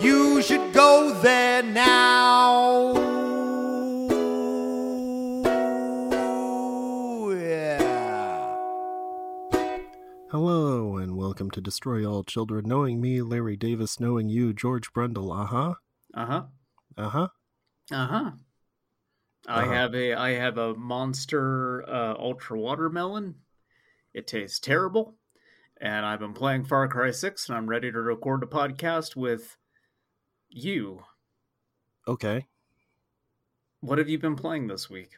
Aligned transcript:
You 0.00 0.42
should 0.42 0.72
go 0.72 1.12
there 1.22 1.62
now. 1.62 2.92
Yeah. 7.32 8.56
Hello, 10.30 10.96
and 10.96 11.16
welcome 11.16 11.50
to 11.52 11.60
Destroy 11.60 12.04
All 12.08 12.22
Children. 12.22 12.66
Knowing 12.68 13.00
me, 13.00 13.22
Larry 13.22 13.56
Davis. 13.56 13.98
Knowing 13.98 14.28
you, 14.28 14.52
George 14.52 14.92
Brundle. 14.92 15.32
Uh 15.36 15.46
huh. 15.46 15.74
Uh 16.14 16.26
huh. 16.26 16.42
Uh 16.96 17.08
huh. 17.08 17.28
Uh 17.90 18.06
huh. 18.06 18.30
I 19.48 19.62
Uh-huh. 19.62 19.72
have 19.72 19.94
a 19.94 20.14
I 20.14 20.30
have 20.34 20.58
a 20.58 20.74
monster 20.74 21.82
uh, 21.88 22.14
ultra 22.18 22.58
watermelon. 22.58 23.36
It 24.14 24.26
tastes 24.26 24.58
terrible, 24.60 25.16
and 25.80 26.04
I've 26.06 26.20
been 26.20 26.34
playing 26.34 26.64
Far 26.66 26.86
Cry 26.88 27.10
Six, 27.10 27.48
and 27.48 27.56
I'm 27.58 27.66
ready 27.68 27.90
to 27.90 28.00
record 28.00 28.42
a 28.42 28.46
podcast 28.46 29.16
with 29.16 29.56
you. 30.48 31.02
Okay. 32.06 32.46
What 33.80 33.98
have 33.98 34.08
you 34.08 34.18
been 34.18 34.36
playing 34.36 34.66
this 34.66 34.88
week? 34.90 35.10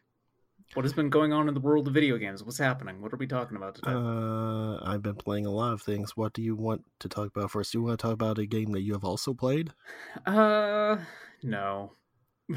What 0.75 0.85
has 0.85 0.93
been 0.93 1.11
going 1.11 1.33
on 1.33 1.49
in 1.49 1.55
the 1.55 1.61
world 1.61 1.89
of 1.89 1.95
video 1.95 2.17
games? 2.17 2.45
What's 2.45 2.59
happening? 2.59 3.03
What 3.03 3.13
are 3.13 3.17
we 3.17 3.27
talking 3.27 3.57
about 3.57 3.75
today? 3.75 3.91
Uh, 3.91 4.79
I've 4.85 5.03
been 5.03 5.17
playing 5.17 5.47
a 5.47 5.51
lot 5.51 5.73
of 5.73 5.83
things. 5.83 6.17
What 6.17 6.33
do 6.33 6.43
you 6.43 6.55
want 6.55 6.85
to 7.01 7.09
talk 7.09 7.29
about 7.35 7.51
first? 7.51 7.73
Do 7.73 7.79
you 7.79 7.85
want 7.85 7.99
to 7.99 8.03
talk 8.03 8.13
about 8.13 8.39
a 8.39 8.47
game 8.47 8.71
that 8.73 8.83
you 8.83 8.93
have 8.93 9.05
also 9.05 9.35
played? 9.35 9.73
Uh, 10.27 10.99
no. 11.43 11.95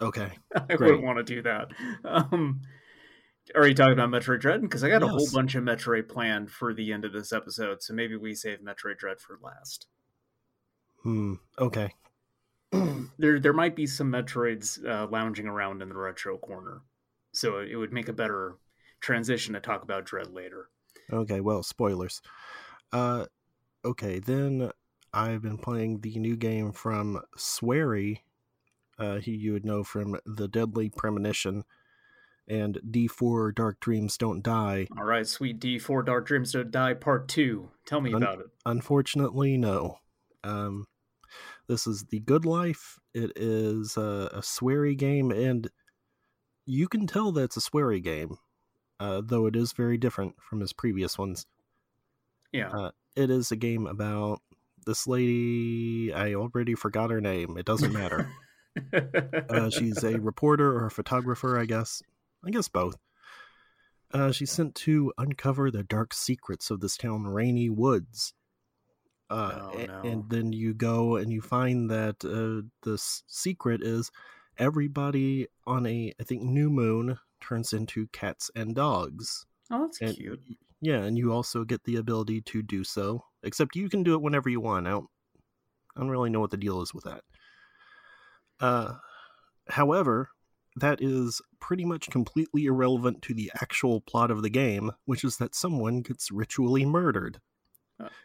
Okay. 0.00 0.30
I 0.54 0.76
Great. 0.76 0.80
wouldn't 0.80 1.02
want 1.02 1.18
to 1.18 1.34
do 1.34 1.42
that. 1.42 1.68
Um, 2.04 2.62
are 3.54 3.66
you 3.66 3.74
talking 3.74 3.92
about 3.92 4.08
Metroid 4.08 4.40
Dread? 4.40 4.62
Because 4.62 4.82
I 4.82 4.88
got 4.88 5.02
a 5.02 5.08
whole 5.08 5.28
bunch 5.32 5.54
of 5.54 5.64
Metroid 5.64 6.08
planned 6.08 6.50
for 6.50 6.72
the 6.72 6.92
end 6.92 7.04
of 7.04 7.12
this 7.12 7.32
episode, 7.32 7.82
so 7.82 7.92
maybe 7.92 8.16
we 8.16 8.34
save 8.34 8.60
Metroid 8.60 8.98
Dread 8.98 9.20
for 9.20 9.38
last. 9.42 9.86
Hmm. 11.02 11.34
Okay. 11.58 11.94
there, 13.18 13.40
there 13.40 13.52
might 13.52 13.74
be 13.74 13.86
some 13.86 14.12
Metroids 14.12 14.84
uh, 14.86 15.06
lounging 15.10 15.46
around 15.46 15.82
in 15.82 15.88
the 15.88 15.96
retro 15.96 16.38
corner, 16.38 16.82
so 17.32 17.58
it 17.58 17.76
would 17.76 17.92
make 17.92 18.08
a 18.08 18.12
better 18.12 18.56
transition 19.00 19.54
to 19.54 19.60
talk 19.60 19.82
about 19.82 20.04
Dread 20.04 20.32
later. 20.32 20.68
Okay. 21.12 21.40
Well, 21.40 21.62
spoilers. 21.62 22.22
Uh, 22.92 23.26
okay. 23.84 24.18
Then 24.18 24.70
I've 25.12 25.42
been 25.42 25.58
playing 25.58 26.00
the 26.00 26.18
new 26.18 26.36
game 26.36 26.72
from 26.72 27.20
Swery, 27.36 28.18
uh, 28.98 29.18
who 29.18 29.32
you 29.32 29.52
would 29.52 29.64
know 29.64 29.82
from 29.82 30.18
The 30.24 30.46
Deadly 30.46 30.90
Premonition 30.90 31.64
and 32.46 32.78
D4 32.88 33.54
Dark 33.54 33.80
Dreams 33.80 34.16
Don't 34.18 34.42
Die. 34.42 34.88
All 34.98 35.04
right, 35.04 35.26
Sweet 35.26 35.60
D4 35.60 36.04
Dark 36.04 36.26
Dreams 36.26 36.52
Don't 36.52 36.70
Die 36.70 36.94
Part 36.94 37.28
Two. 37.28 37.70
Tell 37.86 38.00
me 38.00 38.12
Un- 38.12 38.22
about 38.22 38.40
it. 38.40 38.46
Unfortunately, 38.66 39.56
no. 39.56 39.98
Um, 40.42 40.86
this 41.70 41.86
is 41.86 42.02
the 42.10 42.18
Good 42.18 42.44
Life. 42.44 42.98
It 43.14 43.30
is 43.36 43.96
a, 43.96 44.28
a 44.34 44.42
Swery 44.42 44.96
game, 44.96 45.30
and 45.30 45.70
you 46.66 46.88
can 46.88 47.06
tell 47.06 47.30
that 47.32 47.44
it's 47.44 47.56
a 47.56 47.60
Swery 47.60 48.02
game, 48.02 48.38
uh, 48.98 49.22
though 49.24 49.46
it 49.46 49.54
is 49.54 49.72
very 49.72 49.96
different 49.96 50.34
from 50.40 50.60
his 50.60 50.72
previous 50.72 51.16
ones. 51.16 51.46
Yeah, 52.52 52.70
Uh, 52.70 52.90
it 53.14 53.30
is 53.30 53.52
a 53.52 53.56
game 53.56 53.86
about 53.86 54.40
this 54.84 55.06
lady. 55.06 56.12
I 56.12 56.34
already 56.34 56.74
forgot 56.74 57.10
her 57.10 57.20
name. 57.20 57.56
It 57.56 57.66
doesn't 57.66 57.92
matter. 57.92 58.28
uh, 59.48 59.70
she's 59.70 60.02
a 60.02 60.18
reporter 60.20 60.76
or 60.76 60.86
a 60.86 60.90
photographer, 60.90 61.56
I 61.56 61.66
guess. 61.66 62.02
I 62.44 62.50
guess 62.50 62.66
both. 62.66 62.96
Uh, 64.12 64.32
she's 64.32 64.50
sent 64.50 64.74
to 64.74 65.12
uncover 65.18 65.70
the 65.70 65.84
dark 65.84 66.12
secrets 66.14 66.68
of 66.68 66.80
this 66.80 66.96
town, 66.96 67.28
Rainy 67.28 67.70
Woods. 67.70 68.34
Uh, 69.30 69.70
Oh, 69.72 69.84
no. 69.86 70.00
And 70.04 70.28
then 70.28 70.52
you 70.52 70.74
go 70.74 71.16
and 71.16 71.32
you 71.32 71.40
find 71.40 71.88
that 71.90 72.16
uh, 72.24 72.66
the 72.82 72.98
secret 72.98 73.80
is 73.82 74.10
everybody 74.58 75.46
on 75.66 75.86
a, 75.86 76.12
I 76.20 76.24
think, 76.24 76.42
new 76.42 76.68
moon 76.68 77.16
turns 77.40 77.72
into 77.72 78.08
cats 78.08 78.50
and 78.56 78.74
dogs. 78.74 79.46
oh, 79.70 79.82
that's 79.82 80.00
And 80.00 80.16
cute. 80.16 80.40
yeah, 80.80 81.02
and 81.04 81.16
you 81.16 81.32
also 81.32 81.64
get 81.64 81.84
the 81.84 81.96
ability 81.96 82.40
to 82.42 82.62
do 82.62 82.82
so. 82.84 83.24
Except 83.42 83.76
you 83.76 83.88
can 83.88 84.02
do 84.02 84.14
it 84.14 84.20
whenever 84.22 84.48
you 84.50 84.60
want. 84.60 84.86
I 84.86 84.90
don't, 84.90 85.06
I 85.96 86.00
don't 86.00 86.10
really 86.10 86.28
know 86.30 86.40
what 86.40 86.50
the 86.50 86.56
deal 86.56 86.82
is 86.82 86.92
with 86.92 87.04
that. 87.04 87.22
Uh, 88.58 88.94
however, 89.68 90.28
that 90.76 91.00
is 91.00 91.40
pretty 91.60 91.84
much 91.84 92.10
completely 92.10 92.66
irrelevant 92.66 93.22
to 93.22 93.34
the 93.34 93.50
actual 93.60 94.00
plot 94.00 94.30
of 94.30 94.42
the 94.42 94.50
game, 94.50 94.92
which 95.04 95.24
is 95.24 95.36
that 95.38 95.54
someone 95.54 96.02
gets 96.02 96.30
ritually 96.30 96.84
murdered. 96.84 97.40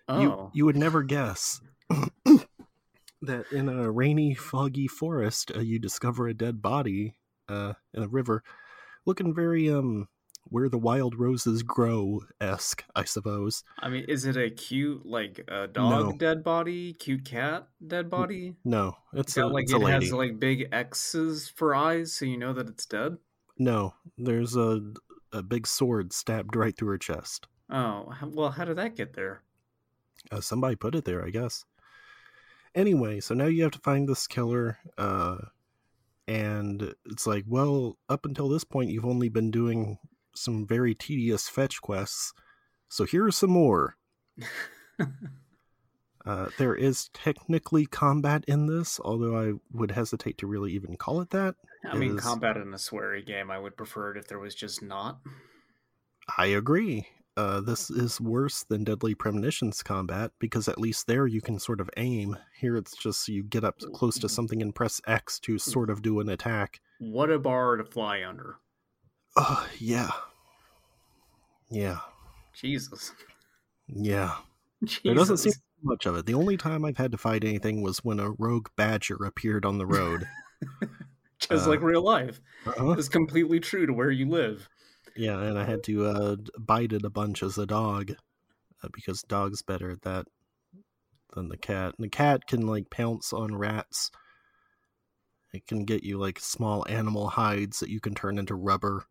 Oh, 0.07 0.21
You 0.21 0.49
you 0.53 0.65
would 0.65 0.75
never 0.77 1.03
guess 1.03 1.61
that 3.21 3.51
in 3.51 3.69
a 3.69 3.91
rainy, 3.91 4.33
foggy 4.33 4.87
forest, 4.87 5.51
uh, 5.55 5.59
you 5.59 5.79
discover 5.79 6.27
a 6.27 6.33
dead 6.33 6.61
body 6.61 7.15
uh, 7.49 7.73
in 7.93 8.03
a 8.03 8.07
river, 8.07 8.43
looking 9.05 9.33
very 9.33 9.69
um 9.69 10.07
where 10.49 10.69
the 10.69 10.77
wild 10.77 11.15
roses 11.19 11.63
grow 11.63 12.21
esque, 12.39 12.83
I 12.95 13.03
suppose. 13.03 13.63
I 13.79 13.89
mean, 13.89 14.05
is 14.07 14.25
it 14.25 14.37
a 14.37 14.49
cute 14.49 15.05
like 15.05 15.43
a 15.47 15.67
dog 15.67 15.99
No. 16.05 16.17
dead 16.17 16.43
body, 16.43 16.93
cute 16.93 17.25
cat 17.25 17.67
dead 17.85 18.09
body? 18.09 18.55
No, 18.63 18.97
it's 19.13 19.37
It's 19.37 19.37
a, 19.37 19.47
like 19.47 19.65
it's 19.65 19.73
it 19.73 19.81
has 19.87 20.11
like 20.13 20.39
big 20.39 20.69
X's 20.71 21.49
for 21.49 21.75
eyes, 21.75 22.13
so 22.15 22.25
you 22.25 22.37
know 22.37 22.53
that 22.53 22.69
it's 22.69 22.85
dead. 22.85 23.17
No, 23.57 23.95
there's 24.17 24.55
a 24.55 24.93
a 25.33 25.43
big 25.43 25.67
sword 25.67 26.13
stabbed 26.13 26.55
right 26.55 26.75
through 26.77 26.87
her 26.91 26.97
chest. 26.97 27.49
Oh 27.69 28.11
well, 28.23 28.49
how 28.51 28.65
did 28.65 28.77
that 28.77 28.95
get 28.95 29.13
there? 29.13 29.43
Uh, 30.31 30.41
somebody 30.41 30.75
put 30.75 30.95
it 30.95 31.05
there, 31.05 31.25
I 31.25 31.29
guess. 31.29 31.65
Anyway, 32.73 33.19
so 33.19 33.33
now 33.33 33.45
you 33.45 33.63
have 33.63 33.71
to 33.71 33.79
find 33.79 34.07
this 34.07 34.27
killer, 34.27 34.77
uh, 34.97 35.37
and 36.27 36.93
it's 37.05 37.25
like, 37.25 37.45
well, 37.47 37.97
up 38.09 38.25
until 38.25 38.49
this 38.49 38.63
point, 38.63 38.89
you've 38.91 39.05
only 39.05 39.29
been 39.29 39.51
doing 39.51 39.97
some 40.35 40.67
very 40.67 40.93
tedious 40.93 41.47
fetch 41.47 41.81
quests. 41.81 42.33
So 42.89 43.05
here 43.05 43.25
are 43.25 43.31
some 43.31 43.51
more. 43.51 43.95
Uh, 46.25 46.49
there 46.57 46.73
is 46.73 47.09
technically 47.09 47.85
combat 47.85 48.43
in 48.47 48.65
this, 48.65 48.99
although 49.03 49.39
I 49.39 49.53
would 49.71 49.91
hesitate 49.91 50.39
to 50.39 50.47
really 50.47 50.73
even 50.73 50.97
call 50.97 51.21
it 51.21 51.29
that. 51.29 51.55
I 51.87 51.95
mean, 51.97 52.17
Is- 52.17 52.23
combat 52.23 52.57
in 52.57 52.73
a 52.73 52.79
Swery 52.79 53.23
game, 53.23 53.51
I 53.51 53.59
would 53.59 53.77
prefer 53.77 54.11
it 54.11 54.17
if 54.17 54.27
there 54.27 54.39
was 54.39 54.55
just 54.55 54.81
not. 54.81 55.19
I 56.35 56.47
agree. 56.47 57.07
Uh, 57.37 57.59
this 57.59 57.89
is 57.89 58.21
worse 58.21 58.63
than 58.63 58.85
Deadly 58.85 59.13
Premonitions 59.13 59.83
combat 59.83 60.31
because 60.39 60.69
at 60.69 60.79
least 60.79 61.05
there 61.05 61.27
you 61.27 61.41
can 61.41 61.59
sort 61.59 61.81
of 61.81 61.89
aim. 61.97 62.37
Here 62.57 62.77
it's 62.77 62.95
just 62.95 63.27
you 63.27 63.43
get 63.43 63.65
up 63.65 63.77
close 63.93 64.17
to 64.19 64.29
something 64.29 64.61
and 64.61 64.73
press 64.73 65.01
X 65.05 65.39
to 65.41 65.57
sort 65.57 65.89
of 65.89 66.01
do 66.01 66.21
an 66.21 66.29
attack. 66.29 66.79
What 66.99 67.29
a 67.29 67.37
bar 67.37 67.75
to 67.75 67.83
fly 67.83 68.23
under. 68.23 68.55
Oh, 69.35 69.67
yeah. 69.79 70.11
Yeah. 71.69 71.99
Jesus. 72.53 73.11
Yeah. 73.87 74.35
Jesus. 74.83 75.01
There 75.03 75.15
doesn't 75.15 75.37
seem 75.37 75.53
much 75.83 76.05
of 76.05 76.15
it. 76.15 76.25
The 76.25 76.33
only 76.33 76.57
time 76.57 76.85
I've 76.85 76.97
had 76.97 77.11
to 77.11 77.17
fight 77.17 77.43
anything 77.43 77.81
was 77.81 77.99
when 77.99 78.19
a 78.19 78.31
rogue 78.31 78.67
badger 78.75 79.23
appeared 79.25 79.65
on 79.65 79.77
the 79.77 79.85
road. 79.85 80.27
just 81.39 81.67
uh, 81.67 81.69
like 81.69 81.81
real 81.81 82.01
life. 82.01 82.39
uh-huh. 82.65 82.91
It's 82.91 83.09
completely 83.09 83.59
true 83.59 83.85
to 83.85 83.93
where 83.93 84.11
you 84.11 84.29
live. 84.29 84.69
Yeah, 85.15 85.39
and 85.41 85.57
I 85.57 85.63
had 85.63 85.83
to 85.83 86.05
uh, 86.05 86.35
bite 86.59 86.93
it 86.93 87.05
a 87.05 87.09
bunch 87.09 87.41
as 87.41 87.57
a 87.57 87.65
dog 87.65 88.11
uh, 88.83 88.89
because 88.93 89.21
dog's 89.21 89.61
better 89.61 89.91
at 89.91 90.01
that 90.01 90.25
than 91.33 91.49
the 91.49 91.57
cat. 91.57 91.93
And 91.97 92.05
the 92.05 92.09
cat 92.09 92.47
can 92.47 92.67
like 92.67 92.89
pounce 92.89 93.31
on 93.31 93.55
rats. 93.55 94.11
It 95.53 95.65
can 95.67 95.85
get 95.85 96.03
you 96.03 96.17
like 96.17 96.39
small 96.39 96.85
animal 96.89 97.29
hides 97.29 97.79
that 97.79 97.89
you 97.89 98.01
can 98.01 98.13
turn 98.13 98.37
into 98.37 98.55
rubber. 98.55 99.05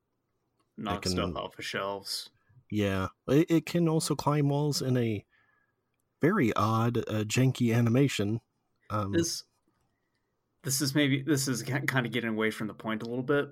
Knock 0.76 1.02
can- 1.02 1.12
stuff 1.12 1.36
off 1.36 1.58
of 1.58 1.64
shelves. 1.64 2.30
Yeah, 2.70 3.08
it, 3.28 3.50
it 3.50 3.66
can 3.66 3.88
also 3.88 4.14
climb 4.16 4.48
walls 4.48 4.82
in 4.82 4.96
a 4.96 5.24
very 6.20 6.52
odd, 6.54 6.98
uh, 6.98 7.24
janky 7.24 7.74
animation. 7.74 8.40
Um, 8.90 9.12
this 9.12 9.44
this 10.64 10.80
is 10.80 10.94
maybe 10.94 11.22
this 11.22 11.46
is 11.46 11.62
kind 11.62 12.06
of 12.06 12.12
getting 12.12 12.30
away 12.30 12.50
from 12.50 12.66
the 12.66 12.74
point 12.74 13.02
a 13.02 13.06
little 13.06 13.22
bit 13.22 13.48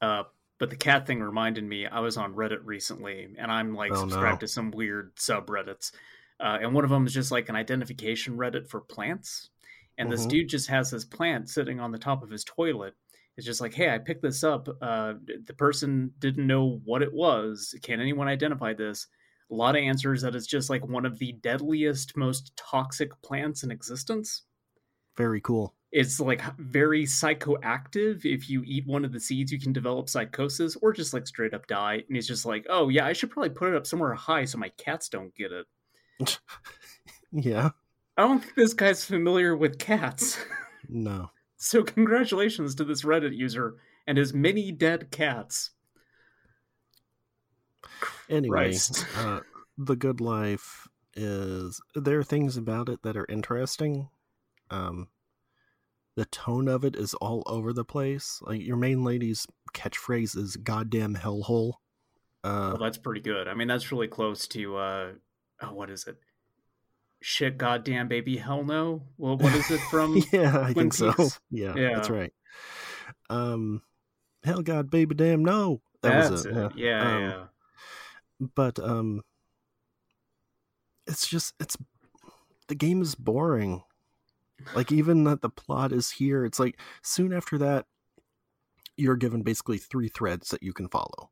uh 0.00 0.24
but 0.58 0.70
the 0.70 0.76
cat 0.76 1.06
thing 1.06 1.20
reminded 1.20 1.64
me 1.64 1.86
i 1.86 2.00
was 2.00 2.16
on 2.16 2.34
reddit 2.34 2.60
recently 2.64 3.28
and 3.38 3.50
i'm 3.50 3.74
like 3.74 3.92
Oh, 3.92 4.00
subscribed 4.00 4.36
no. 4.42 4.46
to 4.46 4.48
some 4.48 4.70
weird 4.70 5.14
subreddits 5.16 5.92
uh, 6.40 6.58
and 6.60 6.74
one 6.74 6.84
of 6.84 6.90
them 6.90 7.06
is 7.06 7.14
just 7.14 7.30
like 7.32 7.48
an 7.48 7.56
identification 7.56 8.36
reddit 8.36 8.68
for 8.68 8.80
plants 8.80 9.50
and 9.98 10.12
this 10.12 10.26
Mhm. 10.26 10.30
dude 10.30 10.48
just 10.50 10.68
has 10.68 10.90
this 10.90 11.04
plant 11.04 11.48
sitting 11.48 11.80
on 11.80 11.90
the 11.90 11.96
top 11.98 12.22
of 12.22 12.28
his 12.28 12.44
toilet. 12.44 12.92
It's 13.38 13.46
just 13.46 13.62
like, 13.62 13.72
hey, 13.72 13.88
I 13.94 13.98
picked 13.98 14.20
this 14.20 14.44
up. 14.44 14.68
Uh, 14.82 15.14
the 15.46 15.54
person 15.54 16.12
didn't 16.18 16.46
know 16.46 16.82
what 16.84 17.00
it 17.02 17.12
was. 17.12 17.74
Can 17.82 17.98
anyone 18.00 18.28
identify 18.28 18.74
this? 18.74 19.06
A 19.50 19.54
lot 19.54 19.74
of 19.74 19.80
answers 19.82 20.20
that 20.20 20.34
it's 20.34 20.46
just 20.46 20.68
like 20.68 20.86
one 20.86 21.06
of 21.06 21.18
the 21.18 21.32
deadliest, 21.32 22.14
most 22.14 22.54
toxic 22.56 23.10
plants 23.22 23.62
in 23.62 23.70
existence. 23.70 24.42
Very 25.16 25.40
cool. 25.40 25.74
It's 25.92 26.20
like 26.20 26.42
very 26.58 27.04
psychoactive. 27.04 28.24
If 28.24 28.50
you 28.50 28.62
eat 28.66 28.86
one 28.86 29.04
of 29.04 29.12
the 29.12 29.20
seeds, 29.20 29.50
you 29.50 29.58
can 29.58 29.72
develop 29.72 30.08
psychosis 30.08 30.76
or 30.76 30.92
just 30.92 31.14
like 31.14 31.26
straight 31.26 31.54
up 31.54 31.66
die. 31.66 32.02
And 32.06 32.16
he's 32.16 32.28
just 32.28 32.44
like, 32.44 32.66
oh, 32.68 32.88
yeah, 32.88 33.06
I 33.06 33.12
should 33.12 33.30
probably 33.30 33.50
put 33.50 33.68
it 33.68 33.76
up 33.76 33.86
somewhere 33.86 34.12
high 34.14 34.44
so 34.44 34.58
my 34.58 34.68
cats 34.70 35.08
don't 35.08 35.34
get 35.34 35.52
it. 35.52 35.66
Yeah. 37.32 37.70
I 38.16 38.22
don't 38.22 38.40
think 38.40 38.54
this 38.54 38.74
guy's 38.74 39.04
familiar 39.04 39.56
with 39.56 39.78
cats. 39.78 40.38
No. 40.88 41.30
So 41.58 41.82
congratulations 41.82 42.74
to 42.74 42.84
this 42.84 43.02
Reddit 43.02 43.34
user 43.34 43.76
and 44.06 44.18
his 44.18 44.34
many 44.34 44.70
dead 44.70 45.10
cats. 45.10 45.70
Anyway, 48.28 48.76
uh, 49.16 49.40
the 49.78 49.96
good 49.96 50.20
life 50.20 50.86
is 51.14 51.80
there 51.94 52.18
are 52.18 52.24
things 52.24 52.58
about 52.58 52.90
it 52.90 53.02
that 53.04 53.16
are 53.16 53.24
interesting. 53.30 54.10
Um, 54.70 55.08
the 56.16 56.24
tone 56.26 56.68
of 56.68 56.84
it 56.84 56.96
is 56.96 57.14
all 57.14 57.42
over 57.46 57.72
the 57.72 57.84
place. 57.84 58.40
Like 58.42 58.62
your 58.62 58.76
main 58.76 59.04
lady's 59.04 59.46
catchphrase 59.74 60.36
is 60.36 60.56
"goddamn 60.56 61.14
hellhole." 61.16 61.74
Uh, 62.44 62.70
Well, 62.72 62.78
that's 62.78 62.98
pretty 62.98 63.20
good. 63.20 63.48
I 63.48 63.54
mean, 63.54 63.68
that's 63.68 63.90
really 63.92 64.08
close 64.08 64.46
to 64.48 64.76
uh, 64.76 65.12
oh, 65.62 65.72
what 65.72 65.90
is 65.90 66.06
it? 66.06 66.16
Shit, 67.22 67.58
goddamn, 67.58 68.08
baby, 68.08 68.36
hell 68.36 68.62
no. 68.62 69.02
Well, 69.18 69.36
what 69.36 69.54
is 69.54 69.70
it 69.70 69.80
from? 69.90 70.22
yeah, 70.32 70.58
I 70.60 70.72
Twin 70.72 70.90
think 70.90 70.94
so. 70.94 71.12
Yeah, 71.50 71.74
Yeah. 71.76 71.94
that's 71.94 72.10
right. 72.10 72.32
Um, 73.30 73.82
hell, 74.44 74.62
God, 74.62 74.90
baby, 74.90 75.14
damn, 75.14 75.44
no. 75.44 75.80
That 76.02 76.10
That's 76.10 76.30
was 76.30 76.46
it. 76.46 76.56
it. 76.56 76.72
Yeah, 76.76 77.16
Um, 77.16 77.22
yeah. 77.22 77.44
but 78.54 78.78
um 78.78 79.22
it's 81.06 81.26
just 81.26 81.54
it's 81.58 81.76
the 82.68 82.74
game 82.74 83.00
is 83.00 83.14
boring 83.14 83.82
like 84.74 84.90
even 84.92 85.24
that 85.24 85.42
the 85.42 85.50
plot 85.50 85.92
is 85.92 86.10
here 86.10 86.44
it's 86.44 86.58
like 86.58 86.78
soon 87.02 87.32
after 87.32 87.58
that 87.58 87.86
you're 88.96 89.16
given 89.16 89.42
basically 89.42 89.78
three 89.78 90.08
threads 90.08 90.48
that 90.50 90.62
you 90.62 90.72
can 90.72 90.88
follow 90.88 91.30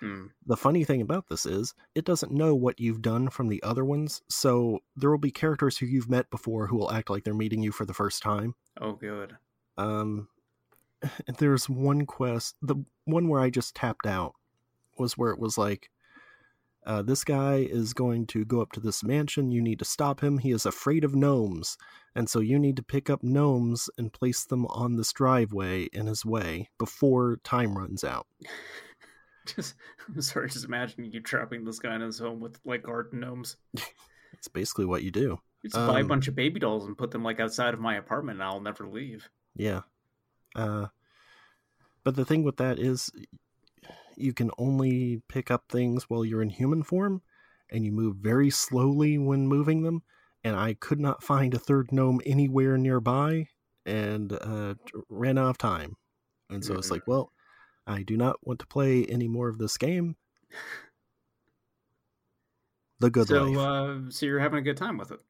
Hmm. 0.00 0.26
the 0.44 0.56
funny 0.56 0.82
thing 0.84 1.00
about 1.00 1.28
this 1.28 1.46
is 1.46 1.72
it 1.94 2.04
doesn't 2.04 2.32
know 2.32 2.54
what 2.54 2.80
you've 2.80 3.00
done 3.00 3.30
from 3.30 3.48
the 3.48 3.62
other 3.62 3.84
ones 3.84 4.22
so 4.28 4.80
there 4.96 5.08
will 5.10 5.18
be 5.18 5.30
characters 5.30 5.78
who 5.78 5.86
you've 5.86 6.10
met 6.10 6.28
before 6.30 6.66
who 6.66 6.76
will 6.76 6.90
act 6.90 7.10
like 7.10 7.22
they're 7.22 7.32
meeting 7.32 7.62
you 7.62 7.70
for 7.70 7.84
the 7.86 7.94
first 7.94 8.22
time 8.22 8.54
Oh, 8.80 8.92
good. 8.92 9.36
um 9.78 10.28
there's 11.38 11.68
one 11.68 12.06
quest 12.06 12.56
the 12.60 12.76
one 13.04 13.28
where 13.28 13.40
i 13.40 13.50
just 13.50 13.76
tapped 13.76 14.04
out 14.06 14.34
was 14.98 15.16
where 15.16 15.30
it 15.30 15.38
was 15.38 15.56
like 15.56 15.90
uh, 16.86 17.02
this 17.02 17.24
guy 17.24 17.56
is 17.56 17.92
going 17.94 18.26
to 18.26 18.44
go 18.44 18.60
up 18.60 18.72
to 18.72 18.80
this 18.80 19.02
mansion 19.02 19.50
you 19.50 19.62
need 19.62 19.78
to 19.78 19.84
stop 19.84 20.22
him 20.22 20.38
he 20.38 20.50
is 20.50 20.66
afraid 20.66 21.04
of 21.04 21.14
gnomes 21.14 21.76
and 22.14 22.28
so 22.28 22.40
you 22.40 22.58
need 22.58 22.76
to 22.76 22.82
pick 22.82 23.10
up 23.10 23.22
gnomes 23.22 23.88
and 23.98 24.12
place 24.12 24.44
them 24.44 24.66
on 24.66 24.96
this 24.96 25.12
driveway 25.12 25.84
in 25.92 26.06
his 26.06 26.24
way 26.24 26.68
before 26.78 27.38
time 27.44 27.76
runs 27.76 28.04
out 28.04 28.26
Just, 29.46 29.74
I'm 30.08 30.20
sorry. 30.22 30.48
Just 30.48 30.64
imagine 30.64 31.04
you 31.04 31.20
trapping 31.20 31.64
this 31.64 31.78
guy 31.78 31.94
in 31.94 32.00
his 32.00 32.18
home 32.18 32.40
with 32.40 32.58
like 32.64 32.82
garden 32.82 33.20
gnomes. 33.20 33.56
it's 34.32 34.48
basically 34.48 34.86
what 34.86 35.02
you 35.02 35.10
do 35.10 35.38
Just 35.62 35.74
buy 35.74 35.98
a 35.98 36.02
Um, 36.02 36.08
bunch 36.08 36.28
of 36.28 36.34
baby 36.34 36.60
dolls 36.60 36.86
and 36.86 36.96
put 36.96 37.10
them 37.10 37.22
like 37.22 37.40
outside 37.40 37.74
of 37.74 37.80
my 37.80 37.96
apartment, 37.96 38.36
and 38.40 38.44
I'll 38.44 38.60
never 38.60 38.86
leave. 38.86 39.28
Yeah. 39.54 39.82
Uh, 40.54 40.86
but 42.04 42.16
the 42.16 42.24
thing 42.24 42.42
with 42.42 42.56
that 42.56 42.78
is, 42.78 43.10
you 44.16 44.32
can 44.32 44.50
only 44.58 45.22
pick 45.28 45.50
up 45.50 45.64
things 45.68 46.04
while 46.04 46.24
you're 46.24 46.42
in 46.42 46.50
human 46.50 46.82
form, 46.82 47.22
and 47.70 47.84
you 47.84 47.92
move 47.92 48.16
very 48.16 48.50
slowly 48.50 49.18
when 49.18 49.46
moving 49.46 49.82
them. 49.82 50.02
And 50.42 50.56
I 50.56 50.74
could 50.74 51.00
not 51.00 51.22
find 51.22 51.54
a 51.54 51.58
third 51.58 51.90
gnome 51.90 52.20
anywhere 52.26 52.76
nearby, 52.76 53.48
and 53.86 54.32
uh, 54.32 54.74
ran 55.08 55.38
out 55.38 55.50
of 55.50 55.58
time. 55.58 55.96
And 56.50 56.64
so 56.64 56.74
it's 56.74 56.88
Mhm. 56.88 56.90
like, 56.90 57.06
well, 57.06 57.32
I 57.86 58.02
do 58.02 58.16
not 58.16 58.36
want 58.46 58.60
to 58.60 58.66
play 58.66 59.04
any 59.06 59.28
more 59.28 59.48
of 59.48 59.58
this 59.58 59.76
game. 59.76 60.16
The 63.00 63.10
good 63.10 63.28
so, 63.28 63.44
life. 63.44 63.58
uh, 63.58 64.10
so 64.10 64.26
you're 64.26 64.40
having 64.40 64.58
a 64.58 64.62
good 64.62 64.76
time 64.76 64.98
with 64.98 65.10
it. 65.10 65.20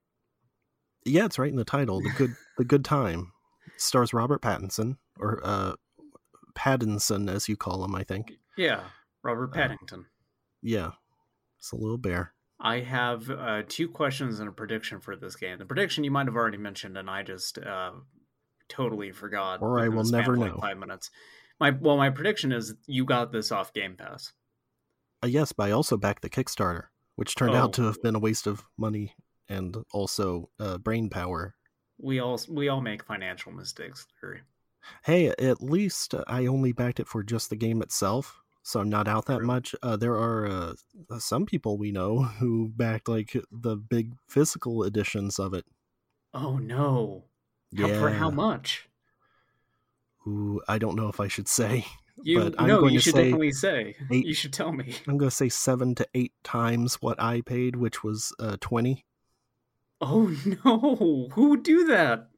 Yeah, 1.05 1.27
it's 1.27 1.39
right 1.39 1.51
in 1.51 1.57
the 1.57 1.65
title. 1.65 2.01
The 2.01 2.11
good 2.11 2.35
the 2.57 2.65
good 2.65 2.85
time. 2.85 3.33
Stars 3.77 4.13
Robert 4.15 4.41
Pattinson 4.41 4.97
or 5.19 5.41
uh 5.45 5.75
Pattinson 6.55 7.31
as 7.31 7.49
you 7.49 7.57
call 7.57 7.85
him, 7.85 7.95
I 7.95 8.05
think. 8.05 8.39
Yeah, 8.57 8.85
Robert 9.23 9.51
Uh, 9.51 9.55
Paddington. 9.55 10.07
Yeah. 10.63 10.93
It's 11.59 11.73
a 11.73 11.77
little 11.77 11.99
bear. 11.99 12.33
I 12.61 12.81
have 12.81 13.29
uh, 13.31 13.63
two 13.69 13.89
questions 13.89 14.39
and 14.41 14.49
a 14.49 14.53
prediction 14.53 15.01
for 15.01 15.17
this 15.17 15.35
game. 15.37 15.59
The 15.59 15.65
prediction 15.67 16.05
you 16.05 16.11
might 16.11 16.27
have 16.27 16.37
already 16.37 16.57
mentioned, 16.59 16.97
and 16.97 17.11
I 17.11 17.23
just 17.23 17.59
uh, 17.59 17.93
totally 18.69 19.13
forgot. 19.13 19.61
Or 19.61 19.81
I 19.81 19.89
will 19.89 20.05
never 20.05 20.37
like, 20.37 20.53
know. 20.53 20.59
Five 20.61 20.79
minutes. 20.79 21.11
My 21.61 21.71
well, 21.71 21.97
my 21.97 22.11
prediction 22.11 22.53
is 22.53 22.75
you 22.87 23.05
got 23.05 23.33
this 23.33 23.51
off 23.53 23.73
Game 23.73 23.97
Pass. 23.97 24.33
Uh, 25.23 25.27
yes, 25.27 25.53
but 25.53 25.65
I 25.69 25.71
also 25.73 25.97
backed 25.97 26.23
the 26.23 26.31
Kickstarter, 26.31 26.85
which 27.17 27.35
turned 27.35 27.55
out 27.55 27.73
to 27.75 27.83
Oh. 27.83 27.87
have 27.87 28.03
been 28.03 28.15
a 28.15 28.19
waste 28.21 28.47
of 28.47 28.63
money 28.77 29.15
and 29.49 29.77
also 29.93 30.51
uh, 30.61 30.79
brain 30.79 31.11
power. 31.11 31.55
We 31.99 32.19
all 32.21 32.41
we 32.49 32.69
all 32.69 32.81
make 32.81 33.05
financial 33.05 33.53
mistakes, 33.53 34.07
Larry. 34.23 34.43
Hey, 35.05 35.29
at 35.29 35.63
least 35.63 36.15
I 36.27 36.47
only 36.47 36.73
backed 36.73 37.01
it 37.01 37.09
for 37.09 37.23
just 37.23 37.51
the 37.51 37.57
game 37.57 37.81
itself, 37.83 38.43
so 38.65 38.81
I'm 38.81 38.89
not 38.89 39.07
out 39.07 39.27
that 39.27 39.43
much. 39.43 39.75
Uh, 39.83 39.97
there 39.97 40.15
are 40.15 40.47
uh, 40.49 40.73
some 41.19 41.47
people 41.47 41.79
we 41.79 41.93
know 41.93 42.23
who 42.41 42.73
backed 42.75 43.09
like 43.09 43.37
the 43.53 43.77
big 43.77 44.15
physical 44.27 44.83
editions 44.83 45.39
of 45.39 45.55
it. 45.55 45.65
Oh 46.33 46.57
no! 46.57 47.27
How, 47.79 47.87
Yeah. 47.87 48.01
For 48.01 48.11
how 48.11 48.31
much? 48.31 48.89
Ooh, 50.27 50.61
I 50.67 50.79
don't 50.79 50.97
know 50.97 51.09
if 51.09 51.21
I 51.21 51.29
should 51.29 51.49
say. 51.49 51.87
You 52.23 52.39
But 52.45 52.55
I'm 52.61 52.69
no, 52.69 52.79
going 52.81 52.93
you 52.95 53.01
to 53.01 53.03
should 53.03 53.15
say 53.15 53.25
definitely 53.25 53.51
say. 53.51 53.97
eight- 54.13 54.25
You 54.25 54.35
should 54.35 54.53
tell 54.53 54.71
me. 54.71 54.95
I'm 55.09 55.19
going 55.19 55.31
to 55.31 55.35
say 55.35 55.49
seven 55.49 55.97
to 55.97 56.07
eight 56.15 56.33
times 56.45 56.95
what 57.03 57.21
I 57.21 57.41
paid, 57.41 57.75
which 57.75 58.05
was 58.05 58.33
uh, 58.39 58.57
20. 58.61 59.05
Oh 60.01 60.33
no! 60.65 61.29
Who 61.33 61.49
would 61.51 61.65
do 61.65 61.87
that? 61.87 62.29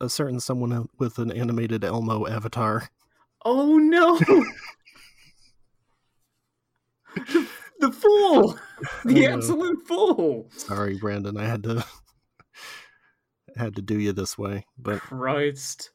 A 0.00 0.08
certain 0.08 0.40
someone 0.40 0.88
with 0.98 1.18
an 1.18 1.30
animated 1.30 1.84
Elmo 1.84 2.26
avatar. 2.26 2.88
Oh 3.44 3.76
no! 3.76 4.18
the, 7.16 7.48
the 7.80 7.92
fool! 7.92 8.58
The 9.04 9.26
absolute 9.26 9.86
fool! 9.86 10.50
Sorry, 10.50 10.98
Brandon. 10.98 11.38
I 11.38 11.46
had 11.46 11.62
to 11.62 11.84
had 13.56 13.76
to 13.76 13.82
do 13.82 13.98
you 13.98 14.12
this 14.12 14.36
way, 14.36 14.66
but 14.78 15.00
Christ. 15.00 15.90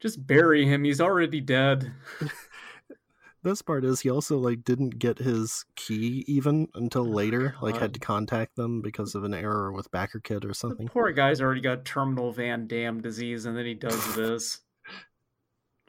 Just 0.00 0.26
bury 0.26 0.66
him. 0.66 0.84
He's 0.84 1.00
already 1.00 1.40
dead. 1.40 1.92
this 3.42 3.62
part 3.62 3.84
is 3.84 4.00
he 4.00 4.10
also 4.10 4.38
like 4.38 4.64
didn't 4.64 4.98
get 4.98 5.18
his 5.18 5.64
key 5.76 6.24
even 6.26 6.68
until 6.74 7.06
oh, 7.06 7.10
later. 7.10 7.54
Like 7.60 7.76
had 7.76 7.94
to 7.94 8.00
contact 8.00 8.56
them 8.56 8.82
because 8.82 9.14
of 9.14 9.24
an 9.24 9.34
error 9.34 9.72
with 9.72 9.90
BackerKit 9.90 10.44
or 10.44 10.48
The 10.48 10.54
something. 10.54 10.88
poor 10.88 11.12
guy's 11.12 11.40
already 11.40 11.60
got 11.60 11.84
terminal 11.84 12.32
Van 12.32 12.66
Dam 12.66 13.00
disease, 13.00 13.46
and 13.46 13.56
then 13.56 13.66
he 13.66 13.74
does 13.74 14.16
this. 14.16 14.60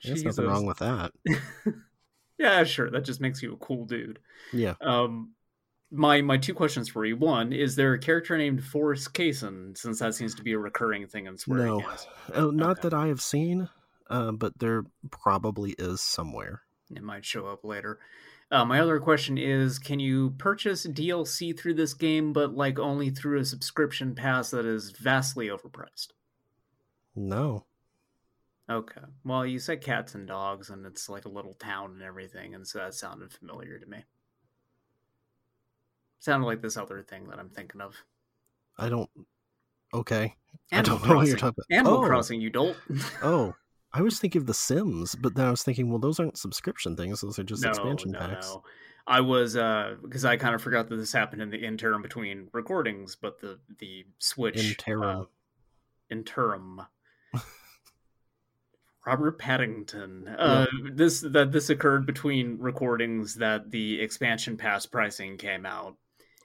There's 0.03 0.23
nothing 0.23 0.45
wrong 0.45 0.65
with 0.65 0.79
that. 0.79 1.11
Yeah, 2.37 2.63
sure. 2.63 2.89
That 2.89 3.05
just 3.05 3.21
makes 3.21 3.43
you 3.43 3.53
a 3.53 3.57
cool 3.57 3.85
dude. 3.85 4.17
Yeah. 4.51 4.73
Um, 4.81 5.33
my 5.91 6.21
my 6.23 6.37
two 6.37 6.55
questions 6.55 6.89
for 6.89 7.05
you. 7.05 7.15
One, 7.15 7.53
is 7.53 7.75
there 7.75 7.93
a 7.93 7.99
character 7.99 8.35
named 8.35 8.63
Forrest 8.63 9.13
Kaysen? 9.13 9.77
Since 9.77 9.99
that 9.99 10.15
seems 10.15 10.33
to 10.35 10.41
be 10.41 10.53
a 10.53 10.57
recurring 10.57 11.05
thing 11.05 11.27
in 11.27 11.37
swearing 11.37 11.65
No. 11.67 11.83
Oh, 12.33 12.49
not 12.49 12.79
Okay. 12.79 12.81
that 12.89 12.93
I 12.95 13.07
have 13.09 13.21
seen, 13.21 13.69
uh, 14.09 14.31
but 14.31 14.57
there 14.57 14.85
probably 15.11 15.75
is 15.77 16.01
somewhere. 16.01 16.63
It 16.95 17.03
might 17.03 17.25
show 17.25 17.45
up 17.45 17.63
later. 17.63 17.99
Uh, 18.49 18.65
my 18.65 18.79
other 18.79 18.99
question 18.99 19.37
is: 19.37 19.77
Can 19.77 19.99
you 19.99 20.31
purchase 20.39 20.87
DLC 20.87 21.55
through 21.55 21.75
this 21.75 21.93
game, 21.93 22.33
but 22.33 22.55
like 22.55 22.79
only 22.79 23.11
through 23.11 23.39
a 23.39 23.45
subscription 23.45 24.15
pass 24.15 24.49
that 24.49 24.65
is 24.65 24.89
vastly 24.89 25.47
overpriced? 25.47 26.07
No. 27.15 27.65
Okay. 28.71 29.01
Well, 29.25 29.45
you 29.45 29.59
said 29.59 29.81
cats 29.81 30.15
and 30.15 30.27
dogs, 30.27 30.69
and 30.69 30.85
it's 30.85 31.09
like 31.09 31.25
a 31.25 31.29
little 31.29 31.53
town 31.55 31.91
and 31.91 32.01
everything, 32.01 32.55
and 32.55 32.65
so 32.65 32.79
that 32.79 32.93
sounded 32.93 33.33
familiar 33.33 33.77
to 33.79 33.85
me. 33.85 34.05
Sounded 36.19 36.45
like 36.45 36.61
this 36.61 36.77
other 36.77 37.01
thing 37.01 37.27
that 37.29 37.39
I'm 37.39 37.49
thinking 37.49 37.81
of. 37.81 37.95
I 38.77 38.89
don't. 38.89 39.09
Okay. 39.93 40.35
I 40.71 40.81
don't 40.81 41.05
know 41.05 41.17
what 41.17 41.27
you're 41.27 41.35
talking 41.37 41.55
about. 41.69 41.77
Animal 41.77 42.03
Oh. 42.03 42.07
Crossing, 42.07 42.39
you 42.39 42.49
don't. 42.49 42.77
Oh, 43.21 43.53
I 43.93 44.01
was 44.01 44.19
thinking 44.19 44.39
of 44.41 44.47
The 44.47 44.53
Sims, 44.53 45.15
but 45.15 45.35
then 45.35 45.45
I 45.47 45.51
was 45.51 45.63
thinking, 45.63 45.89
well, 45.89 45.99
those 45.99 46.19
aren't 46.19 46.37
subscription 46.37 46.95
things; 46.95 47.19
those 47.21 47.37
are 47.39 47.43
just 47.43 47.65
expansion 47.65 48.13
packs. 48.13 48.47
No. 48.47 48.63
I 49.07 49.19
was 49.19 49.57
uh 49.57 49.95
because 50.01 50.23
I 50.23 50.37
kind 50.37 50.53
of 50.53 50.61
forgot 50.61 50.87
that 50.87 50.95
this 50.95 51.11
happened 51.11 51.41
in 51.41 51.49
the 51.49 51.57
interim 51.57 52.01
between 52.03 52.47
recordings, 52.53 53.15
but 53.15 53.41
the 53.41 53.59
the 53.79 54.05
Switch 54.19 54.63
Interim. 54.63 55.03
uh, 55.21 55.23
interim. 56.11 56.81
Robert 59.05 59.39
Paddington. 59.39 60.27
Uh, 60.27 60.65
This 60.93 61.21
that 61.21 61.51
this 61.51 61.69
occurred 61.69 62.05
between 62.05 62.57
recordings 62.59 63.35
that 63.35 63.71
the 63.71 63.99
expansion 64.01 64.57
pass 64.57 64.85
pricing 64.85 65.37
came 65.37 65.65
out. 65.65 65.95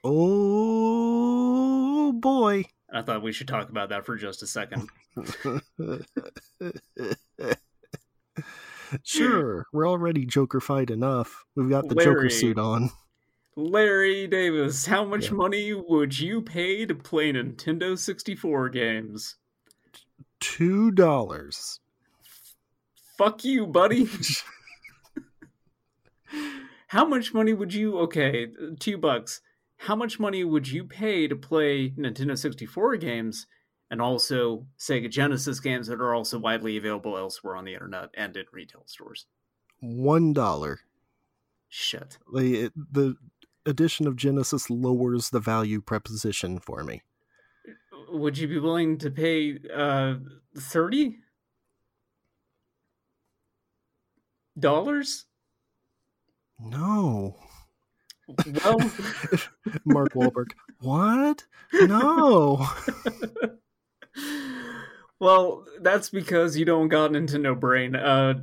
Oh 0.03 2.13
boy. 2.13 2.65
I 2.91 3.01
thought 3.01 3.21
we 3.21 3.33
should 3.33 3.47
talk 3.49 3.69
about 3.69 3.89
that 3.89 4.05
for 4.05 4.15
just 4.15 4.41
a 4.43 4.47
second. 4.47 4.89
sure, 9.03 9.65
we're 9.73 9.87
already 9.87 10.25
Joker-fied 10.25 10.89
enough. 10.91 11.43
We've 11.55 11.69
got 11.69 11.87
the 11.89 11.95
Larry. 11.95 12.15
Joker 12.15 12.29
suit 12.29 12.57
on. 12.57 12.89
Larry 13.55 14.27
Davis, 14.27 14.85
how 14.85 15.03
much 15.03 15.25
Yeah. 15.25 15.31
money 15.33 15.73
would 15.73 16.17
you 16.19 16.41
pay 16.41 16.85
to 16.85 16.95
play 16.95 17.31
Nintendo 17.33 17.97
64 17.97 18.69
games? 18.69 19.35
Two 20.39 20.91
dollars. 20.91 21.79
Fuck 23.17 23.43
you, 23.43 23.65
buddy. 23.65 24.07
How 26.87 27.05
much 27.05 27.33
money 27.33 27.53
would 27.53 27.73
you 27.73 27.97
okay, 27.99 28.47
two 28.79 28.97
bucks. 28.97 29.41
How 29.77 29.95
much 29.95 30.19
money 30.19 30.43
would 30.43 30.67
you 30.67 30.83
pay 30.85 31.27
to 31.27 31.35
play 31.35 31.91
Nintendo 31.91 32.37
64 32.37 32.97
games 32.97 33.47
and 33.91 34.01
also 34.01 34.67
Sega 34.79 35.09
Genesis 35.09 35.59
games 35.59 35.87
that 35.87 35.99
are 35.99 36.13
also 36.13 36.39
widely 36.39 36.77
available 36.77 37.17
elsewhere 37.17 37.55
on 37.55 37.65
the 37.65 37.73
internet 37.73 38.09
and 38.13 38.35
in 38.37 38.45
retail 38.53 38.83
stores? 38.85 39.25
One 39.79 40.33
dollar. 40.33 40.79
Shit. 41.69 42.17
The 42.33 42.71
the 42.75 43.15
addition 43.65 44.07
of 44.07 44.15
Genesis 44.15 44.69
lowers 44.69 45.29
the 45.29 45.39
value 45.39 45.81
preposition 45.81 46.59
for 46.59 46.83
me. 46.83 47.01
Would 48.09 48.37
you 48.37 48.47
be 48.47 48.59
willing 48.59 48.97
to 48.99 49.11
pay 49.11 49.59
uh 49.75 50.15
30 50.57 51.17
dollars? 54.59 55.25
No. 56.59 57.35
Well, 58.27 58.79
Mark 59.85 60.13
Wahlberg. 60.13 60.51
what? 60.81 61.45
No. 61.73 62.67
well, 65.19 65.65
that's 65.81 66.09
because 66.09 66.57
you 66.57 66.65
don't 66.65 66.89
got 66.89 67.11
Nintendo 67.11 67.57
Brain. 67.57 67.95
Uh, 67.95 68.41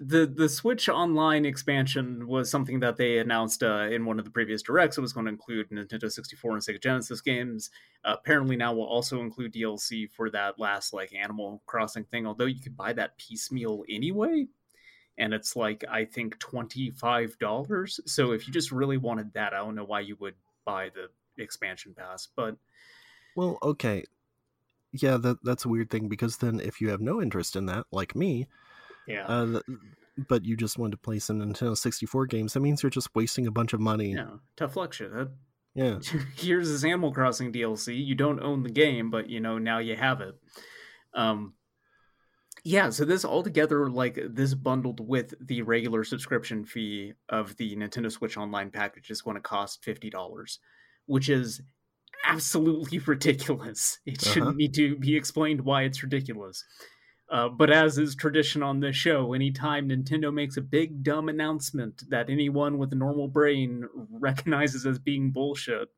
the 0.00 0.26
the 0.26 0.48
Switch 0.48 0.88
Online 0.88 1.44
expansion 1.44 2.26
was 2.26 2.50
something 2.50 2.80
that 2.80 2.96
they 2.96 3.18
announced 3.18 3.62
uh, 3.62 3.88
in 3.90 4.06
one 4.06 4.18
of 4.18 4.24
the 4.24 4.30
previous 4.30 4.62
directs. 4.62 4.96
It 4.96 5.02
was 5.02 5.12
going 5.12 5.26
to 5.26 5.32
include 5.32 5.68
Nintendo 5.70 6.10
64 6.10 6.52
and 6.52 6.62
Sega 6.62 6.82
Genesis 6.82 7.20
games. 7.20 7.70
Uh, 8.04 8.16
apparently, 8.18 8.56
now 8.56 8.72
will 8.72 8.86
also 8.86 9.20
include 9.20 9.52
DLC 9.52 10.10
for 10.10 10.30
that 10.30 10.58
last 10.58 10.94
like 10.94 11.14
Animal 11.14 11.62
Crossing 11.66 12.04
thing. 12.04 12.26
Although 12.26 12.46
you 12.46 12.62
could 12.62 12.76
buy 12.76 12.94
that 12.94 13.18
piecemeal 13.18 13.84
anyway, 13.90 14.46
and 15.20 15.32
it's 15.34 15.54
like 15.54 15.84
I 15.88 16.04
think 16.04 16.38
twenty 16.38 16.90
five 16.90 17.38
dollars. 17.38 18.00
So 18.06 18.32
if 18.32 18.46
you 18.46 18.52
just 18.52 18.72
really 18.72 18.96
wanted 18.96 19.32
that, 19.34 19.52
I 19.54 19.58
don't 19.58 19.74
know 19.76 19.84
why 19.84 20.00
you 20.00 20.16
would 20.18 20.34
buy 20.64 20.88
the 20.92 21.10
expansion 21.42 21.94
pass, 21.96 22.26
but 22.34 22.56
Well, 23.36 23.58
okay. 23.62 24.04
Yeah, 24.92 25.18
that 25.18 25.38
that's 25.44 25.64
a 25.64 25.68
weird 25.68 25.90
thing 25.90 26.08
because 26.08 26.38
then 26.38 26.58
if 26.58 26.80
you 26.80 26.88
have 26.90 27.00
no 27.00 27.22
interest 27.22 27.54
in 27.54 27.66
that, 27.66 27.86
like 27.92 28.16
me, 28.16 28.48
yeah. 29.06 29.26
uh, 29.26 29.46
th- 29.46 29.62
but 30.28 30.44
you 30.44 30.56
just 30.56 30.78
want 30.78 30.90
to 30.90 30.96
play 30.98 31.20
some 31.20 31.38
Nintendo 31.38 31.76
64 31.76 32.26
games, 32.26 32.54
that 32.54 32.60
means 32.60 32.82
you're 32.82 32.90
just 32.90 33.14
wasting 33.14 33.46
a 33.46 33.52
bunch 33.52 33.72
of 33.72 33.78
money. 33.80 34.12
Yeah, 34.12 34.38
tough 34.56 34.74
luck 34.76 34.92
shit. 34.92 35.12
That- 35.12 35.30
Yeah. 35.74 36.00
Here's 36.36 36.68
this 36.68 36.82
Animal 36.84 37.12
Crossing 37.12 37.52
DLC. 37.52 38.04
You 38.04 38.16
don't 38.16 38.40
own 38.42 38.64
the 38.64 38.70
game, 38.70 39.10
but 39.10 39.30
you 39.30 39.38
know 39.38 39.58
now 39.58 39.78
you 39.78 39.94
have 39.94 40.20
it. 40.20 40.34
Um, 41.14 41.54
yeah. 42.64 42.90
So 42.90 43.04
this 43.04 43.24
altogether, 43.24 43.88
like 43.90 44.18
this 44.30 44.54
bundled 44.54 45.06
with 45.06 45.34
the 45.40 45.62
regular 45.62 46.04
subscription 46.04 46.64
fee 46.64 47.14
of 47.28 47.56
the 47.56 47.76
Nintendo 47.76 48.10
Switch 48.10 48.36
Online 48.36 48.70
package, 48.70 49.10
is 49.10 49.22
going 49.22 49.36
to 49.36 49.40
cost 49.42 49.82
fifty 49.84 50.10
dollars, 50.10 50.58
which 51.06 51.28
is 51.28 51.62
absolutely 52.26 52.98
ridiculous. 53.06 53.98
It 54.06 54.22
Uh-huh. 54.22 54.32
shouldn't 54.32 54.56
need 54.56 54.74
to 54.74 54.96
be 54.96 55.16
explained 55.16 55.62
why 55.62 55.82
it's 55.82 56.02
ridiculous. 56.02 56.64
Uh, 57.30 57.48
but 57.48 57.70
as 57.70 57.96
is 57.96 58.16
tradition 58.16 58.60
on 58.60 58.80
this 58.80 58.96
show, 58.96 59.32
anytime 59.34 59.88
Nintendo 59.88 60.34
makes 60.34 60.56
a 60.56 60.60
big 60.60 61.04
dumb 61.04 61.28
announcement 61.28 62.02
that 62.10 62.28
anyone 62.28 62.76
with 62.76 62.92
a 62.92 62.96
normal 62.96 63.28
brain 63.28 63.84
recognizes 64.10 64.84
as 64.84 64.98
being 64.98 65.30
bullshit, 65.30 65.88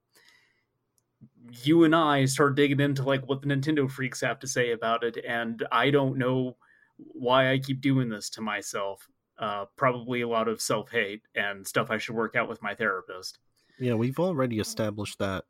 you 1.64 1.84
and 1.84 1.94
I 1.94 2.24
start 2.24 2.56
digging 2.56 2.80
into 2.80 3.02
like 3.02 3.28
what 3.28 3.42
the 3.42 3.48
Nintendo 3.48 3.90
freaks 3.90 4.20
have 4.20 4.38
to 4.40 4.46
say 4.46 4.72
about 4.72 5.04
it, 5.04 5.18
and 5.26 5.66
I 5.70 5.90
don't 5.90 6.16
know 6.16 6.56
why 6.96 7.52
I 7.52 7.58
keep 7.58 7.80
doing 7.80 8.08
this 8.08 8.30
to 8.30 8.40
myself. 8.40 9.08
Uh, 9.38 9.64
probably 9.76 10.20
a 10.20 10.28
lot 10.28 10.48
of 10.48 10.60
self 10.60 10.90
hate 10.90 11.22
and 11.34 11.66
stuff 11.66 11.90
I 11.90 11.98
should 11.98 12.14
work 12.14 12.36
out 12.36 12.48
with 12.48 12.62
my 12.62 12.74
therapist. 12.74 13.38
Yeah, 13.78 13.94
we've 13.94 14.20
already 14.20 14.60
established 14.60 15.18
that 15.18 15.44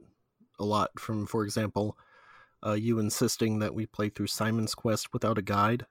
a 0.58 0.64
lot 0.64 0.90
from, 0.98 1.26
for 1.26 1.44
example, 1.44 1.98
uh, 2.64 2.72
you 2.72 2.98
insisting 2.98 3.58
that 3.58 3.74
we 3.74 3.86
play 3.86 4.08
through 4.08 4.28
Simon's 4.28 4.74
Quest 4.74 5.12
without 5.12 5.38
a 5.38 5.42
guide, 5.42 5.84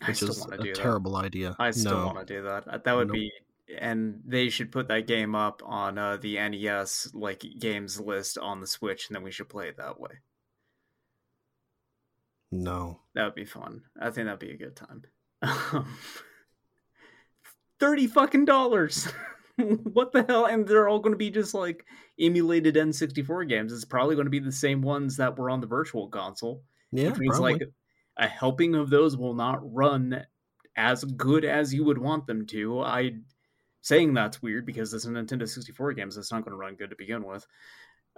I 0.00 0.08
which 0.08 0.18
still 0.18 0.30
is 0.30 0.44
a 0.46 0.50
to 0.50 0.56
do 0.58 0.74
that. 0.74 0.74
terrible 0.74 1.16
idea. 1.16 1.56
I 1.58 1.70
still 1.70 1.98
no. 1.98 2.06
want 2.06 2.26
to 2.26 2.34
do 2.34 2.42
that. 2.42 2.84
That 2.84 2.92
would 2.94 3.10
be, 3.10 3.32
and 3.78 4.20
they 4.24 4.48
should 4.48 4.72
put 4.72 4.88
that 4.88 5.06
game 5.06 5.34
up 5.34 5.62
on 5.64 5.98
uh, 5.98 6.16
the 6.16 6.36
NES 6.36 7.10
like 7.14 7.44
games 7.58 8.00
list 8.00 8.38
on 8.38 8.60
the 8.60 8.66
Switch, 8.66 9.08
and 9.08 9.16
then 9.16 9.22
we 9.22 9.30
should 9.30 9.48
play 9.48 9.68
it 9.68 9.76
that 9.76 10.00
way. 10.00 10.10
No. 12.52 13.00
That 13.14 13.24
would 13.24 13.34
be 13.34 13.44
fun. 13.44 13.82
I 14.00 14.10
think 14.10 14.26
that'd 14.26 14.40
be 14.40 14.52
a 14.52 14.56
good 14.56 14.76
time. 14.76 15.04
Thirty 17.80 18.06
fucking 18.06 18.44
dollars. 18.44 19.08
what 19.56 20.12
the 20.12 20.24
hell? 20.24 20.46
And 20.46 20.66
they're 20.66 20.88
all 20.88 20.98
going 20.98 21.12
to 21.12 21.18
be 21.18 21.30
just 21.30 21.54
like 21.54 21.84
emulated 22.18 22.74
N64 22.74 23.48
games. 23.48 23.72
It's 23.72 23.84
probably 23.84 24.14
going 24.14 24.26
to 24.26 24.30
be 24.30 24.38
the 24.38 24.52
same 24.52 24.82
ones 24.82 25.16
that 25.16 25.38
were 25.38 25.50
on 25.50 25.60
the 25.60 25.66
Virtual 25.66 26.08
Console. 26.08 26.62
Yeah, 26.92 27.10
which 27.10 27.18
means 27.18 27.36
probably. 27.36 27.52
like 27.54 27.62
a 28.16 28.26
helping 28.26 28.74
of 28.74 28.90
those 28.90 29.16
will 29.16 29.34
not 29.34 29.58
run 29.62 30.24
as 30.76 31.04
good 31.04 31.44
as 31.44 31.72
you 31.72 31.84
would 31.84 31.98
want 31.98 32.26
them 32.26 32.46
to. 32.46 32.80
I 32.80 33.12
saying 33.82 34.14
that's 34.14 34.42
weird 34.42 34.66
because 34.66 34.92
it's 34.92 35.04
a 35.04 35.08
Nintendo 35.08 35.48
64 35.48 35.92
games. 35.94 36.16
It's 36.16 36.32
not 36.32 36.44
going 36.44 36.52
to 36.52 36.56
run 36.56 36.74
good 36.74 36.90
to 36.90 36.96
begin 36.96 37.24
with. 37.24 37.46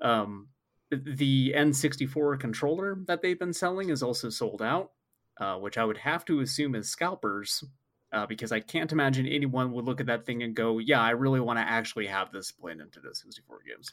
Um, 0.00 0.48
the 0.90 1.52
N64 1.56 2.38
controller 2.40 2.98
that 3.06 3.22
they've 3.22 3.38
been 3.38 3.52
selling 3.52 3.90
is 3.90 4.02
also 4.02 4.28
sold 4.30 4.60
out, 4.62 4.92
uh, 5.38 5.56
which 5.56 5.78
I 5.78 5.84
would 5.84 5.98
have 5.98 6.24
to 6.26 6.40
assume 6.40 6.74
is 6.74 6.88
scalpers. 6.90 7.64
Uh, 8.12 8.26
because 8.26 8.52
I 8.52 8.60
can't 8.60 8.92
imagine 8.92 9.26
anyone 9.26 9.72
would 9.72 9.86
look 9.86 9.98
at 9.98 10.06
that 10.06 10.26
thing 10.26 10.42
and 10.42 10.54
go, 10.54 10.76
"Yeah, 10.78 11.00
I 11.00 11.10
really 11.10 11.40
want 11.40 11.58
to 11.58 11.62
actually 11.62 12.06
have 12.08 12.30
this 12.30 12.52
play 12.52 12.74
Nintendo 12.74 13.16
64 13.16 13.60
games." 13.66 13.90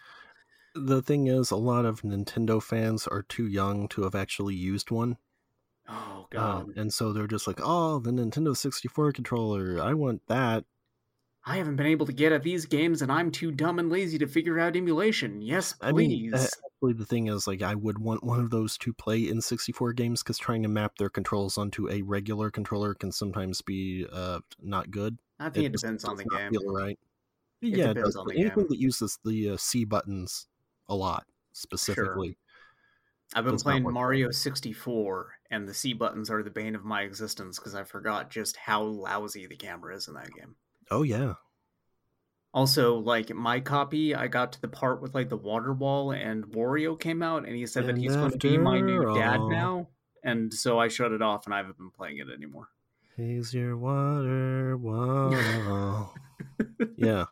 the 0.76 1.02
thing 1.02 1.28
is, 1.28 1.52
a 1.52 1.56
lot 1.56 1.86
of 1.86 2.02
Nintendo 2.02 2.62
fans 2.62 3.08
are 3.08 3.24
too 3.24 3.48
young 3.48 3.88
to 3.90 4.04
have 4.04 4.16
actually 4.16 4.56
used 4.56 4.92
one. 4.92 5.18
Oh 5.88 6.28
Uh, 6.36 6.64
god, 6.64 6.78
and 6.78 6.94
so 6.94 7.12
they're 7.12 7.28
just 7.28 7.48
like, 7.48 7.60
oh, 7.64 8.00
the 8.00 8.12
Nintendo 8.12 8.56
64 8.56 9.12
controller, 9.14 9.82
I 9.82 9.94
want 9.94 10.26
that. 10.28 10.66
I 11.46 11.58
haven't 11.58 11.78
been 11.78 11.88
able 11.88 12.06
to 12.06 12.14
get 12.14 12.32
at 12.32 12.44
these 12.44 12.66
games, 12.66 13.02
and 13.02 13.12
I'm 13.12 13.32
too 13.32 13.52
dumb 13.52 13.80
and 13.80 13.90
lazy 13.90 14.18
to 14.20 14.28
figure 14.28 14.60
out 14.60 14.76
emulation. 14.76 15.42
Yes, 15.42 15.74
please. 15.74 15.88
I 15.88 15.92
mean, 15.92 16.34
actually, 16.34 16.94
the 16.94 17.06
thing 17.06 17.28
is, 17.28 17.48
like, 17.48 17.62
I 17.62 17.76
would 17.76 17.98
want 17.98 18.24
one 18.24 18.40
of 18.40 18.50
those 18.50 18.78
to 18.80 18.94
play 18.94 19.24
N64 19.24 19.96
games 19.96 20.22
because 20.22 20.38
trying 20.38 20.64
to 20.64 20.70
map 20.70 20.98
their 20.98 21.10
controls 21.10 21.58
onto 21.58 21.90
a 21.90 22.02
regular 22.02 22.52
controller 22.52 22.94
can 22.94 23.12
sometimes 23.12 23.62
be 23.62 24.06
uh, 24.12 24.40
not 24.62 24.92
good. 24.92 25.18
I 25.40 25.50
think 25.50 25.68
it, 25.68 25.72
just 25.72 25.84
depends 25.84 26.04
on 26.04 26.18
the 26.18 26.26
game. 26.26 26.52
feel 26.52 26.72
right. 26.72 27.00
It 27.62 27.78
yeah, 27.78 27.86
it 27.86 27.94
depends 27.96 28.10
does. 28.10 28.16
on 28.18 28.28
the 28.28 28.34
anything 28.36 28.64
game. 28.64 28.68
that 28.70 28.80
uses 28.80 29.18
the 29.24 29.52
uh, 29.52 29.58
C 29.58 29.86
buttons 29.86 30.48
a 30.88 30.96
lot 30.96 31.26
specifically. 31.54 32.38
I've 33.34 33.46
been 33.46 33.58
playing. 33.58 33.84
Mario 33.84 34.32
64, 34.32 35.30
and 35.52 35.68
the 35.68 35.74
C 35.74 35.94
buttons 35.94 36.30
are 36.30 36.42
the 36.42 36.50
bane 36.50 36.76
of 36.76 36.84
my 36.84 37.04
existence 37.04 37.60
because 37.60 37.76
I 37.76 37.84
forgot 37.84 38.30
just 38.30 38.58
how 38.58 38.82
lousy 38.84 39.46
the 39.46 39.56
camera 39.56 39.96
is 39.96 40.08
in 40.08 40.16
that 40.16 40.34
game. 40.34 40.56
Oh 40.92 41.04
yeah, 41.04 41.34
Also, 42.54 42.98
like 42.98 43.34
my 43.34 43.60
copy, 43.60 44.16
I 44.16 44.28
got 44.28 44.54
to 44.54 44.62
the 44.62 44.68
part 44.68 45.02
with 45.02 45.14
like 45.14 45.30
the 45.30 45.38
water 45.38 45.74
wall, 45.74 46.12
and 46.12 46.46
Wario 46.46 47.00
came 47.00 47.22
out, 47.22 47.46
and 47.46 47.56
he 47.56 47.66
said 47.68 47.88
that 47.88 47.98
he's 47.98 48.16
going 48.16 48.32
to 48.32 48.38
be 48.38 48.58
my 48.58 48.80
new 48.80 49.08
after 49.08 49.20
dad 49.20 49.40
now, 49.50 49.90
and 50.24 50.54
so 50.54 50.80
I 50.80 50.88
shut 50.88 51.12
it 51.12 51.22
off, 51.22 51.46
and 51.46 51.54
I 51.54 51.58
haven't 51.58 51.78
been 51.78 51.92
playing 51.92 52.18
it 52.18 52.28
anymore. 52.36 52.70
he's 53.16 53.54
your 53.54 53.78
water 53.78 54.78
wall. 54.78 56.16
yeah, 56.98 57.26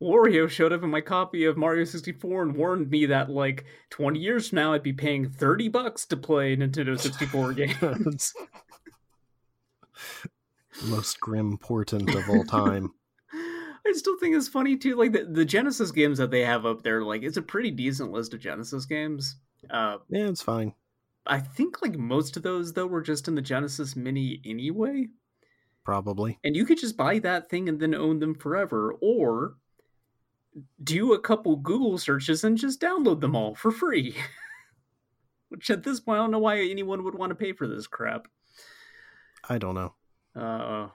Wario 0.00 0.48
showed 0.48 0.72
up 0.72 0.82
in 0.82 0.90
my 0.90 1.00
copy 1.00 1.44
of 1.46 1.56
Mario 1.56 1.84
64 1.84 2.42
and 2.42 2.56
warned 2.56 2.90
me 2.90 3.06
that 3.06 3.30
like 3.30 3.64
20 3.90 4.18
years 4.18 4.50
from 4.50 4.56
now 4.56 4.72
I'd 4.74 4.82
be 4.82 4.92
paying 4.92 5.28
30 5.28 5.68
bucks 5.68 6.04
to 6.06 6.16
play 6.16 6.56
Nintendo 6.56 6.98
64 6.98 7.52
games. 7.54 8.32
most 10.84 11.20
grim 11.20 11.58
portent 11.58 12.14
of 12.14 12.28
all 12.28 12.44
time. 12.44 12.92
I 13.86 13.92
still 13.92 14.18
think 14.18 14.34
it's 14.34 14.48
funny 14.48 14.76
too 14.76 14.96
like 14.96 15.12
the, 15.12 15.24
the 15.24 15.44
Genesis 15.44 15.92
games 15.92 16.18
that 16.18 16.30
they 16.30 16.44
have 16.44 16.66
up 16.66 16.82
there 16.82 17.02
like 17.02 17.22
it's 17.22 17.36
a 17.36 17.42
pretty 17.42 17.70
decent 17.70 18.10
list 18.10 18.34
of 18.34 18.40
Genesis 18.40 18.84
games. 18.84 19.36
Uh 19.70 19.98
yeah, 20.08 20.28
it's 20.28 20.42
fine. 20.42 20.74
I 21.26 21.40
think 21.40 21.82
like 21.82 21.96
most 21.96 22.36
of 22.36 22.42
those 22.42 22.72
though 22.72 22.86
were 22.86 23.02
just 23.02 23.28
in 23.28 23.34
the 23.34 23.42
Genesis 23.42 23.96
Mini 23.96 24.40
anyway. 24.44 25.08
Probably. 25.86 26.40
And 26.42 26.56
you 26.56 26.64
could 26.64 26.78
just 26.78 26.96
buy 26.96 27.20
that 27.20 27.48
thing 27.48 27.68
and 27.68 27.78
then 27.78 27.94
own 27.94 28.18
them 28.18 28.34
forever, 28.34 28.96
or 29.00 29.54
do 30.82 31.12
a 31.12 31.20
couple 31.20 31.54
Google 31.54 31.96
searches 31.96 32.42
and 32.42 32.58
just 32.58 32.80
download 32.80 33.20
them 33.20 33.36
all 33.36 33.54
for 33.54 33.70
free. 33.70 34.16
Which 35.48 35.70
at 35.70 35.84
this 35.84 36.00
point, 36.00 36.18
I 36.18 36.22
don't 36.22 36.32
know 36.32 36.40
why 36.40 36.58
anyone 36.58 37.04
would 37.04 37.14
want 37.14 37.30
to 37.30 37.36
pay 37.36 37.52
for 37.52 37.68
this 37.68 37.86
crap. 37.86 38.26
I 39.48 39.58
don't 39.58 39.76
know. 39.76 39.94
Uh, 40.36 40.88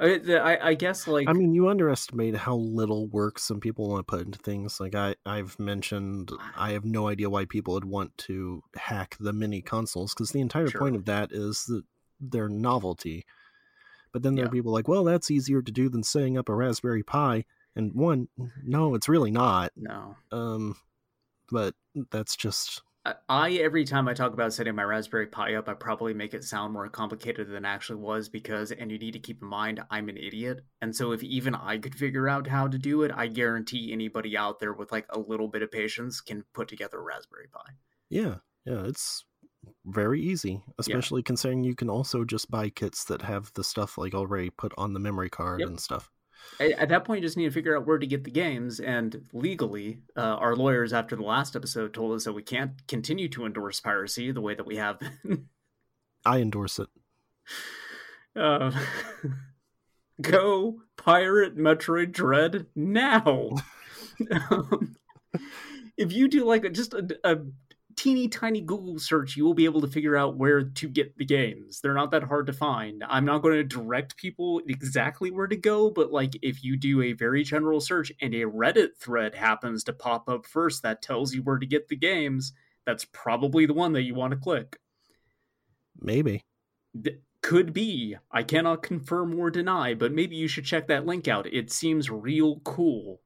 I, 0.00 0.20
I, 0.28 0.68
I 0.68 0.74
guess 0.74 1.06
like 1.08 1.28
I 1.28 1.32
mean, 1.32 1.52
you 1.54 1.68
underestimate 1.68 2.36
how 2.36 2.56
little 2.56 3.08
work 3.08 3.38
some 3.38 3.58
people 3.60 3.88
want 3.88 4.06
to 4.06 4.10
put 4.10 4.24
into 4.26 4.38
things. 4.38 4.78
Like 4.80 4.94
I, 4.94 5.14
I've 5.26 5.58
mentioned, 5.58 6.30
I 6.56 6.72
have 6.72 6.84
no 6.84 7.08
idea 7.08 7.28
why 7.30 7.44
people 7.46 7.74
would 7.74 7.84
want 7.84 8.16
to 8.18 8.62
hack 8.76 9.16
the 9.18 9.32
mini 9.32 9.60
consoles 9.60 10.14
because 10.14 10.30
the 10.30 10.40
entire 10.40 10.68
Sure. 10.68 10.80
point 10.80 10.96
of 10.96 11.04
that 11.06 11.32
is 11.32 11.64
that 11.66 11.82
their 12.20 12.48
novelty. 12.48 13.24
But 14.12 14.22
then 14.22 14.34
there 14.36 14.44
Yeah. 14.44 14.48
are 14.48 14.52
people 14.52 14.72
like, 14.72 14.88
well, 14.88 15.04
that's 15.04 15.30
easier 15.30 15.62
to 15.62 15.72
do 15.72 15.88
than 15.88 16.02
setting 16.02 16.38
up 16.38 16.48
a 16.48 16.54
Raspberry 16.54 17.02
Pi. 17.02 17.44
And 17.76 17.92
one, 17.94 18.28
no, 18.64 18.94
it's 18.94 19.08
really 19.08 19.30
not. 19.30 19.72
no. 19.76 20.16
Um, 20.32 20.76
but 21.50 21.74
that's 22.10 22.36
just 22.36 22.82
I- 23.28 23.52
every 23.54 23.84
time 23.84 24.08
I 24.08 24.14
talk 24.14 24.32
about 24.32 24.52
setting 24.52 24.74
my 24.74 24.82
Raspberry 24.84 25.26
Pi 25.26 25.54
up, 25.54 25.68
I 25.68 25.74
probably 25.74 26.14
make 26.14 26.34
it 26.34 26.44
sound 26.44 26.72
more 26.72 26.88
complicated 26.88 27.48
than 27.48 27.64
it 27.64 27.68
actually 27.68 28.00
was 28.00 28.28
because, 28.28 28.72
and 28.72 28.90
you 28.90 28.98
need 28.98 29.12
to 29.12 29.18
keep 29.18 29.42
in 29.42 29.48
mind, 29.48 29.80
I'm 29.90 30.08
an 30.08 30.16
idiot, 30.16 30.60
and 30.80 30.94
so 30.94 31.12
if 31.12 31.22
even 31.22 31.54
I 31.54 31.78
could 31.78 31.94
figure 31.94 32.28
out 32.28 32.46
how 32.46 32.68
to 32.68 32.78
do 32.78 33.02
it, 33.02 33.12
I 33.14 33.26
guarantee 33.28 33.92
anybody 33.92 34.36
out 34.36 34.58
there 34.60 34.72
with 34.72 34.90
like 34.92 35.06
a 35.10 35.18
little 35.18 35.48
bit 35.48 35.62
of 35.62 35.70
patience 35.70 36.20
can 36.20 36.44
put 36.54 36.68
together 36.68 36.98
a 36.98 37.02
Raspberry 37.02 37.48
Pi. 37.52 37.72
yeah, 38.10 38.36
yeah, 38.64 38.84
it's 38.84 39.24
very 39.84 40.20
easy, 40.22 40.62
especially 40.78 41.22
considering 41.22 41.64
you 41.64 41.74
can 41.74 41.90
also 41.90 42.24
just 42.24 42.50
buy 42.50 42.68
kits 42.70 43.04
that 43.04 43.22
have 43.22 43.52
the 43.54 43.64
stuff 43.64 43.98
like 43.98 44.14
already 44.14 44.50
put 44.50 44.72
on 44.78 44.92
the 44.92 45.00
memory 45.00 45.28
card 45.30 45.60
Yep. 45.60 45.68
and 45.68 45.80
stuff. 45.80 46.10
At, 46.60 46.70
at 46.72 46.88
that 46.88 47.04
point, 47.04 47.20
you 47.20 47.26
just 47.26 47.36
need 47.36 47.44
to 47.44 47.50
figure 47.50 47.76
out 47.76 47.86
where 47.86 47.98
to 47.98 48.06
get 48.06 48.24
the 48.24 48.30
games, 48.30 48.80
and 48.80 49.24
legally, 49.32 50.00
uh, 50.16 50.20
our 50.20 50.56
lawyers 50.56 50.92
after 50.92 51.16
the 51.16 51.22
last 51.22 51.56
episode 51.56 51.94
told 51.94 52.14
us 52.14 52.24
that 52.24 52.32
we 52.32 52.42
can't 52.42 52.86
continue 52.86 53.28
to 53.30 53.46
endorse 53.46 53.80
piracy 53.80 54.32
the 54.32 54.40
way 54.40 54.54
that 54.54 54.66
we 54.66 54.76
have 54.76 54.98
been. 54.98 55.48
I 56.24 56.38
endorse 56.38 56.78
it. 56.78 56.88
Uh, 58.36 58.72
go 60.20 60.82
pirate 60.96 61.56
Metroid 61.56 62.12
Dread 62.12 62.66
now. 62.74 63.50
um, 64.50 64.96
if 65.96 66.12
you 66.12 66.28
do 66.28 66.44
like 66.44 66.64
a, 66.64 66.70
just 66.70 66.94
a, 66.94 67.18
a 67.24 67.38
teeny 67.98 68.28
tiny 68.28 68.60
Google 68.60 69.00
search, 69.00 69.36
you 69.36 69.44
will 69.44 69.54
be 69.54 69.64
able 69.64 69.80
to 69.80 69.88
figure 69.88 70.16
out 70.16 70.36
where 70.36 70.62
to 70.62 70.88
get 70.88 71.18
the 71.18 71.24
games. 71.24 71.80
They're 71.80 71.94
not 71.94 72.12
that 72.12 72.22
hard 72.22 72.46
to 72.46 72.52
find. 72.52 73.02
I'm 73.08 73.24
not 73.24 73.42
going 73.42 73.56
to 73.56 73.64
direct 73.64 74.16
people 74.16 74.62
exactly 74.68 75.32
where 75.32 75.48
to 75.48 75.56
go, 75.56 75.90
but 75.90 76.12
like 76.12 76.38
if 76.40 76.62
you 76.62 76.76
do 76.76 77.02
a 77.02 77.12
very 77.12 77.42
general 77.42 77.80
search 77.80 78.12
and 78.20 78.32
a 78.34 78.44
Reddit 78.44 78.96
thread 79.00 79.34
happens 79.34 79.82
to 79.84 79.92
pop 79.92 80.28
up 80.28 80.46
first 80.46 80.84
that 80.84 81.02
tells 81.02 81.34
you 81.34 81.42
where 81.42 81.58
to 81.58 81.66
get 81.66 81.88
the 81.88 81.96
games, 81.96 82.52
that's 82.86 83.04
probably 83.06 83.66
the 83.66 83.74
one 83.74 83.92
that 83.94 84.02
you 84.02 84.14
want 84.14 84.30
to 84.30 84.38
click. 84.38 84.78
Maybe. 86.00 86.44
Th- 87.02 87.18
could 87.42 87.72
be. 87.72 88.16
I 88.30 88.44
cannot 88.44 88.84
confirm 88.84 89.38
or 89.38 89.50
deny, 89.50 89.94
but 89.94 90.12
maybe 90.12 90.36
you 90.36 90.46
should 90.46 90.64
check 90.64 90.86
that 90.86 91.06
link 91.06 91.26
out. 91.26 91.52
It 91.52 91.72
seems 91.72 92.10
real 92.10 92.60
cool. 92.60 93.20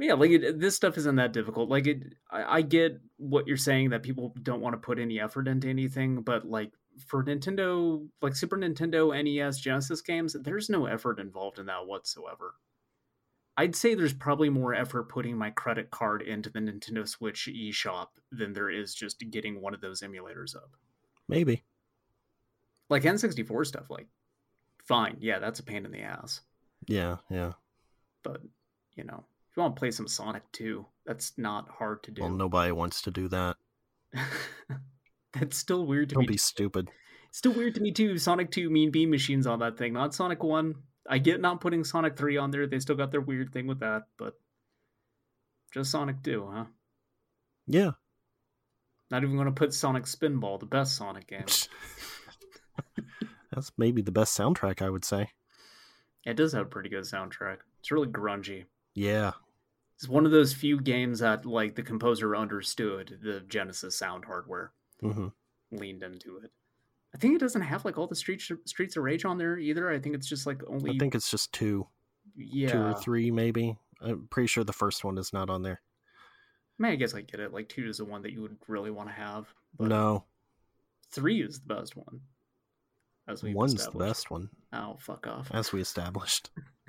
Yeah, 0.00 0.14
like 0.14 0.30
it, 0.30 0.58
this 0.58 0.74
stuff 0.74 0.96
isn't 0.96 1.16
that 1.16 1.34
difficult. 1.34 1.68
Like 1.68 1.86
it, 1.86 2.14
I, 2.30 2.56
I 2.56 2.62
get 2.62 2.98
what 3.18 3.46
you're 3.46 3.58
saying 3.58 3.90
that 3.90 4.02
people 4.02 4.34
don't 4.42 4.62
want 4.62 4.72
to 4.72 4.78
put 4.78 4.98
any 4.98 5.20
effort 5.20 5.46
into 5.46 5.68
anything, 5.68 6.22
but 6.22 6.46
like 6.46 6.72
for 7.06 7.22
Nintendo, 7.22 8.08
like 8.22 8.34
Super 8.34 8.56
Nintendo, 8.56 9.12
NES, 9.12 9.58
Genesis 9.58 10.00
games, 10.00 10.34
there's 10.42 10.70
no 10.70 10.86
effort 10.86 11.20
involved 11.20 11.58
in 11.58 11.66
that 11.66 11.86
whatsoever. 11.86 12.54
I'd 13.58 13.76
say 13.76 13.94
there's 13.94 14.14
probably 14.14 14.48
more 14.48 14.72
effort 14.72 15.10
putting 15.10 15.36
my 15.36 15.50
credit 15.50 15.90
card 15.90 16.22
into 16.22 16.48
the 16.48 16.60
Nintendo 16.60 17.06
Switch 17.06 17.46
eShop 17.52 18.06
than 18.32 18.54
there 18.54 18.70
is 18.70 18.94
just 18.94 19.22
getting 19.30 19.60
one 19.60 19.74
of 19.74 19.82
those 19.82 20.00
emulators 20.00 20.56
up 20.56 20.70
Maybe. 21.28 21.62
like 22.88 23.02
N64 23.02 23.66
stuff, 23.66 23.90
like 23.90 24.06
fine, 24.82 25.18
yeah, 25.20 25.40
that's 25.40 25.60
a 25.60 25.62
pain 25.62 25.84
in 25.84 25.92
the 25.92 26.00
ass. 26.00 26.40
Yeah, 26.86 27.16
yeah. 27.28 27.52
But 28.22 28.40
you 28.94 29.04
know, 29.04 29.24
if 29.50 29.56
you 29.56 29.62
want 29.62 29.74
to 29.74 29.80
play 29.80 29.90
some 29.90 30.06
Sonic 30.06 30.42
2, 30.52 30.86
that's 31.04 31.32
not 31.36 31.68
hard 31.68 32.02
to 32.04 32.12
do. 32.12 32.22
Well, 32.22 32.30
nobody 32.30 32.70
wants 32.70 33.02
to 33.02 33.10
do 33.10 33.28
that. 33.28 33.56
that's 35.32 35.56
still 35.56 35.86
weird 35.86 36.08
to 36.10 36.14
Don't 36.14 36.22
me. 36.22 36.28
be 36.28 36.36
stupid. 36.36 36.88
It's 37.28 37.38
Still 37.38 37.52
weird 37.52 37.74
to 37.76 37.80
me 37.80 37.92
too. 37.92 38.16
Sonic 38.18 38.50
2 38.50 38.70
Mean 38.70 38.90
Bean 38.90 39.10
Machines 39.10 39.46
on 39.46 39.58
that 39.60 39.76
thing, 39.76 39.92
not 39.92 40.14
Sonic 40.14 40.42
1. 40.42 40.74
I 41.08 41.18
get 41.18 41.40
not 41.40 41.60
putting 41.60 41.82
Sonic 41.82 42.16
3 42.16 42.36
on 42.36 42.50
there. 42.50 42.66
They 42.66 42.78
still 42.78 42.96
got 42.96 43.10
their 43.10 43.20
weird 43.20 43.52
thing 43.52 43.66
with 43.66 43.80
that, 43.80 44.04
but 44.16 44.34
just 45.72 45.90
Sonic 45.90 46.22
2, 46.22 46.48
huh? 46.52 46.64
Yeah. 47.66 47.92
Not 49.10 49.24
even 49.24 49.34
going 49.36 49.46
to 49.46 49.52
put 49.52 49.74
Sonic 49.74 50.04
Spinball, 50.04 50.60
the 50.60 50.66
best 50.66 50.96
Sonic 50.96 51.26
game. 51.26 51.44
That's 53.52 53.72
maybe 53.76 54.02
the 54.02 54.12
best 54.12 54.38
soundtrack, 54.38 54.80
I 54.82 54.90
would 54.90 55.04
say. 55.04 55.30
It 56.24 56.34
does 56.36 56.52
have 56.52 56.66
a 56.66 56.68
pretty 56.68 56.88
good 56.88 57.02
soundtrack. 57.04 57.58
It's 57.80 57.90
really 57.90 58.06
grungy. 58.08 58.66
Yeah. 58.94 59.32
It's 59.96 60.08
one 60.08 60.24
of 60.24 60.32
those 60.32 60.52
few 60.54 60.80
games 60.80 61.18
that 61.18 61.44
like 61.44 61.74
the 61.74 61.82
composer 61.82 62.34
understood 62.34 63.18
the 63.22 63.40
Genesis 63.40 63.96
sound 63.96 64.24
hardware, 64.24 64.72
hmm 65.00 65.28
leaned 65.72 66.02
into 66.02 66.36
it. 66.38 66.50
I 67.14 67.18
think 67.18 67.34
it 67.34 67.40
doesn't 67.40 67.62
have 67.62 67.84
like 67.84 67.98
all 67.98 68.06
the 68.06 68.14
Streets 68.16 68.50
Streets 68.64 68.96
of 68.96 69.02
Rage 69.04 69.24
on 69.24 69.38
there 69.38 69.58
either. 69.58 69.90
I 69.90 69.98
think 69.98 70.14
it's 70.14 70.26
just 70.26 70.46
like 70.46 70.62
only 70.66 70.92
I 70.92 70.98
think 70.98 71.14
it's 71.14 71.30
just 71.30 71.52
two, 71.52 71.86
yeah. 72.36 72.72
two 72.72 72.80
or 72.82 72.94
three, 72.94 73.30
maybe. 73.30 73.76
I'm 74.00 74.26
pretty 74.30 74.46
sure 74.46 74.64
the 74.64 74.72
first 74.72 75.04
one 75.04 75.18
is 75.18 75.32
not 75.32 75.50
on 75.50 75.62
there. 75.62 75.80
I 76.78 76.82
mean, 76.82 76.92
I 76.92 76.96
guess 76.96 77.14
I 77.14 77.20
get 77.20 77.40
it. 77.40 77.52
Like 77.52 77.68
two 77.68 77.86
is 77.88 77.98
the 77.98 78.04
one 78.04 78.22
that 78.22 78.32
you 78.32 78.42
would 78.42 78.56
really 78.68 78.90
want 78.90 79.08
to 79.10 79.14
have, 79.14 79.52
but 79.76 79.88
no, 79.88 80.24
three 81.10 81.42
is 81.42 81.60
the 81.60 81.74
best 81.74 81.96
one. 81.96 82.20
As 83.28 83.42
we 83.42 83.54
one's 83.54 83.84
the 83.84 83.98
best 83.98 84.30
one, 84.30 84.48
Oh, 84.72 84.96
fuck 84.98 85.26
off! 85.26 85.50
as 85.52 85.72
we 85.72 85.80
established. 85.80 86.50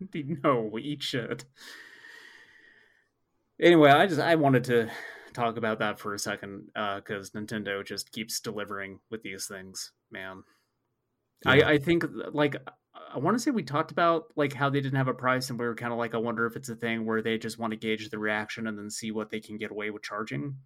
no, 0.14 0.68
we 0.72 0.82
eat 0.82 1.02
shit. 1.02 1.44
Anyway, 3.60 3.90
I 3.90 4.06
just 4.06 4.20
I 4.20 4.36
wanted 4.36 4.64
to 4.64 4.90
talk 5.32 5.56
about 5.56 5.78
that 5.80 5.98
for 5.98 6.14
a 6.14 6.18
second 6.18 6.68
because 6.74 7.30
Nintendo 7.30 7.84
just 7.84 8.12
keeps 8.12 8.40
delivering 8.40 9.00
with 9.10 9.22
these 9.22 9.46
things, 9.46 9.92
man. 10.10 10.42
Yeah. 11.44 11.52
I 11.52 11.70
I 11.72 11.78
think 11.78 12.04
like 12.32 12.56
I 13.12 13.18
want 13.18 13.36
to 13.36 13.42
say 13.42 13.50
we 13.50 13.62
talked 13.62 13.90
about 13.90 14.24
like 14.36 14.52
how 14.52 14.70
they 14.70 14.80
didn't 14.80 14.96
have 14.96 15.08
a 15.08 15.14
price, 15.14 15.50
and 15.50 15.58
we 15.58 15.66
were 15.66 15.74
kind 15.74 15.92
of 15.92 15.98
like 15.98 16.14
I 16.14 16.18
wonder 16.18 16.46
if 16.46 16.56
it's 16.56 16.68
a 16.68 16.74
thing 16.74 17.04
where 17.04 17.22
they 17.22 17.38
just 17.38 17.58
want 17.58 17.72
to 17.72 17.78
gauge 17.78 18.08
the 18.08 18.18
reaction 18.18 18.66
and 18.66 18.78
then 18.78 18.90
see 18.90 19.10
what 19.10 19.30
they 19.30 19.40
can 19.40 19.58
get 19.58 19.70
away 19.70 19.90
with 19.90 20.02
charging. 20.02 20.56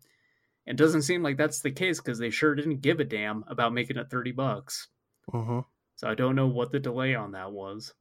It 0.67 0.77
doesn't 0.77 1.03
seem 1.03 1.23
like 1.23 1.37
that's 1.37 1.61
the 1.61 1.71
case 1.71 2.01
because 2.01 2.19
they 2.19 2.31
sure 2.31 2.55
didn't 2.55 2.81
give 2.81 3.01
a 3.01 3.05
damn 3.05 3.45
about 3.49 3.75
making 3.75 3.97
it 3.97 4.11
thirty 4.11 4.33
bucks. 4.33 4.89
hmm 5.31 5.61
So 5.97 6.09
I 6.09 6.15
don't 6.15 6.37
know 6.37 6.47
what 6.47 6.73
the 6.73 6.81
delay 6.81 7.15
on 7.15 7.33
that 7.33 7.53
was. 7.53 7.93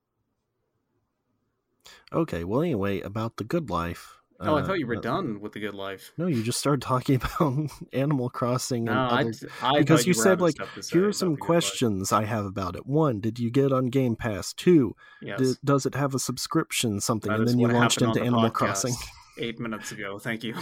Okay, 2.12 2.44
well, 2.44 2.62
anyway, 2.62 3.02
about 3.02 3.38
the 3.38 3.44
good 3.44 3.70
life. 3.70 4.20
Oh, 4.40 4.56
I 4.56 4.62
uh, 4.62 4.66
thought 4.66 4.80
you 4.80 4.88
were 4.88 4.98
uh, 4.98 5.02
done 5.02 5.40
with 5.40 5.54
the 5.54 5.60
good 5.60 5.74
life. 5.74 6.12
No, 6.18 6.28
you 6.28 6.44
just 6.44 6.60
started 6.60 6.82
talking 6.82 7.16
about 7.40 7.70
Animal 7.94 8.30
Crossing 8.30 8.90
and 8.90 8.96
No, 8.96 9.02
I, 9.02 9.22
other 9.22 9.32
I 9.62 9.80
because 9.80 10.02
thought 10.02 10.08
you 10.08 10.14
said 10.14 10.42
like 10.42 10.56
here 10.92 11.08
are 11.08 11.14
some 11.14 11.38
questions 11.38 12.12
I 12.12 12.26
have 12.26 12.46
about 12.46 12.76
it. 12.76 12.86
One, 12.86 13.20
did 13.20 13.40
you 13.40 13.50
get 13.50 13.72
on 13.72 13.88
Game 13.88 14.16
Pass? 14.16 14.54
Two, 14.54 14.96
Yes, 15.22 15.40
did, 15.40 15.58
does 15.64 15.86
it 15.86 15.96
have 15.96 16.14
a 16.14 16.20
subscription 16.20 17.00
something? 17.00 17.32
that 17.32 17.40
and 17.40 17.48
then 17.48 17.60
you 17.60 17.68
launched 17.68 18.02
into 18.02 18.22
Animal 18.22 18.50
Crossing. 18.50 18.96
eight 19.38 19.60
minutes 19.60 19.92
ago. 19.92 20.20
Thank 20.20 20.44
you. 20.44 20.56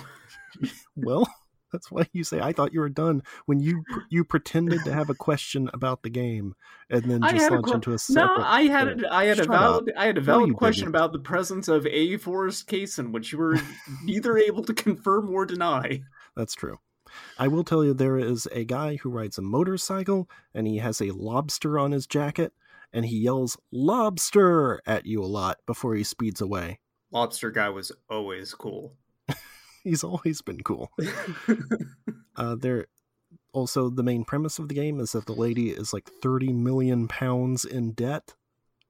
well, 0.95 1.27
that's 1.71 1.91
why 1.91 2.07
you 2.13 2.23
say 2.23 2.39
I 2.39 2.51
thought 2.53 2.73
you 2.73 2.79
were 2.79 2.89
done 2.89 3.23
when 3.45 3.59
you 3.59 3.83
you 4.09 4.23
pretended 4.23 4.83
to 4.85 4.93
have 4.93 5.09
a 5.09 5.15
question 5.15 5.69
about 5.73 6.03
the 6.03 6.09
game 6.09 6.55
and 6.89 7.03
then 7.03 7.21
just 7.21 7.35
had 7.35 7.51
a 7.51 7.55
launched 7.55 7.73
into 7.73 7.93
a 7.93 7.99
separate. 7.99 8.37
No, 8.37 8.43
I 8.43 8.63
had 8.63 8.87
a, 8.87 9.13
I 9.13 9.25
had 9.25 9.39
a 9.39 9.45
valid 9.45 9.91
I 9.97 10.05
had 10.05 10.17
a 10.17 10.21
valid 10.21 10.49
you 10.49 10.53
question 10.53 10.85
didn't. 10.85 10.95
about 10.95 11.13
the 11.13 11.19
presence 11.19 11.67
of 11.67 11.85
a 11.87 12.17
Forrest 12.17 12.67
Kaysen, 12.67 13.11
which 13.11 13.31
you 13.31 13.37
were 13.37 13.57
neither 14.03 14.37
able 14.37 14.63
to 14.63 14.73
confirm 14.73 15.33
or 15.33 15.45
deny. 15.45 16.01
That's 16.35 16.53
true. 16.53 16.77
I 17.37 17.47
will 17.47 17.63
tell 17.63 17.83
you 17.83 17.93
there 17.93 18.17
is 18.17 18.47
a 18.51 18.63
guy 18.63 18.95
who 18.97 19.09
rides 19.09 19.37
a 19.37 19.41
motorcycle 19.41 20.29
and 20.53 20.67
he 20.67 20.77
has 20.77 21.01
a 21.01 21.11
lobster 21.11 21.77
on 21.77 21.91
his 21.91 22.07
jacket 22.07 22.53
and 22.93 23.05
he 23.05 23.17
yells 23.19 23.57
lobster 23.71 24.81
at 24.85 25.05
you 25.05 25.23
a 25.23 25.25
lot 25.25 25.59
before 25.65 25.95
he 25.95 26.03
speeds 26.03 26.41
away. 26.41 26.79
Lobster 27.11 27.51
guy 27.51 27.69
was 27.69 27.91
always 28.09 28.53
cool. 28.53 28.95
He's 29.83 30.03
always 30.03 30.41
been 30.41 30.61
cool. 30.63 30.91
Uh, 32.37 32.55
there 32.55 32.85
also 33.51 33.89
the 33.89 34.01
main 34.03 34.23
premise 34.23 34.57
of 34.57 34.69
the 34.69 34.73
game 34.73 35.01
is 35.01 35.11
that 35.11 35.25
the 35.25 35.33
lady 35.33 35.69
is 35.69 35.91
like 35.91 36.09
30 36.23 36.53
million 36.53 37.09
pounds 37.09 37.65
in 37.65 37.91
debt, 37.91 38.33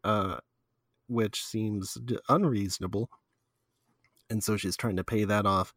uh, 0.04 0.38
which 1.08 1.44
seems 1.44 1.98
unreasonable. 2.30 3.10
And 4.30 4.44
so 4.44 4.58
she's 4.58 4.78
trying 4.78 4.96
to 4.98 5.04
pay 5.04 5.24
that 5.24 5.48
off. 5.48 5.74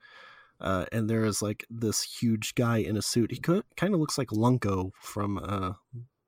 Uh, 0.60 0.84
and 0.92 1.08
there 1.08 1.24
is 1.24 1.40
like 1.40 1.64
this 1.70 2.02
huge 2.02 2.54
guy 2.54 2.76
in 2.76 2.98
a 2.98 3.02
suit. 3.02 3.32
He 3.32 3.38
kind 3.38 3.94
of 3.94 3.98
looks 3.98 4.18
like 4.18 4.28
Lunko 4.28 4.90
from 5.00 5.38
uh, 5.38 5.72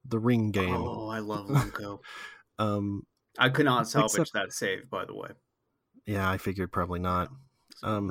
the 0.06 0.18
Ring 0.18 0.50
game. 0.50 0.74
Oh, 0.74 1.08
I 1.08 1.18
love 1.18 1.46
Lunko. 1.50 1.98
Um, 2.58 3.06
I 3.38 3.50
could 3.50 3.66
not 3.66 3.88
salvage 3.88 4.12
Except- 4.12 4.32
that 4.32 4.52
save, 4.52 4.88
by 4.88 5.04
the 5.04 5.14
way. 5.14 5.28
yeah, 6.06 6.28
I 6.28 6.38
figured 6.38 6.72
probably 6.72 6.98
not. 7.00 7.28
Um, 7.82 8.10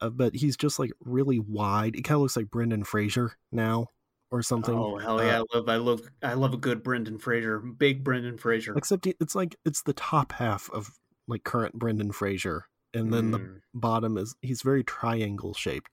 uh, 0.00 0.10
but 0.10 0.34
he's 0.34 0.56
just 0.56 0.78
like 0.78 0.92
really 1.00 1.38
wide. 1.38 1.94
He 1.94 2.02
kind 2.02 2.16
of 2.16 2.22
looks 2.22 2.36
like 2.36 2.50
Brendan 2.50 2.84
Fraser 2.84 3.36
now 3.52 3.88
or 4.30 4.42
something. 4.42 4.76
oh 4.76 4.98
hell 4.98 5.20
Uh, 5.20 5.24
yeah! 5.24 5.40
I 5.40 5.56
love, 5.56 5.68
I 5.68 5.76
love, 5.76 6.00
I 6.22 6.34
love 6.34 6.52
a 6.54 6.58
good 6.58 6.82
Brendan 6.82 7.18
Fraser, 7.18 7.58
big 7.60 8.02
Brendan 8.04 8.38
Fraser. 8.38 8.76
Except 8.76 9.06
it's 9.06 9.34
like 9.34 9.56
it's 9.64 9.82
the 9.82 9.92
top 9.92 10.32
half 10.32 10.68
of 10.70 10.90
like 11.28 11.44
current 11.44 11.74
Brendan 11.74 12.12
Fraser, 12.12 12.66
and 12.94 13.12
then 13.12 13.30
the 13.30 13.38
Mm. 13.38 13.60
bottom 13.74 14.16
is 14.18 14.34
he's 14.42 14.62
very 14.62 14.82
triangle 14.84 15.54
shaped. 15.54 15.90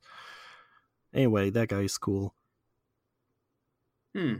Anyway, 1.13 1.50
that 1.52 1.68
guy's 1.70 1.98
cool. 1.98 2.34
Hmm. 4.16 4.34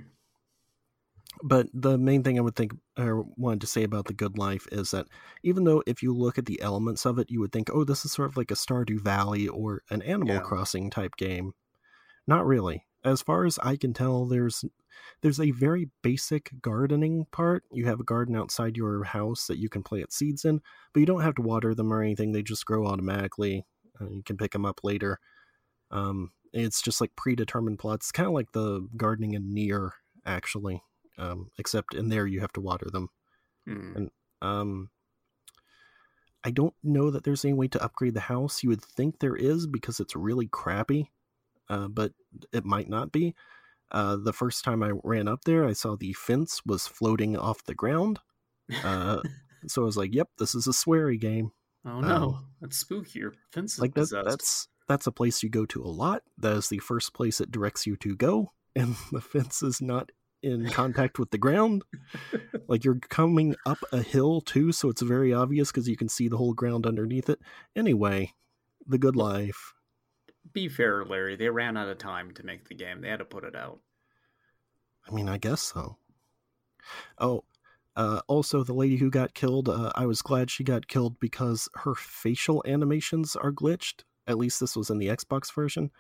But 1.42 1.68
the 1.74 1.98
main 1.98 2.24
thing 2.24 2.38
I 2.38 2.42
would 2.42 2.56
think 2.56 2.74
or 2.98 3.26
wanted 3.36 3.62
to 3.62 3.68
say 3.68 3.84
about 3.84 4.06
the 4.06 4.14
Good 4.14 4.38
Life 4.38 4.68
is 4.72 4.92
that 4.92 5.08
even 5.44 5.64
though 5.64 5.84
if 5.88 6.04
you 6.04 6.14
look 6.14 6.38
at 6.38 6.46
the 6.46 6.62
elements 6.62 7.06
of 7.06 7.20
it, 7.20 7.32
you 7.32 7.40
would 7.40 7.52
think, 7.52 7.70
oh, 7.74 7.84
this 7.84 8.06
is 8.06 8.12
sort 8.12 8.30
of 8.30 8.38
like 8.38 8.52
a 8.52 8.56
Stardew 8.56 9.00
Valley 9.02 9.48
or 9.48 9.82
an 9.90 10.02
Animal 10.04 10.36
Yeah. 10.36 10.42
Crossing 10.42 10.90
type 10.90 11.16
game. 11.18 11.54
Not 12.28 12.46
really. 12.46 12.86
As 13.04 13.22
far 13.22 13.46
as 13.46 13.60
I 13.62 13.76
can 13.76 13.94
tell, 13.94 14.26
there's 14.26 14.64
there's 15.22 15.40
a 15.40 15.52
very 15.52 15.90
basic 16.02 16.52
gardening 16.62 17.26
part. 17.32 17.64
You 17.72 17.86
have 17.86 18.00
a 18.00 18.06
garden 18.06 18.36
outside 18.36 18.78
your 18.78 19.04
house 19.04 19.48
that 19.48 19.58
you 19.58 19.68
can 19.68 19.84
plant 19.84 20.14
seeds 20.14 20.46
in, 20.46 20.62
but 20.94 21.00
you 21.02 21.06
don't 21.06 21.22
have 21.22 21.36
to 21.36 21.42
water 21.42 21.74
them 21.76 21.92
or 21.92 22.02
anything. 22.02 22.32
They 22.32 22.44
just 22.44 22.66
grow 22.66 22.86
automatically. 22.86 23.66
Uh, 24.00 24.10
you 24.10 24.24
can 24.24 24.38
pick 24.38 24.52
them 24.52 24.66
up 24.66 24.82
later. 24.84 25.20
Um, 25.92 26.32
it's 26.54 26.82
just 26.82 27.02
like 27.02 27.16
predetermined 27.16 27.80
plots, 27.80 28.12
kind 28.12 28.28
of 28.28 28.34
like 28.34 28.52
the 28.54 28.88
gardening 28.96 29.34
in 29.34 29.54
NieR, 29.54 29.92
actually. 30.26 30.82
Um, 31.18 31.52
except 31.58 31.94
in 31.94 32.10
there 32.10 32.26
you 32.26 32.42
have 32.42 32.54
to 32.54 32.62
water 32.62 32.90
them. 32.92 33.10
Hmm. 33.68 34.06
Um, 34.42 34.90
I 36.44 36.52
don't 36.52 36.74
know 36.84 37.10
that 37.12 37.24
there's 37.24 37.46
any 37.46 37.54
way 37.54 37.68
to 37.70 37.84
upgrade 37.84 38.14
the 38.14 38.20
house. 38.20 38.64
You 38.64 38.70
would 38.70 38.84
think 38.84 39.20
there 39.20 39.36
is 39.36 39.68
because 39.68 40.00
it's 40.00 40.16
really 40.16 40.48
crappy, 40.48 41.12
uh, 41.70 41.88
but 41.88 42.12
it 42.52 42.66
might 42.66 42.90
not 42.90 43.12
be. 43.12 43.36
Uh, 43.92 44.18
the 44.18 44.34
first 44.34 44.64
time 44.64 44.84
I 44.84 44.92
ran 45.04 45.28
up 45.28 45.44
there, 45.46 45.66
I 45.66 45.74
saw 45.74 45.96
the 45.96 46.14
fence 46.14 46.62
was 46.66 46.88
floating 46.88 47.38
off 47.38 47.64
the 47.64 47.76
ground. 47.76 48.20
Uh, 48.84 49.22
so 49.68 49.84
I 49.84 49.86
was 49.86 49.98
like, 49.98 50.14
"Yep, 50.14 50.30
this 50.40 50.56
is 50.56 50.68
a 50.68 50.74
Swery 50.74 51.18
game." 51.18 51.52
oh 51.86 52.02
no, 52.02 52.16
um, 52.16 52.48
that's 52.62 52.78
spooky. 52.78 53.20
Your 53.20 53.34
fence 53.52 53.74
is 53.74 53.80
Like 53.80 53.94
that, 53.94 54.10
that's 54.26 54.68
that's 54.88 55.08
a 55.08 55.12
place 55.12 55.44
you 55.44 55.50
go 55.50 55.66
to 55.68 55.84
a 55.84 55.88
lot. 55.88 56.24
That 56.38 56.54
is 56.54 56.70
the 56.70 56.80
first 56.80 57.14
place 57.14 57.40
it 57.40 57.52
directs 57.52 57.86
you 57.86 57.96
to 57.98 58.16
go, 58.16 58.52
and 58.76 58.96
the 59.12 59.22
fence 59.22 59.62
is 59.64 59.82
not 59.82 60.12
in 60.44 60.70
contact 60.70 61.18
with 61.18 61.32
the 61.32 61.38
ground. 61.38 61.84
like 62.68 62.84
you're 62.84 63.00
coming 63.00 63.56
up 63.66 63.80
a 63.92 64.02
hill 64.02 64.42
too, 64.42 64.72
so 64.72 64.90
it's 64.90 65.02
very 65.02 65.34
obvious 65.34 65.72
because 65.72 65.88
you 65.88 65.98
can 65.98 66.10
see 66.10 66.28
the 66.28 66.38
whole 66.38 66.54
ground 66.54 66.86
underneath 66.86 67.30
it. 67.30 67.40
Anyway, 67.76 68.34
the 68.86 68.98
good 68.98 69.16
life. 69.16 69.74
Be 70.52 70.68
fair, 70.68 71.06
Larry. 71.06 71.36
They 71.36 71.50
ran 71.50 71.78
out 71.78 71.90
of 71.90 71.98
time 71.98 72.32
to 72.34 72.46
make 72.46 72.68
the 72.68 72.76
game. 72.76 73.02
They 73.02 73.10
had 73.10 73.20
to 73.20 73.26
put 73.26 73.46
it 73.46 73.56
out. 73.56 73.80
I 75.08 75.14
mean, 75.14 75.30
I 75.30 75.38
guess 75.38 75.62
so. 75.62 75.98
Oh, 77.18 77.44
uh, 77.96 78.22
also 78.28 78.64
the 78.64 78.74
lady 78.74 78.98
who 78.98 79.10
got 79.10 79.34
killed. 79.34 79.70
Uh, 79.70 79.92
I 79.96 80.06
was 80.06 80.22
glad 80.22 80.50
she 80.50 80.64
got 80.64 80.88
killed 80.88 81.20
because 81.20 81.70
her 81.76 81.96
facial 81.96 82.64
animations 82.68 83.36
are 83.36 83.52
glitched. 83.52 84.04
At 84.28 84.38
least 84.38 84.60
this 84.60 84.76
was 84.76 84.90
in 84.90 84.98
the 84.98 85.08
Xbox 85.08 85.54
version, 85.54 85.92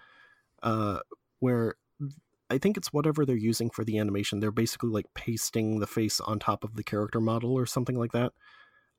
uh, 0.62 1.00
where 1.40 1.76
I 2.54 2.58
think 2.60 2.78
it's 2.78 2.94
whatever 2.94 3.26
they're 3.26 3.36
using 3.36 3.70
for 3.70 3.84
the 3.84 3.98
animation. 3.98 4.40
They're 4.40 4.52
basically 4.52 4.90
like 4.90 5.08
pasting 5.14 5.80
the 5.80 5.88
face 5.88 6.20
on 6.22 6.40
top 6.40 6.64
of 6.64 6.76
the 6.76 6.84
character 6.84 7.20
model 7.20 7.54
or 7.54 7.66
something 7.66 7.98
like 7.98 8.12
that. 8.14 8.34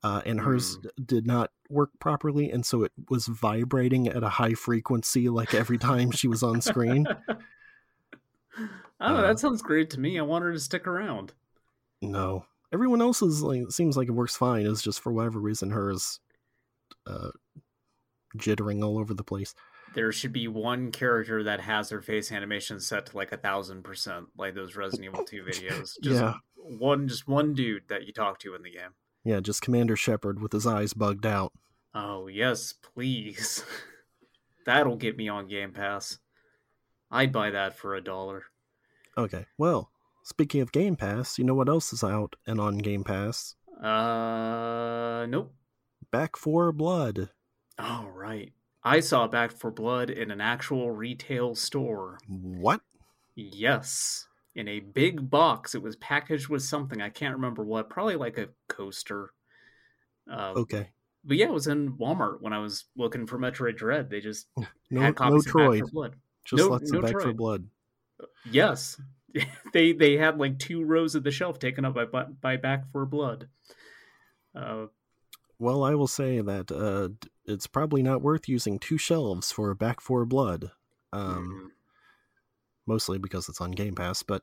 Uh, 0.02 0.20
and 0.26 0.40
hers 0.40 0.76
d- 0.76 0.90
did 1.02 1.26
not 1.26 1.50
work 1.70 1.88
properly, 1.98 2.50
and 2.50 2.66
so 2.66 2.82
it 2.82 2.92
was 3.08 3.26
vibrating 3.26 4.06
at 4.08 4.22
a 4.22 4.28
high 4.28 4.52
frequency, 4.52 5.30
like 5.30 5.54
every 5.54 5.78
time 5.78 6.10
she 6.10 6.28
was 6.28 6.42
on 6.42 6.60
screen. 6.60 7.06
I. 9.00 9.14
Uh, 9.14 9.22
That 9.22 9.38
sounds 9.38 9.62
great 9.62 9.88
to 9.90 10.00
me. 10.00 10.18
I 10.18 10.22
want 10.22 10.44
her 10.44 10.52
to 10.52 10.60
stick 10.60 10.86
around. 10.86 11.32
No, 12.02 12.44
everyone 12.70 13.00
else's 13.00 13.42
like 13.42 13.70
seems 13.70 13.96
like 13.96 14.08
it 14.08 14.12
works 14.12 14.36
fine. 14.36 14.66
It's 14.66 14.82
just 14.82 15.00
for 15.00 15.10
whatever 15.10 15.40
reason 15.40 15.70
hers, 15.70 16.20
uh, 17.06 17.30
jittering 18.36 18.84
all 18.84 18.98
over 18.98 19.14
the 19.14 19.24
place. 19.24 19.54
There 19.94 20.11
should 20.12 20.33
be 20.33 20.48
one 20.48 20.90
character 20.90 21.42
that 21.44 21.61
has 21.61 21.88
their 21.88 22.02
face 22.02 22.33
animation 22.33 22.80
set 22.80 23.07
to 23.07 23.16
like 23.16 23.33
a 23.33 23.37
thousand 23.37 23.83
percent, 23.85 24.26
like 24.37 24.54
those 24.54 24.74
Resident 24.76 25.04
Evil 25.14 25.24
2 25.24 25.44
videos. 25.44 25.92
Just 26.02 26.20
Yeah. 26.20 26.35
one 26.57 27.07
just 27.09 27.28
one 27.28 27.54
dude 27.54 27.85
that 27.88 28.07
you 28.07 28.12
talk 28.12 28.38
to 28.40 28.54
in 28.54 28.62
the 28.62 28.70
game. 28.72 28.90
Yeah, 29.22 29.40
just 29.40 29.62
Commander 29.62 29.96
Shepard 29.96 30.40
with 30.42 30.52
his 30.52 30.66
eyes 30.66 30.92
bugged 30.94 31.24
out. 31.26 31.52
Oh 31.94 32.26
yes, 32.26 32.72
please. 32.72 33.64
That'll 34.66 34.96
get 34.96 35.16
me 35.16 35.28
on 35.28 35.46
Game 35.46 35.72
Pass. 35.72 36.18
I'd 37.11 37.33
buy 37.33 37.50
that 37.50 37.76
for 37.76 37.94
a 37.94 38.00
dollar. 38.02 38.44
Okay, 39.16 39.46
well, 39.59 39.90
speaking 40.24 40.61
of 40.61 40.72
Game 40.72 40.96
Pass, 40.96 41.38
you 41.38 41.44
know 41.44 41.54
what 41.54 41.68
else 41.68 41.92
is 41.92 42.02
out 42.02 42.35
and 42.46 42.61
on 42.61 42.78
Game 42.78 43.04
Pass? 43.04 43.54
Uh 43.80 45.26
nope. 45.28 45.54
Back 46.11 46.37
4 46.37 46.72
Blood. 46.72 47.30
Oh 47.78 48.09
right. 48.12 48.52
I 48.84 49.00
saw 49.00 49.26
Back 49.26 49.52
4 49.52 49.70
Blood 49.70 50.10
in 50.10 50.30
an 50.30 50.40
actual 50.40 50.90
retail 50.90 51.54
store. 51.54 52.18
What? 52.28 52.80
Yes. 53.34 54.26
In 54.54 54.68
a 54.68 54.80
big 54.80 55.30
box. 55.30 55.74
It 55.74 55.82
was 55.82 55.96
packaged 55.96 56.48
with 56.48 56.62
something. 56.62 57.00
I 57.00 57.08
can't 57.08 57.34
remember 57.34 57.64
what. 57.64 57.88
Probably 57.88 58.16
like 58.16 58.38
a 58.38 58.48
coaster. 58.68 59.30
Uh, 60.30 60.52
Okay, 60.56 60.90
But 61.24 61.36
yeah, 61.36 61.46
it 61.46 61.52
was 61.52 61.66
in 61.66 61.94
Walmart 61.94 62.40
when 62.40 62.52
I 62.52 62.58
was 62.58 62.84
looking 62.96 63.26
for 63.26 63.38
Metroid 63.38 63.76
Dread. 63.76 64.08
They 64.10 64.20
just 64.20 64.46
no, 64.90 65.00
had 65.00 65.08
no 65.08 65.12
copies 65.12 65.34
of 65.40 65.44
Back 65.44 65.52
Troy, 65.52 65.78
for 65.80 65.86
Blood. 65.86 66.14
just 66.44 66.62
no- 66.62 66.68
lots 66.68 66.90
no 66.90 66.98
of 66.98 67.04
Back 67.04 67.20
4 67.20 67.32
Blood. 67.32 67.66
Yes. 68.50 69.00
they 69.72 69.92
they 69.92 70.16
had 70.16 70.38
like 70.38 70.58
two 70.58 70.84
rows 70.84 71.14
of 71.14 71.24
the 71.24 71.30
shelf 71.30 71.58
taken 71.58 71.84
up 71.84 71.94
by 72.10 72.24
by 72.40 72.56
Back 72.56 72.84
4 72.92 73.06
Blood. 73.06 73.48
Uh, 74.54 74.86
Well, 75.58 75.84
I 75.84 75.94
will 75.94 76.08
say 76.08 76.40
that 76.40 76.72
uh, 76.72 77.26
it's 77.44 77.66
probably 77.66 78.02
not 78.02 78.22
worth 78.22 78.48
using 78.48 78.78
two 78.78 78.98
shelves 78.98 79.52
for 79.52 79.74
Back 79.74 80.00
4 80.00 80.24
Blood. 80.26 80.70
Um, 81.12 81.70
mm, 81.70 81.70
mostly 82.86 83.18
because 83.18 83.48
it's 83.48 83.60
on 83.60 83.70
Game 83.70 83.94
Pass. 83.94 84.22
But 84.22 84.42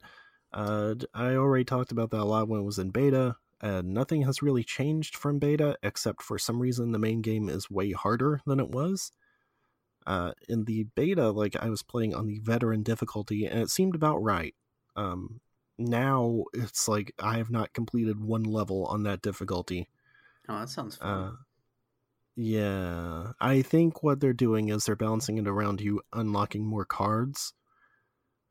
uh, 0.53 0.95
I 1.13 1.35
already 1.35 1.65
talked 1.65 1.91
about 1.91 2.11
that 2.11 2.21
a 2.21 2.23
lot 2.23 2.47
when 2.47 2.61
it 2.61 2.65
was 2.65 2.79
in 2.79 2.89
beta. 2.91 3.35
Uh, 3.61 3.81
nothing 3.85 4.23
has 4.23 4.41
really 4.41 4.63
changed 4.63 5.15
from 5.15 5.37
beta, 5.37 5.77
except 5.83 6.23
for 6.23 6.39
some 6.39 6.59
reason 6.59 6.91
the 6.91 6.99
main 6.99 7.21
game 7.21 7.47
is 7.47 7.69
way 7.69 7.91
harder 7.91 8.41
than 8.45 8.59
it 8.59 8.69
was. 8.69 9.11
Uh, 10.07 10.31
in 10.49 10.65
the 10.65 10.85
beta, 10.95 11.29
like 11.29 11.55
I 11.55 11.69
was 11.69 11.83
playing 11.83 12.15
on 12.15 12.25
the 12.25 12.39
veteran 12.39 12.81
difficulty, 12.81 13.45
and 13.45 13.59
it 13.59 13.69
seemed 13.69 13.93
about 13.93 14.17
right. 14.17 14.55
Um, 14.95 15.41
now 15.77 16.45
it's 16.53 16.87
like 16.87 17.13
I 17.19 17.37
have 17.37 17.51
not 17.51 17.73
completed 17.73 18.19
one 18.19 18.43
level 18.43 18.85
on 18.85 19.03
that 19.03 19.21
difficulty. 19.21 19.89
Oh, 20.51 20.59
that 20.59 20.69
sounds 20.69 20.97
fun. 20.97 21.09
Uh, 21.09 21.31
yeah, 22.35 23.31
I 23.39 23.61
think 23.61 24.03
what 24.03 24.19
they're 24.19 24.33
doing 24.33 24.69
is 24.69 24.85
they're 24.85 24.95
balancing 24.95 25.37
it 25.37 25.47
around 25.47 25.81
you 25.81 26.01
unlocking 26.13 26.65
more 26.65 26.85
cards 26.85 27.53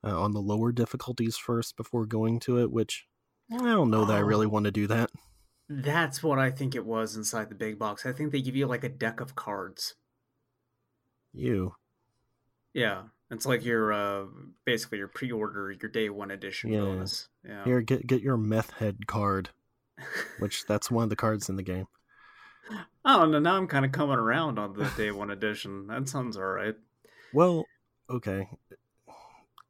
uh, 0.05 0.21
on 0.21 0.33
the 0.33 0.41
lower 0.41 0.71
difficulties 0.73 1.37
first 1.37 1.77
before 1.77 2.07
going 2.07 2.41
to 2.41 2.59
it, 2.59 2.71
which 2.71 3.07
I 3.53 3.57
don't 3.59 3.91
know 3.91 4.05
that 4.05 4.17
I 4.17 4.21
really 4.21 4.47
Oh. 4.47 4.51
want 4.51 4.65
to 4.67 4.71
do 4.71 4.87
that. 4.89 5.11
That's 5.69 6.23
what 6.23 6.39
I 6.39 6.51
think 6.51 6.75
it 6.75 6.85
was 6.85 7.17
inside 7.17 7.49
the 7.49 7.55
big 7.55 7.79
box. 7.79 8.05
I 8.05 8.13
think 8.13 8.33
they 8.33 8.43
give 8.43 8.57
you 8.57 8.67
like 8.67 8.85
a 8.85 8.89
deck 8.89 9.21
of 9.21 9.35
cards. 9.35 9.95
You, 11.33 11.75
Yeah, 12.75 13.05
it's 13.31 13.47
like 13.47 13.65
your 13.65 13.93
uh 13.93 14.27
basically 14.65 14.99
your 14.99 15.09
pre-order, 15.09 15.71
your 15.73 15.91
day 15.91 16.09
one 16.11 16.31
edition 16.31 16.73
Yeah. 16.73 16.81
bonus. 16.81 17.29
Yeah. 17.45 17.65
here, 17.65 17.81
get 17.81 18.07
get 18.07 18.21
your 18.21 18.37
meth 18.37 18.73
head 18.73 19.07
card, 19.07 19.51
which 20.39 20.67
that's 20.67 20.91
one 20.91 21.05
of 21.05 21.11
the 21.11 21.17
cards 21.17 21.49
in 21.49 21.57
the 21.57 21.63
game. 21.63 21.87
I 23.05 23.17
don't 23.17 23.31
know. 23.31 23.39
Now 23.39 23.57
I'm 23.57 23.67
kind 23.67 23.85
of 23.85 23.93
coming 23.93 24.19
around 24.19 24.59
on 24.59 24.75
the 24.75 24.91
day 24.97 25.11
one 25.11 25.31
edition. 25.31 25.87
That 25.87 26.09
sounds 26.09 26.37
all 26.37 26.45
right. 26.45 26.77
Well, 27.33 27.65
okay. 28.09 28.49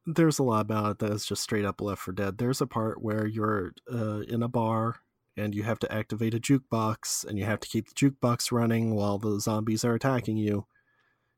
There's 0.05 0.39
a 0.39 0.43
lot 0.43 0.61
about 0.61 0.91
it 0.91 0.99
that 0.99 1.11
is 1.11 1.25
just 1.25 1.43
straight 1.43 1.65
up 1.65 1.79
Left 1.79 2.01
4 2.01 2.13
Dead. 2.13 2.37
There's 2.37 2.61
a 2.61 2.67
part 2.67 3.01
where 3.01 3.25
you're 3.25 3.73
uh, 3.91 4.21
in 4.21 4.43
a 4.43 4.47
bar 4.47 4.97
and 5.37 5.55
you 5.55 5.63
have 5.63 5.79
to 5.79 5.91
activate 5.91 6.33
a 6.33 6.39
jukebox 6.39 7.25
and 7.25 7.37
you 7.37 7.45
have 7.45 7.59
to 7.61 7.67
keep 7.67 7.87
the 7.87 7.93
jukebox 7.93 8.51
running 8.51 8.95
while 8.95 9.17
the 9.17 9.39
zombies 9.39 9.85
are 9.85 9.93
attacking 9.93 10.37
you. 10.37 10.65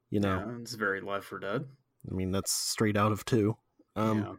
You 0.09 0.19
know, 0.19 0.43
yeah, 0.45 0.61
it's 0.61 0.75
very 0.75 1.01
Left 1.01 1.25
4 1.25 1.39
Dead. 1.39 1.65
I 2.09 2.13
mean, 2.13 2.31
that's 2.31 2.51
straight 2.51 2.97
out 2.97 3.11
of 3.11 3.25
two. 3.25 3.57
Um, 3.95 4.19
yeah. 4.19 4.33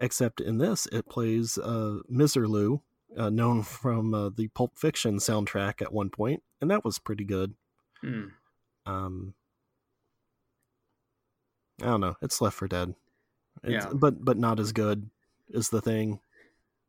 Except 0.00 0.40
in 0.40 0.58
this, 0.58 0.86
it 0.92 1.08
plays 1.08 1.58
uh, 1.58 1.98
Miserlou, 2.10 2.82
uh, 3.16 3.30
known 3.30 3.62
from 3.62 4.14
uh, 4.14 4.30
the 4.30 4.48
Pulp 4.48 4.78
Fiction 4.78 5.16
soundtrack 5.16 5.80
at 5.82 5.92
one 5.92 6.10
point, 6.10 6.42
and 6.60 6.70
that 6.70 6.84
was 6.84 6.98
pretty 6.98 7.24
good. 7.24 7.54
Hmm. 8.02 8.26
Um, 8.86 9.34
I 11.82 11.86
don't 11.86 12.00
know. 12.00 12.16
It's 12.22 12.40
Left 12.40 12.56
4 12.56 12.68
Dead. 12.68 12.94
It's, 13.62 13.84
Yeah. 13.84 13.90
but 13.92 14.24
but 14.24 14.36
not 14.38 14.60
as 14.60 14.72
good 14.72 15.10
is 15.48 15.68
the 15.70 15.80
thing. 15.80 16.20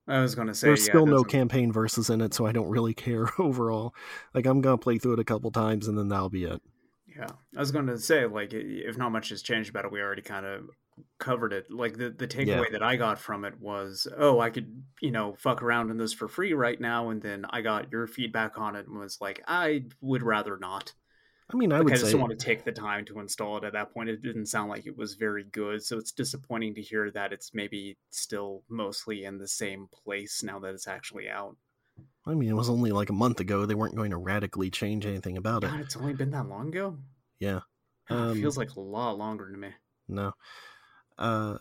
I 0.07 0.21
was 0.21 0.33
gonna 0.35 0.55
say 0.55 0.67
There's 0.67 0.87
yeah, 0.87 0.91
still 0.91 1.05
no 1.05 1.23
campaign 1.23 1.71
verses 1.71 2.09
in 2.09 2.21
it, 2.21 2.33
so 2.33 2.45
I 2.45 2.51
don't 2.51 2.69
really 2.69 2.93
care 3.05 3.29
overall. 3.39 3.93
Like 4.33 4.45
I'm 4.45 4.61
gonna 4.61 4.77
play 4.77 4.97
through 4.97 5.13
it 5.13 5.19
a 5.19 5.23
couple 5.23 5.51
times 5.51 5.87
and 5.87 5.97
then 5.97 6.09
that'll 6.09 6.29
be 6.29 6.45
it. 6.45 6.61
Yeah, 7.07 7.27
I 7.55 7.59
was 7.59 7.71
going 7.71 7.87
to 7.87 7.97
say 7.97 8.25
like 8.25 8.53
if 8.53 8.97
not 8.97 9.11
much 9.11 9.29
has 9.29 9.41
changed 9.41 9.69
about 9.69 9.83
it, 9.85 9.91
we 9.91 9.99
already 9.99 10.21
kind 10.21 10.45
of 10.45 10.69
covered 11.17 11.53
it. 11.53 11.71
Like 11.71 11.97
the 11.97 12.09
the 12.09 12.27
takeaway 12.27 12.71
that 12.71 12.83
I 12.83 12.95
got 12.95 13.19
from 13.19 13.45
it 13.45 13.59
was, 13.59 14.07
oh, 14.17 14.39
I 14.39 14.49
could 14.49 14.83
you 15.01 15.11
know 15.11 15.35
fuck 15.37 15.61
around 15.61 15.91
in 15.91 15.97
this 15.97 16.13
for 16.13 16.27
free 16.27 16.53
right 16.53 16.79
now, 16.79 17.09
and 17.09 17.21
then 17.21 17.45
I 17.49 17.61
got 17.61 17.91
your 17.91 18.07
feedback 18.07 18.57
on 18.57 18.75
it 18.75 18.87
and 18.87 18.97
was 18.97 19.19
like, 19.21 19.43
I 19.47 19.85
would 20.01 20.23
rather 20.23 20.57
not. 20.57 20.93
I 21.51 21.57
mean, 21.57 21.73
I 21.73 21.81
would 21.81 21.93
I 21.93 21.97
just 21.97 22.13
want 22.13 22.29
to 22.29 22.45
take 22.45 22.63
the 22.63 22.71
time 22.71 23.05
to 23.05 23.19
install 23.19 23.57
it. 23.57 23.63
At 23.63 23.73
that 23.73 23.91
point, 23.91 24.09
it 24.09 24.21
didn't 24.21 24.45
sound 24.45 24.69
like 24.69 24.85
it 24.85 24.95
was 24.95 25.15
very 25.15 25.45
good, 25.45 25.83
so 25.83 25.97
it's 25.97 26.11
disappointing 26.11 26.75
to 26.75 26.81
hear 26.81 27.09
that 27.11 27.33
it's 27.33 27.55
maybe 27.55 27.97
still 28.11 28.63
mostly 28.69 29.25
in 29.25 29.39
the 29.39 29.47
same 29.47 29.87
place 29.91 30.43
now 30.43 30.59
that 30.59 30.75
it's 30.75 30.87
actually 30.87 31.27
out. 31.27 31.57
I 32.25 32.35
mean, 32.35 32.49
it 32.49 32.55
was 32.55 32.69
only 32.69 32.91
like 32.91 33.09
a 33.09 33.13
month 33.13 33.39
ago. 33.39 33.65
They 33.65 33.73
weren't 33.73 33.95
going 33.95 34.11
to 34.11 34.17
radically 34.17 34.69
change 34.69 35.07
anything 35.07 35.37
about 35.37 35.63
it. 35.63 35.71
It's 35.79 35.97
only 35.97 36.13
been 36.13 36.29
that 36.31 36.47
long 36.47 36.67
ago. 36.67 36.97
Yeah. 37.39 37.61
Um, 38.09 38.31
it 38.31 38.41
feels 38.41 38.57
like 38.57 38.75
a 38.75 38.79
lot 38.79 39.17
longer 39.17 39.51
to 39.51 39.57
me. 39.57 39.69
No. 40.07 40.33
Uh 41.19 41.57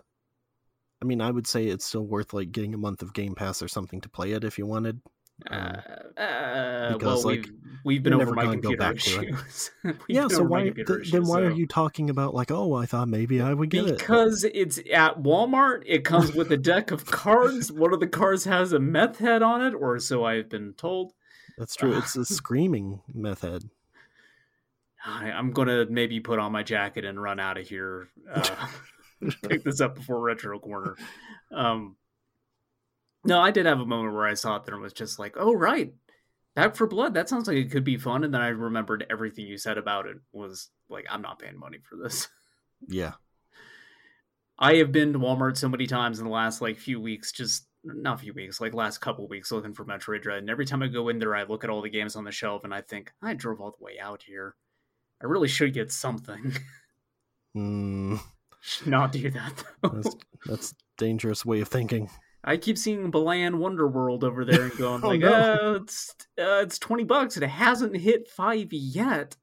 I 1.01 1.05
mean, 1.05 1.21
I 1.21 1.31
would 1.31 1.47
say 1.47 1.67
it's 1.67 1.85
still 1.85 2.07
worth 2.07 2.33
like 2.33 2.51
getting 2.51 2.75
a 2.75 2.79
month 2.79 3.03
of 3.03 3.13
Game 3.15 3.35
Pass 3.35 3.63
or 3.63 3.69
something 3.69 4.01
to 4.01 4.09
play 4.09 4.33
it 4.33 4.43
if 4.43 4.59
you 4.59 4.67
wanted. 4.67 5.01
Uh, 5.49 5.55
Um, 5.57 6.25
uh, 6.25 6.93
because, 6.95 7.25
well, 7.25 7.37
like, 7.37 7.43
we've, 7.45 7.53
we've 7.85 8.03
been 8.03 8.15
over 8.15 8.33
my 8.35 8.47
computer 8.47 8.77
back 8.77 8.97
to 8.97 9.21
it. 9.21 9.29
issues. 9.29 9.71
Yeah, 10.09 10.27
so 10.27 10.43
why 10.43 10.71
th- 10.71 10.75
then 10.85 11.01
issues, 11.03 11.29
why 11.29 11.43
are 11.43 11.51
you 11.53 11.69
talking 11.69 12.11
about 12.11 12.35
like, 12.35 12.51
oh, 12.51 12.75
I 12.75 12.87
thought 12.87 13.07
maybe 13.07 13.41
I 13.41 13.55
would 13.55 13.71
get 13.71 13.87
it. 13.87 13.99
Because 13.99 14.43
it's 14.53 14.79
at 14.93 15.23
Walmart. 15.23 15.85
It 15.87 16.05
comes 16.05 16.33
with 16.35 16.51
a 16.51 16.57
deck 16.73 16.91
of 16.91 17.07
cards. 17.07 17.71
One 17.71 17.95
of 17.95 18.01
the 18.01 18.09
cards 18.09 18.45
has 18.47 18.73
a 18.73 18.81
meth 18.81 19.19
head 19.19 19.43
on 19.43 19.65
it, 19.65 19.75
or 19.75 20.01
so 20.01 20.25
I've 20.25 20.49
been 20.49 20.73
told. 20.73 21.13
That's 21.57 21.77
true. 21.77 21.97
It's 21.97 22.17
a 22.17 22.25
screaming 22.25 23.01
method. 23.15 23.71
I, 25.07 25.31
I'm 25.31 25.53
gonna 25.53 25.87
maybe 25.89 26.19
put 26.19 26.41
on 26.41 26.51
my 26.51 26.65
jacket 26.65 27.05
and 27.05 27.23
run 27.23 27.39
out 27.39 27.57
of 27.59 27.69
here. 27.69 28.09
Uh, 28.29 28.67
pick 29.49 29.65
this 29.65 29.81
up 29.81 29.95
before 29.95 30.21
Retro 30.21 30.59
Corner. 30.59 30.97
Um, 31.53 31.97
no, 33.25 33.41
I 33.41 33.51
did 33.51 33.67
have 33.67 33.81
a 33.81 33.87
moment 33.87 34.15
where 34.15 34.27
I 34.27 34.35
saw 34.35 34.57
it 34.57 34.69
and 34.69 34.81
was 34.81 34.93
just 34.93 35.19
like, 35.19 35.37
"Oh 35.37 35.55
right, 35.55 35.93
Back 36.55 36.77
4 36.77 36.87
Blood. 36.87 37.15
That 37.15 37.29
sounds 37.29 37.49
like 37.49 37.57
it 37.57 37.71
could 37.71 37.85
be 37.85 37.97
fun." 37.97 38.25
And 38.25 38.33
then 38.33 38.41
I 38.41 38.49
remembered 38.49 39.07
everything 39.11 39.47
you 39.47 39.59
said 39.59 39.79
about 39.79 40.07
it. 40.07 40.17
Was 40.33 40.71
like, 40.89 41.07
I'm 41.11 41.23
not 41.23 41.39
paying 41.39 41.59
money 41.59 41.79
for 41.83 41.97
this. 41.97 42.29
Yeah. 42.87 43.13
I 44.59 44.75
have 44.77 44.91
been 44.91 45.13
to 45.13 45.19
Walmart 45.19 45.57
so 45.57 45.69
many 45.69 45.87
times 45.87 46.19
in 46.19 46.25
the 46.25 46.31
last 46.31 46.61
like 46.61 46.79
few 46.79 47.01
weeks, 47.01 47.31
just 47.31 47.67
not 47.85 48.17
a 48.17 48.19
few 48.19 48.35
weeks, 48.35 48.61
like 48.61 48.75
last 48.75 48.99
couple 48.99 49.29
weeks, 49.29 49.53
looking 49.53 49.73
for 49.73 49.85
Metroid 49.85 50.23
Dread. 50.23 50.39
And 50.39 50.51
every 50.51 50.67
time 50.67 50.83
I 50.83 50.89
go 50.89 51.09
in 51.09 51.19
there, 51.19 51.35
I 51.35 51.45
look 51.45 51.63
at 51.63 51.71
all 51.71 51.83
the 51.83 51.89
games 51.89 52.17
on 52.17 52.25
the 52.25 52.33
shelf 52.33 52.65
and 52.65 52.75
I 52.75 52.81
think, 52.81 53.13
I 53.23 53.35
drove 53.35 53.61
all 53.61 53.75
the 53.77 53.85
way 53.85 53.99
out 54.01 54.23
here. 54.23 54.57
I 55.23 55.27
really 55.27 55.49
should 55.49 55.75
get 55.75 55.93
something. 55.93 56.55
Mm, 57.57 58.21
should 58.69 58.87
not 58.89 59.13
do 59.13 59.31
that 59.31 59.65
that's 59.83 60.17
that's 60.47 60.75
dangerous 60.97 61.45
way 61.47 61.61
of 61.61 61.69
thinking. 61.69 62.11
I 62.45 62.57
keep 62.57 62.79
seeing 62.79 63.11
Balan 63.11 63.55
Wonderworld 63.55 64.23
over 64.25 64.45
there 64.45 64.63
and 64.65 64.77
going 64.79 65.03
Oh, 65.05 65.09
like, 65.09 65.21
no. 65.21 65.33
uh, 65.33 65.79
it's 65.83 66.15
uh, 66.39 66.61
it's 66.63 66.79
twenty 66.79 67.05
bucks 67.05 67.37
and 67.37 67.45
it 67.45 67.49
hasn't 67.51 67.97
hit 67.97 68.29
five 68.29 68.73
yet. 68.73 69.37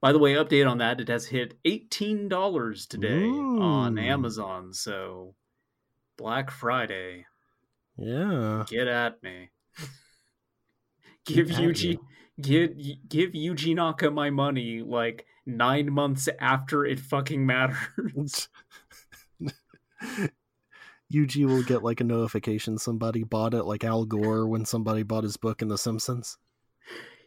By 0.00 0.12
the 0.12 0.18
way, 0.20 0.34
update 0.34 0.68
on 0.70 0.78
that: 0.78 1.00
it 1.00 1.08
has 1.08 1.26
hit 1.26 1.58
eighteen 1.64 2.28
dollars 2.28 2.86
today 2.86 3.26
on 3.26 3.98
Amazon. 3.98 4.72
So 4.72 5.34
Black 6.16 6.50
Friday, 6.50 7.26
Yeah. 7.96 8.64
get 8.68 8.86
at 8.86 9.20
me. 9.22 9.50
give 11.26 11.48
Yuji, 11.48 11.98
give 12.40 12.70
give 13.08 13.32
Yuji 13.32 13.74
Naka 13.74 14.10
my 14.10 14.30
money 14.30 14.82
like 14.82 15.26
nine 15.48 15.92
months 15.92 16.28
after 16.38 16.84
it 16.84 17.00
fucking 17.00 17.44
matters. 17.44 18.48
Yuji 21.12 21.46
will 21.46 21.62
get 21.62 21.82
like 21.82 22.00
a 22.00 22.04
notification 22.04 22.78
somebody 22.78 23.24
bought 23.24 23.54
it, 23.54 23.64
like 23.64 23.82
Al 23.82 24.04
Gore 24.04 24.46
when 24.46 24.64
somebody 24.64 25.02
bought 25.02 25.24
his 25.24 25.36
book 25.36 25.62
in 25.62 25.68
The 25.68 25.78
Simpsons. 25.78 26.36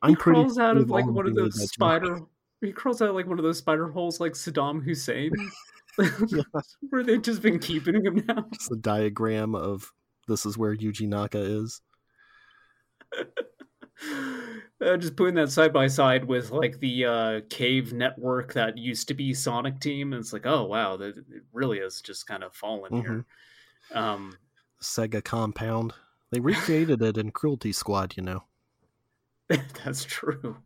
he 0.05 0.15
crawls 0.15 0.59
out 0.59 0.77
of 0.77 0.89
like 0.89 1.05
one 1.07 1.27
of 1.27 1.35
those 1.35 1.57
joke. 1.57 1.69
spider. 1.69 2.19
He 2.61 2.71
crawls 2.71 3.01
out 3.01 3.09
of, 3.09 3.15
like 3.15 3.25
one 3.25 3.39
of 3.39 3.43
those 3.43 3.57
spider 3.57 3.87
holes, 3.89 4.19
like 4.19 4.33
Saddam 4.33 4.83
Hussein, 4.83 5.31
where 6.89 7.03
they've 7.03 7.21
just 7.21 7.41
been 7.41 7.57
keeping 7.57 8.05
him 8.05 8.23
now. 8.27 8.45
It's 8.53 8.69
the 8.69 8.77
diagram 8.77 9.55
of 9.55 9.91
this 10.27 10.45
is 10.45 10.59
where 10.59 10.75
Yuji 10.75 11.07
Naka 11.07 11.39
is. 11.39 11.81
Uh, 14.81 14.97
just 14.97 15.15
putting 15.15 15.35
that 15.35 15.51
side 15.51 15.71
by 15.71 15.85
side 15.85 16.25
with 16.25 16.49
like 16.49 16.79
the 16.79 17.05
uh, 17.05 17.41
cave 17.49 17.93
network 17.93 18.51
that 18.53 18.77
used 18.77 19.07
to 19.07 19.13
be 19.13 19.31
Sonic 19.33 19.79
Team, 19.79 20.11
and 20.13 20.19
it's 20.19 20.33
like, 20.33 20.47
oh 20.47 20.63
wow, 20.65 20.97
that 20.97 21.17
it 21.17 21.43
really 21.53 21.77
is 21.77 22.01
just 22.01 22.25
kind 22.25 22.43
of 22.43 22.53
fallen 22.55 23.01
here. 23.01 23.25
Um, 23.93 24.35
Sega 24.81 25.23
Compound. 25.23 25.93
They 26.31 26.39
recreated 26.41 27.01
it 27.03 27.17
in 27.17 27.29
Cruelty 27.31 27.71
Squad, 27.71 28.15
you 28.17 28.23
know. 28.23 28.43
that's 29.83 30.03
true. 30.05 30.57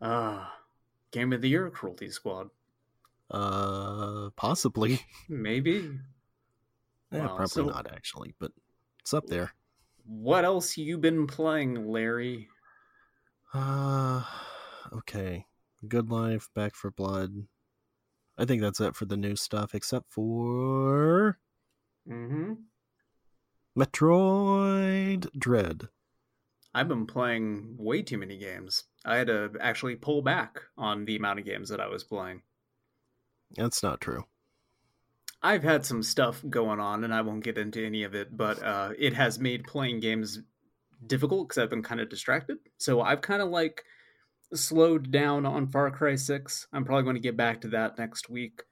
Uh, 0.00 0.44
Game 1.10 1.32
of 1.32 1.40
the 1.40 1.48
Year, 1.48 1.70
Cruelty 1.70 2.10
Squad, 2.10 2.50
Uh, 3.30 4.30
possibly. 4.36 5.00
maybe. 5.28 5.98
Yeah, 7.10 7.20
Wow, 7.20 7.26
probably 7.28 7.46
so- 7.48 7.64
not 7.64 7.90
actually, 7.92 8.34
but 8.38 8.52
it's 9.00 9.14
up 9.14 9.26
there. 9.26 9.52
What 10.06 10.44
else 10.44 10.76
you 10.78 10.96
been 10.98 11.26
playing, 11.26 11.88
Larry? 11.88 12.48
Uh, 13.52 14.24
okay. 14.92 15.46
Good 15.86 16.10
Life, 16.10 16.48
Back 16.54 16.74
4 16.74 16.90
Blood. 16.90 17.48
I 18.38 18.44
think 18.44 18.62
that's 18.62 18.80
it 18.80 18.96
for 18.96 19.04
the 19.06 19.16
new 19.16 19.36
stuff, 19.36 19.74
except 19.74 20.12
for 20.12 21.38
Mm-hmm. 22.08 22.52
Metroid 23.76 25.28
Dread. 25.38 25.88
I've 26.72 26.86
been 26.88 27.06
playing 27.06 27.76
way 27.76 28.02
too 28.02 28.18
many 28.18 28.36
games. 28.38 28.84
I 29.04 29.16
had 29.16 29.26
to 29.26 29.52
actually 29.60 29.96
pull 29.96 30.22
back 30.22 30.60
on 30.78 31.04
the 31.04 31.16
amount 31.16 31.40
of 31.40 31.44
games 31.44 31.70
that 31.70 31.80
I 31.80 31.88
was 31.88 32.04
playing. 32.04 32.42
That's 33.56 33.82
not 33.82 34.00
true. 34.00 34.24
I've 35.46 35.62
had 35.62 35.84
some 35.86 36.02
stuff 36.02 36.42
going 36.50 36.80
on, 36.80 37.04
and 37.04 37.14
I 37.14 37.20
won't 37.22 37.44
get 37.44 37.56
into 37.58 37.84
any 37.84 38.02
of 38.02 38.14
it, 38.14 38.36
but 38.36 38.62
uh, 38.62 38.90
it 38.98 39.12
has 39.14 39.38
made 39.38 39.64
playing 39.64 40.00
games 40.00 40.40
difficult 41.06 41.48
because 41.48 41.62
I've 41.62 41.70
been 41.70 41.82
kind 41.82 42.00
of 42.00 42.08
distracted. 42.08 42.58
So 42.78 43.00
I've 43.00 43.20
kind 43.20 43.40
of 43.42 43.48
like 43.50 43.84
slowed 44.54 45.10
down 45.10 45.46
on 45.46 45.68
Far 45.68 45.90
Cry 45.90 46.16
6. 46.16 46.66
I'm 46.72 46.84
probably 46.84 47.04
going 47.04 47.16
to 47.16 47.20
get 47.20 47.36
back 47.36 47.60
to 47.60 47.68
that 47.68 47.98
next 47.98 48.28
week. 48.28 48.62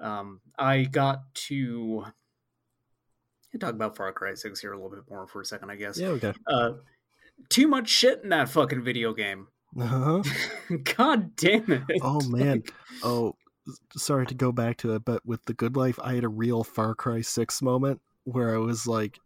Um, 0.00 0.40
I 0.58 0.84
got 0.84 1.20
to 1.48 2.04
talk 3.60 3.74
about 3.74 3.96
Far 3.96 4.12
Cry 4.12 4.34
6 4.34 4.60
here 4.60 4.72
a 4.72 4.76
little 4.76 4.90
bit 4.90 5.04
more 5.10 5.26
for 5.26 5.40
a 5.40 5.44
second, 5.44 5.70
I 5.70 5.76
guess. 5.76 5.98
Yeah, 5.98 6.08
okay. 6.08 6.32
Uh, 6.46 6.72
too 7.48 7.68
much 7.68 7.88
shit 7.88 8.20
in 8.22 8.30
that 8.30 8.48
fucking 8.48 8.82
video 8.82 9.12
game. 9.12 9.48
Uh-huh. 9.78 10.22
God 10.96 11.36
damn 11.36 11.70
it. 11.70 11.82
Oh 12.02 12.20
man. 12.28 12.62
Oh, 13.02 13.28
s- 13.30 13.34
sorry 13.96 14.26
to 14.26 14.34
go 14.34 14.52
back 14.52 14.76
to 14.78 14.94
it, 14.94 15.04
but 15.04 15.24
with 15.26 15.44
the 15.44 15.54
Good 15.54 15.76
Life, 15.76 15.98
I 16.02 16.14
had 16.14 16.24
a 16.24 16.28
real 16.28 16.64
Far 16.64 16.94
Cry 16.94 17.20
6 17.20 17.62
moment 17.62 18.00
where 18.24 18.54
I 18.54 18.58
was 18.58 18.86
like 18.86 19.18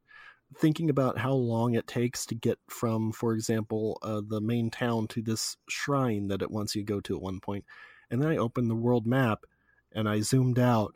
thinking 0.59 0.91
about 0.91 1.19
how 1.19 1.33
long 1.33 1.75
it 1.75 1.87
takes 1.87 2.27
to 2.27 2.35
get 2.35 2.59
from, 2.69 3.13
for 3.13 3.33
example, 3.35 3.99
uh, 4.03 4.21
the 4.27 4.41
main 4.41 4.71
town 4.71 5.09
to 5.09 5.23
this 5.23 5.57
shrine 5.69 6.29
that 6.29 6.43
it 6.43 6.51
wants 6.51 6.75
you 6.75 6.83
to 6.83 6.93
go 6.93 7.01
to 7.01 7.17
at 7.17 7.23
one 7.23 7.41
point. 7.41 7.65
And 8.11 8.21
then 8.23 8.31
I 8.31 8.37
opened 8.37 8.71
the 8.71 8.75
world 8.75 9.07
map 9.07 9.45
and 9.93 10.09
I 10.09 10.21
zoomed 10.21 10.59
out. 10.59 10.95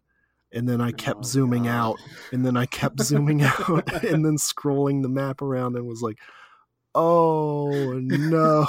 And 0.53 0.69
then 0.69 0.81
I 0.81 0.93
kept 0.93 1.19
Oh, 1.19 1.23
zooming 1.23 1.65
God. 1.65 1.71
out, 1.71 1.97
and 2.33 2.47
then 2.47 2.57
I 2.57 2.67
kept 2.67 3.01
zooming 3.01 3.43
out, 3.43 3.93
and 4.05 4.25
then 4.25 4.37
scrolling 4.37 5.03
the 5.03 5.09
map 5.09 5.43
around, 5.43 5.75
and 5.77 5.87
was 5.87 6.03
like, 6.03 6.19
"Oh 6.95 7.99
no!" 8.01 8.67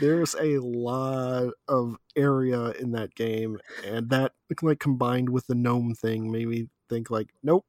There's 0.00 0.34
a 0.34 0.58
lot 0.58 1.52
of 1.66 1.96
area 2.16 2.70
in 2.72 2.92
that 2.92 3.14
game 3.14 3.58
and 3.84 4.10
that 4.10 4.32
like 4.62 4.78
combined 4.78 5.28
with 5.28 5.46
the 5.46 5.54
gnome 5.54 5.94
thing 5.94 6.30
made 6.30 6.48
me 6.48 6.68
think 6.88 7.10
like 7.10 7.30
nope 7.42 7.66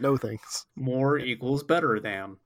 no 0.00 0.16
thanks 0.16 0.66
More 0.76 1.18
equals 1.18 1.62
better 1.62 2.00
than. 2.00 2.36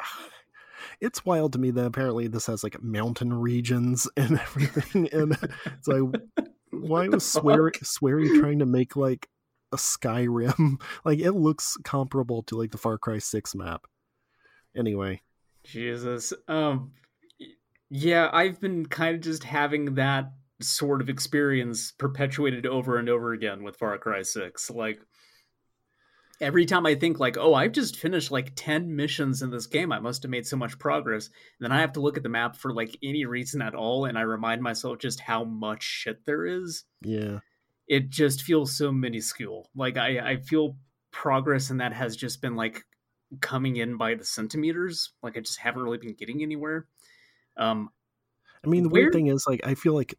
it's 1.00 1.24
wild 1.24 1.52
to 1.52 1.58
me 1.58 1.70
that 1.70 1.86
apparently 1.86 2.28
this 2.28 2.46
has 2.46 2.62
like 2.62 2.82
mountain 2.82 3.32
regions 3.32 4.08
and 4.16 4.38
everything 4.38 5.08
and 5.12 5.36
it's 5.66 5.88
like 5.88 6.02
why 6.70 7.08
was 7.08 7.24
swear 7.24 7.70
fuck? 7.72 7.84
Swery 7.84 8.40
trying 8.40 8.58
to 8.58 8.66
make 8.66 8.96
like 8.96 9.28
a 9.72 9.76
skyrim 9.76 10.80
like 11.04 11.18
it 11.18 11.32
looks 11.32 11.76
comparable 11.84 12.42
to 12.44 12.56
like 12.56 12.70
the 12.70 12.78
far 12.78 12.98
cry 12.98 13.18
6 13.18 13.54
map 13.54 13.86
anyway 14.76 15.20
Jesus. 15.64 16.34
Um 16.46 16.92
yeah, 17.96 18.28
I've 18.32 18.60
been 18.60 18.86
kind 18.86 19.14
of 19.14 19.20
just 19.20 19.44
having 19.44 19.94
that 19.94 20.32
sort 20.60 21.00
of 21.00 21.08
experience 21.08 21.92
perpetuated 21.92 22.66
over 22.66 22.98
and 22.98 23.08
over 23.08 23.32
again 23.32 23.62
with 23.62 23.76
Far 23.76 23.96
Cry 23.98 24.22
6. 24.22 24.68
Like 24.70 24.98
every 26.40 26.66
time 26.66 26.86
I 26.86 26.96
think 26.96 27.20
like, 27.20 27.36
"Oh, 27.38 27.54
I've 27.54 27.70
just 27.70 27.94
finished 27.94 28.32
like 28.32 28.50
10 28.56 28.96
missions 28.96 29.42
in 29.42 29.50
this 29.50 29.68
game. 29.68 29.92
I 29.92 30.00
must 30.00 30.24
have 30.24 30.30
made 30.30 30.44
so 30.44 30.56
much 30.56 30.76
progress." 30.76 31.26
And 31.26 31.34
then 31.60 31.70
I 31.70 31.80
have 31.82 31.92
to 31.92 32.00
look 32.00 32.16
at 32.16 32.24
the 32.24 32.28
map 32.28 32.56
for 32.56 32.74
like 32.74 32.98
any 33.00 33.26
reason 33.26 33.62
at 33.62 33.76
all 33.76 34.06
and 34.06 34.18
I 34.18 34.22
remind 34.22 34.60
myself 34.60 34.98
just 34.98 35.20
how 35.20 35.44
much 35.44 35.84
shit 35.84 36.26
there 36.26 36.44
is. 36.44 36.82
Yeah. 37.00 37.38
It 37.86 38.10
just 38.10 38.42
feels 38.42 38.76
so 38.76 38.90
minuscule. 38.90 39.70
Like 39.76 39.96
I 39.96 40.32
I 40.32 40.36
feel 40.38 40.76
progress 41.12 41.70
and 41.70 41.80
that 41.80 41.92
has 41.92 42.16
just 42.16 42.42
been 42.42 42.56
like 42.56 42.82
coming 43.40 43.76
in 43.76 43.98
by 43.98 44.16
the 44.16 44.24
centimeters. 44.24 45.12
Like 45.22 45.36
I 45.36 45.40
just 45.40 45.60
haven't 45.60 45.82
really 45.82 45.98
been 45.98 46.14
getting 46.14 46.42
anywhere. 46.42 46.88
Um 47.56 47.90
I 48.64 48.68
mean, 48.68 48.84
the 48.84 48.88
weird 48.88 49.12
thing 49.12 49.26
is, 49.26 49.44
like, 49.46 49.60
I 49.66 49.74
feel 49.74 49.94
like 49.94 50.14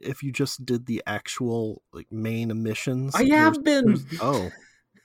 if 0.00 0.22
you 0.22 0.30
just 0.32 0.66
did 0.66 0.86
the 0.86 1.02
actual 1.06 1.82
like 1.92 2.10
main 2.12 2.62
missions, 2.62 3.14
I 3.14 3.24
have 3.24 3.62
been 3.64 3.96
oh, 4.20 4.50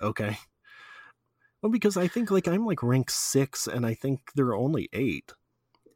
okay. 0.01 0.37
Well, 1.61 1.71
because 1.71 1.97
I 1.97 2.07
think 2.07 2.31
like 2.31 2.47
I'm 2.47 2.65
like 2.65 2.83
rank 2.83 3.09
six, 3.09 3.67
and 3.67 3.85
I 3.85 3.93
think 3.93 4.31
there 4.35 4.47
are 4.47 4.55
only 4.57 4.89
eight. 4.93 5.31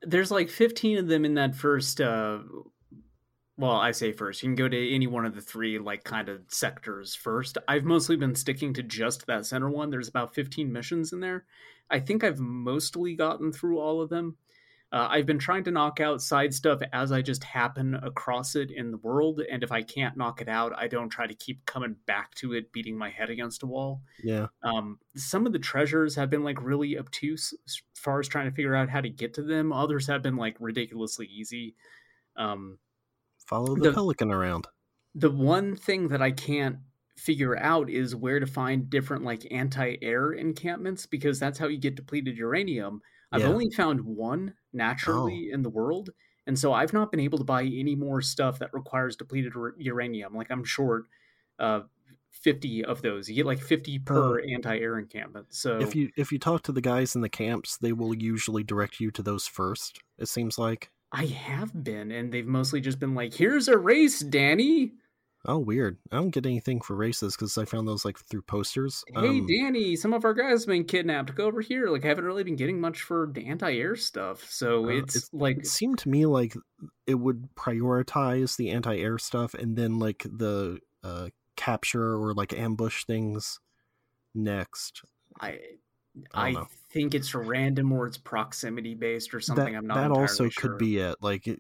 there's 0.01 0.31
like 0.31 0.49
15 0.49 0.97
of 0.97 1.07
them 1.07 1.25
in 1.25 1.35
that 1.35 1.55
first 1.55 2.01
uh 2.01 2.39
well 3.57 3.71
i 3.71 3.91
say 3.91 4.11
first 4.11 4.41
you 4.41 4.49
can 4.49 4.55
go 4.55 4.67
to 4.67 4.93
any 4.95 5.07
one 5.07 5.25
of 5.25 5.35
the 5.35 5.41
three 5.41 5.77
like 5.79 6.03
kind 6.03 6.27
of 6.29 6.41
sectors 6.47 7.15
first 7.15 7.57
i've 7.67 7.83
mostly 7.83 8.15
been 8.15 8.35
sticking 8.35 8.73
to 8.73 8.83
just 8.83 9.25
that 9.27 9.45
center 9.45 9.69
one 9.69 9.89
there's 9.89 10.07
about 10.07 10.33
15 10.33 10.71
missions 10.71 11.13
in 11.13 11.19
there 11.19 11.45
i 11.89 11.99
think 11.99 12.23
i've 12.23 12.39
mostly 12.39 13.15
gotten 13.15 13.51
through 13.51 13.79
all 13.79 14.01
of 14.01 14.09
them 14.09 14.37
uh, 14.93 15.08
i've 15.10 15.25
been 15.25 15.38
trying 15.39 15.63
to 15.65 15.71
knock 15.71 15.99
out 15.99 16.21
side 16.21 16.53
stuff 16.53 16.79
as 16.93 17.12
i 17.12 17.21
just 17.21 17.43
happen 17.43 17.95
across 17.95 18.56
it 18.56 18.71
in 18.71 18.91
the 18.91 18.97
world 18.99 19.41
and 19.51 19.62
if 19.63 19.71
i 19.71 19.82
can't 19.82 20.15
knock 20.15 20.39
it 20.39 20.47
out 20.47 20.71
i 20.77 20.88
don't 20.88 21.10
try 21.10 21.27
to 21.27 21.34
keep 21.36 21.65
coming 21.65 21.95
back 22.06 22.34
to 22.36 22.53
it 22.53 22.71
beating 22.71 22.97
my 22.97 23.10
head 23.10 23.29
against 23.29 23.63
a 23.63 23.65
wall 23.65 24.01
Yeah, 24.23 24.47
um, 24.63 24.99
some 25.15 25.45
of 25.45 25.51
the 25.51 25.60
treasures 25.60 26.15
have 26.15 26.29
been 26.29 26.43
like 26.43 26.62
really 26.63 26.97
obtuse 26.97 27.53
as 27.67 27.82
far 27.95 28.19
as 28.21 28.27
trying 28.29 28.49
to 28.49 28.56
figure 28.56 28.75
out 28.75 28.89
how 28.89 29.01
to 29.01 29.10
get 29.10 29.34
to 29.36 29.41
them. 29.43 29.71
Others 29.73 30.08
have 30.08 30.21
been 30.21 30.36
like 30.36 30.56
ridiculously 30.60 31.25
easy. 31.27 31.75
Um, 32.36 32.77
follow 33.47 33.75
the, 33.75 33.82
The- 33.89 33.93
pelican 33.93 34.32
around. 34.32 34.67
the 35.15 35.32
one 35.32 35.75
thing 35.75 36.08
that 36.10 36.21
I 36.21 36.32
can't 36.32 36.77
figure 37.17 37.58
out 37.58 37.89
is 37.89 38.15
where 38.15 38.39
to 38.39 38.45
find 38.47 38.89
different 38.89 39.23
like 39.23 39.47
anti-air 39.51 40.34
encampments 40.34 41.06
because 41.06 41.39
that's 41.39 41.60
how 41.60 41.67
you 41.67 41.77
get 41.77 41.95
depleted 41.95 42.38
uranium. 42.38 43.01
I've 43.34 43.41
Yeah. 43.41 43.50
only 43.50 43.69
found 43.72 44.02
one 44.02 44.54
naturally 44.72 45.50
in 45.52 45.62
the 45.63 45.69
world, 45.69 46.12
and 46.48 46.58
so 46.58 46.72
I've 46.72 46.93
not 46.93 47.12
been 47.12 47.19
able 47.19 47.38
to 47.39 47.43
buy 47.43 47.63
any 47.63 47.96
more 47.96 48.22
stuff 48.22 48.60
that 48.60 48.74
requires 48.74 49.15
depleted 49.17 49.56
ur- 49.56 49.76
uranium. 49.78 50.34
Like 50.36 50.50
I'm 50.52 50.63
short 50.63 51.06
uh 51.60 51.82
50 52.32 52.84
of 52.86 53.02
those. 53.04 53.30
You 53.30 53.36
get 53.36 53.46
like 53.46 53.60
50 53.62 54.00
per 54.00 54.39
anti-air 54.41 54.98
encampment. 54.98 55.48
So 55.54 55.78
If 55.80 55.96
you 55.96 56.10
if 56.17 56.32
you 56.32 56.39
talk 56.39 56.63
to 56.63 56.72
the 56.72 56.82
guys 56.82 57.15
in 57.15 57.22
the 57.22 57.30
camps, 57.30 57.78
they 57.78 57.93
will 57.93 58.13
usually 58.15 58.63
direct 58.63 59.00
you 59.00 59.12
to 59.12 59.22
those 59.22 59.46
first. 59.48 60.00
It 60.17 60.28
seems 60.28 60.58
like. 60.58 60.89
I 61.12 61.26
have 61.28 61.84
been, 61.84 62.12
and 62.12 62.32
they've 62.34 62.46
mostly 62.48 62.82
just 62.82 63.00
been 63.00 63.13
like, 63.13 63.36
"Here's 63.36 63.67
a 63.67 63.78
race, 63.78 64.19
Danny. 64.22 64.93
Oh, 65.45 65.58
weird. 65.58 65.97
I 66.10 66.15
don't 66.15 66.29
get 66.29 66.45
anything 66.45 66.79
for 66.79 66.95
races 66.95 67.36
because 67.36 67.58
I 67.58 67.65
found 67.65 67.86
those 67.86 68.06
like 68.06 68.17
through 68.17 68.43
posters. 68.43 69.03
Hey, 69.13 69.27
Um, 69.27 69.45
Danny, 69.45 69.95
some 69.97 70.13
of 70.13 70.23
our 70.23 70.34
guys 70.34 70.62
have 70.62 70.67
been 70.67 70.86
kidnapped. 70.86 71.36
Go 71.36 71.45
over 71.45 71.60
here." 71.60 71.88
Like, 71.89 72.06
I 72.06 72.08
haven't 72.08 72.23
really 72.23 72.43
been 72.45 72.56
getting 72.56 72.79
much 72.79 73.01
for 73.01 73.29
anti-air 73.36 73.97
stuff, 73.97 74.49
so 74.49 74.86
Uh, 74.86 74.89
it's, 74.89 75.15
it's- 75.17 75.29
like, 75.34 75.58
it 75.58 75.67
seemed 75.67 75.99
to 75.99 76.10
me 76.10 76.25
like 76.25 76.56
it 77.06 77.15
would 77.15 77.49
prioritize 77.56 78.56
the 78.56 78.69
anti-air 78.71 79.17
stuff 79.17 79.53
and 79.53 79.75
then 79.75 79.99
like 79.99 80.23
the 80.23 80.79
uh, 81.03 81.27
capture 81.58 82.15
or 82.15 82.34
like 82.34 82.53
ambush 82.53 83.03
things 83.03 83.60
next. 84.34 85.03
I, 85.41 85.60
I 86.34 86.49
I, 86.51 86.65
think 86.91 87.13
it's 87.15 87.34
random 87.36 87.91
or 87.91 88.08
it's 88.08 88.17
proximity 88.17 88.93
based 88.95 89.34
or 89.34 89.41
something. 89.41 89.73
that 89.73 89.77
I'm 89.77 89.88
not. 89.88 89.95
that 89.95 90.12
also 90.12 90.47
sure. 90.47 90.69
could 90.69 90.77
be 90.77 90.97
it. 90.99 91.15
Like 91.21 91.47
it- 91.47 91.60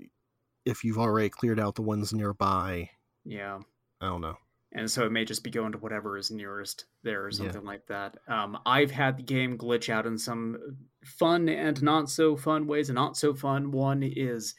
if 0.65 0.85
you've 0.85 0.97
already 0.99 1.27
cleared 1.29 1.59
out 1.59 1.75
the 1.75 1.81
ones 1.81 2.13
nearby. 2.13 2.89
Yeah. 3.25 3.59
I 4.03 4.07
don't 4.07 4.21
know. 4.21 4.35
and 4.75 4.89
so 4.89 5.05
it 5.05 5.11
may 5.11 5.23
just 5.23 5.43
be 5.43 5.51
going 5.51 5.71
to 5.71 5.77
whatever 5.77 6.17
is 6.17 6.29
nearest 6.31 6.85
there 7.03 7.23
or 7.25 7.29
Yeah. 7.29 7.37
something 7.37 7.63
like 7.63 7.85
that. 7.87 8.17
Um, 8.27 8.57
I've 8.65 8.89
had 8.91 9.17
the 9.17 9.23
game 9.23 9.55
glitch 9.57 9.87
out 9.87 10.05
in 10.07 10.17
some 10.17 10.57
fun 11.05 11.47
and 11.47 11.81
not 11.83 12.09
so 12.09 12.35
fun 12.35 12.65
ways. 12.67 12.89
A 12.89 12.93
not 12.93 13.15
so 13.15 13.33
fun 13.35 13.71
one 13.71 14.01
is 14.03 14.55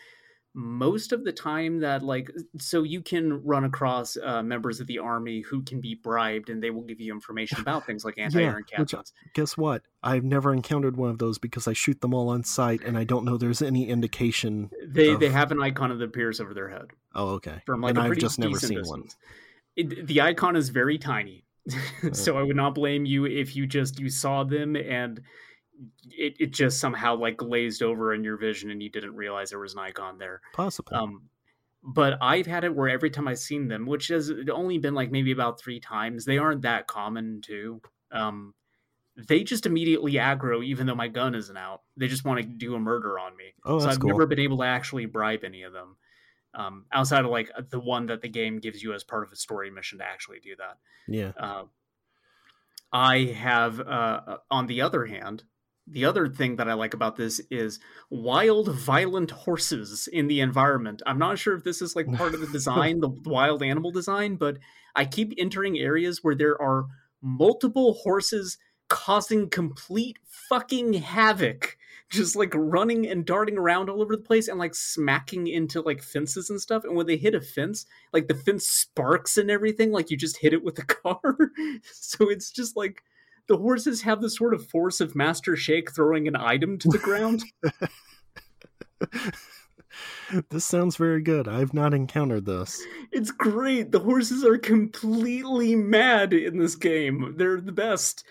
most 0.57 1.13
of 1.13 1.25
the 1.25 1.33
time 1.33 1.81
that 1.81 2.03
like 2.05 2.31
so 2.59 2.85
you 2.85 3.03
can 3.03 3.45
run 3.45 3.65
across 3.65 4.17
uh, 4.17 4.41
members 4.41 4.79
of 4.79 4.87
the 4.87 5.01
army 5.01 5.41
who 5.41 5.61
can 5.63 5.81
be 5.81 5.97
bribed 5.97 6.49
and 6.49 6.63
they 6.63 6.71
will 6.71 6.83
give 6.83 7.01
you 7.01 7.13
information 7.13 7.59
about 7.61 7.85
things 7.85 8.05
like 8.05 8.17
anti-air 8.19 8.55
which- 8.55 8.71
encampments. 8.71 9.13
Guess 9.35 9.57
what? 9.57 9.83
I've 10.03 10.23
never 10.23 10.53
encountered 10.53 10.97
one 10.97 11.11
of 11.11 11.19
those 11.19 11.39
because 11.39 11.67
I 11.67 11.73
shoot 11.73 12.01
them 12.01 12.15
all 12.15 12.29
on 12.29 12.45
sight 12.45 12.83
and 12.83 12.97
I 12.97 13.03
don't 13.03 13.25
know 13.25 13.37
there's 13.37 13.63
any 13.63 13.89
indication. 13.89 14.71
They 14.87 15.17
they 15.17 15.31
have 15.31 15.51
an 15.51 15.61
icon 15.61 15.97
that 15.97 16.05
appears 16.05 16.41
over 16.41 16.55
their 16.55 16.69
head. 16.69 16.87
Oh, 17.15 17.31
okay. 17.31 17.61
from 17.67 17.81
like 17.81 17.91
and 17.91 17.99
I've 17.99 18.19
just 18.19 18.39
never 18.39 18.59
seen 18.59 18.83
one. 18.85 19.09
It, 19.77 20.07
the 20.07 20.21
icon 20.21 20.55
is 20.55 20.69
very 20.69 20.99
tiny, 20.99 21.45
so 22.13 22.39
I 22.39 22.45
would 22.45 22.55
not 22.55 22.77
blame 22.77 23.07
you 23.07 23.25
if 23.25 23.57
you 23.57 23.67
just 23.67 23.99
you 23.99 24.09
saw 24.09 24.45
them 24.45 24.77
and 24.77 25.21
it, 26.11 26.37
it 26.39 26.51
just 26.53 26.79
somehow 26.81 27.17
like 27.17 27.37
glazed 27.37 27.83
over 27.83 28.15
in 28.15 28.25
your 28.25 28.37
vision 28.37 28.71
and 28.71 28.83
you 28.83 28.91
didn't 28.91 29.15
realize 29.15 29.51
there 29.51 29.59
was 29.59 29.75
an 29.75 29.81
icon 29.81 30.19
there. 30.19 30.41
Possible. 30.53 30.95
Um, 30.95 31.23
but 31.83 32.17
I've 32.23 32.47
had 32.47 32.65
it 32.65 32.75
where 32.75 32.89
every 32.89 33.11
time 33.11 33.29
I've 33.29 33.39
seen 33.39 33.69
them, 33.69 33.87
which 33.87 34.09
has 34.09 34.33
only 34.51 34.79
been 34.79 34.95
like 34.95 35.11
maybe 35.11 35.33
about 35.33 35.61
three 35.61 35.81
times, 35.81 36.25
they 36.25 36.39
aren't 36.39 36.63
that 36.63 36.87
common 36.87 37.43
too. 37.43 37.83
Um, 38.11 38.55
they 39.17 39.45
just 39.45 39.67
immediately 39.67 40.15
aggro, 40.15 40.65
even 40.65 40.87
though 40.87 40.95
my 40.95 41.09
gun 41.09 41.35
isn't 41.35 41.57
out. 41.57 41.83
They 41.97 42.09
just 42.09 42.25
want 42.25 42.41
to 42.41 42.47
do 42.47 42.75
a 42.75 42.81
murder 42.81 43.19
on 43.19 43.37
me 43.37 43.55
oh, 43.65 43.79
so 43.79 43.89
I've 43.89 44.01
cool. 44.01 44.11
never 44.11 44.27
been 44.27 44.41
able 44.41 44.59
to 44.59 44.65
actually 44.65 45.07
bribe 45.07 45.45
any 45.45 45.63
of 45.63 45.73
them. 45.73 45.97
Um, 46.55 46.87
outside 46.93 47.25
of 47.25 47.31
like 47.31 47.51
the 47.71 47.81
one 47.81 48.07
that 48.07 48.23
the 48.23 48.29
game 48.29 48.61
gives 48.61 48.83
you 48.83 48.93
as 48.95 49.05
part 49.05 49.25
of 49.25 49.33
a 49.33 49.37
story 49.37 49.71
mission 49.71 49.99
to 49.99 50.05
actually 50.05 50.39
do 50.41 50.55
that. 50.57 50.79
Yeah. 51.09 51.33
Uh, 51.37 51.65
I 52.93 53.25
have, 53.37 53.81
uh, 53.81 54.39
on 54.51 54.69
the 54.69 54.83
other 54.83 55.05
hand, 55.05 55.43
the 55.87 56.05
other 56.05 56.29
thing 56.29 56.57
that 56.57 56.69
I 56.69 56.75
like 56.75 56.95
about 56.95 57.17
this 57.17 57.41
is 57.51 57.79
wild, 58.11 58.75
violent 58.75 59.31
horses 59.31 60.09
in 60.11 60.29
the 60.29 60.41
environment. 60.41 61.03
I'm 61.07 61.19
not 61.19 61.39
sure 61.39 61.55
if 61.55 61.65
this 61.65 61.83
is 61.83 61.95
like 61.95 62.13
part 62.13 62.35
of 62.35 62.41
the 62.41 62.47
design, 62.53 63.01
the 63.01 63.09
wild 63.09 63.63
animal 63.63 63.91
design, 63.91 64.37
but 64.37 64.59
I 64.97 65.05
keep 65.05 65.35
entering 65.37 65.79
areas 65.79 66.23
where 66.23 66.35
there 66.35 66.61
are 66.61 66.87
multiple 67.21 67.95
horses 68.03 68.59
causing 68.89 69.49
complete 69.49 70.19
fucking 70.27 70.93
havoc 70.95 71.77
just 72.11 72.37
like 72.37 72.53
running 72.55 73.07
and 73.09 73.25
darting 73.25 73.57
around 73.57 73.89
all 73.89 74.03
over 74.03 74.15
the 74.15 74.23
place 74.23 74.47
and 74.47 74.59
like 74.59 74.75
smacking 74.75 75.47
into 75.47 75.81
like 75.81 76.03
fences 76.03 76.51
and 76.51 76.61
stuff 76.61 76.85
and 76.85 76.95
when 76.95 77.07
they 77.07 77.17
hit 77.17 77.35
a 77.35 77.41
fence 77.41 77.87
like 78.13 78.29
the 78.29 78.35
fence 78.35 78.67
sparks 78.67 79.39
and 79.39 79.51
everything 79.51 79.91
like 79.91 80.11
you 80.11 80.17
just 80.17 80.37
hit 80.37 80.53
it 80.53 80.63
with 80.63 80.79
a 80.79 80.85
car 80.85 81.35
so 81.83 82.29
it's 82.29 82.51
just 82.51 82.77
like 82.77 83.03
the 83.49 83.57
horses 83.57 84.03
have 84.03 84.21
the 84.21 84.31
sort 84.31 84.55
of 84.55 84.69
force 84.69 85.01
of 85.01 85.15
master 85.15 85.57
shake 85.57 85.93
throwing 85.93 86.29
an 86.29 86.37
item 86.37 86.79
to 86.79 86.89
the 86.89 86.99
ground 86.99 87.45
this 90.51 90.65
sounds 90.65 90.97
very 90.97 91.23
good. 91.23 91.47
I've 91.47 91.75
not 91.75 91.95
encountered 91.95 92.47
this. 92.47 92.83
it's 93.13 93.31
great 93.31 93.93
the 93.93 94.01
horses 94.01 94.45
are 94.45 94.59
completely 94.59 95.77
mad 95.77 96.33
in 96.33 96.59
this 96.59 96.75
game 96.75 97.35
they're 97.37 97.61
the 97.61 97.73
best 97.73 98.25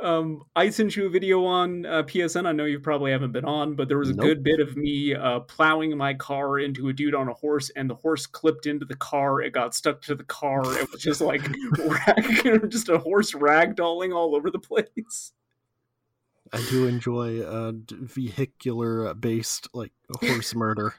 um, 0.00 0.42
I 0.54 0.68
sent 0.70 0.94
you 0.96 1.06
a 1.06 1.08
video 1.08 1.44
on 1.44 1.86
uh, 1.86 2.02
PSN. 2.02 2.46
I 2.46 2.52
know 2.52 2.64
you 2.66 2.78
probably 2.80 3.12
haven't 3.12 3.32
been 3.32 3.44
on, 3.46 3.74
but 3.76 3.88
there 3.88 3.98
was 3.98 4.10
a 4.10 4.14
Nope. 4.14 4.24
good 4.26 4.42
bit 4.42 4.60
of 4.60 4.76
me 4.76 5.14
uh, 5.14 5.40
plowing 5.40 5.96
my 5.96 6.12
car 6.14 6.58
into 6.58 6.88
a 6.88 6.92
dude 6.92 7.14
on 7.14 7.28
a 7.28 7.32
horse, 7.34 7.70
and 7.76 7.88
the 7.88 7.94
horse 7.94 8.26
clipped 8.26 8.66
into 8.66 8.84
the 8.84 8.96
car. 8.96 9.40
It 9.40 9.52
got 9.52 9.74
stuck 9.74 10.02
to 10.02 10.14
the 10.14 10.24
car. 10.24 10.60
It 10.78 10.90
was 10.92 11.00
just 11.00 11.20
like 11.20 11.40
rag, 11.78 12.68
just 12.70 12.88
a 12.88 12.98
horse 12.98 13.32
ragdolling 13.32 14.14
all 14.14 14.34
over 14.36 14.50
the 14.50 14.58
place. 14.58 15.32
I 16.52 16.64
do 16.70 16.86
enjoy 16.86 17.40
uh, 17.42 17.72
vehicular 17.90 19.12
based 19.14 19.68
like 19.74 19.92
horse 20.20 20.54
murder. 20.54 20.94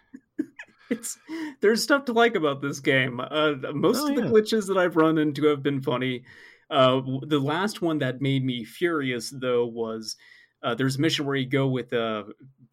It's 0.90 1.18
there's 1.62 1.84
stuff 1.84 2.06
to 2.06 2.14
like 2.14 2.36
about 2.36 2.62
this 2.62 2.80
game. 2.80 3.20
Uh, 3.20 3.54
most 3.74 4.00
Oh, 4.02 4.10
of 4.10 4.16
the 4.16 4.24
yeah. 4.24 4.28
glitches 4.30 4.68
that 4.68 4.78
I've 4.78 4.96
run 4.96 5.18
into 5.18 5.46
have 5.48 5.62
been 5.62 5.82
funny. 5.82 6.24
Uh, 6.70 7.02
the 7.26 7.40
last 7.40 7.82
one 7.82 8.00
that 8.00 8.22
made 8.22 8.44
me 8.44 8.64
furious 8.64 9.34
though 9.36 9.66
was 9.66 10.16
uh, 10.62 10.76
there's 10.76 10.98
a 10.98 11.02
mission 11.02 11.26
where 11.26 11.36
you 11.36 11.48
go 11.48 11.68
with 11.68 11.94
uh, 11.94 12.24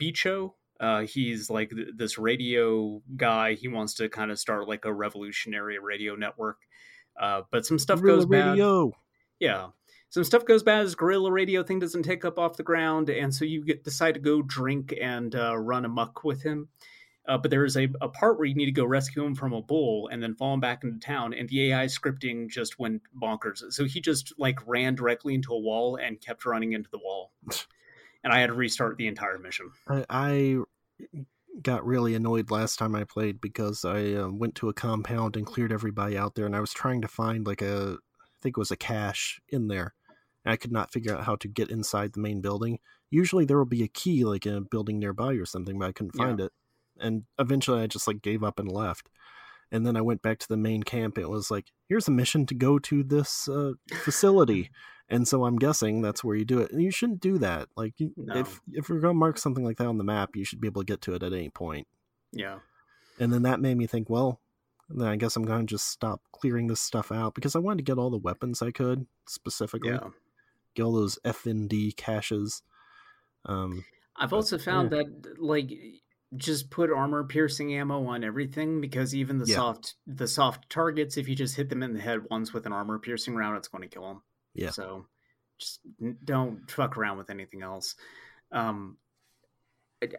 Bicho. 0.00 0.54
Uh, 0.80 1.02
he's 1.02 1.48
like 1.50 1.70
th- 1.70 1.88
this 1.96 2.18
radio 2.18 3.00
guy. 3.16 3.54
He 3.54 3.68
wants 3.68 3.94
to 3.94 4.08
kind 4.08 4.30
of 4.30 4.38
start 4.38 4.68
like 4.68 4.84
a 4.84 4.92
revolutionary 4.92 5.78
radio 5.78 6.16
network. 6.16 6.58
Uh, 7.18 7.42
but 7.50 7.64
some 7.64 7.78
stuff 7.78 8.02
goes 8.02 8.26
bad. 8.26 8.50
radio. 8.50 8.92
Yeah. 9.38 9.68
Some 10.08 10.24
stuff 10.24 10.44
goes 10.44 10.62
bad. 10.62 10.82
His 10.82 10.94
guerrilla 10.94 11.30
radio 11.30 11.62
thing 11.62 11.78
doesn't 11.78 12.02
take 12.02 12.24
up 12.24 12.38
off 12.38 12.56
the 12.56 12.62
ground, 12.62 13.10
and 13.10 13.34
so 13.34 13.44
you 13.44 13.64
get 13.64 13.82
decide 13.82 14.14
to 14.14 14.20
go 14.20 14.42
drink 14.42 14.94
and 15.00 15.34
uh, 15.34 15.56
run 15.56 15.84
amok 15.84 16.22
with 16.22 16.42
him. 16.42 16.68
Uh, 17.26 17.38
but 17.38 17.50
there 17.50 17.64
is 17.64 17.76
a, 17.76 17.88
a 18.02 18.08
part 18.08 18.36
where 18.38 18.46
you 18.46 18.54
need 18.54 18.66
to 18.66 18.72
go 18.72 18.84
rescue 18.84 19.24
him 19.24 19.34
from 19.34 19.54
a 19.54 19.62
bull 19.62 20.08
and 20.12 20.22
then 20.22 20.34
follow 20.34 20.54
him 20.54 20.60
back 20.60 20.84
into 20.84 20.98
town, 20.98 21.32
and 21.32 21.48
the 21.48 21.72
AI 21.72 21.86
scripting 21.86 22.50
just 22.50 22.78
went 22.78 23.00
bonkers. 23.20 23.62
So 23.72 23.84
he 23.84 24.00
just 24.00 24.34
like 24.38 24.58
ran 24.66 24.94
directly 24.94 25.34
into 25.34 25.52
a 25.52 25.58
wall 25.58 25.96
and 25.96 26.20
kept 26.20 26.44
running 26.44 26.74
into 26.74 26.90
the 26.90 26.98
wall, 26.98 27.32
and 28.24 28.32
I 28.32 28.40
had 28.40 28.48
to 28.48 28.52
restart 28.52 28.98
the 28.98 29.06
entire 29.06 29.38
mission. 29.38 29.70
I, 29.88 30.04
I 30.10 30.58
got 31.62 31.86
really 31.86 32.14
annoyed 32.14 32.50
last 32.50 32.78
time 32.78 32.94
I 32.94 33.04
played 33.04 33.40
because 33.40 33.84
I 33.84 34.12
uh, 34.14 34.28
went 34.28 34.54
to 34.56 34.68
a 34.68 34.74
compound 34.74 35.36
and 35.36 35.46
cleared 35.46 35.72
everybody 35.72 36.18
out 36.18 36.34
there, 36.34 36.46
and 36.46 36.56
I 36.56 36.60
was 36.60 36.72
trying 36.72 37.00
to 37.02 37.08
find 37.08 37.46
like 37.46 37.62
a, 37.62 37.96
I 38.20 38.36
think 38.42 38.56
it 38.56 38.60
was 38.60 38.70
a 38.70 38.76
cache 38.76 39.40
in 39.48 39.68
there. 39.68 39.94
And 40.44 40.52
I 40.52 40.56
could 40.56 40.72
not 40.72 40.92
figure 40.92 41.16
out 41.16 41.24
how 41.24 41.36
to 41.36 41.48
get 41.48 41.70
inside 41.70 42.12
the 42.12 42.20
main 42.20 42.42
building. 42.42 42.80
Usually 43.10 43.46
there 43.46 43.56
will 43.56 43.64
be 43.64 43.82
a 43.82 43.88
key 43.88 44.24
like 44.26 44.44
in 44.44 44.54
a 44.54 44.60
building 44.60 44.98
nearby 44.98 45.34
or 45.34 45.46
something, 45.46 45.78
but 45.78 45.88
I 45.88 45.92
couldn't 45.92 46.16
find 46.16 46.38
Yeah. 46.38 46.46
it. 46.46 46.52
And 47.00 47.24
eventually 47.38 47.82
I 47.82 47.86
just 47.86 48.06
like 48.06 48.22
gave 48.22 48.42
up 48.44 48.58
and 48.58 48.70
left. 48.70 49.08
And 49.72 49.86
then 49.86 49.96
I 49.96 50.00
went 50.02 50.22
back 50.22 50.38
to 50.38 50.48
the 50.48 50.56
main 50.56 50.82
camp. 50.82 51.18
It 51.18 51.28
was 51.28 51.50
like, 51.50 51.72
here's 51.88 52.06
a 52.06 52.12
mission 52.12 52.46
to 52.46 52.54
go 52.54 52.78
to 52.80 53.02
this 53.02 53.48
uh, 53.48 53.72
facility. 53.94 54.70
And 55.10 55.28
so 55.28 55.44
I'm 55.44 55.56
guessing 55.58 56.00
that's 56.00 56.24
where 56.24 56.34
you 56.34 56.46
do 56.46 56.60
it. 56.60 56.72
And 56.72 56.80
you 56.82 56.90
shouldn't 56.90 57.20
do 57.20 57.36
that. 57.36 57.68
Like, 57.76 57.92
you- 57.98 58.14
No. 58.16 58.36
if 58.38 58.62
if 58.72 58.88
you're 58.88 59.00
going 59.00 59.14
to 59.14 59.18
mark 59.18 59.36
something 59.36 59.62
like 59.62 59.76
that 59.76 59.86
on 59.86 59.98
the 59.98 60.02
map, 60.02 60.34
you 60.34 60.46
should 60.46 60.62
be 60.62 60.66
able 60.66 60.80
to 60.80 60.86
get 60.86 61.02
to 61.02 61.12
it 61.14 61.22
at 61.22 61.34
any 61.34 61.50
point. 61.50 61.86
Yeah, 62.32 62.60
And 63.20 63.30
then 63.30 63.42
that 63.42 63.60
made 63.60 63.76
me 63.76 63.86
think, 63.86 64.08
well, 64.08 64.40
then 64.88 65.06
I 65.06 65.16
guess 65.16 65.36
I'm 65.36 65.44
going 65.44 65.66
to 65.66 65.70
just 65.70 65.90
stop 65.90 66.22
clearing 66.32 66.68
this 66.68 66.80
stuff 66.80 67.12
out 67.12 67.34
because 67.34 67.54
I 67.54 67.58
wanted 67.58 67.84
to 67.84 67.92
get 67.92 67.98
all 67.98 68.08
the 68.08 68.16
weapons 68.16 68.62
I 68.62 68.70
could 68.70 69.06
specifically, 69.28 69.90
yeah. 69.90 70.08
get 70.74 70.84
all 70.84 70.94
those 70.94 71.18
FND 71.22 71.94
caches. 71.98 72.62
Um, 73.44 73.84
I've 74.16 74.32
also 74.32 74.56
found 74.56 74.88
that 74.90 75.06
like 75.38 75.70
just 76.36 76.70
put 76.70 76.90
armor 76.90 77.24
piercing 77.24 77.74
ammo 77.74 78.06
on 78.06 78.24
everything 78.24 78.80
because 78.80 79.14
even 79.14 79.38
the 79.38 79.46
Yeah. 79.46 79.56
soft 79.56 79.94
the 80.06 80.26
soft 80.28 80.68
targets, 80.70 81.16
if 81.16 81.28
you 81.28 81.34
just 81.34 81.56
hit 81.56 81.68
them 81.68 81.82
in 81.82 81.92
the 81.92 82.00
head 82.00 82.20
once 82.30 82.52
with 82.52 82.66
an 82.66 82.72
armor 82.72 82.98
piercing 82.98 83.34
round, 83.34 83.56
it's 83.56 83.68
going 83.68 83.82
to 83.82 83.88
kill 83.88 84.06
them. 84.08 84.22
Yeah. 84.54 84.70
So 84.70 85.06
just 85.58 85.80
don't 86.24 86.70
fuck 86.70 86.96
around 86.96 87.18
with 87.18 87.30
anything 87.30 87.62
else. 87.62 87.94
Um, 88.52 88.98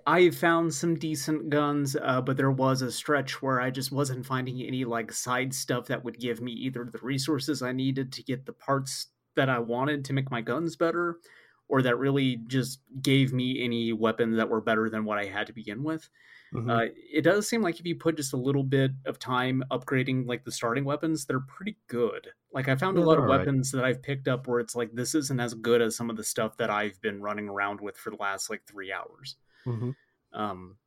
I 0.07 0.31
found 0.31 0.73
some 0.73 0.97
decent 0.97 1.49
guns, 1.49 1.95
uh, 1.95 2.21
but 2.21 2.37
there 2.37 2.51
was 2.51 2.81
a 2.81 2.91
stretch 2.91 3.41
where 3.41 3.61
I 3.61 3.69
just 3.69 3.91
wasn't 3.91 4.25
finding 4.25 4.61
any 4.61 4.83
like 4.83 5.11
side 5.11 5.53
stuff 5.53 5.87
that 5.87 6.03
would 6.03 6.19
give 6.19 6.41
me 6.41 6.51
either 6.53 6.85
the 6.85 6.99
resources 7.03 7.61
I 7.61 7.71
needed 7.71 8.11
to 8.13 8.23
get 8.23 8.45
the 8.45 8.53
parts 8.53 9.07
that 9.35 9.49
I 9.49 9.59
wanted 9.59 10.05
to 10.05 10.13
make 10.13 10.31
my 10.31 10.41
guns 10.41 10.75
better, 10.75 11.19
or 11.67 11.81
that 11.81 11.97
really 11.97 12.37
just 12.47 12.79
gave 13.01 13.33
me 13.33 13.63
any 13.63 13.91
weapons 13.93 14.35
that 14.37 14.49
were 14.49 14.61
better 14.61 14.89
than 14.89 15.03
what 15.05 15.17
I 15.17 15.25
had 15.25 15.47
to 15.47 15.53
begin 15.53 15.83
with. 15.83 16.07
mhm. 16.53 16.69
Uh, 16.69 16.91
it 17.11 17.23
does 17.23 17.47
seem 17.49 17.61
like 17.61 17.79
if 17.79 17.85
you 17.85 17.95
put 17.95 18.15
just 18.17 18.33
a 18.33 18.37
little 18.37 18.63
bit 18.63 18.91
of 19.05 19.17
time 19.19 19.63
upgrading 19.71 20.27
like 20.27 20.45
the 20.45 20.51
starting 20.51 20.85
weapons, 20.85 21.25
they're 21.25 21.39
pretty 21.39 21.75
good. 21.87 22.27
Like 22.53 22.69
I 22.69 22.75
found 22.75 22.97
a 22.97 23.01
lot 23.01 23.17
of 23.17 23.25
weapons 23.25 23.71
that 23.71 23.83
I've 23.83 24.01
picked 24.03 24.27
up 24.27 24.47
where 24.47 24.59
it's 24.59 24.75
like 24.75 24.93
this 24.93 25.15
isn't 25.15 25.39
as 25.39 25.53
good 25.55 25.81
as 25.81 25.95
some 25.95 26.09
of 26.09 26.17
the 26.17 26.23
stuff 26.23 26.55
that 26.57 26.69
I've 26.69 27.01
been 27.01 27.19
running 27.21 27.49
around 27.49 27.81
with 27.81 27.97
for 27.97 28.11
the 28.11 28.15
last 28.17 28.49
like 28.49 28.63
three 28.65 28.93
hours. 28.93 29.35
Mhm. 29.65 29.95
Um, 30.33 30.77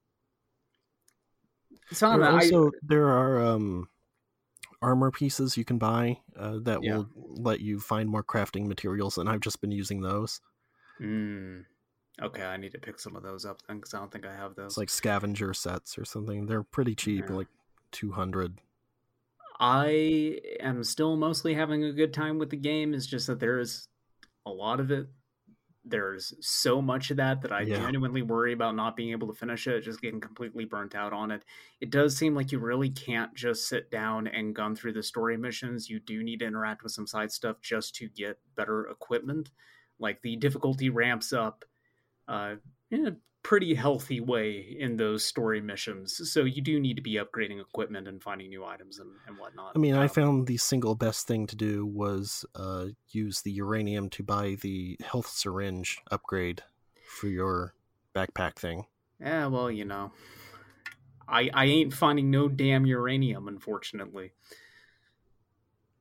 so 1.92 2.08
There 2.10 2.18
know. 2.18 2.24
I- 2.26 2.32
also, 2.34 2.70
there 2.82 3.08
are 3.08 3.44
um, 3.44 3.88
armor 4.80 5.10
pieces 5.10 5.56
you 5.56 5.64
can 5.64 5.78
buy 5.78 6.18
uh, 6.36 6.58
that 6.62 6.82
Yeah. 6.82 6.98
will 6.98 7.08
let 7.14 7.60
you 7.60 7.80
find 7.80 8.08
more 8.08 8.22
crafting 8.24 8.66
materials, 8.66 9.18
and 9.18 9.28
I've 9.28 9.40
just 9.40 9.60
been 9.60 9.72
using 9.72 10.00
those. 10.00 10.40
Mm, 11.00 11.64
okay, 12.20 12.42
I 12.42 12.56
need 12.56 12.72
to 12.72 12.78
pick 12.78 12.98
some 12.98 13.16
of 13.16 13.22
those 13.22 13.44
up 13.44 13.62
then 13.66 13.76
because 13.78 13.94
I 13.94 13.98
don't 13.98 14.10
think 14.10 14.26
I 14.26 14.34
have 14.34 14.54
those. 14.54 14.72
It's 14.72 14.78
like 14.78 14.90
scavenger 14.90 15.54
sets 15.54 15.98
or 15.98 16.04
something. 16.04 16.46
They're 16.46 16.62
pretty 16.62 16.94
cheap, 16.94 17.26
Yeah. 17.28 17.36
like 17.36 17.48
two 17.92 18.12
hundred. 18.12 18.60
I 19.60 20.40
am 20.60 20.84
still 20.84 21.16
mostly 21.16 21.54
having 21.54 21.84
a 21.84 21.92
good 21.92 22.14
time 22.14 22.38
with 22.38 22.50
the 22.50 22.56
game. 22.56 22.94
It's 22.94 23.06
just 23.06 23.26
that 23.26 23.40
there 23.40 23.58
is 23.58 23.88
a 24.46 24.50
lot 24.50 24.78
of 24.80 24.90
it. 24.90 25.08
There's 25.84 26.34
so 26.46 26.82
much 26.82 27.10
of 27.10 27.16
that 27.16 27.40
that 27.42 27.52
I 27.52 27.62
Yeah. 27.62 27.78
genuinely 27.78 28.22
worry 28.22 28.52
about 28.52 28.76
not 28.76 28.94
being 28.94 29.10
able 29.10 29.26
to 29.28 29.34
finish 29.34 29.66
it, 29.66 29.80
just 29.80 30.00
getting 30.02 30.20
completely 30.20 30.64
burnt 30.64 30.94
out 30.94 31.12
on 31.12 31.30
it. 31.30 31.44
It 31.80 31.90
does 31.90 32.16
seem 32.16 32.34
like 32.34 32.52
you 32.52 32.58
really 32.58 32.90
can't 32.90 33.34
just 33.34 33.66
sit 33.68 33.90
down 33.90 34.26
and 34.28 34.54
gun 34.54 34.76
through 34.76 34.92
the 34.92 35.02
story 35.02 35.36
missions. 35.36 35.88
You 35.88 35.98
do 35.98 36.22
need 36.22 36.40
to 36.40 36.46
interact 36.46 36.82
with 36.82 36.92
some 36.92 37.06
side 37.06 37.32
stuff 37.32 37.60
just 37.62 37.94
to 37.96 38.08
get 38.08 38.38
better 38.54 38.86
equipment. 38.88 39.50
Like 39.98 40.22
the 40.22 40.36
difficulty 40.36 40.90
ramps 40.90 41.32
up 41.32 41.64
uh, 42.26 42.56
in 42.90 43.06
a 43.06 43.16
pretty 43.42 43.74
healthy 43.74 44.20
way 44.20 44.76
in 44.78 44.96
those 44.96 45.24
story 45.24 45.60
missions. 45.60 46.30
So 46.32 46.44
you 46.44 46.60
do 46.60 46.78
need 46.78 46.96
to 46.96 47.02
be 47.02 47.14
upgrading 47.14 47.60
equipment 47.60 48.06
and 48.08 48.22
finding 48.22 48.48
new 48.50 48.64
items 48.64 48.98
and, 48.98 49.10
and 49.26 49.38
whatnot. 49.38 49.72
I 49.74 49.78
mean, 49.78 49.94
I 49.94 50.02
Um, 50.02 50.08
found 50.08 50.46
the 50.46 50.56
single 50.56 50.94
best 50.94 51.26
thing 51.26 51.46
to 51.46 51.56
do 51.56 51.86
was 51.86 52.44
uh, 52.54 52.88
use 53.10 53.42
the 53.42 53.52
uranium 53.52 54.10
to 54.10 54.22
buy 54.22 54.56
the 54.60 54.98
health 55.04 55.28
syringe 55.28 55.98
upgrade 56.10 56.62
for 57.06 57.28
your 57.28 57.74
backpack 58.14 58.56
thing. 58.56 58.86
Yeah, 59.20 59.46
well, 59.46 59.70
you 59.70 59.84
know, 59.84 60.12
I 61.26 61.50
I 61.54 61.64
ain't 61.66 61.94
finding 61.94 62.30
no 62.30 62.48
damn 62.48 62.86
uranium, 62.86 63.48
unfortunately. 63.48 64.32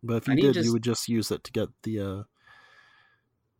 But 0.04 0.18
if 0.18 0.28
you 0.28 0.36
did, 0.36 0.54
just- 0.54 0.66
you 0.66 0.74
would 0.74 0.84
just 0.84 1.08
use 1.08 1.32
it 1.32 1.44
to 1.46 1.52
get 1.52 1.70
the 1.84 2.00
uh, 2.00 2.24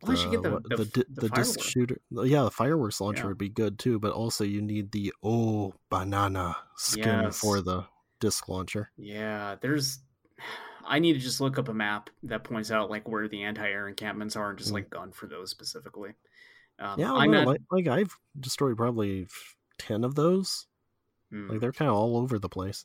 Should 0.06 0.30
get 0.30 0.42
the 0.42 0.60
the, 0.68 0.76
the, 0.76 0.84
the 0.84 1.06
the 1.22 1.28
disc 1.30 1.60
shooter. 1.60 2.00
Yeah, 2.10 2.44
the 2.44 2.50
fireworks 2.50 3.00
launcher 3.00 3.22
Yeah. 3.24 3.28
would 3.28 3.38
be 3.38 3.48
good 3.48 3.78
too. 3.78 3.98
But 3.98 4.12
also, 4.12 4.44
you 4.44 4.62
need 4.62 4.92
the 4.92 5.12
oh 5.24 5.74
banana 5.90 6.56
skin 6.76 7.30
for 7.32 7.60
the 7.60 7.84
disc 8.20 8.48
launcher. 8.48 8.90
Yeah, 8.96 9.56
there's. 9.60 9.98
I 10.86 11.00
need 11.00 11.14
to 11.14 11.18
just 11.18 11.40
look 11.40 11.58
up 11.58 11.68
a 11.68 11.74
map 11.74 12.10
that 12.22 12.44
points 12.44 12.70
out 12.70 12.90
like 12.90 13.08
where 13.08 13.28
the 13.28 13.42
anti-air 13.42 13.88
encampments 13.88 14.36
are 14.36 14.50
and 14.50 14.58
just 14.58 14.70
Mm. 14.70 14.74
like 14.74 14.90
gun 14.90 15.10
for 15.12 15.26
those 15.26 15.50
specifically. 15.50 16.14
Um, 16.78 16.98
yeah, 16.98 17.12
I'm 17.12 17.32
like, 17.32 17.60
like 17.70 17.88
I've 17.88 18.16
destroyed 18.38 18.76
probably 18.76 19.26
ten 19.78 20.04
of 20.04 20.14
those. 20.14 20.66
Hmm. 21.30 21.50
Like 21.50 21.60
they're 21.60 21.72
kind 21.72 21.90
of 21.90 21.96
all 21.96 22.16
over 22.16 22.38
the 22.38 22.48
place. 22.48 22.84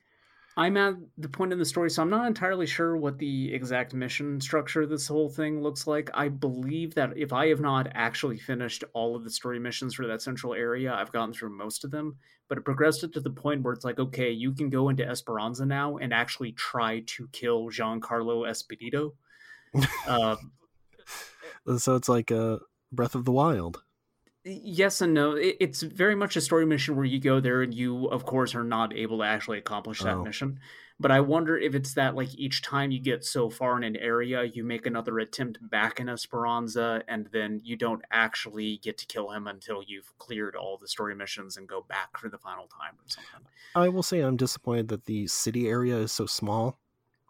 I'm 0.55 0.77
at 0.77 0.95
the 1.17 1.29
point 1.29 1.51
in 1.51 1.59
the 1.59 1.65
story, 1.65 1.89
so 1.89 2.01
I'm 2.01 2.09
not 2.09 2.27
entirely 2.27 2.67
sure 2.67 2.95
what 2.95 3.17
the 3.17 3.53
exact 3.53 3.93
mission 3.93 4.39
structure 4.39 4.83
of 4.83 4.89
this 4.89 5.07
whole 5.07 5.29
thing 5.29 5.61
looks 5.63 5.87
like. 5.87 6.09
I 6.13 6.29
believe 6.29 6.93
that 6.95 7.17
if 7.17 7.33
I 7.33 7.47
have 7.47 7.59
not 7.59 7.87
actually 7.93 8.37
finished 8.37 8.83
all 8.93 9.15
of 9.15 9.23
the 9.23 9.31
story 9.31 9.59
missions 9.59 9.95
for 9.95 10.05
that 10.05 10.21
central 10.21 10.53
area, 10.53 10.93
I've 10.93 11.11
gotten 11.11 11.33
through 11.33 11.57
most 11.57 11.83
of 11.83 11.91
them. 11.91 12.17
But 12.49 12.59
it 12.59 12.65
progressed 12.65 13.03
it 13.03 13.13
to 13.13 13.19
the 13.19 13.31
point 13.31 13.63
where 13.63 13.73
it's 13.73 13.85
like, 13.85 13.97
okay, 13.97 14.29
you 14.29 14.53
can 14.53 14.69
go 14.69 14.89
into 14.89 15.07
Esperanza 15.07 15.65
now 15.65 15.97
and 15.97 16.13
actually 16.13 16.51
try 16.51 17.01
to 17.07 17.27
kill 17.31 17.69
Giancarlo 17.69 18.47
Esposito. 18.47 19.13
uh, 20.07 20.35
Uh, 21.67 21.77
So 21.77 21.95
it's 21.95 22.09
like 22.09 22.31
a 22.31 22.59
Breath 22.91 23.15
of 23.15 23.25
the 23.25 23.31
Wild. 23.31 23.83
Yes 24.45 25.01
and 25.01 25.13
no. 25.13 25.35
It's 25.35 25.81
very 25.81 26.15
much 26.15 26.35
a 26.35 26.41
story 26.41 26.65
mission 26.65 26.95
where 26.95 27.05
you 27.05 27.19
go 27.19 27.39
there 27.39 27.61
and 27.61 27.73
you, 27.73 28.07
of 28.07 28.25
course, 28.25 28.55
are 28.55 28.63
not 28.63 28.93
able 28.95 29.19
to 29.19 29.23
actually 29.23 29.57
accomplish 29.57 30.03
that 30.03 30.19
Oh. 30.19 30.23
mission. 30.23 30.59
But 30.99 31.11
I 31.11 31.21
wonder 31.21 31.57
if 31.57 31.73
it's 31.75 31.93
that 31.95 32.15
like 32.15 32.35
each 32.35 32.61
time 32.61 32.91
you 32.91 32.99
get 32.99 33.25
so 33.25 33.49
far 33.49 33.77
in 33.77 33.83
an 33.83 33.95
area, 33.97 34.43
you 34.43 34.63
make 34.63 34.85
another 34.85 35.19
attempt 35.19 35.57
back 35.69 35.99
in 35.99 36.07
Esperanza, 36.09 37.03
and 37.07 37.27
then 37.27 37.59
you 37.63 37.75
don't 37.75 38.03
actually 38.11 38.77
get 38.77 38.97
to 38.99 39.05
kill 39.07 39.31
him 39.31 39.47
until 39.47 39.83
you've 39.83 40.15
cleared 40.19 40.55
all 40.55 40.77
the 40.77 40.87
story 40.87 41.15
missions 41.15 41.57
and 41.57 41.67
go 41.67 41.81
back 41.81 42.17
for 42.17 42.29
the 42.29 42.37
final 42.37 42.67
time 42.67 42.95
or 42.99 43.07
something. 43.07 43.47
I 43.75 43.89
will 43.89 44.03
say 44.03 44.19
I'm 44.21 44.37
disappointed 44.37 44.87
that 44.89 45.05
the 45.05 45.27
city 45.27 45.67
area 45.67 45.97
is 45.97 46.11
so 46.11 46.25
small. 46.25 46.79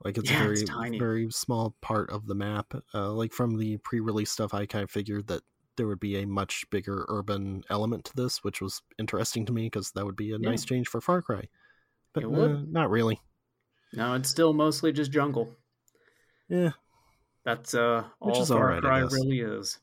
Like 0.03 0.17
it's 0.17 0.29
Yeah, 0.29 0.31
a 0.31 0.35
very 0.35 0.65
it's 0.65 0.91
very 0.97 1.31
small 1.31 1.75
part 1.81 2.09
of 2.09 2.27
the 2.27 2.35
map. 2.35 2.73
Uh, 2.93 3.11
like 3.13 3.31
from 3.33 3.57
the 3.57 3.77
pre-release 3.77 4.31
stuff, 4.31 4.53
I 4.53 4.65
kind 4.65 4.83
of 4.83 4.91
figured 4.91 5.27
that 5.27 5.43
there 5.77 5.87
would 5.87 5.99
be 5.99 6.17
a 6.17 6.27
much 6.27 6.65
bigger 6.69 7.05
urban 7.07 7.63
element 7.69 8.05
to 8.05 8.15
this, 8.15 8.43
which 8.43 8.61
was 8.61 8.81
interesting 8.99 9.45
to 9.45 9.51
me 9.53 9.65
because 9.67 9.91
that 9.91 10.05
would 10.05 10.15
be 10.15 10.31
a 10.31 10.37
Yeah. 10.37 10.49
nice 10.49 10.65
change 10.65 10.87
for 10.87 11.01
Far 11.01 11.21
Cry. 11.21 11.47
But 12.13 12.25
uh, 12.25 12.61
not 12.67 12.89
really. 12.89 13.19
No, 13.93 14.13
it's 14.15 14.29
still 14.29 14.53
mostly 14.53 14.91
just 14.91 15.11
jungle. 15.11 15.55
Yeah, 16.49 16.71
That's 17.45 17.73
uh 17.73 18.03
Which 18.19 18.35
all 18.35 18.41
is 18.43 18.49
Far 18.49 18.57
alright, 18.67 18.81
Cry 18.83 19.01
guess. 19.01 19.13
really 19.13 19.39
is. 19.39 19.79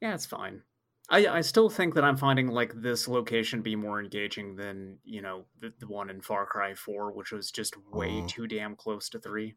Yeah, 0.00 0.14
it's 0.14 0.26
fine. 0.26 0.62
I 1.08 1.26
I 1.26 1.40
still 1.40 1.68
think 1.70 1.94
that 1.94 2.04
I'm 2.04 2.16
finding 2.16 2.48
like 2.48 2.72
this 2.74 3.06
location 3.08 3.62
be 3.62 3.76
more 3.76 4.00
engaging 4.00 4.56
than 4.56 4.98
you 5.04 5.22
know 5.22 5.44
the, 5.60 5.72
the 5.78 5.86
one 5.86 6.10
in 6.10 6.20
Far 6.20 6.46
Cry 6.46 6.74
Four, 6.74 7.12
which 7.12 7.32
was 7.32 7.50
just 7.50 7.76
way 7.92 8.10
Mm. 8.10 8.28
too 8.28 8.46
damn 8.46 8.76
close 8.76 9.08
to 9.10 9.18
three. 9.20 9.54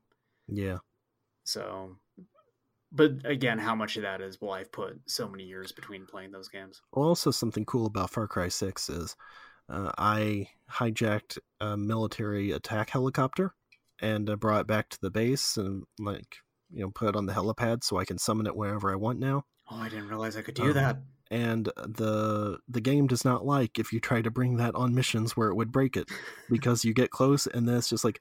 yeah. 0.47 0.77
So, 1.43 1.97
but 2.91 3.11
again, 3.25 3.57
how 3.59 3.75
much 3.75 3.95
of 3.97 4.03
that 4.03 4.21
is 4.21 4.39
well, 4.41 4.51
I've 4.53 4.71
put 4.71 4.99
so 5.07 5.27
many 5.27 5.43
years 5.43 5.71
between 5.71 6.05
playing 6.05 6.31
those 6.31 6.49
games. 6.49 6.81
Well, 6.93 7.07
also 7.07 7.31
something 7.31 7.65
cool 7.65 7.85
about 7.85 8.09
Far 8.09 8.27
Cry 8.27 8.47
Six 8.47 8.89
is 8.89 9.15
uh, 9.69 9.91
I 9.97 10.47
hijacked 10.71 11.37
a 11.59 11.77
military 11.77 12.51
attack 12.51 12.89
helicopter 12.89 13.53
and 14.01 14.29
uh, 14.29 14.35
brought 14.35 14.61
it 14.61 14.67
back 14.67 14.89
to 14.89 14.97
the 15.01 15.11
base 15.11 15.57
and 15.57 15.83
like 15.99 16.37
you 16.71 16.81
know 16.81 16.89
put 16.91 17.09
it 17.09 17.15
on 17.15 17.25
the 17.25 17.33
helipad 17.33 17.83
so 17.83 17.97
I 17.97 18.05
can 18.05 18.17
summon 18.17 18.47
it 18.47 18.55
wherever 18.55 18.91
I 18.91 18.95
want 18.95 19.19
now. 19.19 19.45
Oh, 19.71 19.77
I 19.77 19.89
didn't 19.89 20.07
realize 20.07 20.35
I 20.35 20.41
could 20.41 20.55
do 20.55 20.63
Um, 20.63 20.73
that. 20.73 20.97
and 21.29 21.65
the 21.77 22.57
the 22.67 22.81
game 22.81 23.05
does 23.07 23.23
not 23.23 23.45
like 23.45 23.77
if 23.77 23.93
you 23.93 23.99
try 23.99 24.21
to 24.23 24.31
bring 24.31 24.57
that 24.57 24.73
on 24.73 24.95
missions 24.95 25.37
where 25.37 25.49
it 25.49 25.55
would 25.55 25.71
break 25.71 25.95
it 25.95 26.09
because 26.49 26.83
you 26.83 26.93
get 26.93 27.11
close 27.11 27.45
and 27.45 27.67
then 27.67 27.77
it's 27.77 27.89
just 27.89 28.03
like 28.03 28.19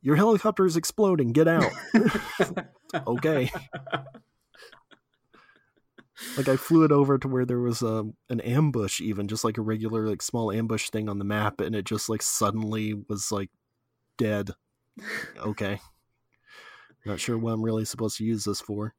your 0.00 0.16
helicopter 0.16 0.64
is 0.66 0.76
exploding 0.76 1.32
get 1.32 1.46
out 1.48 1.70
okay 3.06 3.50
like 6.36 6.48
i 6.48 6.56
flew 6.56 6.84
it 6.84 6.92
over 6.92 7.18
to 7.18 7.28
where 7.28 7.44
there 7.44 7.60
was 7.60 7.82
a, 7.82 8.04
an 8.28 8.40
ambush 8.40 9.00
even 9.00 9.28
just 9.28 9.44
like 9.44 9.58
a 9.58 9.62
regular 9.62 10.06
like 10.06 10.22
small 10.22 10.50
ambush 10.50 10.90
thing 10.90 11.08
on 11.08 11.18
the 11.18 11.24
map 11.24 11.60
and 11.60 11.76
it 11.76 11.84
just 11.84 12.08
like 12.08 12.22
suddenly 12.22 12.94
was 13.08 13.30
like 13.30 13.50
dead 14.16 14.50
okay 15.38 15.80
not 17.04 17.20
sure 17.20 17.38
what 17.38 17.52
i'm 17.52 17.62
really 17.62 17.84
supposed 17.84 18.16
to 18.16 18.24
use 18.24 18.44
this 18.44 18.60
for 18.60 18.94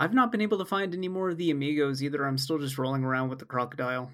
I've 0.00 0.14
not 0.14 0.32
been 0.32 0.40
able 0.40 0.56
to 0.58 0.64
find 0.64 0.94
any 0.94 1.08
more 1.08 1.28
of 1.28 1.36
the 1.36 1.50
amigos 1.50 2.02
either. 2.02 2.26
I'm 2.26 2.38
still 2.38 2.58
just 2.58 2.78
rolling 2.78 3.04
around 3.04 3.28
with 3.28 3.38
the 3.38 3.44
crocodile. 3.44 4.10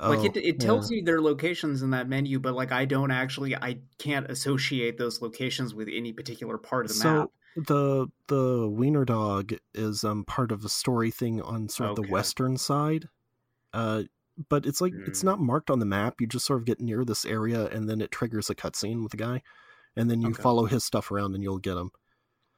like 0.00 0.24
it, 0.24 0.36
Oh, 0.36 0.40
it 0.42 0.58
tells 0.58 0.90
yeah. 0.90 0.96
you 0.96 1.04
their 1.04 1.20
locations 1.20 1.82
in 1.82 1.90
that 1.90 2.08
menu, 2.08 2.40
but 2.40 2.54
like 2.54 2.72
I 2.72 2.84
don't 2.84 3.12
actually, 3.12 3.54
I 3.54 3.78
can't 3.98 4.28
associate 4.28 4.98
those 4.98 5.22
locations 5.22 5.72
with 5.72 5.88
any 5.88 6.12
particular 6.12 6.58
part 6.58 6.86
of 6.86 6.88
the 6.88 6.94
so 6.94 7.14
map. 7.14 7.28
The 7.56 8.08
the 8.28 8.68
wiener 8.68 9.04
dog 9.04 9.52
is 9.74 10.04
um 10.04 10.24
part 10.24 10.50
of 10.52 10.64
a 10.64 10.68
story 10.68 11.10
thing 11.10 11.40
on 11.42 11.68
sort 11.68 11.90
of 11.90 11.94
Okay. 11.94 11.96
the 11.96 12.02
western 12.02 12.56
side 12.56 13.08
uh 13.74 14.04
but 14.50 14.66
it's 14.66 14.80
like 14.80 14.94
it's 15.06 15.22
Hmm. 15.22 15.24
not 15.24 15.40
marked 15.40 15.70
on 15.70 15.80
the 15.80 15.86
map 15.86 16.20
you 16.20 16.26
just 16.26 16.46
sort 16.46 16.60
of 16.60 16.66
get 16.66 16.80
near 16.80 17.04
this 17.04 17.24
area 17.26 17.66
and 17.68 17.88
then 17.88 18.00
it 18.00 18.10
triggers 18.12 18.50
a 18.50 18.54
cutscene 18.54 19.02
with 19.02 19.12
the 19.12 19.18
guy 19.18 19.42
and 19.96 20.10
then 20.10 20.20
you 20.22 20.34
Okay. 20.34 20.34
follow 20.34 20.66
his 20.66 20.84
stuff 20.84 21.10
around 21.12 21.34
and 21.34 21.42
you'll 21.44 21.58
get 21.58 21.76
him 21.78 21.90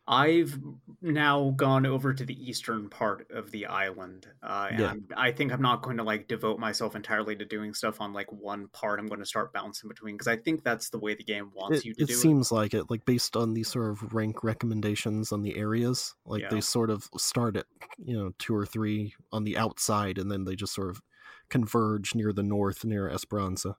I've 0.09 0.59
now 1.02 1.50
gone 1.57 1.84
over 1.84 2.14
to 2.14 2.24
the 2.24 2.48
eastern 2.48 2.88
part 2.88 3.28
of 3.30 3.50
the 3.50 3.66
island, 3.66 4.28
uh, 4.42 4.68
and 4.70 4.80
Yeah. 4.80 4.94
I'm- 5.16 5.34
think 5.34 5.52
I'm 5.52 5.61
not 5.61 5.82
going 5.82 5.96
to 5.96 6.04
like 6.04 6.28
devote 6.28 6.59
myself 6.61 6.94
entirely 6.94 7.34
to 7.36 7.44
doing 7.44 7.74
stuff 7.74 8.00
on 8.00 8.12
like 8.12 8.30
one 8.30 8.68
part. 8.68 9.00
I'm 9.00 9.07
going 9.09 9.20
to 9.20 9.26
start 9.26 9.52
bouncing 9.52 9.88
between 9.88 10.14
because 10.14 10.28
I 10.28 10.36
think 10.36 10.62
that's 10.62 10.90
the 10.90 10.98
way 10.98 11.14
the 11.14 11.24
game 11.24 11.50
wants 11.54 11.78
it, 11.80 11.84
you 11.84 11.92
to 11.94 11.98
do 11.98 12.04
it 12.04 12.09
do 12.09 12.14
seems 12.14 12.52
like 12.52 12.72
it 12.72 12.88
like 12.90 13.04
based 13.04 13.36
on 13.36 13.54
these 13.54 13.68
sort 13.68 13.90
of 13.90 14.14
rank 14.14 14.44
recommendations 14.44 15.32
on 15.32 15.42
the 15.42 15.57
areas 15.57 16.14
like 16.24 16.42
Yeah. 16.42 16.48
they 16.50 16.61
sort 16.61 16.90
of 16.90 17.09
start 17.16 17.57
at 17.57 17.66
you 17.98 18.16
know 18.16 18.32
two 18.38 18.54
or 18.54 18.64
three 18.64 19.14
on 19.32 19.44
the 19.44 19.59
outside 19.59 20.18
and 20.18 20.30
then 20.30 20.44
they 20.44 20.54
just 20.57 20.72
sort 20.74 20.90
of 20.90 21.02
converge 21.48 22.14
near 22.14 22.32
the 22.32 22.42
north 22.42 22.84
near 22.84 23.09
esperanza. 23.09 23.76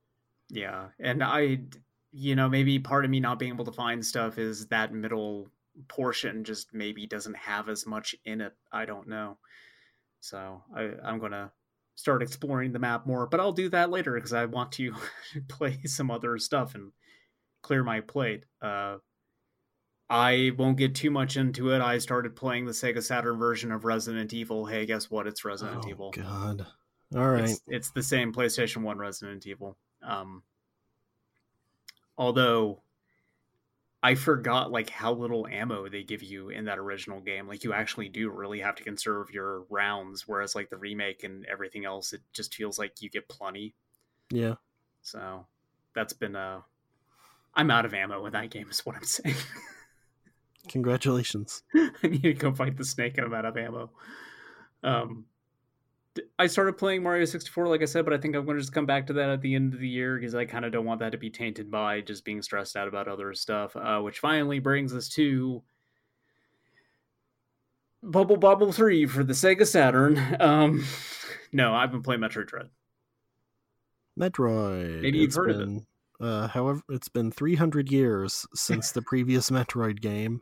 Yeah, 0.49 0.89
and 0.99 1.23
I, 1.23 1.59
you 2.11 2.35
know, 2.35 2.47
maybe 2.49 2.79
part 2.79 3.03
of 3.05 3.11
me 3.11 3.19
not 3.19 3.39
being 3.39 3.51
able 3.53 3.65
to 3.65 3.71
find 3.71 4.05
stuff 4.05 4.37
is 4.37 4.67
that 4.67 4.93
middle 4.93 5.49
portion 5.87 6.43
just 6.43 6.73
maybe 6.73 7.05
doesn't 7.07 7.37
have 7.37 7.69
as 7.69 7.85
much 7.85 8.15
in 8.25 8.41
it. 8.41 8.53
I 8.71 8.85
don't 8.85 9.07
know. 9.07 9.37
So 10.19 10.63
I, 10.75 10.91
I'm 11.03 11.19
gonna 11.19 11.51
start 11.95 12.21
exploring 12.21 12.71
the 12.73 12.79
map 12.79 13.05
more, 13.05 13.27
but 13.27 13.39
I'll 13.39 13.51
do 13.51 13.69
that 13.69 13.89
later 13.89 14.13
because 14.13 14.33
I 14.33 14.45
want 14.45 14.71
to 14.73 14.93
play 15.47 15.79
some 15.85 16.11
other 16.11 16.37
stuff 16.37 16.75
and 16.75 16.91
clear 17.61 17.83
my 17.83 18.01
plate. 18.01 18.45
Uh, 18.61 18.97
I 20.09 20.51
won't 20.57 20.77
get 20.77 20.95
too 20.95 21.11
much 21.11 21.35
into 21.35 21.71
it. 21.71 21.81
I 21.81 21.97
started 21.97 22.35
playing 22.35 22.65
the 22.65 22.71
Sega 22.71 23.03
Saturn 23.03 23.37
version 23.37 23.71
of 23.71 23.83
Resident 23.83 24.33
Evil. 24.33 24.65
Hey, 24.65 24.85
guess 24.85 25.11
what? 25.11 25.27
It's 25.27 25.43
Resident 25.43 25.83
oh 25.85 25.89
Evil. 25.89 26.11
god 26.11 26.65
all 27.15 27.29
right 27.29 27.45
It's, 27.45 27.61
it's 27.67 27.91
the 27.91 28.03
same 28.03 28.33
PlayStation 28.33 28.81
1 28.81 28.97
Resident 28.97 29.45
Evil. 29.47 29.77
Um, 30.03 30.43
although 32.17 32.81
I 34.07 34.15
forgot 34.15 34.71
like 34.71 34.89
how 34.89 35.11
little 35.11 35.45
ammo 35.47 35.89
they 35.89 36.01
give 36.01 36.23
you 36.23 36.47
in 36.47 36.63
that 36.63 36.79
original 36.79 37.19
game. 37.19 37.45
Like 37.45 37.65
you 37.65 37.73
actually 37.73 38.07
do 38.07 38.29
really 38.29 38.61
have 38.61 38.75
to 38.75 38.83
conserve 38.83 39.31
your 39.31 39.63
rounds, 39.69 40.25
whereas 40.25 40.55
like 40.55 40.69
the 40.69 40.77
remake 40.77 41.25
and 41.25 41.45
everything 41.45 41.83
else, 41.83 42.13
it 42.13 42.21
just 42.31 42.55
feels 42.55 42.79
like 42.79 43.01
you 43.01 43.09
get 43.09 43.27
plenty. 43.27 43.75
yeah 44.29 44.53
So 45.01 45.45
that's 45.93 46.13
been 46.13 46.37
uh 46.37 46.61
I'm 47.53 47.69
out 47.69 47.83
of 47.83 47.93
ammo 47.93 48.25
in 48.25 48.31
that 48.31 48.49
game 48.49 48.69
is 48.69 48.85
what 48.85 48.95
I'm 48.95 49.03
saying. 49.17 49.35
congratulations 50.69 51.63
I 51.75 52.07
need 52.07 52.21
to 52.21 52.33
go 52.33 52.53
fight 52.53 52.77
the 52.77 52.85
snake 52.85 53.17
and 53.17 53.27
I'm 53.27 53.33
out 53.33 53.43
of 53.43 53.57
ammo. 53.57 53.91
Um, 54.83 55.25
I 56.39 56.47
started 56.47 56.77
playing 56.77 57.03
Mario 57.03 57.25
64, 57.25 57.67
like 57.67 57.81
I 57.81 57.85
said, 57.85 58.05
but 58.05 58.13
I 58.13 58.17
think 58.17 58.35
I'm 58.35 58.45
going 58.45 58.57
to 58.57 58.61
just 58.61 58.73
come 58.73 58.85
back 58.85 59.07
to 59.07 59.13
that 59.13 59.29
at 59.29 59.41
the 59.41 59.55
end 59.55 59.73
of 59.73 59.79
the 59.79 59.87
year 59.87 60.17
because 60.17 60.35
I 60.35 60.45
kind 60.45 60.65
of 60.65 60.71
don't 60.71 60.85
want 60.85 60.99
that 60.99 61.11
to 61.11 61.17
be 61.17 61.29
tainted 61.29 61.69
by 61.71 62.01
just 62.01 62.23
being 62.25 62.41
stressed 62.41 62.75
out 62.75 62.87
about 62.87 63.07
other 63.07 63.33
stuff. 63.33 63.75
Uh, 63.75 63.99
which 63.99 64.19
finally 64.19 64.59
brings 64.59 64.93
us 64.93 65.09
to 65.09 65.63
Bubble 68.03 68.37
Bobble 68.37 68.71
3 68.71 69.05
for 69.07 69.23
the 69.23 69.33
Sega 69.33 69.65
Saturn. 69.67 70.37
Um, 70.39 70.85
no, 71.51 71.73
I've 71.73 71.91
been 71.91 72.03
playing 72.03 72.21
Metroid 72.21 72.47
Dread. 72.47 72.69
Metroid. 74.19 75.01
Maybe 75.01 75.19
you've 75.19 75.27
It's 75.27 75.35
heard 75.35 75.51
of 75.51 75.57
it. 75.61 75.65
been, 75.65 75.85
Uh, 76.19 76.47
however, 76.47 76.81
it's 76.89 77.09
been 77.09 77.31
300 77.31 77.91
years 77.91 78.45
since 78.53 78.91
the 78.91 79.01
previous 79.03 79.49
Metroid 79.49 80.01
game. 80.01 80.41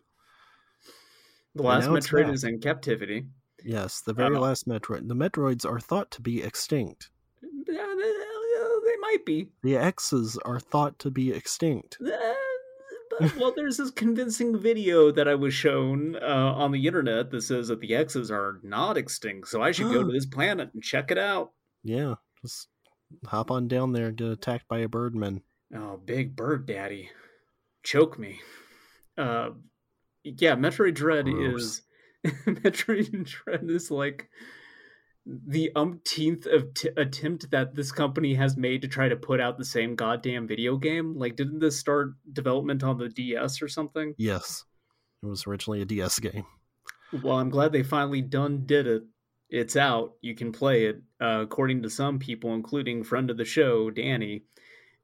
The 1.55 1.63
last 1.63 1.87
Metroid 1.87 2.31
is 2.33 2.43
in 2.43 2.59
captivity. 2.59 3.25
Yes, 3.65 4.01
the 4.01 4.13
very 4.13 4.35
Uh, 4.35 4.39
last 4.39 4.67
Metroid. 4.67 5.07
The 5.07 5.15
Metroids 5.15 5.65
are 5.65 5.79
thought 5.79 6.11
to 6.11 6.21
be 6.21 6.43
extinct. 6.43 7.09
Yeah, 7.41 7.93
they, 7.97 8.13
they 8.85 8.97
might 9.01 9.25
be. 9.25 9.49
The 9.63 9.75
X's 9.75 10.37
are 10.45 10.59
thought 10.59 10.99
to 10.99 11.09
be 11.11 11.31
extinct. 11.31 11.97
Uh, 11.99 12.33
but, 13.19 13.35
well, 13.37 13.53
there's 13.55 13.77
this 13.77 13.91
convincing 13.91 14.57
video 14.59 15.11
that 15.11 15.27
I 15.27 15.35
was 15.35 15.53
shown 15.53 16.15
uh, 16.17 16.53
on 16.55 16.71
the 16.71 16.85
internet 16.85 17.31
that 17.31 17.41
says 17.41 17.69
that 17.69 17.79
the 17.79 17.95
X's 17.95 18.29
are 18.29 18.59
not 18.61 18.97
extinct. 18.97 19.47
So 19.47 19.61
I 19.61 19.71
should 19.71 19.91
go 19.91 20.03
to 20.03 20.11
this 20.13 20.25
planet 20.27 20.69
and 20.73 20.83
check 20.83 21.09
it 21.11 21.17
out. 21.17 21.51
Yeah, 21.83 22.15
just 22.41 22.67
hop 23.25 23.49
on 23.51 23.67
down 23.67 23.93
there 23.93 24.07
and 24.07 24.17
get 24.17 24.27
attacked 24.29 24.67
by 24.67 24.79
a 24.79 24.87
birdman. 24.87 25.41
Oh, 25.75 25.97
big 26.03 26.35
bird 26.35 26.65
daddy, 26.67 27.09
choke 27.83 28.19
me. 28.19 28.39
Uh, 29.17 29.51
yeah, 30.23 30.55
Metroid 30.55 30.95
Dread 30.95 31.25
Gross. 31.25 31.61
is 31.63 31.81
Metroid 32.45 33.25
Dread 33.25 33.69
is 33.69 33.91
like 33.91 34.29
the 35.25 35.71
umpteenth 35.75 36.45
of 36.45 36.73
t- 36.73 36.89
attempt 36.97 37.49
that 37.51 37.75
this 37.75 37.91
company 37.91 38.35
has 38.35 38.57
made 38.57 38.81
to 38.81 38.87
try 38.87 39.09
to 39.09 39.15
put 39.15 39.39
out 39.39 39.57
the 39.57 39.65
same 39.65 39.95
goddamn 39.95 40.47
video 40.47 40.77
game. 40.77 41.15
Like, 41.17 41.35
didn't 41.35 41.59
this 41.59 41.79
start 41.79 42.11
development 42.31 42.83
on 42.83 42.97
the 42.97 43.09
DS 43.09 43.61
or 43.61 43.67
something? 43.67 44.13
Yes, 44.17 44.63
it 45.23 45.27
was 45.27 45.47
originally 45.47 45.81
a 45.81 45.85
DS 45.85 46.19
game. 46.19 46.45
Well, 47.23 47.39
I'm 47.39 47.49
glad 47.49 47.71
they 47.71 47.83
finally 47.83 48.21
done 48.21 48.65
did 48.65 48.87
it. 48.87 49.03
It's 49.49 49.75
out. 49.75 50.13
You 50.21 50.35
can 50.35 50.51
play 50.51 50.85
it. 50.85 51.01
Uh, 51.21 51.41
according 51.41 51.83
to 51.83 51.89
some 51.89 52.19
people, 52.19 52.53
including 52.53 53.03
friend 53.03 53.29
of 53.29 53.37
the 53.37 53.45
show, 53.45 53.89
Danny, 53.89 54.43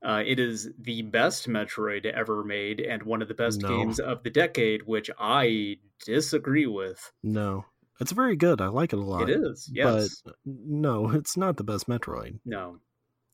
uh, 0.03 0.23
it 0.25 0.39
is 0.39 0.69
the 0.79 1.01
best 1.03 1.47
Metroid 1.47 2.05
ever 2.05 2.43
made 2.43 2.79
and 2.79 3.03
one 3.03 3.21
of 3.21 3.27
the 3.27 3.33
best 3.33 3.61
No. 3.61 3.67
games 3.69 3.99
of 3.99 4.23
the 4.23 4.29
decade, 4.29 4.83
which 4.87 5.09
I 5.19 5.77
disagree 6.05 6.65
with. 6.67 7.11
No, 7.23 7.65
it's 7.99 8.11
very 8.11 8.35
good. 8.35 8.61
I 8.61 8.67
like 8.67 8.93
it 8.93 8.99
a 8.99 9.01
lot. 9.03 9.29
It 9.29 9.39
is, 9.41 9.69
yes. 9.71 10.21
But 10.25 10.35
no, 10.45 11.09
it's 11.13 11.37
not 11.37 11.57
the 11.57 11.63
best 11.63 11.87
Metroid. 11.87 12.39
No. 12.45 12.77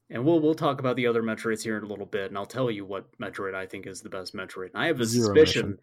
And 0.10 0.24
we'll 0.26 0.40
we'll 0.40 0.56
talk 0.56 0.80
about 0.80 0.96
the 0.96 1.08
other 1.08 1.22
Metroids 1.22 1.64
here 1.64 1.78
in 1.78 1.84
a 1.84 1.88
little 1.88 2.06
bit, 2.06 2.30
and 2.30 2.38
I'll 2.38 2.46
tell 2.46 2.72
you 2.72 2.86
what 2.86 3.08
Metroid 3.20 3.54
I 3.54 3.66
think 3.66 3.86
is 3.88 4.00
the 4.02 4.10
best 4.10 4.34
Metroid. 4.34 4.70
And 4.74 4.82
I 4.82 4.88
have 4.88 5.02
a 5.02 5.06
Zero 5.06 5.28
suspicion. 5.36 5.80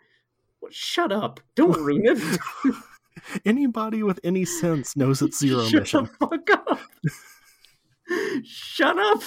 Well, 0.62 0.70
shut 0.72 1.12
up! 1.12 1.40
Don't 1.54 1.78
ruin 1.78 2.02
it. 2.06 2.38
Anybody 3.44 4.02
with 4.02 4.18
any 4.24 4.46
sense 4.46 4.96
knows 4.96 5.20
it's 5.20 5.38
Zero 5.40 5.64
Shut 5.64 5.80
Mission. 5.82 6.08
the 6.20 6.26
fuck 6.26 6.50
up! 6.50 6.80
Shut 8.44 8.98
up! 8.98 9.22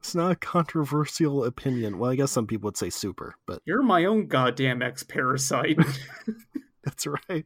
It's 0.00 0.14
not 0.14 0.32
a 0.32 0.36
controversial 0.36 1.44
opinion. 1.44 1.98
Well, 1.98 2.10
I 2.10 2.16
guess 2.16 2.32
some 2.32 2.46
people 2.46 2.68
would 2.68 2.76
say 2.78 2.88
super, 2.88 3.34
but 3.46 3.60
You're 3.66 3.82
my 3.82 4.06
own 4.06 4.28
goddamn 4.28 4.80
X 4.80 5.02
parasite. 5.02 5.78
that's 6.84 7.06
right. 7.06 7.44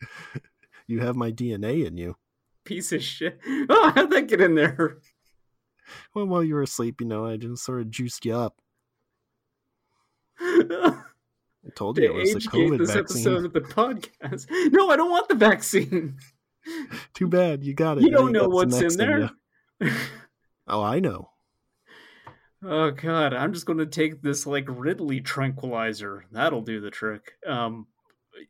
You 0.86 1.00
have 1.00 1.16
my 1.16 1.32
DNA 1.32 1.84
in 1.84 1.96
you. 1.96 2.16
Piece 2.64 2.92
of 2.92 3.02
shit. 3.02 3.40
Oh, 3.68 3.92
how'd 3.94 4.10
that 4.10 4.28
get 4.28 4.40
in 4.40 4.54
there? 4.54 4.98
Well, 6.14 6.26
while 6.26 6.44
you 6.44 6.54
were 6.54 6.62
asleep, 6.62 7.00
you 7.00 7.06
know, 7.06 7.26
I 7.26 7.36
just 7.36 7.64
sort 7.64 7.80
of 7.80 7.90
juiced 7.90 8.24
you 8.24 8.34
up. 8.34 8.54
I 10.40 11.70
told 11.74 11.98
you 11.98 12.04
it 12.04 12.14
was 12.14 12.32
the 12.34 12.40
COVID 12.40 12.78
this 12.78 12.92
vaccine. 12.92 13.26
episode 13.26 13.44
of 13.46 13.52
the 13.52 13.60
podcast. 13.60 14.46
No, 14.72 14.90
I 14.90 14.96
don't 14.96 15.10
want 15.10 15.28
the 15.28 15.34
vaccine. 15.34 16.18
Too 17.14 17.28
bad. 17.28 17.64
You 17.64 17.74
got 17.74 17.98
it. 17.98 18.04
You 18.04 18.10
don't 18.10 18.32
know 18.32 18.48
what's 18.48 18.80
in 18.80 18.96
there. 18.96 19.30
you. 19.80 19.90
Oh, 20.66 20.82
I 20.82 20.98
know. 20.98 21.28
Oh 22.64 22.90
god, 22.90 23.34
I'm 23.34 23.52
just 23.52 23.66
going 23.66 23.78
to 23.78 23.86
take 23.86 24.22
this 24.22 24.46
like 24.46 24.64
Ridley 24.68 25.20
tranquilizer. 25.20 26.24
That'll 26.32 26.62
do 26.62 26.80
the 26.80 26.90
trick. 26.90 27.32
Um 27.46 27.86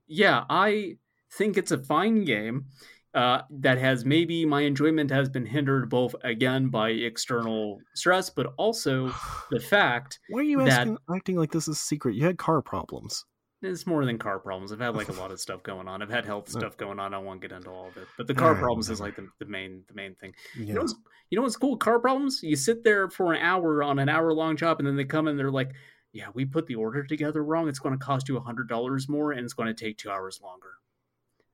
yeah, 0.07 0.45
I 0.49 0.97
think 1.37 1.57
it's 1.57 1.73
a 1.73 1.79
fine 1.79 2.25
game. 2.25 2.67
Uh, 3.15 3.43
that 3.49 3.79
has 3.79 4.05
maybe 4.05 4.45
my 4.45 4.63
enjoyment 4.63 5.09
has 5.09 5.29
been 5.29 5.47
hindered 5.47 5.89
both 5.89 6.17
again 6.25 6.67
by 6.69 6.89
external 6.91 7.79
stress, 7.95 8.29
but 8.29 8.53
also 8.57 9.15
the 9.53 9.61
fact 9.61 10.19
Why 10.31 10.41
are 10.41 10.43
you 10.43 10.59
that- 10.65 10.81
asking, 10.81 10.99
acting 11.15 11.37
like 11.37 11.53
this 11.53 11.69
is 11.69 11.81
secret? 11.81 12.17
You 12.17 12.25
had 12.25 12.39
car 12.39 12.61
problems. 12.61 13.25
It's 13.65 13.87
more 13.87 14.05
than 14.05 14.19
car 14.19 14.39
problems. 14.39 14.71
I've 14.73 14.81
had 14.81 14.95
like 14.95 15.09
a 15.09 15.13
lot 15.13 15.31
of 15.31 15.41
stuff 15.41 15.63
going 15.63 15.89
on. 15.89 16.03
I've 16.03 16.11
had 16.11 16.25
health 16.25 16.49
stuff 16.57 16.77
going 16.77 16.99
on. 16.99 17.15
I 17.15 17.19
won't 17.19 17.41
get 17.41 17.53
into 17.53 17.71
all 17.71 17.89
of 17.89 17.97
it, 17.97 18.07
but 18.17 18.27
the 18.27 18.35
car 18.35 18.55
problems 18.55 18.91
is 18.91 19.01
like 19.07 19.17
the, 19.17 19.29
the 19.39 19.47
main 19.47 19.83
the 19.89 19.95
main 19.95 20.15
thing. 20.15 20.35
Yeah. 20.57 20.65
You 20.67 20.75
know, 20.75 20.81
what's, 20.83 20.95
you 21.31 21.37
know 21.37 21.43
what's 21.43 21.57
cool? 21.57 21.77
Car 21.77 21.99
problems. 21.99 22.41
You 22.43 22.57
sit 22.57 22.85
there 22.85 23.09
for 23.09 23.33
an 23.33 23.41
hour 23.43 23.83
on 23.83 23.99
an 23.99 24.09
hour 24.09 24.33
long 24.33 24.57
job, 24.57 24.79
and 24.79 24.87
then 24.87 24.97
they 24.97 25.05
come 25.05 25.27
and 25.29 25.39
they're 25.39 25.51
like, 25.51 25.73
"Yeah, 26.13 26.29
we 26.35 26.45
put 26.45 26.67
the 26.67 26.75
order 26.77 27.03
together 27.05 27.43
wrong. 27.43 27.69
It's 27.69 27.79
going 27.79 27.99
to 27.99 28.05
cost 28.05 28.29
you 28.29 28.37
a 28.37 28.41
hundred 28.41 28.69
dollars 28.69 29.09
more, 29.09 29.33
and 29.33 29.41
it's 29.45 29.55
going 29.55 29.75
to 29.75 29.85
take 29.85 29.99
two 29.99 30.11
hours 30.11 30.41
longer." 30.43 30.73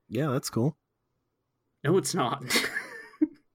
yeah, 0.08 0.26
that's 0.28 0.50
cool. 0.50 0.76
No, 1.84 1.96
it's 1.96 2.14
not. 2.14 2.42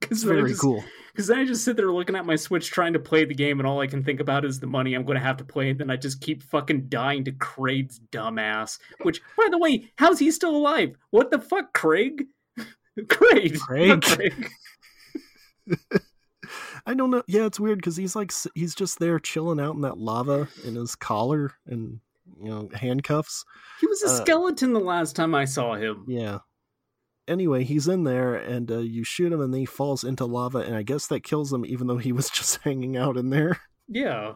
It's 0.02 0.20
Because 0.20 0.22
very 0.24 0.50
just- 0.50 0.60
cool. 0.60 0.84
'Cause 1.16 1.26
then 1.28 1.38
I 1.38 1.44
just 1.44 1.64
sit 1.64 1.76
there 1.76 1.90
looking 1.90 2.14
at 2.16 2.26
my 2.26 2.36
Switch 2.36 2.70
trying 2.70 2.92
to 2.92 2.98
play 2.98 3.24
the 3.24 3.34
game, 3.34 3.58
and 3.58 3.66
all 3.66 3.80
I 3.80 3.86
can 3.86 4.04
think 4.04 4.20
about 4.20 4.44
is 4.44 4.60
the 4.60 4.66
money 4.66 4.94
I'm 4.94 5.04
going 5.04 5.16
to 5.18 5.24
have 5.24 5.38
to 5.38 5.44
play. 5.44 5.70
And 5.70 5.80
then 5.80 5.90
I 5.90 5.96
just 5.96 6.20
keep 6.20 6.42
fucking 6.42 6.88
dying 6.88 7.24
to 7.24 7.32
Kraid's 7.32 8.00
dumbass. 8.12 8.78
Which, 9.02 9.22
by 9.36 9.48
the 9.50 9.58
way, 9.58 9.90
how's 9.96 10.18
he 10.18 10.30
still 10.30 10.54
alive? 10.54 10.94
What 11.10 11.30
the 11.30 11.38
fuck, 11.38 11.72
Kraid? 11.72 12.26
Kraid. 12.98 13.56
Kraid. 13.58 14.00
Kraid. 14.02 14.50
I 16.86 16.94
don't 16.94 17.10
know. 17.10 17.22
Yeah, 17.26 17.46
it's 17.46 17.58
weird 17.58 17.78
because 17.78 17.96
he's 17.96 18.14
like 18.14 18.32
he's 18.54 18.74
just 18.74 18.98
there 19.00 19.18
chilling 19.18 19.58
out 19.58 19.74
in 19.74 19.80
that 19.80 19.98
lava 19.98 20.48
in 20.64 20.76
his 20.76 20.94
collar 20.94 21.52
and 21.66 21.98
you 22.40 22.48
know 22.50 22.68
handcuffs. 22.72 23.44
He 23.80 23.86
was 23.88 24.02
a 24.04 24.06
Uh, 24.06 24.16
skeleton 24.24 24.72
the 24.72 24.78
last 24.80 25.16
time 25.16 25.34
I 25.34 25.44
saw 25.46 25.74
him. 25.74 26.04
Yeah. 26.06 26.38
Anyway, 27.28 27.64
he's 27.64 27.88
in 27.88 28.04
there 28.04 28.34
and 28.34 28.70
uh, 28.70 28.78
you 28.78 29.02
shoot 29.04 29.32
him 29.32 29.40
and 29.40 29.52
then 29.52 29.60
he 29.60 29.66
falls 29.66 30.04
into 30.04 30.24
lava 30.24 30.58
and 30.58 30.76
I 30.76 30.82
guess 30.82 31.06
that 31.08 31.24
kills 31.24 31.52
him 31.52 31.64
even 31.66 31.86
though 31.86 31.98
he 31.98 32.12
was 32.12 32.30
just 32.38 32.58
hanging 32.62 32.96
out 32.96 33.16
in 33.16 33.30
there. 33.30 33.60
Yeah. 33.88 34.34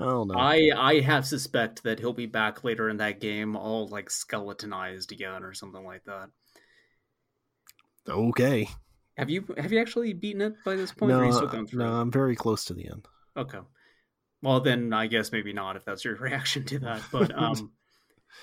I 0.00 0.04
don't 0.04 0.28
know. 0.28 0.34
I 0.38 0.70
I 0.76 1.00
have 1.00 1.26
suspect 1.26 1.82
that 1.82 1.98
he'll 1.98 2.12
be 2.12 2.26
back 2.26 2.62
later 2.62 2.88
in 2.88 2.98
that 2.98 3.20
game, 3.20 3.56
all 3.56 3.88
like 3.88 4.10
skeletonized 4.10 5.10
again 5.10 5.42
or 5.42 5.52
something 5.52 5.84
like 5.84 6.04
that. 6.04 6.30
okay. 8.08 8.68
Have 9.16 9.30
you 9.30 9.44
have 9.56 9.72
you 9.72 9.80
actually 9.80 10.12
beaten 10.12 10.40
it 10.40 10.54
by 10.64 10.76
this 10.76 10.92
point? 10.92 11.10
or 11.12 11.16
are 11.16 11.24
you 11.24 11.30
No, 11.30 11.36
still 11.36 11.48
going 11.48 11.66
through 11.66 11.84
no. 11.84 11.92
I'm 11.92 12.10
very 12.12 12.36
close 12.36 12.64
to 12.66 12.74
the 12.74 12.88
end. 12.88 13.06
Okay. 13.36 13.58
Well, 14.42 14.60
then 14.60 14.92
I 14.92 15.08
guess 15.08 15.32
maybe 15.32 15.52
not 15.52 15.74
if 15.76 15.84
that's 15.84 16.04
your 16.04 16.14
reaction 16.20 16.64
to 16.66 16.78
that. 16.80 17.02
But 17.10 17.36
um, 17.36 17.72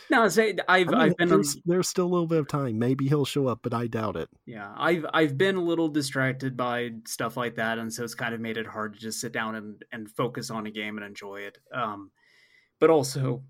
no, 0.10 0.28
say 0.28 0.56
I've 0.68 0.90
I 0.90 0.92
mean, 0.92 1.02
I've 1.02 1.18
been 1.18 1.30
there's, 1.30 1.58
there's 1.66 1.88
still 1.88 2.06
a 2.06 2.08
little 2.08 2.28
bit 2.28 2.40
of 2.40 2.48
time. 2.48 2.80
Maybe 2.80 3.08
he'll 3.08 3.26
show 3.26 3.48
up, 3.48 3.60
but 3.64 3.74
I 3.74 3.88
doubt 3.88 4.16
it. 4.16 4.30
yeah 4.46 4.74
I've 4.78 5.06
I've 5.14 5.38
been 5.38 5.56
a 5.56 5.64
little 5.64 5.88
distracted 5.88 6.56
by 6.56 6.92
stuff 7.06 7.38
like 7.38 7.56
that, 7.56 7.78
and 7.78 7.92
so 7.92 8.04
it's 8.04 8.16
kind 8.16 8.34
of 8.34 8.42
made 8.42 8.58
it 8.58 8.68
hard 8.68 8.94
to 8.94 9.00
just 9.00 9.20
sit 9.20 9.32
down 9.32 9.56
and 9.56 9.84
and 9.92 10.10
focus 10.10 10.50
on 10.50 10.66
a 10.66 10.72
game 10.72 10.98
and 10.98 11.06
enjoy 11.06 11.42
it. 11.42 11.58
Um, 11.74 12.12
but 12.80 12.90
also. 12.90 13.44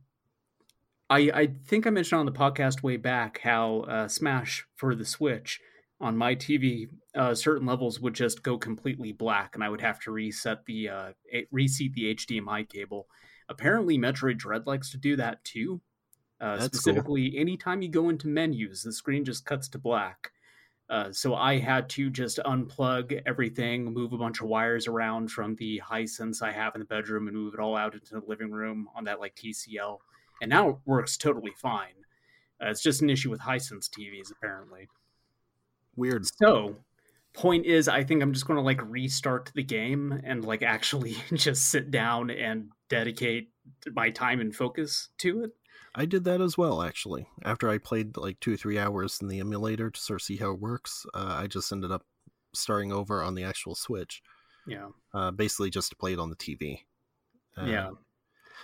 I, 1.08 1.30
I 1.36 1.48
think 1.68 1.86
I 1.86 1.92
mentioned 1.92 2.20
on 2.20 2.26
the 2.26 2.32
podcast 2.32 2.82
way 2.82 2.98
back 2.98 3.40
how 3.44 3.82
uh, 3.82 4.08
Smash 4.08 4.66
for 4.76 4.96
the 4.96 5.06
Switch 5.06 5.62
on 6.02 6.18
my 6.18 6.36
TV, 6.36 6.88
uh, 7.16 7.34
certain 7.34 7.66
levels 7.66 8.00
would 8.00 8.14
just 8.14 8.44
go 8.44 8.58
completely 8.58 9.12
black, 9.12 9.56
and 9.56 9.64
I 9.64 9.70
would 9.70 9.82
have 9.82 10.00
to 10.02 10.12
reset 10.12 10.66
the 10.66 10.90
uh, 10.90 11.12
reseat 11.52 11.94
the 11.94 12.16
HDMI 12.16 12.68
cable. 12.68 13.08
Apparently, 13.48 13.98
Metroid 13.98 14.38
Dread 14.38 14.68
likes 14.68 14.92
to 14.92 14.98
do 14.98 15.16
that 15.16 15.44
too. 15.44 15.82
Uh, 16.42 16.58
That's 16.58 16.68
cool. 16.68 16.80
specifically, 16.80 17.38
anytime 17.38 17.82
you 17.82 17.90
go 17.90 18.10
into 18.10 18.28
menus, 18.28 18.84
the 18.84 18.92
screen 18.92 19.24
just 19.24 19.46
cuts 19.46 19.70
to 19.70 19.78
black. 19.78 20.32
Uh, 20.90 21.12
so 21.12 21.34
I 21.34 21.58
had 21.58 21.90
to 21.92 22.10
just 22.10 22.40
unplug 22.46 23.20
everything, 23.26 23.86
move 23.86 24.14
a 24.14 24.18
bunch 24.18 24.42
of 24.42 24.48
wires 24.48 24.88
around 24.88 25.32
from 25.32 25.56
the 25.56 25.82
Hisense 25.84 26.44
I 26.44 26.52
have 26.52 26.76
in 26.76 26.80
the 26.80 26.86
bedroom, 26.86 27.28
and 27.28 27.36
move 27.36 27.54
it 27.56 27.60
all 27.60 27.76
out 27.76 27.96
into 27.96 28.16
the 28.16 28.22
living 28.28 28.52
room 28.52 28.88
on 28.96 29.06
that 29.06 29.20
like 29.20 29.36
TCL. 29.36 29.98
And 30.42 30.50
now 30.50 30.70
it 30.70 30.76
works 30.86 31.18
totally 31.18 31.54
fine. 31.60 31.96
Uh, 32.62 32.70
it's 32.70 32.84
just 32.84 33.02
an 33.02 33.10
issue 33.10 33.32
with 33.32 33.42
Hisense 33.42 33.90
TVs, 33.90 34.32
apparently. 34.32 34.88
Weird. 35.96 36.26
So, 36.26 36.76
point 37.34 37.66
is, 37.66 37.88
I 37.88 38.04
think 38.04 38.22
I'm 38.22 38.34
just 38.34 38.46
going 38.46 38.58
to 38.58 38.64
like 38.64 38.82
restart 38.84 39.52
the 39.56 39.64
game 39.64 40.22
and 40.24 40.46
like 40.46 40.62
actually 40.64 41.18
just 41.34 41.70
sit 41.70 41.90
down 41.90 42.30
and 42.30 42.70
dedicate 42.90 43.50
my 43.94 44.12
time 44.12 44.40
and 44.40 44.56
focus 44.56 45.10
to 45.20 45.46
it. 45.46 45.52
I 45.96 46.06
did 46.06 46.26
that 46.26 46.42
as 46.42 46.58
well, 46.58 46.82
actually. 46.82 47.28
After 47.44 47.70
I 47.70 47.78
played 47.78 48.18
like 48.18 48.40
two 48.42 48.54
or 48.54 48.58
three 48.58 48.78
hours 48.78 49.20
in 49.22 49.30
the 49.30 49.40
emulator 49.40 49.90
to 49.90 50.00
sort 50.00 50.22
of 50.22 50.26
see 50.26 50.36
how 50.36 50.52
it 50.52 50.60
works, 50.60 51.06
uh, 51.14 51.38
I 51.40 51.48
just 51.48 51.72
ended 51.72 51.92
up 51.92 52.04
starting 52.54 52.92
over 52.92 53.24
on 53.24 53.34
the 53.36 53.44
actual 53.44 53.76
Switch, 53.76 54.22
Yeah, 54.68 54.90
uh, 55.14 55.32
basically 55.32 55.70
just 55.70 55.90
to 55.92 55.96
play 55.96 56.14
it 56.14 56.20
on 56.20 56.30
the 56.30 56.36
TV. 56.36 56.80
Uh, 57.58 57.66
yeah, 57.66 57.90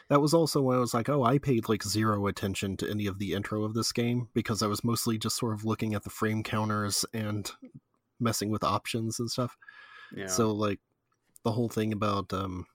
That 0.09 0.21
was 0.21 0.33
also 0.33 0.61
when 0.61 0.77
I 0.77 0.81
was 0.81 0.93
like, 0.93 1.07
oh, 1.07 1.23
I 1.23 1.37
paid 1.37 1.69
like 1.69 1.83
zero 1.83 2.27
attention 2.27 2.75
to 2.77 2.89
any 2.89 3.07
of 3.07 3.17
the 3.17 3.33
intro 3.33 3.63
of 3.63 3.73
this 3.73 3.93
game 3.93 4.27
because 4.33 4.61
I 4.61 4.67
was 4.67 4.83
mostly 4.83 5.17
just 5.17 5.37
sort 5.37 5.53
of 5.53 5.63
looking 5.63 5.93
at 5.93 6.03
the 6.03 6.09
frame 6.09 6.43
counters 6.43 7.05
and 7.13 7.49
messing 8.19 8.49
with 8.49 8.63
options 8.63 9.19
and 9.19 9.31
stuff. 9.31 9.55
yeah. 10.13 10.27
So 10.27 10.51
like 10.51 10.79
the 11.43 11.51
whole 11.51 11.69
thing 11.69 11.93
about 11.93 12.33
um 12.33 12.65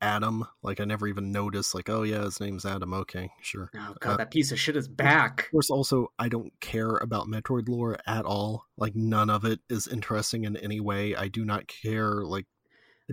Adam, 0.00 0.44
like 0.62 0.80
I 0.80 0.84
never 0.84 1.06
even 1.06 1.32
noticed 1.32 1.74
like, 1.74 1.88
oh 1.88 2.02
yeah, 2.02 2.22
his 2.22 2.40
name's 2.40 2.64
Adam. 2.66 2.92
Okay, 2.92 3.30
sure. 3.42 3.70
oh 3.76 3.94
god, 4.00 4.12
uh, 4.12 4.16
that 4.18 4.30
piece 4.30 4.52
of 4.52 4.60
shit 4.60 4.76
is 4.76 4.88
back. 4.88 5.44
Of 5.46 5.50
course, 5.52 5.70
also 5.70 6.08
I 6.18 6.28
don't 6.28 6.52
care 6.60 6.96
about 6.96 7.28
Metroid 7.28 7.68
lore 7.68 7.96
at 8.06 8.24
all. 8.24 8.64
Like 8.76 8.94
none 8.94 9.30
of 9.30 9.44
it 9.44 9.60
is 9.70 9.86
interesting 9.88 10.44
in 10.44 10.56
any 10.58 10.80
way. 10.80 11.14
I 11.16 11.28
do 11.28 11.44
not 11.44 11.66
care 11.66 12.24
like 12.24 12.46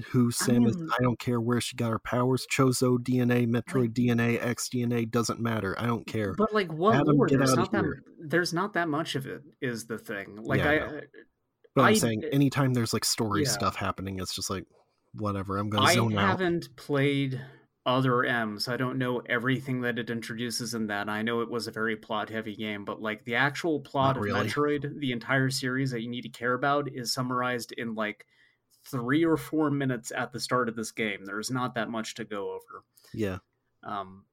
who 0.07 0.31
Samus. 0.31 0.75
mean- 0.75 0.89
I 0.91 1.01
don't 1.03 1.19
care 1.19 1.39
where 1.39 1.61
she 1.61 1.75
got 1.77 1.91
her 1.91 1.99
powers. 1.99 2.47
Chozo 2.51 2.97
DNA, 2.97 3.47
Metroid 3.47 3.93
DNA, 3.93 4.43
X 4.43 4.67
DNA 4.73 5.09
doesn't 5.09 5.39
matter. 5.39 5.75
I 5.79 5.85
don't 5.85 6.05
care. 6.07 6.33
But 6.35 6.53
like, 6.53 6.73
what 6.73 6.95
Adam, 6.95 7.15
lore? 7.15 7.29
There's 7.29 7.53
not 7.55 7.71
that. 7.71 7.81
here. 7.83 8.03
There's 8.19 8.53
not 8.53 8.73
that 8.73 8.89
much 8.89 9.15
of 9.15 9.25
it. 9.27 9.43
Is 9.61 9.85
the 9.85 9.99
thing. 9.99 10.39
Like 10.43 10.59
Yeah, 10.61 10.69
I 10.69 10.73
I. 10.73 11.01
But 11.75 11.81
I'm 11.83 11.87
I- 11.89 11.93
saying 11.93 12.23
anytime 12.31 12.73
there's 12.73 12.91
like 12.93 13.05
story 13.05 13.43
Yeah. 13.43 13.49
stuff 13.49 13.75
happening, 13.75 14.19
it's 14.19 14.35
just 14.35 14.49
like 14.49 14.65
whatever. 15.15 15.57
I'm 15.57 15.69
gonna 15.69 15.85
I 15.85 15.93
zone 15.95 16.17
out. 16.17 16.27
haven't 16.29 16.75
played 16.75 17.41
other 17.85 18.23
M's. 18.23 18.67
I 18.67 18.77
don't 18.77 18.97
know 18.97 19.21
everything 19.27 19.81
that 19.81 19.99
it 19.99 20.09
introduces 20.09 20.73
in 20.73 20.87
that. 20.87 21.09
I 21.09 21.21
know 21.21 21.41
it 21.41 21.49
was 21.51 21.67
a 21.67 21.71
very 21.71 21.95
plot 21.97 22.29
heavy 22.29 22.55
game, 22.55 22.85
but 22.85 23.01
like 23.01 23.25
the 23.25 23.35
actual 23.35 23.79
plot 23.81 24.15
Not 24.15 24.17
of 24.17 24.23
really. 24.23 24.47
Metroid, 24.47 24.99
the 24.99 25.11
entire 25.11 25.49
series 25.49 25.91
that 25.91 26.01
you 26.01 26.09
need 26.09 26.21
to 26.21 26.29
care 26.29 26.53
about 26.53 26.87
is 26.91 27.13
summarized 27.13 27.73
in 27.73 27.93
like 27.95 28.25
three 28.85 29.23
or 29.25 29.35
four 29.37 29.69
minutes 29.69 30.11
at 30.15 30.31
the 30.31 30.39
start 30.39 30.69
of 30.69 30.75
this 30.75 30.91
game. 30.91 31.25
There's 31.25 31.51
not 31.51 31.75
that 31.75 31.89
much 31.89 32.15
to 32.15 32.23
go 32.25 32.51
over. 32.51 32.83
Yeah, 33.13 33.37
Um, 33.83 34.23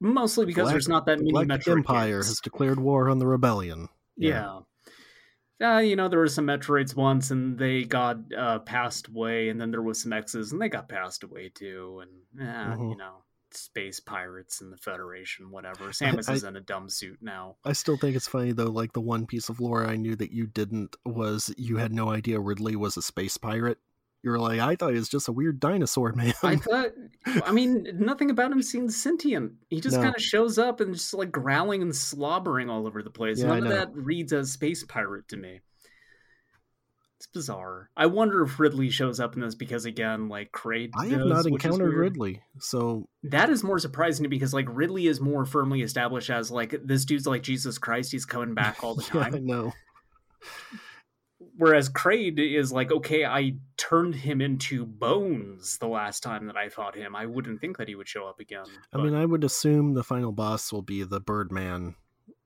mostly 0.00 0.46
because 0.46 0.62
Galactic- 0.62 0.74
there's 0.74 0.88
not 0.88 1.06
that 1.06 1.18
many 1.18 1.30
Galactic 1.32 1.60
Metroid 1.66 1.76
Empire 1.78 2.16
games. 2.18 2.28
has 2.28 2.40
declared 2.40 2.78
war 2.80 3.08
on 3.08 3.18
the 3.18 3.26
rebellion. 3.26 3.88
Yeah. 4.16 4.60
Uh, 5.62 5.78
you 5.78 5.96
know, 5.96 6.08
there 6.08 6.18
were 6.18 6.28
some 6.28 6.46
Metroids 6.46 6.94
once 6.94 7.30
and 7.30 7.58
they 7.58 7.84
got 7.84 8.18
uh, 8.36 8.58
passed 8.60 9.08
away, 9.08 9.48
and 9.48 9.58
then 9.60 9.70
there 9.70 9.80
was 9.82 10.00
some 10.02 10.12
X's 10.12 10.52
and 10.52 10.60
they 10.60 10.68
got 10.68 10.88
passed 10.88 11.22
away 11.24 11.48
too. 11.48 12.02
And, 12.02 12.46
eh, 12.46 12.74
you 12.76 12.94
Mhm. 12.94 12.98
know, 12.98 13.24
space 13.52 13.98
pirates 14.00 14.60
and 14.60 14.70
the 14.70 14.76
Federation, 14.76 15.50
whatever. 15.50 15.86
Samus 15.90 16.28
I- 16.28 16.34
is 16.34 16.44
in 16.44 16.56
a 16.56 16.60
dumb 16.60 16.90
suit 16.90 17.22
now. 17.22 17.56
I 17.64 17.72
still 17.72 17.96
think 17.96 18.16
it's 18.16 18.28
funny 18.28 18.52
though. 18.52 18.70
Like 18.70 18.92
the 18.92 19.00
one 19.00 19.26
piece 19.26 19.48
of 19.48 19.58
lore 19.60 19.86
I 19.86 19.96
knew 19.96 20.14
that 20.16 20.30
you 20.30 20.46
didn't 20.46 20.94
was 21.06 21.54
you 21.56 21.78
had 21.78 21.92
no 21.92 22.10
idea 22.10 22.38
Ridley 22.38 22.76
was 22.76 22.98
a 22.98 23.02
space 23.02 23.38
pirate. 23.38 23.78
You 24.26 24.32
were 24.32 24.40
like, 24.40 24.58
I 24.58 24.74
thought 24.74 24.90
he 24.90 24.98
was 24.98 25.08
just 25.08 25.28
a 25.28 25.32
weird 25.32 25.60
dinosaur 25.60 26.12
man. 26.16 26.34
I 26.42 26.56
thought, 26.56 26.88
I 27.44 27.52
mean, 27.52 27.86
nothing 27.94 28.28
about 28.28 28.50
him 28.50 28.60
seems 28.60 29.00
sentient. 29.00 29.52
He 29.70 29.80
just 29.80 29.94
No. 29.96 30.02
kind 30.02 30.16
of 30.16 30.20
shows 30.20 30.58
up 30.58 30.80
and 30.80 30.94
just 30.94 31.14
like 31.14 31.30
growling 31.30 31.80
and 31.80 31.94
slobbering 31.94 32.68
all 32.68 32.88
over 32.88 33.04
the 33.04 33.10
place. 33.10 33.38
Yeah, 33.40 33.52
I 33.52 33.60
None 33.60 33.62
of 33.62 33.64
know. 33.68 33.76
that 33.76 33.94
reads 33.94 34.32
as 34.32 34.50
space 34.50 34.82
pirate 34.82 35.28
to 35.28 35.36
me. 35.36 35.60
It's 37.18 37.28
bizarre. 37.28 37.88
I 37.96 38.06
wonder 38.06 38.42
if 38.42 38.58
Ridley 38.58 38.90
shows 38.90 39.20
up 39.20 39.36
in 39.36 39.42
this 39.42 39.54
because, 39.54 39.84
again, 39.84 40.28
like 40.28 40.50
Kraid. 40.50 40.90
I 40.98 41.06
have 41.06 41.20
does, 41.20 41.28
not 41.28 41.46
encountered. 41.46 41.94
Ridley, 41.94 42.42
so 42.58 43.08
That 43.22 43.48
is 43.48 43.62
more 43.62 43.78
surprising 43.78 44.24
to 44.24 44.28
me 44.28 44.34
because 44.36 44.52
like 44.52 44.66
Ridley 44.68 45.06
is 45.06 45.20
more 45.20 45.44
firmly 45.46 45.82
established 45.82 46.30
as 46.30 46.50
like 46.50 46.74
this 46.84 47.04
dude's 47.04 47.28
like 47.28 47.44
Jesus 47.44 47.78
Christ, 47.78 48.10
he's 48.10 48.24
coming 48.26 48.54
back 48.54 48.82
all 48.82 48.96
the 48.96 49.08
yeah, 49.14 49.20
I 49.20 49.30
time. 49.30 49.46
know. 49.46 49.72
Whereas 51.58 51.88
Kraid 51.88 52.38
is 52.38 52.70
like, 52.72 52.92
okay, 52.92 53.24
I 53.24 53.56
turned 53.76 54.14
him 54.14 54.40
into 54.40 54.84
bones 54.84 55.78
the 55.78 55.88
last 55.88 56.22
time 56.22 56.46
that 56.48 56.56
I 56.56 56.68
fought 56.68 56.94
him. 56.94 57.16
I 57.16 57.26
wouldn't 57.26 57.60
think 57.60 57.78
that 57.78 57.88
he 57.88 57.94
would 57.94 58.08
show 58.08 58.26
up 58.26 58.40
again. 58.40 58.66
I 58.92 58.98
mean, 58.98 59.14
I 59.14 59.24
would 59.24 59.42
assume 59.44 59.94
the 59.94 60.04
final 60.04 60.32
boss 60.32 60.72
will 60.72 60.82
be 60.82 61.02
the 61.02 61.20
Birdman 61.20 61.94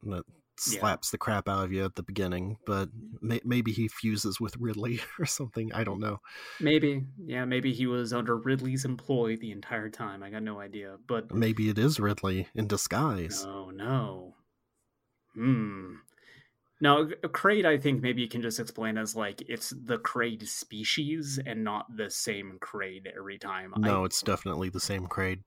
that 0.05 0.25
Yeah. 0.69 0.79
slaps 0.79 1.11
the 1.11 1.19
crap 1.19 1.49
out 1.49 1.65
of 1.65 1.73
you 1.73 1.85
at 1.85 1.95
the 1.97 2.03
beginning, 2.03 2.59
but 2.67 2.91
may- 3.21 3.41
maybe 3.45 3.73
he 3.73 3.89
fuses 3.89 4.39
with 4.39 4.57
Ridley 4.59 5.01
or 5.19 5.25
something. 5.27 5.73
I 5.73 5.83
don't 5.85 6.01
know. 6.01 6.21
maybe, 6.61 7.03
yeah, 7.25 7.45
maybe 7.47 7.73
he 7.73 7.87
was 7.87 8.13
under 8.13 8.37
Ridley's 8.37 8.85
employ 8.85 9.37
the 9.37 9.51
entire 9.53 9.89
time. 9.89 10.23
I 10.23 10.31
got 10.31 10.43
no 10.43 10.61
idea, 10.61 10.99
but 11.07 11.35
Maybe 11.35 11.69
it 11.71 11.79
is 11.79 11.99
Ridley 11.99 12.47
in 12.55 12.67
disguise. 12.69 13.45
Oh 13.45 13.71
no, 13.71 14.35
hmm. 15.35 15.95
No, 16.83 17.07
Kraid, 17.25 17.67
I 17.67 17.77
think 17.77 18.01
maybe 18.03 18.23
you 18.23 18.29
can 18.29 18.41
just 18.41 18.59
explain 18.59 18.97
as 18.97 19.15
like 19.15 19.43
it's 19.49 19.71
the 19.85 19.99
Kraid 19.99 20.47
species 20.49 21.39
and 21.45 21.63
not 21.63 21.95
the 21.95 22.09
same 22.09 22.59
Kraid 22.61 23.07
every 23.17 23.39
time. 23.39 23.75
I- 23.77 23.81
No, 23.81 24.05
it's 24.05 24.23
definitely 24.23 24.71
the 24.71 24.81
same 24.81 25.07
Kraid. 25.07 25.43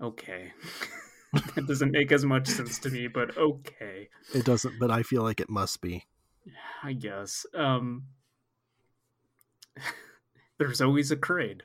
Okay. 0.00 0.52
that 1.54 1.66
doesn't 1.66 1.90
make 1.92 2.10
as 2.10 2.24
much 2.24 2.48
sense 2.48 2.78
to 2.80 2.90
me, 2.90 3.06
but 3.06 3.36
okay. 3.36 4.08
It 4.34 4.44
doesn't, 4.46 4.78
but 4.80 4.90
I 4.90 5.02
feel 5.02 5.22
like 5.22 5.40
it 5.40 5.50
must 5.50 5.80
be. 5.82 6.04
I 6.82 6.94
guess. 6.94 7.44
Um, 7.54 8.04
there's 10.58 10.80
always 10.80 11.10
a 11.10 11.16
Kraid. 11.16 11.60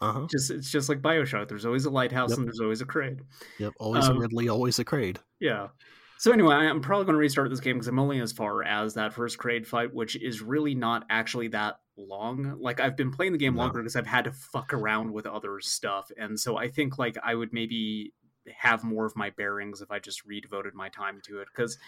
Uh 0.00 0.12
huh. 0.12 0.26
Just 0.30 0.50
it's 0.50 0.70
just 0.70 0.88
like 0.88 1.02
Bioshock. 1.02 1.48
There's 1.48 1.66
always 1.66 1.84
a 1.84 1.90
lighthouse 1.90 2.30
Yep. 2.30 2.38
and 2.38 2.46
there's 2.46 2.60
always 2.60 2.80
a 2.80 2.86
Kraid. 2.86 3.20
Yep. 3.58 3.72
Always 3.80 4.04
Um, 4.08 4.16
a 4.16 4.20
Ridley, 4.20 4.48
always 4.48 4.78
a 4.78 4.84
Kraid. 4.84 5.18
Yeah. 5.40 5.68
So 6.18 6.32
anyway, 6.32 6.54
I'm 6.54 6.80
probably 6.80 7.04
going 7.04 7.14
to 7.14 7.20
restart 7.20 7.48
this 7.48 7.60
game 7.60 7.76
because 7.76 7.86
I'm 7.86 7.98
only 8.00 8.20
as 8.20 8.32
far 8.32 8.64
as 8.64 8.94
that 8.94 9.12
first 9.12 9.38
Kraid 9.38 9.64
fight, 9.64 9.94
which 9.94 10.16
is 10.16 10.42
really 10.42 10.74
not 10.74 11.04
actually 11.08 11.46
that 11.48 11.78
long. 11.96 12.56
Like 12.58 12.80
I've 12.80 12.96
been 12.96 13.12
playing 13.12 13.32
the 13.32 13.38
game 13.38 13.54
No. 13.54 13.62
longer 13.62 13.78
because 13.80 13.94
I've 13.94 14.06
had 14.06 14.24
to 14.24 14.32
fuck 14.32 14.72
around 14.72 15.12
with 15.12 15.26
other 15.26 15.60
stuff, 15.60 16.10
and 16.18 16.38
so 16.38 16.56
I 16.56 16.68
think 16.68 16.98
like 16.98 17.16
I 17.22 17.36
would 17.36 17.52
maybe 17.52 18.14
have 18.52 18.82
more 18.82 19.04
of 19.06 19.14
my 19.14 19.30
bearings 19.30 19.80
if 19.80 19.92
I 19.92 20.00
just 20.00 20.26
redevoted 20.28 20.74
my 20.74 20.88
time 20.88 21.20
to 21.24 21.40
it 21.40 21.48
because. 21.54 21.78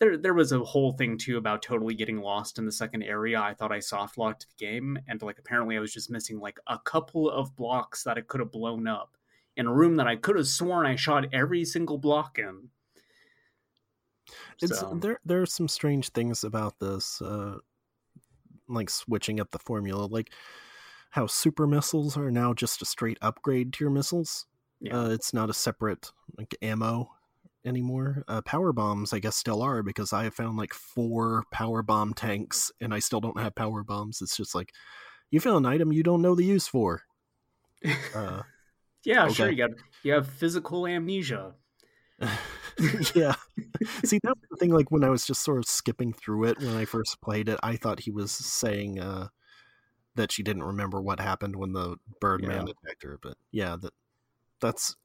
There, 0.00 0.16
there 0.16 0.34
was 0.34 0.50
a 0.50 0.58
whole 0.58 0.94
thing 0.94 1.16
too 1.16 1.36
about 1.36 1.62
totally 1.62 1.94
getting 1.94 2.20
lost 2.20 2.58
in 2.58 2.66
the 2.66 2.72
second 2.72 3.04
area. 3.04 3.40
I 3.40 3.54
thought 3.54 3.70
I 3.70 3.78
soft 3.78 4.18
locked 4.18 4.46
the 4.48 4.66
game, 4.66 4.98
and 5.06 5.22
like 5.22 5.38
apparently 5.38 5.76
I 5.76 5.80
was 5.80 5.92
just 5.92 6.10
missing 6.10 6.40
like 6.40 6.58
a 6.66 6.76
couple 6.76 7.30
of 7.30 7.54
blocks 7.54 8.02
that 8.02 8.18
I 8.18 8.22
could 8.22 8.40
have 8.40 8.50
blown 8.50 8.88
up 8.88 9.16
in 9.56 9.66
a 9.68 9.72
room 9.72 9.94
that 9.96 10.08
I 10.08 10.16
could 10.16 10.34
have 10.34 10.48
sworn 10.48 10.86
I 10.86 10.96
shot 10.96 11.32
every 11.32 11.64
single 11.64 11.98
block 11.98 12.36
in. 12.36 12.70
It's 14.60 14.78
So- 14.80 14.94
there. 14.94 15.18
There 15.24 15.42
are 15.42 15.46
some 15.46 15.68
strange 15.68 16.10
things 16.10 16.44
about 16.44 16.78
this, 16.78 17.20
uh, 17.22 17.58
like 18.68 18.90
switching 18.90 19.40
up 19.40 19.50
the 19.50 19.58
formula, 19.58 20.06
like 20.06 20.32
how 21.10 21.26
super 21.26 21.66
missiles 21.66 22.16
are 22.16 22.30
now 22.30 22.54
just 22.54 22.80
a 22.82 22.84
straight 22.86 23.18
upgrade 23.20 23.72
to 23.74 23.84
your 23.84 23.90
missiles. 23.90 24.46
Yeah. 24.80 24.98
Uh, 24.98 25.08
it's 25.10 25.32
not 25.34 25.50
a 25.50 25.54
separate 25.54 26.10
like 26.38 26.54
ammo 26.62 27.10
anymore. 27.64 28.24
Uh, 28.26 28.40
power 28.42 28.72
bombs, 28.72 29.12
I 29.12 29.18
guess, 29.18 29.36
still 29.36 29.62
are 29.62 29.82
because 29.82 30.12
I 30.12 30.24
have 30.24 30.34
found 30.34 30.56
like 30.56 30.72
four 30.74 31.44
power 31.52 31.82
bomb 31.82 32.14
tanks, 32.14 32.72
and 32.80 32.92
I 32.94 32.98
still 32.98 33.20
don't 33.20 33.38
have 33.38 33.54
power 33.54 33.84
bombs. 33.84 34.20
It's 34.22 34.36
just 34.36 34.54
like 34.54 34.72
you 35.30 35.38
found 35.40 35.66
an 35.66 35.72
item 35.72 35.92
you 35.92 36.02
don't 36.02 36.22
know 36.22 36.34
the 36.34 36.44
use 36.44 36.66
for. 36.66 37.02
Uh, 38.14 38.42
yeah, 39.04 39.26
sure. 39.28 39.50
You 39.50 39.56
got 39.56 39.70
you 40.04 40.12
have 40.12 40.28
physical 40.28 40.86
amnesia. 40.86 41.54
yeah. 43.14 43.34
See, 44.04 44.18
that 44.22 44.30
was 44.36 44.48
the 44.50 44.56
thing. 44.56 44.72
Like 44.72 44.90
when 44.90 45.04
I 45.04 45.10
was 45.10 45.26
just 45.26 45.42
sort 45.42 45.58
of 45.58 45.66
skipping 45.66 46.12
through 46.12 46.44
it 46.44 46.58
when 46.58 46.76
I 46.76 46.84
first 46.84 47.20
played 47.20 47.48
it, 47.48 47.58
I 47.62 47.76
thought 47.76 48.00
he 48.00 48.10
was 48.10 48.30
saying 48.32 49.00
uh, 49.00 49.28
that 50.14 50.32
she 50.32 50.42
didn't 50.42 50.64
remember 50.64 51.00
what 51.00 51.20
happened 51.20 51.56
when 51.56 51.72
the 51.72 51.96
Birdman 52.20 52.66
Yeah. 52.66 52.72
attacked 52.84 53.02
her. 53.02 53.18
But 53.22 53.36
yeah, 53.50 53.76
that 53.80 53.92
that's 54.60 54.96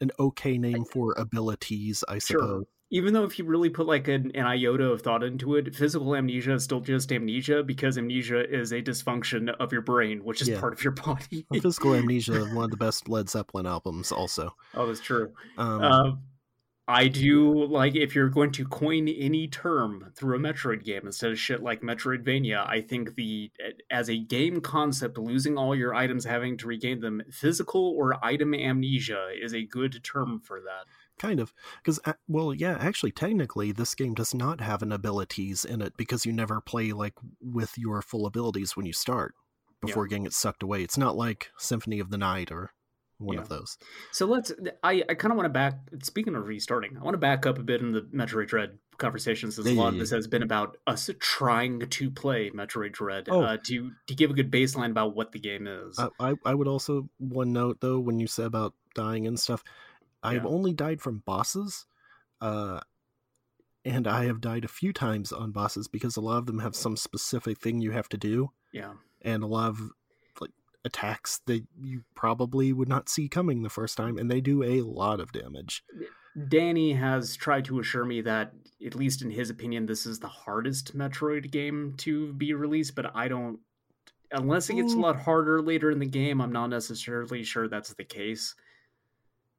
an 0.00 0.10
okay 0.18 0.58
name 0.58 0.84
for 0.84 1.14
abilities, 1.18 2.04
I 2.08 2.18
Sure. 2.18 2.40
suppose. 2.40 2.64
Even 2.90 3.12
though 3.12 3.24
if 3.24 3.38
you 3.38 3.44
really 3.44 3.68
put 3.68 3.86
like 3.86 4.08
an, 4.08 4.30
an 4.34 4.46
iota 4.46 4.84
of 4.84 5.02
thought 5.02 5.22
into 5.22 5.56
it, 5.56 5.74
physical 5.74 6.16
amnesia 6.16 6.54
is 6.54 6.64
still 6.64 6.80
just 6.80 7.12
amnesia 7.12 7.62
because 7.62 7.98
amnesia 7.98 8.48
is 8.48 8.72
a 8.72 8.80
dysfunction 8.80 9.50
of 9.60 9.72
your 9.72 9.82
brain, 9.82 10.24
which 10.24 10.40
is 10.40 10.48
Yeah. 10.48 10.58
part 10.60 10.72
of 10.72 10.82
your 10.82 10.92
body. 11.04 11.46
Physical 11.60 11.94
Amnesia, 11.94 12.46
one 12.46 12.64
of 12.64 12.70
the 12.70 12.78
best 12.78 13.06
Led 13.06 13.28
Zeppelin 13.28 13.66
albums, 13.66 14.10
also. 14.10 14.54
oh, 14.74 14.86
that's 14.86 15.00
true. 15.00 15.34
Um, 15.58 15.82
Uh, 15.82 16.12
I 16.90 17.08
do 17.08 17.66
like 17.66 17.94
if 17.94 18.14
you're 18.14 18.30
going 18.30 18.50
to 18.52 18.64
coin 18.64 19.08
any 19.08 19.46
term 19.46 20.10
through 20.16 20.36
a 20.36 20.40
Metroid 20.40 20.84
game 20.84 21.02
instead 21.04 21.30
of 21.30 21.38
shit 21.38 21.62
like 21.62 21.82
Metroidvania. 21.82 22.66
I 22.66 22.80
think 22.80 23.14
the 23.14 23.52
as 23.90 24.08
a 24.08 24.18
game 24.18 24.62
concept, 24.62 25.18
losing 25.18 25.58
all 25.58 25.74
your 25.74 25.94
items, 25.94 26.24
having 26.24 26.56
to 26.56 26.66
regain 26.66 27.00
them, 27.00 27.20
physical 27.30 27.94
or 27.94 28.24
item 28.24 28.54
amnesia 28.54 29.28
is 29.38 29.52
a 29.52 29.66
good 29.66 30.02
term 30.02 30.40
for 30.40 30.60
that. 30.60 30.86
Kind 31.18 31.40
of. 31.40 31.52
Because, 31.82 32.00
uh, 32.06 32.14
well, 32.26 32.54
yeah, 32.54 32.78
actually, 32.80 33.12
technically, 33.12 33.70
this 33.70 33.94
game 33.94 34.14
does 34.14 34.32
not 34.32 34.62
have 34.62 34.82
an 34.82 34.92
abilities 34.92 35.66
in 35.66 35.82
it 35.82 35.92
because 35.98 36.24
you 36.24 36.32
never 36.32 36.60
play, 36.62 36.92
like, 36.92 37.14
with 37.42 37.76
your 37.76 38.00
full 38.00 38.24
abilities 38.24 38.76
when 38.76 38.86
you 38.86 38.92
start 38.94 39.34
before 39.82 40.06
getting 40.06 40.26
it 40.26 40.32
sucked 40.32 40.62
away. 40.62 40.82
It's 40.82 40.96
not 40.96 41.16
like 41.16 41.50
Symphony 41.58 42.00
of 42.00 42.10
the 42.10 42.18
Night 42.18 42.50
or 42.50 42.70
one 43.18 43.38
of 43.38 43.48
those. 43.48 43.76
So 44.12 44.26
let's. 44.26 44.52
I, 44.82 45.02
I 45.08 45.14
kind 45.14 45.32
of 45.32 45.36
want 45.36 45.46
to 45.46 45.50
back. 45.50 45.78
Speaking 46.02 46.34
of 46.34 46.46
restarting, 46.46 46.96
I 46.96 47.02
want 47.02 47.14
to 47.14 47.18
back 47.18 47.46
up 47.46 47.58
a 47.58 47.62
bit 47.62 47.80
in 47.80 47.92
the 47.92 48.02
Metroid 48.02 48.46
Dread 48.48 48.78
conversation 48.96 49.50
since 49.52 49.66
Yeah, 49.66 49.74
a 49.74 49.74
lot 49.74 49.82
yeah, 49.84 49.88
of 49.88 49.94
yeah. 49.94 50.00
this 50.00 50.10
has 50.10 50.26
been 50.26 50.42
about 50.42 50.76
us 50.86 51.08
trying 51.20 51.80
to 51.80 52.10
play 52.10 52.50
Metroid 52.50 52.92
Dread 52.92 53.28
Oh. 53.30 53.42
uh, 53.42 53.56
to 53.64 53.92
to 54.06 54.14
give 54.14 54.30
a 54.30 54.34
good 54.34 54.50
baseline 54.50 54.90
about 54.90 55.14
what 55.16 55.32
the 55.32 55.38
game 55.38 55.66
is. 55.66 55.98
I, 55.98 56.08
I, 56.30 56.34
I 56.44 56.54
would 56.54 56.68
also, 56.68 57.08
one 57.18 57.52
note, 57.52 57.78
though, 57.80 57.98
when 58.00 58.18
you 58.18 58.26
said 58.26 58.46
about 58.46 58.74
dying 58.94 59.26
and 59.26 59.38
stuff, 59.38 59.62
I've 60.22 60.42
Yeah. 60.44 60.48
only 60.48 60.72
died 60.72 61.00
from 61.00 61.18
bosses. 61.26 61.86
Uh, 62.40 62.80
and 63.84 64.06
I 64.06 64.24
have 64.24 64.40
died 64.40 64.64
a 64.64 64.68
few 64.68 64.92
times 64.92 65.32
on 65.32 65.50
bosses 65.52 65.88
because 65.88 66.16
a 66.16 66.20
lot 66.20 66.38
of 66.38 66.46
them 66.46 66.58
have 66.58 66.74
some 66.76 66.96
specific 66.96 67.58
thing 67.58 67.80
you 67.80 67.92
have 67.92 68.08
to 68.10 68.16
do. 68.16 68.50
yeah. 68.72 68.92
and 69.22 69.42
a 69.42 69.46
lot 69.46 69.70
of 69.70 69.90
attacks 70.84 71.40
that 71.46 71.64
you 71.80 72.02
probably 72.14 72.72
would 72.72 72.88
not 72.88 73.08
see 73.08 73.28
coming 73.28 73.62
the 73.62 73.68
first 73.68 73.96
time 73.96 74.16
and 74.16 74.30
they 74.30 74.40
do 74.40 74.62
a 74.62 74.80
lot 74.82 75.20
of 75.20 75.32
damage 75.32 75.82
Danny 76.46 76.92
has 76.92 77.36
tried 77.36 77.64
to 77.64 77.80
assure 77.80 78.04
me 78.04 78.20
that, 78.20 78.52
at 78.84 78.94
least 78.94 79.22
in 79.22 79.30
his 79.30 79.50
opinion, 79.50 79.86
this 79.86 80.06
is 80.06 80.20
the 80.20 80.28
hardest 80.28 80.96
Metroid 80.96 81.50
game 81.50 81.94
to 81.98 82.32
be 82.34 82.54
released, 82.54 82.94
but 82.94 83.16
I 83.16 83.28
don't. 83.28 83.58
Unless 84.30 84.68
it 84.68 84.74
gets 84.74 84.92
a 84.92 84.98
lot 84.98 85.16
harder 85.16 85.62
later 85.62 85.90
in 85.90 85.98
the 85.98 86.06
game, 86.06 86.40
I'm 86.40 86.52
not 86.52 86.66
necessarily 86.68 87.42
sure 87.42 87.66
that's 87.66 87.94
the 87.94 88.04
case. 88.04 88.54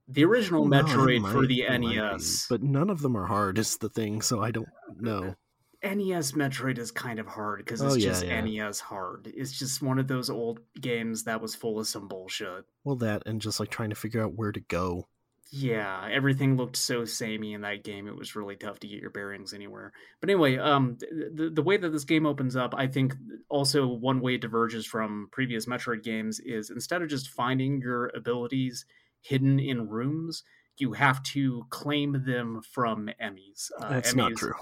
The 0.08 0.24
original 0.24 0.62
Well, 0.62 0.70
no, 0.70 0.80
it 0.80 0.86
Metroid 0.86 1.32
for 1.32 1.46
the 1.48 1.68
might 1.68 1.82
be, 1.82 1.96
NES, 1.96 2.46
but 2.50 2.62
none 2.62 2.90
of 2.90 3.02
them 3.02 3.18
are 3.18 3.26
hard 3.26 3.58
is 3.58 3.78
the 3.78 3.90
thing 3.90 4.22
so 4.22 4.42
i 4.42 4.50
don't 4.50 4.70
know 4.98 5.36
NES 5.84 6.34
Metroid 6.34 6.78
is 6.78 6.92
kind 6.92 7.20
of 7.20 7.28
hard 7.28 7.60
because 7.60 7.82
Oh, 7.82 7.88
it's 7.94 7.98
yeah, 7.98 8.10
just 8.10 8.26
yeah. 8.26 8.42
NES 8.42 8.80
hard. 8.80 9.32
It's 9.34 9.52
just 9.58 9.82
one 9.82 9.98
of 10.00 10.08
those 10.08 10.30
old 10.30 10.60
games 10.80 11.24
that 11.24 11.42
was 11.42 11.56
full 11.56 11.80
of 11.80 11.88
some 11.88 12.08
bullshit. 12.08 12.66
well 12.84 12.98
that 12.98 13.24
and 13.26 13.42
just 13.42 13.60
like 13.60 13.70
trying 13.70 13.90
to 13.90 13.96
figure 13.96 14.22
out 14.24 14.34
where 14.34 14.52
to 14.52 14.60
go 14.60 15.08
Yeah, 15.52 16.08
everything 16.12 16.58
looked 16.58 16.76
so 16.76 17.06
samey 17.06 17.54
in 17.54 17.62
that 17.62 17.84
game. 17.84 18.08
It 18.08 18.16
was 18.16 18.36
really 18.36 18.56
tough 18.56 18.80
to 18.82 18.88
get 18.88 19.02
your 19.02 19.10
bearings 19.10 19.54
anywhere. 19.54 19.94
But 20.20 20.30
anyway, 20.30 20.58
um, 20.58 20.98
the 21.00 21.50
the 21.52 21.64
way 21.64 21.78
that 21.78 21.90
this 21.90 22.04
game 22.04 22.26
opens 22.28 22.56
up, 22.56 22.74
I 22.78 22.86
think 22.88 23.16
also 23.50 23.88
one 23.88 24.20
way 24.22 24.36
it 24.36 24.42
diverges 24.42 24.86
from 24.86 25.30
previous 25.32 25.66
Metroid 25.66 26.04
games 26.04 26.40
is 26.40 26.70
instead 26.70 27.02
of 27.02 27.10
just 27.10 27.30
finding 27.30 27.82
your 27.82 28.12
abilities 28.14 28.86
hidden 29.22 29.60
in 29.60 29.88
rooms, 29.90 30.44
you 30.78 30.94
have 30.94 31.24
to 31.24 31.66
claim 31.70 32.24
them 32.26 32.62
from 32.62 33.10
Emmys. 33.22 33.72
Uh, 33.80 33.90
that's 33.90 34.14
not 34.14 34.36
true 34.36 34.54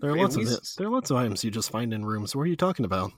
there 0.00 0.10
are 0.10 0.16
lots 0.16 0.36
of 0.36 0.46
it, 0.46 0.60
there 0.76 0.86
are 0.86 0.90
lots 0.90 1.10
of 1.10 1.16
items 1.16 1.44
you 1.44 1.50
just 1.50 1.70
find 1.70 1.92
in 1.94 2.04
rooms 2.04 2.34
what 2.34 2.42
are 2.42 2.46
you 2.46 2.56
talking 2.56 2.84
about 2.84 3.12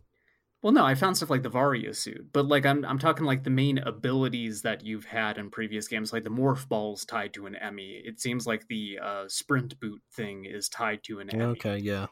Well, 0.62 0.72
no, 0.72 0.85
I 0.85 0.97
found 0.97 1.16
stuff 1.16 1.31
like 1.31 1.45
the 1.45 1.49
Varia 1.49 1.95
suit, 1.95 2.33
but 2.33 2.47
like 2.47 2.66
I'm 2.66 2.85
I'm 2.85 2.99
talking 2.99 3.24
like 3.26 3.45
the 3.45 3.51
main 3.51 3.79
abilities 3.79 4.62
that 4.62 4.85
you've 4.85 5.05
had 5.05 5.39
in 5.39 5.51
previous 5.51 5.87
games, 5.87 6.12
like 6.12 6.24
the 6.24 6.31
morph 6.31 6.68
balls 6.68 7.05
tied 7.05 7.33
to 7.35 7.47
an 7.47 7.55
Emmy. 7.55 8.03
It 8.05 8.20
seems 8.20 8.45
like 8.47 8.66
the 8.66 8.99
uh, 9.01 9.24
sprint 9.29 9.79
boot 9.81 10.03
thing 10.12 10.47
is 10.47 10.68
tied 10.68 11.05
to 11.05 11.20
an 11.20 11.31
Emmy. 11.31 11.45
okay 11.45 11.79
yeah 11.79 12.07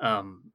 Um, 0.00 0.52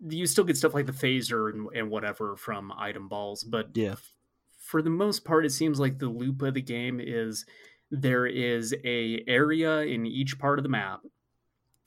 you 0.00 0.26
still 0.26 0.44
get 0.44 0.56
stuff 0.56 0.74
like 0.74 0.86
the 0.86 0.92
phaser 0.92 1.50
and, 1.52 1.68
and 1.74 1.90
whatever 1.90 2.36
from 2.36 2.72
item 2.72 3.08
balls, 3.08 3.44
but 3.44 3.76
Yeah. 3.76 3.92
f- 3.92 4.12
for 4.58 4.80
the 4.80 4.90
most 4.90 5.24
part, 5.24 5.44
it 5.44 5.50
seems 5.50 5.78
like 5.78 5.98
the 5.98 6.08
loop 6.08 6.40
of 6.42 6.54
the 6.54 6.62
game 6.62 7.00
is 7.00 7.44
there 7.90 8.26
is 8.26 8.74
a 8.84 9.22
area 9.26 9.80
in 9.82 10.06
each 10.06 10.38
part 10.38 10.58
of 10.58 10.62
the 10.62 10.68
map 10.70 11.00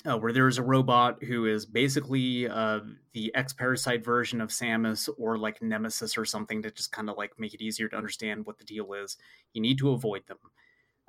uh, 0.08 0.18
where 0.18 0.32
there's 0.32 0.58
a 0.58 0.64
robot 0.64 1.24
who 1.24 1.46
is 1.46 1.66
basically 1.66 2.48
uh, 2.48 2.80
the 3.14 3.34
X 3.36 3.54
parasite 3.54 4.06
version 4.06 4.40
of 4.40 4.50
Samus 4.50 5.10
or 5.18 5.38
like 5.38 5.62
Nemesis 5.62 6.18
or 6.18 6.26
something 6.26 6.62
to 6.62 6.72
just 6.72 6.92
kind 6.92 7.10
of 7.10 7.18
like 7.18 7.34
make 7.38 7.54
it 7.54 7.62
easier 7.62 7.90
to 7.90 7.98
understand 7.98 8.46
what 8.46 8.58
the 8.58 8.64
deal 8.64 8.94
is. 8.94 9.18
You 9.54 9.62
need 9.62 9.78
to 9.80 9.92
avoid 9.92 10.26
them. 10.28 10.38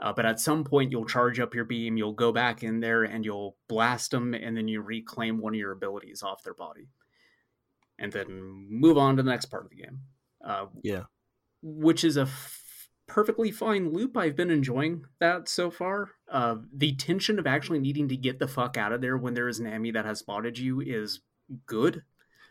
Uh, 0.01 0.13
but 0.13 0.27
at 0.27 0.41
some 0.41 0.65
point, 0.65 0.93
you'll 0.93 1.07
charge 1.07 1.41
up 1.41 1.55
your 1.55 1.65
beam, 1.65 1.97
you'll 1.97 2.13
go 2.13 2.33
back 2.33 2.63
in 2.63 2.81
there 2.81 3.03
and 3.03 3.25
you'll 3.25 3.57
blast 3.69 4.13
them, 4.13 4.33
and 4.33 4.57
then 4.57 4.69
you 4.69 4.81
reclaim 4.81 5.39
one 5.39 5.55
of 5.55 5.59
your 5.59 5.73
abilities 5.73 6.23
off 6.23 6.43
their 6.45 6.55
body. 6.55 6.89
And 7.99 8.13
then 8.13 8.67
move 8.71 8.97
on 8.97 9.17
to 9.17 9.23
the 9.25 9.31
next 9.31 9.47
part 9.47 9.65
of 9.65 9.71
the 9.71 9.77
game. 9.77 10.01
Uh, 10.45 10.67
yeah 10.83 11.05
which 11.63 12.05
is 12.05 12.17
a 12.17 12.27
perfectly 13.09 13.51
fine 13.51 13.93
loop. 13.93 14.17
I've 14.17 14.37
been 14.37 14.51
enjoying 14.51 15.05
that 15.19 15.49
so 15.49 15.71
far. 15.71 16.11
Uh, 16.31 16.57
the 16.73 16.95
tension 16.95 17.39
of 17.39 17.47
actually 17.47 17.81
needing 17.81 18.09
to 18.09 18.17
get 18.17 18.39
the 18.39 18.47
fuck 18.49 18.77
out 18.77 18.93
of 18.93 19.01
there 19.01 19.17
when 19.17 19.35
there 19.35 19.49
is 19.49 19.59
an 19.59 19.67
enemy 19.67 19.91
that 19.93 20.05
has 20.05 20.21
spotted 20.21 20.59
you 20.59 20.81
is 20.81 21.21
good. 21.67 22.03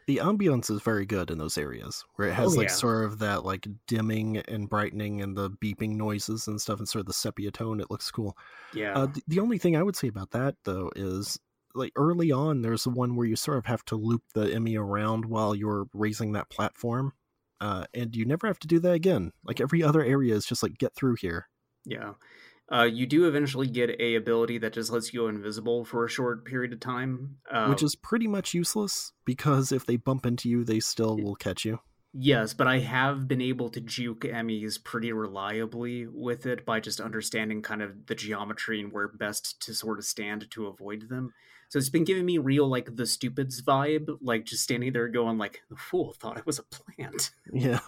the 0.08 0.18
ambiance 0.18 0.72
is 0.72 0.82
very 0.82 1.06
good 1.06 1.30
in 1.30 1.38
those 1.38 1.58
areas 1.58 2.04
where 2.16 2.30
it 2.30 2.34
has 2.34 2.54
Oh, 2.56 2.58
like 2.58 2.70
yeah. 2.70 2.74
sort 2.74 3.06
of 3.06 3.20
that 3.20 3.44
like 3.46 3.68
dimming 3.88 4.38
and 4.38 4.70
brightening 4.70 5.22
and 5.22 5.36
the 5.38 5.50
beeping 5.52 5.96
noises 5.98 6.48
and 6.48 6.60
stuff 6.60 6.80
and 6.80 6.88
sort 6.90 7.02
of 7.02 7.06
the 7.08 7.14
sepia 7.14 7.52
tone 7.52 7.80
it 7.82 7.92
looks 7.92 8.10
cool 8.10 8.36
Yeah. 8.74 8.94
Uh, 8.98 9.06
the, 9.08 9.22
the 9.28 9.40
only 9.40 9.58
thing 9.58 9.76
I 9.76 9.84
would 9.84 9.96
say 9.98 10.08
about 10.08 10.32
that 10.32 10.56
though 10.64 10.90
is 10.96 11.38
like 11.76 11.92
early 11.96 12.32
on, 12.32 12.62
there's 12.64 12.86
the 12.86 12.90
one 12.90 13.16
where 13.16 13.28
you 13.28 13.36
sort 13.36 13.58
of 13.60 13.66
have 13.68 13.86
to 13.86 13.96
loop 13.96 14.24
the 14.34 14.52
Emmy 14.52 14.78
around 14.78 15.26
while 15.26 15.54
you're 15.54 15.86
raising 15.94 16.32
that 16.32 16.50
platform, 16.50 17.14
uh, 17.62 17.86
and 17.94 18.16
you 18.16 18.26
never 18.26 18.48
have 18.48 18.60
to 18.60 18.68
do 18.68 18.80
that 18.80 18.94
again. 18.94 19.32
Like 19.44 19.62
every 19.62 19.84
other 19.84 20.04
area 20.04 20.36
is 20.36 20.46
just 20.46 20.64
like 20.64 20.78
get 20.78 20.96
through 20.96 21.16
here. 21.20 21.48
Yeah. 21.86 22.14
Uh, 22.70 22.84
you 22.84 23.06
do 23.06 23.28
eventually 23.28 23.68
get 23.68 23.96
a 24.00 24.16
ability 24.16 24.58
that 24.58 24.74
just 24.74 24.92
lets 24.92 25.14
you 25.14 25.22
go 25.22 25.28
invisible 25.30 25.86
for 25.86 26.04
a 26.04 26.10
short 26.10 26.44
period 26.44 26.74
of 26.74 26.82
time, 26.82 27.38
uh, 27.50 27.68
which 27.68 27.82
is 27.82 27.96
pretty 27.96 28.28
much 28.28 28.54
useless 28.54 29.14
because 29.24 29.72
if 29.72 29.86
they 29.86 29.96
bump 29.96 30.26
into 30.26 30.50
you, 30.50 30.66
they 30.66 30.82
still 30.82 31.18
will 31.18 31.36
catch 31.36 31.64
you. 31.64 31.80
Yes, 32.14 32.54
but 32.54 32.68
I 32.68 32.80
have 32.80 33.28
been 33.28 33.42
able 33.42 33.70
to 33.70 33.80
juke 33.80 34.22
Emmys 34.22 34.84
pretty 34.84 35.12
reliably 35.14 36.08
with 36.08 36.46
it 36.46 36.66
by 36.66 36.80
just 36.80 37.00
understanding 37.00 37.62
kind 37.62 37.82
of 37.82 38.08
the 38.08 38.16
geometry 38.16 38.82
and 38.82 38.92
where 38.92 39.08
best 39.08 39.62
to 39.66 39.74
sort 39.74 40.00
of 40.00 40.06
stand 40.06 40.50
to 40.52 40.68
avoid 40.68 41.10
them. 41.10 41.34
So 41.70 41.80
it's 41.80 41.90
been 41.90 42.06
giving 42.06 42.26
me 42.26 42.38
real 42.38 42.68
like 42.68 42.96
the 42.96 43.06
stupids 43.06 43.62
vibe, 43.62 44.08
like 44.22 44.46
just 44.46 44.64
standing 44.64 44.94
there 44.94 45.08
going 45.10 45.38
like 45.38 45.62
the 45.70 45.76
fool 45.76 46.14
thought 46.14 46.38
I 46.38 46.42
was 46.46 46.60
a 46.60 46.64
plant. 46.64 47.32
Yeah. 47.54 47.80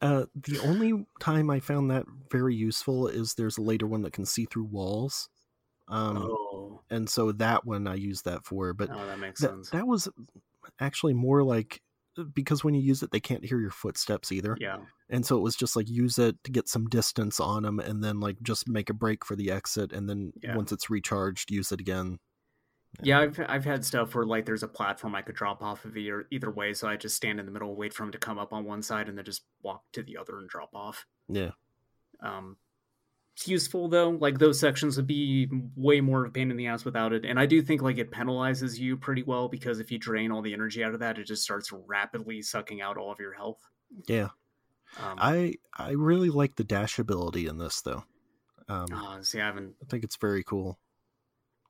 Uh, 0.00 0.26
the 0.34 0.58
only 0.60 1.06
time 1.20 1.50
I 1.50 1.60
found 1.60 1.90
that 1.90 2.04
very 2.30 2.54
useful 2.54 3.06
is 3.08 3.34
there's 3.34 3.58
a 3.58 3.62
later 3.62 3.86
one 3.86 4.02
that 4.02 4.12
can 4.12 4.26
see 4.26 4.44
through 4.46 4.64
walls. 4.64 5.28
Um, 5.88 6.16
oh, 6.18 6.82
and 6.90 7.08
so 7.08 7.32
that 7.32 7.64
one 7.66 7.86
I 7.86 7.94
use 7.94 8.22
that 8.22 8.44
for, 8.44 8.72
but 8.72 8.90
oh, 8.92 9.06
that 9.06 9.18
makes 9.18 9.40
that, 9.40 9.50
sense. 9.50 9.70
that 9.70 9.86
was 9.86 10.08
actually 10.80 11.14
more 11.14 11.42
like 11.42 11.80
because 12.32 12.62
when 12.62 12.74
you 12.74 12.80
use 12.80 13.02
it, 13.02 13.10
they 13.10 13.20
can't 13.20 13.44
hear 13.44 13.60
your 13.60 13.70
footsteps 13.70 14.30
either. 14.32 14.56
yeah, 14.60 14.78
And 15.10 15.26
so 15.26 15.36
it 15.36 15.42
was 15.42 15.56
just 15.56 15.74
like 15.76 15.88
use 15.88 16.18
it 16.18 16.36
to 16.44 16.50
get 16.52 16.68
some 16.68 16.86
distance 16.86 17.40
on 17.40 17.64
them 17.64 17.80
and 17.80 18.02
then 18.04 18.20
like 18.20 18.36
just 18.42 18.68
make 18.68 18.88
a 18.88 18.94
break 18.94 19.24
for 19.24 19.34
the 19.36 19.50
exit. 19.50 19.92
And 19.92 20.08
then 20.08 20.32
Yeah. 20.42 20.56
once 20.56 20.70
it's 20.72 20.88
recharged, 20.88 21.50
use 21.50 21.72
it 21.72 21.80
again. 21.80 22.18
Yeah. 23.02 23.20
I've 23.20 23.40
I've 23.48 23.64
had 23.64 23.84
stuff 23.84 24.14
where 24.14 24.24
like 24.24 24.46
there's 24.46 24.62
a 24.62 24.68
platform 24.68 25.14
I 25.14 25.22
could 25.22 25.34
drop 25.34 25.62
off 25.62 25.84
of 25.84 25.96
either 25.96 26.26
either 26.30 26.50
way, 26.50 26.74
so 26.74 26.88
I 26.88 26.96
just 26.96 27.16
stand 27.16 27.40
in 27.40 27.46
the 27.46 27.52
middle, 27.52 27.70
and 27.70 27.78
wait 27.78 27.92
for 27.92 28.04
him 28.04 28.12
to 28.12 28.18
come 28.18 28.38
up 28.38 28.52
on 28.52 28.64
one 28.64 28.82
side, 28.82 29.08
and 29.08 29.16
then 29.16 29.24
just 29.24 29.42
walk 29.62 29.82
to 29.92 30.02
the 30.02 30.16
other 30.16 30.38
and 30.38 30.48
drop 30.48 30.70
off. 30.74 31.06
Yeah. 31.28 31.50
Um, 32.22 32.56
it's 33.34 33.48
useful 33.48 33.88
though. 33.88 34.10
Like 34.10 34.38
those 34.38 34.60
sections 34.60 34.96
would 34.96 35.08
be 35.08 35.48
way 35.74 36.00
more 36.00 36.24
of 36.24 36.28
a 36.28 36.32
pain 36.32 36.50
in 36.50 36.56
the 36.56 36.68
ass 36.68 36.84
without 36.84 37.12
it. 37.12 37.24
And 37.24 37.38
I 37.38 37.46
do 37.46 37.62
think 37.62 37.82
like 37.82 37.98
it 37.98 38.12
penalizes 38.12 38.78
you 38.78 38.96
pretty 38.96 39.24
well 39.24 39.48
because 39.48 39.80
if 39.80 39.90
you 39.90 39.98
drain 39.98 40.30
all 40.30 40.40
the 40.40 40.52
energy 40.52 40.84
out 40.84 40.94
of 40.94 41.00
that, 41.00 41.18
it 41.18 41.24
just 41.24 41.42
starts 41.42 41.72
rapidly 41.72 42.42
sucking 42.42 42.80
out 42.80 42.96
all 42.96 43.10
of 43.10 43.18
your 43.18 43.34
health. 43.34 43.58
Yeah. 44.06 44.28
Um, 44.98 45.18
I 45.18 45.54
I 45.76 45.90
really 45.90 46.30
like 46.30 46.54
the 46.54 46.64
dash 46.64 47.00
ability 47.00 47.46
in 47.46 47.58
this 47.58 47.82
though. 47.82 48.04
Um, 48.68 48.86
uh, 48.94 49.22
see, 49.22 49.40
I 49.40 49.46
haven't. 49.46 49.74
I 49.82 49.86
think 49.86 50.04
it's 50.04 50.16
very 50.16 50.44
cool. 50.44 50.78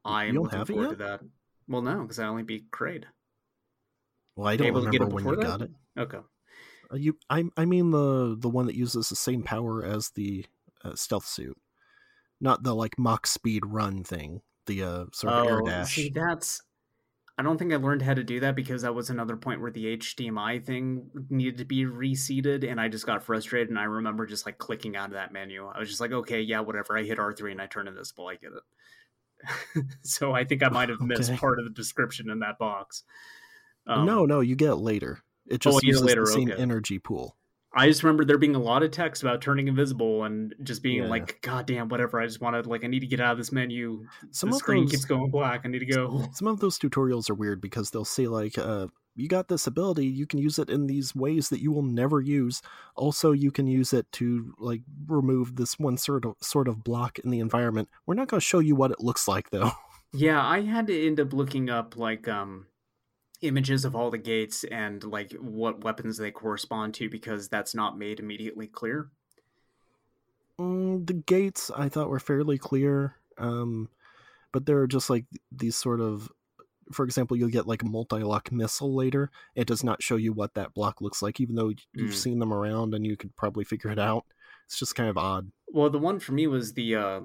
I 0.05 0.25
am 0.27 0.37
looking 0.37 0.65
forward 0.65 0.91
to 0.91 0.97
that. 0.97 1.21
Well, 1.69 1.83
no, 1.83 2.03
because 2.03 2.19
I 2.19 2.27
only 2.27 2.43
beat 2.43 2.71
Kraid. 2.71 3.05
Well, 4.37 4.49
I 4.49 4.57
don't 4.57 4.67
Able 4.67 4.83
remember 4.83 5.07
when 5.07 5.25
you 5.25 5.31
before 5.31 5.45
got 5.45 5.63
it. 5.63 5.71
Okay. 5.99 6.19
Uh, 6.93 6.97
You, 6.97 7.17
I, 7.31 7.45
I 7.57 7.65
mean 7.65 7.91
the 7.91 8.37
the 8.39 8.49
one 8.49 8.67
that 8.67 8.75
uses 8.75 9.09
the 9.09 9.17
same 9.17 9.43
power 9.43 9.85
as 9.85 10.11
the 10.11 10.45
uh, 10.85 10.95
stealth 10.95 11.27
suit, 11.27 11.57
not 12.41 12.63
the 12.63 12.75
like 12.75 12.99
Mach 12.99 13.27
speed 13.27 13.65
run 13.67 14.05
thing. 14.05 14.43
The 14.67 14.83
uh, 14.83 15.05
sort 15.13 15.33
of 15.33 15.47
air 15.47 15.63
dash. 15.63 15.99
Oh, 15.99 16.03
see, 16.03 16.09
that's. 16.11 16.63
I 17.37 17.43
don't 17.43 17.59
think 17.59 17.73
I 17.73 17.77
learned 17.77 18.03
how 18.03 18.15
to 18.15 18.23
do 18.23 18.39
that 18.41 18.55
because 18.55 18.83
that 18.83 18.95
was 18.95 19.11
another 19.11 19.37
point 19.37 19.61
where 19.61 19.73
the 19.73 19.97
HDMI 19.97 20.65
thing 20.65 21.11
needed 21.31 21.59
to 21.59 21.65
be 21.65 21.85
reseated, 21.85 22.63
and 22.63 22.81
I 22.81 22.87
just 22.87 23.07
got 23.07 23.25
frustrated. 23.25 23.71
And 23.71 23.79
I 23.79 23.85
remember 23.85 24.25
just 24.25 24.47
like 24.47 24.59
clicking 24.59 24.95
out 24.95 25.09
of 25.09 25.15
that 25.15 25.33
menu. 25.33 25.67
I 25.67 25.81
was 25.81 25.89
just 25.89 26.01
like, 26.01 26.13
okay, 26.13 26.41
yeah, 26.41 26.61
whatever. 26.61 26.97
I 26.97 27.03
hit 27.03 27.19
R 27.19 27.33
three 27.33 27.51
and 27.51 27.61
I 27.61 27.67
turn 27.67 27.89
invisible. 27.89 28.29
I 28.29 28.37
get 28.37 28.53
it. 28.53 28.63
so 30.03 30.33
I 30.33 30.45
think 30.45 30.63
I 30.63 30.69
might 30.69 30.89
have 30.89 31.01
missed 31.01 31.31
Okay. 31.31 31.39
part 31.39 31.59
of 31.59 31.65
the 31.65 31.71
description 31.73 32.31
in 32.31 32.39
that 32.41 32.59
box. 32.59 33.03
Um, 33.87 34.07
no, 34.07 34.25
no, 34.25 34.41
you 34.41 34.57
get 34.57 34.71
it 34.71 34.77
later. 34.77 35.21
It 35.47 35.55
Oh, 35.67 35.73
just 35.73 35.85
it 35.85 35.87
uses 35.89 36.03
later, 36.05 36.23
the 36.23 36.27
same 36.33 36.51
okay. 36.51 36.61
energy 36.61 36.99
pool. 36.99 37.37
I 37.77 37.89
just 37.89 38.03
remember 38.05 38.25
there 38.25 38.39
being 38.39 38.55
a 38.55 38.61
lot 38.61 38.83
of 38.85 38.93
text 38.93 39.23
about 39.23 39.43
turning 39.43 39.67
invisible 39.67 40.23
and 40.25 40.55
just 40.63 40.81
being 40.83 41.03
Yeah. 41.03 41.09
like, 41.09 41.41
God 41.43 41.67
damn, 41.67 41.89
whatever. 41.89 42.21
I 42.21 42.27
just 42.27 42.41
wanted 42.41 42.67
like 42.67 42.85
I 42.85 42.87
need 42.87 43.01
to 43.01 43.07
get 43.09 43.21
out 43.21 43.33
of 43.33 43.39
this 43.39 43.51
menu. 43.51 44.07
Some 44.31 44.51
the 44.51 44.57
of 44.57 44.61
screen 44.61 44.85
those, 44.85 44.93
keeps 44.93 45.05
going 45.05 45.31
black. 45.31 45.63
I 45.65 45.69
need 45.69 45.81
to 45.81 45.87
go. 45.87 46.25
some 46.33 46.47
of 46.49 46.61
those 46.61 46.79
tutorials 46.79 47.29
are 47.29 47.35
weird 47.35 47.61
because 47.61 47.91
they'll 47.91 48.05
say 48.05 48.29
like, 48.29 48.57
uh, 48.59 48.87
"You 49.15 49.29
got 49.29 49.49
this 49.49 49.67
ability. 49.67 50.07
You 50.07 50.27
can 50.27 50.39
use 50.39 50.59
it 50.59 50.71
in 50.71 50.87
these 50.87 51.15
ways 51.15 51.49
that 51.49 51.61
you 51.61 51.73
will 51.73 51.83
never 51.83 52.21
use. 52.21 52.63
Also, 52.97 53.33
you 53.33 53.51
can 53.51 53.67
use 53.67 53.93
it 53.93 54.11
to 54.13 54.55
like 54.59 54.83
remove 55.07 55.57
this 55.57 55.79
one 55.79 55.97
sort 55.97 56.25
of 56.25 56.35
sort 56.41 56.69
of 56.69 56.85
block 56.85 57.19
in 57.21 57.31
the 57.31 57.41
environment. 57.41 57.89
We're 58.07 58.15
not 58.15 58.29
going 58.29 58.41
to 58.41 58.47
show 58.47 58.59
you 58.59 58.75
what 58.75 58.91
it 58.91 59.01
looks 59.01 59.29
like 59.29 59.51
though. 59.51 59.73
Yeah, 60.13 60.47
I 60.47 60.61
had 60.61 60.87
to 60.87 61.07
end 61.07 61.19
up 61.19 61.33
looking 61.33 61.69
up 61.69 61.97
like 61.97 62.29
um 62.29 62.67
images 63.43 63.85
of 63.85 63.95
all 63.95 64.11
the 64.11 64.19
gates 64.19 64.65
and 64.65 65.03
like 65.05 65.33
what 65.33 65.85
weapons 65.85 66.17
they 66.17 66.31
correspond 66.31 66.95
to 66.95 67.09
because 67.09 67.49
that's 67.49 67.75
not 67.75 67.99
made 67.99 68.21
immediately 68.21 68.67
clear. 68.67 69.11
Mm, 70.61 71.07
the 71.07 71.15
gates 71.15 71.71
I 71.77 71.89
thought 71.89 72.09
were 72.09 72.21
fairly 72.21 72.59
clear, 72.59 73.17
um, 73.39 73.89
but 74.53 74.67
there 74.67 74.79
are 74.79 74.87
just 74.87 75.11
like 75.11 75.27
these 75.51 75.77
sort 75.77 76.01
of, 76.01 76.31
for 76.93 77.05
example, 77.05 77.37
you'll 77.37 77.49
get 77.49 77.67
like 77.67 77.83
a 77.83 77.87
multi-lock 77.87 78.51
missile 78.53 78.95
later. 78.95 79.31
It 79.55 79.67
does 79.67 79.85
not 79.85 80.03
show 80.03 80.17
you 80.17 80.33
what 80.33 80.55
that 80.55 80.75
block 80.75 81.01
looks 81.01 81.23
like, 81.23 81.41
even 81.41 81.55
though 81.57 81.73
you've 81.93 82.15
Mm. 82.15 82.15
seen 82.15 82.39
them 82.39 82.53
around 82.53 82.95
and 82.95 83.07
you 83.07 83.17
could 83.17 83.35
probably 83.37 83.65
figure 83.65 83.91
it 83.91 83.99
out. 83.99 84.27
It's 84.67 84.79
just 84.79 84.95
kind 84.95 85.09
of 85.11 85.19
odd. 85.19 85.51
Well, 85.69 85.91
the 85.91 85.99
one 85.99 86.21
for 86.21 86.33
me 86.33 86.47
was 86.47 86.73
the 86.75 86.95
uh 86.97 87.21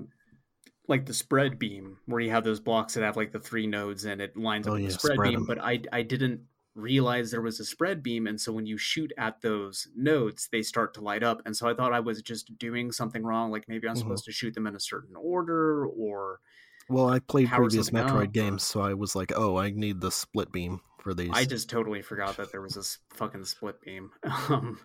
like 0.88 1.06
the 1.06 1.14
spread 1.14 1.60
beam 1.60 2.00
where 2.08 2.22
you 2.22 2.32
have 2.32 2.44
those 2.44 2.60
blocks 2.60 2.94
that 2.96 3.04
have 3.04 3.18
like 3.18 3.32
the 3.32 3.40
three 3.40 3.68
nodes 3.68 4.06
and 4.06 4.22
it 4.22 4.38
lines 4.38 4.68
up 4.68 4.74
Oh, 4.74 4.76
with 4.76 4.84
yeah, 4.84 4.88
the 4.88 4.92
spread, 4.92 5.14
spread 5.14 5.22
beam, 5.22 5.40
'em. 5.42 5.48
but 5.48 5.60
I 5.60 5.82
I 5.94 6.04
didn't 6.04 6.48
realize 6.76 7.32
there 7.32 7.42
was 7.42 7.60
a 7.60 7.66
spread 7.66 8.04
beam 8.04 8.28
and 8.28 8.40
so 8.42 8.54
when 8.54 8.66
you 8.66 8.78
shoot 8.78 9.12
at 9.18 9.42
those 9.42 9.88
nodes 9.96 10.50
they 10.52 10.62
start 10.64 10.94
to 10.96 11.02
light 11.02 11.24
up 11.24 11.42
and 11.46 11.56
so 11.58 11.68
I 11.70 11.74
thought 11.76 11.94
I 11.94 12.00
was 12.02 12.22
just 12.22 12.58
doing 12.58 12.92
something 12.92 13.24
wrong 13.24 13.52
like 13.52 13.68
maybe 13.68 13.88
I'm 13.90 13.96
Mhm. 13.96 13.98
supposed 13.98 14.26
to 14.26 14.32
shoot 14.32 14.54
them 14.56 14.68
in 14.68 14.76
a 14.76 14.80
certain 14.80 15.16
order 15.18 15.86
or 15.88 16.42
Well, 16.90 17.08
I 17.10 17.20
played 17.20 17.48
Power 17.48 17.66
previous 17.68 17.92
Metroid 17.92 18.28
up, 18.28 18.32
games, 18.34 18.64
so 18.64 18.82
I 18.82 18.94
was 18.94 19.16
like, 19.16 19.32
oh, 19.36 19.58
I 19.58 19.70
need 19.70 20.02
the 20.02 20.12
split 20.12 20.52
beam 20.52 20.82
for 21.02 21.14
these. 21.14 21.30
I 21.34 21.46
just 21.46 21.70
totally 21.70 22.02
forgot 22.02 22.38
that 22.38 22.52
there 22.52 22.62
was 22.62 22.74
this 22.74 22.98
fucking 23.12 23.46
split 23.46 23.80
beam. 23.82 24.12
Um, 24.50 24.80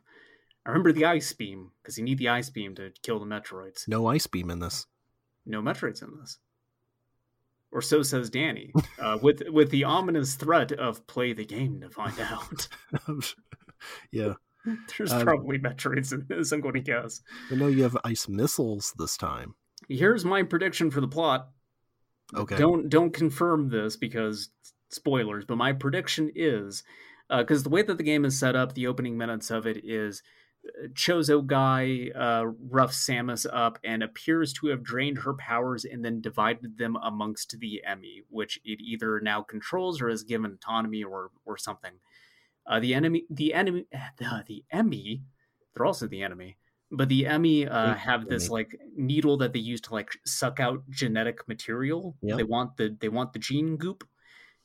I 0.67 0.71
remember 0.71 0.93
the 0.93 1.05
ice 1.05 1.31
beam 1.35 1.73
because 1.83 1.99
you 1.99 2.05
need 2.05 2.17
the 2.19 2.31
ice 2.31 2.49
beam 2.49 2.75
to 2.77 2.91
kill 3.03 3.19
the 3.21 3.27
Metroids. 3.27 3.87
No 3.87 4.07
ice 4.07 4.27
beam 4.27 4.51
in 4.51 4.61
this. 4.61 4.87
No 5.45 5.61
Metroids 5.61 6.03
in 6.03 6.09
this, 6.19 6.39
or 7.71 7.83
so 7.83 8.03
says 8.03 8.31
Danny, 8.31 8.73
uh, 8.99 9.19
with 9.21 9.43
with 9.49 9.71
the 9.71 9.85
ominous 9.85 10.37
threat 10.37 10.73
of 10.73 11.07
"play 11.07 11.35
the 11.35 11.45
game 11.45 11.83
to 11.83 11.91
find 11.91 12.19
out." 12.21 12.69
yeah, 14.11 14.35
There's 14.97 15.13
Uh, 15.13 15.23
probably 15.23 15.59
Metroids 15.59 16.13
in 16.13 16.25
this. 16.29 16.51
I'm 16.53 16.63
going 16.63 16.75
to 16.75 16.81
guess. 16.81 17.21
I 17.51 17.57
know 17.57 17.67
you 17.67 17.83
have 17.83 17.99
ice 18.05 18.27
missiles 18.27 18.95
this 18.99 19.19
time. 19.19 19.55
Here's 19.91 20.25
my 20.25 20.43
prediction 20.45 20.91
for 20.91 21.03
the 21.03 21.09
plot. 21.09 21.49
Okay. 22.35 22.57
Don't 22.57 22.89
don't 22.89 23.13
confirm 23.13 23.69
this 23.69 23.97
because 23.97 24.51
spoilers, 24.91 25.45
but 25.45 25.57
my 25.57 25.73
prediction 25.73 26.31
is 26.35 26.83
because 27.29 27.63
the 27.63 27.69
way 27.69 27.83
that 27.83 27.99
the 27.99 28.05
game 28.05 28.25
is 28.25 28.39
set 28.39 28.57
up, 28.57 28.75
the 28.75 28.87
opening 28.87 29.17
minutes 29.17 29.51
of 29.51 29.67
it 29.67 29.85
is 29.85 30.23
uh, 30.67 30.89
Chozo 30.89 31.45
guy 31.45 32.11
uh, 32.15 32.45
roughs 32.71 32.97
Samus 32.97 33.47
up 33.53 33.79
and 33.85 34.03
appears 34.03 34.53
to 34.55 34.69
have 34.69 34.83
drained 34.83 35.19
her 35.19 35.35
powers 35.35 35.85
and 35.85 36.05
then 36.05 36.21
divided 36.21 36.79
them 36.79 36.97
amongst 37.03 37.59
the 37.61 37.83
Emmy, 37.85 38.23
which 38.29 38.59
it 38.65 38.81
either 38.81 39.21
now 39.21 39.43
controls 39.43 40.01
or 40.01 40.09
has 40.09 40.23
given 40.23 40.53
autonomy 40.53 41.05
or 41.05 41.31
or 41.45 41.57
something. 41.57 41.95
Uh, 42.67 42.81
the 42.81 42.95
enemy, 42.95 43.25
the 43.29 43.53
enemy, 43.53 43.87
the, 44.19 44.45
the 44.47 44.65
Emmy, 44.71 45.23
they're 45.75 45.87
also 45.87 46.07
the 46.07 46.23
enemy. 46.23 46.57
But 46.97 47.09
the 47.09 47.27
Emmy 47.27 47.67
uh, 47.67 47.95
have 47.95 48.29
this 48.29 48.49
like 48.49 48.79
needle 48.97 49.37
that 49.39 49.53
they 49.53 49.59
use 49.59 49.81
to 49.83 49.93
like 49.93 50.11
suck 50.25 50.61
out 50.61 50.83
genetic 50.91 51.47
material. 51.49 52.17
Yep. 52.23 52.37
They 52.37 52.45
want 52.45 52.77
the 52.77 52.97
they 53.01 53.09
want 53.09 53.33
the 53.33 53.39
gene 53.39 53.77
goop, 53.77 54.05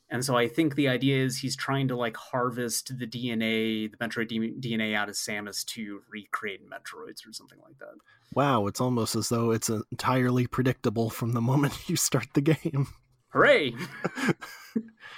and 0.10 0.26
so 0.26 0.36
I 0.36 0.48
think 0.48 0.76
the 0.76 0.88
idea 0.88 1.24
is 1.24 1.38
he's 1.38 1.56
trying 1.56 1.88
to 1.90 1.96
like 1.96 2.18
harvest 2.18 2.98
the 2.98 3.06
DNA, 3.06 3.92
the 3.92 3.98
Metroid 3.98 4.28
D- 4.28 4.56
DNA 4.60 4.96
out 4.96 5.10
of 5.10 5.16
Samus 5.16 5.64
to 5.68 6.02
recreate 6.10 6.62
Metroids 6.68 7.28
or 7.28 7.34
something 7.34 7.60
like 7.64 7.78
that. 7.80 7.96
Wow, 8.34 8.68
it's 8.68 8.82
almost 8.82 9.16
as 9.16 9.30
though 9.30 9.52
it's 9.52 9.70
entirely 9.70 10.48
predictable 10.48 11.10
from 11.10 11.34
the 11.34 11.42
moment 11.42 11.74
you 11.90 11.96
start 11.96 12.28
the 12.34 12.42
game. 12.42 12.88
Hooray! 13.30 13.74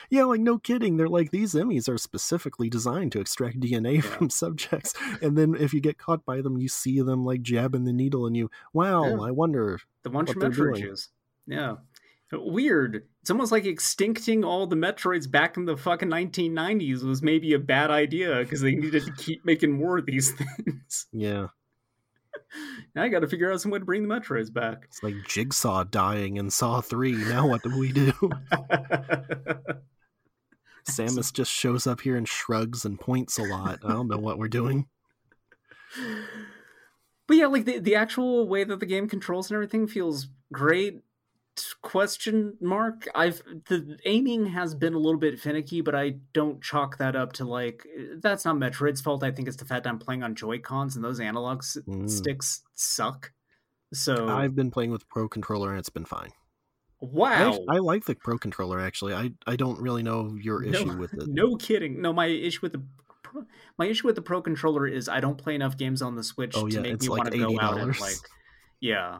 Yeah, 0.10 0.24
like 0.26 0.42
no 0.42 0.58
kidding. 0.58 0.98
They're 0.98 1.08
like 1.08 1.32
these 1.32 1.54
Emmys 1.54 1.88
are 1.88 1.98
specifically 1.98 2.70
designed 2.70 3.14
to 3.14 3.22
extract 3.22 3.62
DNA 3.62 3.96
Yeah. 3.96 4.02
from 4.02 4.30
subjects, 4.30 4.94
and 5.22 5.38
then 5.38 5.56
if 5.56 5.74
you 5.74 5.80
get 5.80 5.98
caught 5.98 6.26
by 6.26 6.42
them, 6.42 6.58
you 6.58 6.68
see 6.68 7.00
them 7.00 7.24
like 7.26 7.42
jabbing 7.42 7.86
the 7.86 7.94
needle, 7.94 8.26
and 8.26 8.36
you, 8.36 8.50
wow, 8.74 9.06
Yeah. 9.08 9.22
I 9.22 9.32
wonder. 9.32 9.80
The 10.04 10.10
bunch 10.10 10.28
What 10.30 10.36
of 10.36 10.42
they're 10.42 10.50
Metroid 10.52 10.74
doing. 10.76 10.84
juice. 10.90 11.10
Yeah. 11.48 11.76
Uh, 12.34 12.42
weird. 12.42 13.08
It's 13.22 13.32
almost 13.32 13.54
like 13.54 13.64
extincting 13.64 14.44
all 14.46 14.68
the 14.68 14.76
Metroids 14.76 15.32
back 15.32 15.56
in 15.56 15.64
the 15.64 15.78
fucking 15.78 16.10
1990s 16.10 17.04
was 17.04 17.22
maybe 17.22 17.54
a 17.54 17.60
bad 17.60 17.90
idea 17.90 18.40
because 18.40 18.60
they 18.60 18.76
needed 18.76 19.06
to 19.06 19.14
keep 19.14 19.46
making 19.46 19.72
more 19.72 19.98
of 20.00 20.06
these 20.06 20.32
things. 20.66 21.08
Yeah, 21.14 21.48
now 22.96 23.04
I 23.04 23.10
got 23.10 23.20
to 23.20 23.28
figure 23.28 23.52
out 23.52 23.62
some 23.62 23.72
way 23.72 23.80
to 23.80 23.86
bring 23.86 24.08
the 24.08 24.14
Metroids 24.14 24.52
back. 24.52 24.84
it's 24.86 25.04
like 25.04 25.16
Jigsaw 25.28 25.84
dying 25.84 26.38
in 26.38 26.50
Saw 26.50 26.82
Three. 26.82 27.14
Now 27.14 27.48
what 27.48 27.64
do 27.64 27.78
we 27.78 27.92
do? 27.92 28.14
Samus 30.90 31.32
just 31.32 31.52
shows 31.52 31.86
up 31.86 32.02
here 32.02 32.18
and 32.18 32.28
shrugs 32.28 32.86
and 32.86 33.00
points 33.00 33.38
a 33.38 33.44
lot. 33.44 33.80
I 33.86 33.90
don't 33.94 34.08
know 34.08 34.18
what 34.18 34.40
we're 34.40 34.48
doing. 34.48 34.88
but 37.28 37.38
yeah, 37.38 37.46
like 37.46 37.66
the, 37.66 37.80
the 37.80 37.96
actual 37.96 38.48
way 38.48 38.64
that 38.64 38.80
the 38.80 38.86
game 38.86 39.08
controls 39.08 39.50
and 39.50 39.56
everything 39.56 39.88
feels 39.88 40.28
great. 40.52 41.02
Question 41.82 42.58
mark. 42.62 43.08
I've 43.14 43.42
the 43.68 43.98
aiming 44.06 44.48
has 44.48 44.74
been 44.74 44.94
a 44.94 44.98
little 44.98 45.20
bit 45.20 45.40
finicky, 45.40 45.82
but 45.82 45.94
I 45.96 46.16
don't 46.34 46.62
chalk 46.62 46.98
that 46.98 47.16
up 47.16 47.34
to 47.34 47.46
like 47.46 47.86
that's 48.18 48.46
not 48.46 48.56
Metroid's 48.58 49.02
fault. 49.02 49.24
I 49.24 49.32
think 49.32 49.48
it's 49.48 49.58
the 49.58 49.66
fact 49.66 49.84
that 49.84 49.90
I'm 49.90 50.00
playing 50.00 50.24
on 50.24 50.34
Joy 50.36 50.60
Cons 50.60 50.96
and 50.96 51.04
those 51.04 51.20
analog 51.20 51.60
s- 51.60 51.78
Mm. 51.88 52.10
sticks 52.10 52.64
suck. 52.76 53.32
So 53.94 54.30
I've 54.30 54.56
been 54.56 54.72
playing 54.72 54.92
with 54.92 55.08
Pro 55.10 55.28
Controller 55.28 55.70
and 55.72 55.80
it's 55.80 55.90
been 55.90 56.06
fine. 56.06 56.32
Wow, 57.02 57.54
act- 57.54 57.60
I 57.70 57.78
like 57.80 58.06
the 58.06 58.16
Pro 58.16 58.38
Controller 58.38 58.80
actually. 58.80 59.14
I 59.14 59.34
I 59.46 59.56
don't 59.56 59.80
really 59.82 60.04
know 60.04 60.36
your 60.40 60.64
issue 60.64 60.86
no, 60.86 60.96
with 60.98 61.14
it. 61.14 61.24
No 61.28 61.56
kidding. 61.58 62.02
No, 62.02 62.14
my 62.14 62.28
issue 62.28 62.60
with 62.62 62.74
the 62.74 62.84
pro, 63.24 63.44
my 63.78 63.88
issue 63.88 64.08
with 64.08 64.16
the 64.16 64.22
Pro 64.22 64.42
controller 64.42 64.88
is 64.88 65.10
I 65.10 65.20
don't 65.20 65.38
play 65.38 65.56
enough 65.56 65.78
games 65.78 66.02
on 66.02 66.16
the 66.16 66.24
Switch 66.24 66.54
Oh, 66.56 66.68
to 66.68 66.74
yeah, 66.76 66.82
make 66.82 66.94
it's 66.94 67.04
me 67.06 67.10
like 67.10 67.18
want 67.24 67.32
to 67.34 67.38
go 67.40 67.60
out 67.60 67.80
and 67.80 67.92
$80. 67.94 68.00
like 68.02 68.16
yeah. 68.80 69.20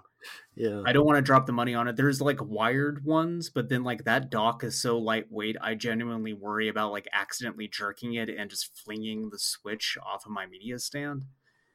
Yeah. 0.56 0.84
I 0.86 0.94
don't 0.94 1.06
want 1.06 1.18
to 1.18 1.22
drop 1.22 1.46
the 1.46 1.54
money 1.54 1.74
on 1.74 1.88
it. 1.88 1.96
There's 1.96 2.22
like 2.22 2.40
wired 2.42 3.04
ones, 3.06 3.50
but 3.50 3.70
then 3.70 3.84
like 3.84 4.04
that 4.04 4.30
dock 4.30 4.64
is 4.64 4.82
so 4.82 4.98
lightweight, 4.98 5.56
I 5.62 5.76
genuinely 5.76 6.34
worry 6.34 6.68
about 6.68 6.92
like 6.92 7.08
accidentally 7.14 7.68
jerking 7.68 8.14
it 8.16 8.30
and 8.30 8.50
just 8.50 8.78
flinging 8.78 9.30
the 9.30 9.40
Switch 9.40 9.98
off 10.06 10.26
of 10.26 10.32
my 10.32 10.46
media 10.46 10.78
stand. 10.80 11.26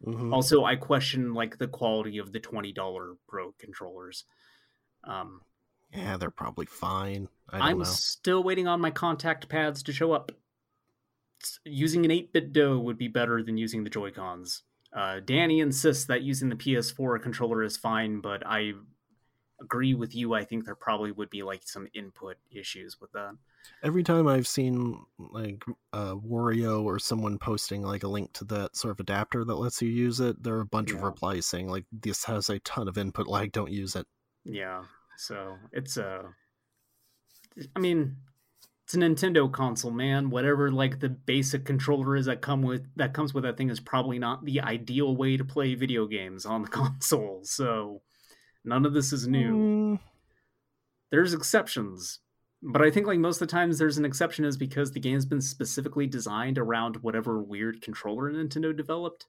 Mhm. 0.04 0.32
Also, 0.32 0.64
I 0.64 0.76
question 0.76 1.32
like 1.34 1.58
the 1.58 1.68
quality 1.68 2.18
of 2.18 2.32
the 2.32 2.40
twenty 2.40 2.72
dollar 2.72 3.14
Pro 3.26 3.52
controllers. 3.52 4.24
Um, 5.04 5.40
Yeah, 5.92 6.16
they're 6.18 6.30
probably 6.30 6.66
fine. 6.66 7.28
I 7.48 7.58
don't 7.58 7.68
I'm 7.68 7.78
know. 7.78 7.84
still 7.84 8.42
waiting 8.42 8.66
on 8.68 8.80
my 8.80 8.90
contact 8.90 9.48
pads 9.48 9.82
to 9.84 9.92
show 9.92 10.12
up. 10.12 10.32
Using 11.64 12.04
an 12.04 12.10
8BitDo 12.10 12.82
would 12.82 12.98
be 12.98 13.08
better 13.08 13.42
than 13.42 13.56
using 13.56 13.84
the 13.84 13.90
Joy 13.90 14.10
Cons. 14.10 14.62
Uh, 14.96 15.20
Danny 15.22 15.60
insists 15.60 16.06
that 16.06 16.22
using 16.22 16.48
the 16.48 16.56
PS4 16.56 17.22
controller 17.22 17.62
is 17.62 17.76
fine, 17.76 18.20
but 18.20 18.42
I 18.46 18.72
agree 19.60 19.92
with 19.94 20.14
you. 20.14 20.32
I 20.32 20.44
think 20.44 20.64
there 20.64 20.74
probably 20.74 21.12
would 21.12 21.28
be 21.28 21.42
like 21.42 21.62
some 21.64 21.86
input 21.94 22.36
issues 22.50 22.98
with 22.98 23.12
that. 23.12 23.36
Every 23.82 24.02
time 24.02 24.26
I've 24.26 24.46
seen 24.46 25.04
like 25.18 25.62
uh, 25.92 26.14
Wario 26.14 26.82
or 26.82 26.98
someone 26.98 27.38
posting 27.38 27.82
like 27.82 28.04
a 28.04 28.08
link 28.08 28.32
to 28.34 28.44
that 28.46 28.74
sort 28.74 28.92
of 28.92 29.00
adapter 29.00 29.44
that 29.44 29.56
lets 29.56 29.82
you 29.82 29.88
use 29.90 30.20
it, 30.20 30.42
there 30.42 30.54
are 30.54 30.60
a 30.60 30.66
bunch 30.66 30.92
of 30.92 31.02
replies 31.02 31.46
saying 31.46 31.68
like 31.68 31.84
this 31.92 32.24
has 32.24 32.48
a 32.48 32.58
ton 32.60 32.88
of 32.88 32.96
input 32.96 33.26
lag, 33.26 33.52
don't 33.52 33.70
use 33.70 33.96
it. 33.96 34.06
Yeah, 34.44 34.84
so 35.18 35.56
it's 35.72 35.98
Uh, 35.98 36.22
I 37.74 37.80
mean, 37.80 38.16
it's 38.86 38.94
a 38.94 38.98
Nintendo 38.98 39.50
console, 39.50 39.90
man. 39.90 40.30
Whatever 40.30 40.70
like 40.70 41.00
the 41.00 41.08
basic 41.08 41.64
controller 41.64 42.14
is 42.14 42.26
that 42.26 42.40
come 42.40 42.62
with 42.62 42.86
that 42.94 43.14
comes 43.14 43.34
with 43.34 43.42
that 43.42 43.56
thing 43.56 43.68
is 43.68 43.80
probably 43.80 44.20
not 44.20 44.44
the 44.44 44.60
ideal 44.60 45.16
way 45.16 45.36
to 45.36 45.44
play 45.44 45.74
video 45.74 46.06
games 46.06 46.46
on 46.46 46.62
the 46.62 46.68
console. 46.80 47.40
So 47.42 48.02
none 48.64 48.86
of 48.86 48.94
this 48.94 49.12
is 49.12 49.26
new. 49.26 49.96
Mm, 49.96 49.98
There's 51.10 51.34
exceptions. 51.34 52.20
But 52.62 52.80
I 52.80 52.90
think 52.92 53.08
like 53.08 53.18
most 53.18 53.42
of 53.42 53.48
the 53.48 53.52
times 53.52 53.78
there's 53.78 53.98
an 53.98 54.04
exception 54.04 54.44
is 54.44 54.56
because 54.56 54.92
the 54.92 55.00
game's 55.00 55.26
been 55.26 55.40
specifically 55.40 56.06
designed 56.06 56.56
around 56.56 56.96
whatever 56.98 57.40
weird 57.42 57.82
controller 57.82 58.30
Nintendo 58.32 58.74
developed. 58.76 59.26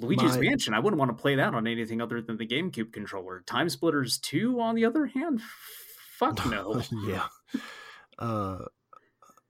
Luigi's 0.00 0.36
My- 0.36 0.42
Mansion, 0.42 0.74
I 0.74 0.78
wouldn't 0.78 0.98
want 1.00 1.10
to 1.16 1.20
play 1.20 1.34
that 1.34 1.54
on 1.54 1.66
anything 1.66 2.00
other 2.00 2.22
than 2.22 2.36
the 2.36 2.46
GameCube 2.46 2.92
controller. 2.92 3.42
TimeSplitters 3.48 4.20
2, 4.20 4.60
on 4.60 4.76
the 4.76 4.84
other 4.84 5.06
hand, 5.06 5.40
fuck 6.16 6.46
no. 6.50 6.80
yeah. 7.04 7.26
Uh, 8.18 8.64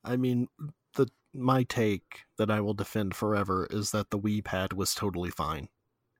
I 0.04 0.16
mean, 0.16 0.48
the 0.94 1.08
my 1.34 1.62
take 1.64 2.24
that 2.36 2.50
I 2.50 2.60
will 2.60 2.74
defend 2.74 3.14
forever 3.14 3.66
is 3.70 3.90
that 3.92 4.10
the 4.10 4.18
Wii 4.18 4.44
Pad 4.44 4.72
was 4.72 4.94
totally 4.94 5.30
fine, 5.30 5.68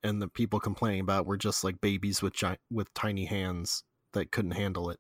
and 0.03 0.20
the 0.20 0.28
people 0.28 0.61
complaining 0.61 1.01
about 1.01 1.26
were 1.26 1.36
just 1.36 1.64
like 1.64 1.80
babies 1.80 2.22
with 2.22 2.34
gi- 2.34 2.59
with 2.70 2.92
tiny 2.94 3.26
hands 3.26 3.84
that 4.12 4.32
couldn't 4.32 4.53
handle 4.53 4.90
it. 4.90 4.99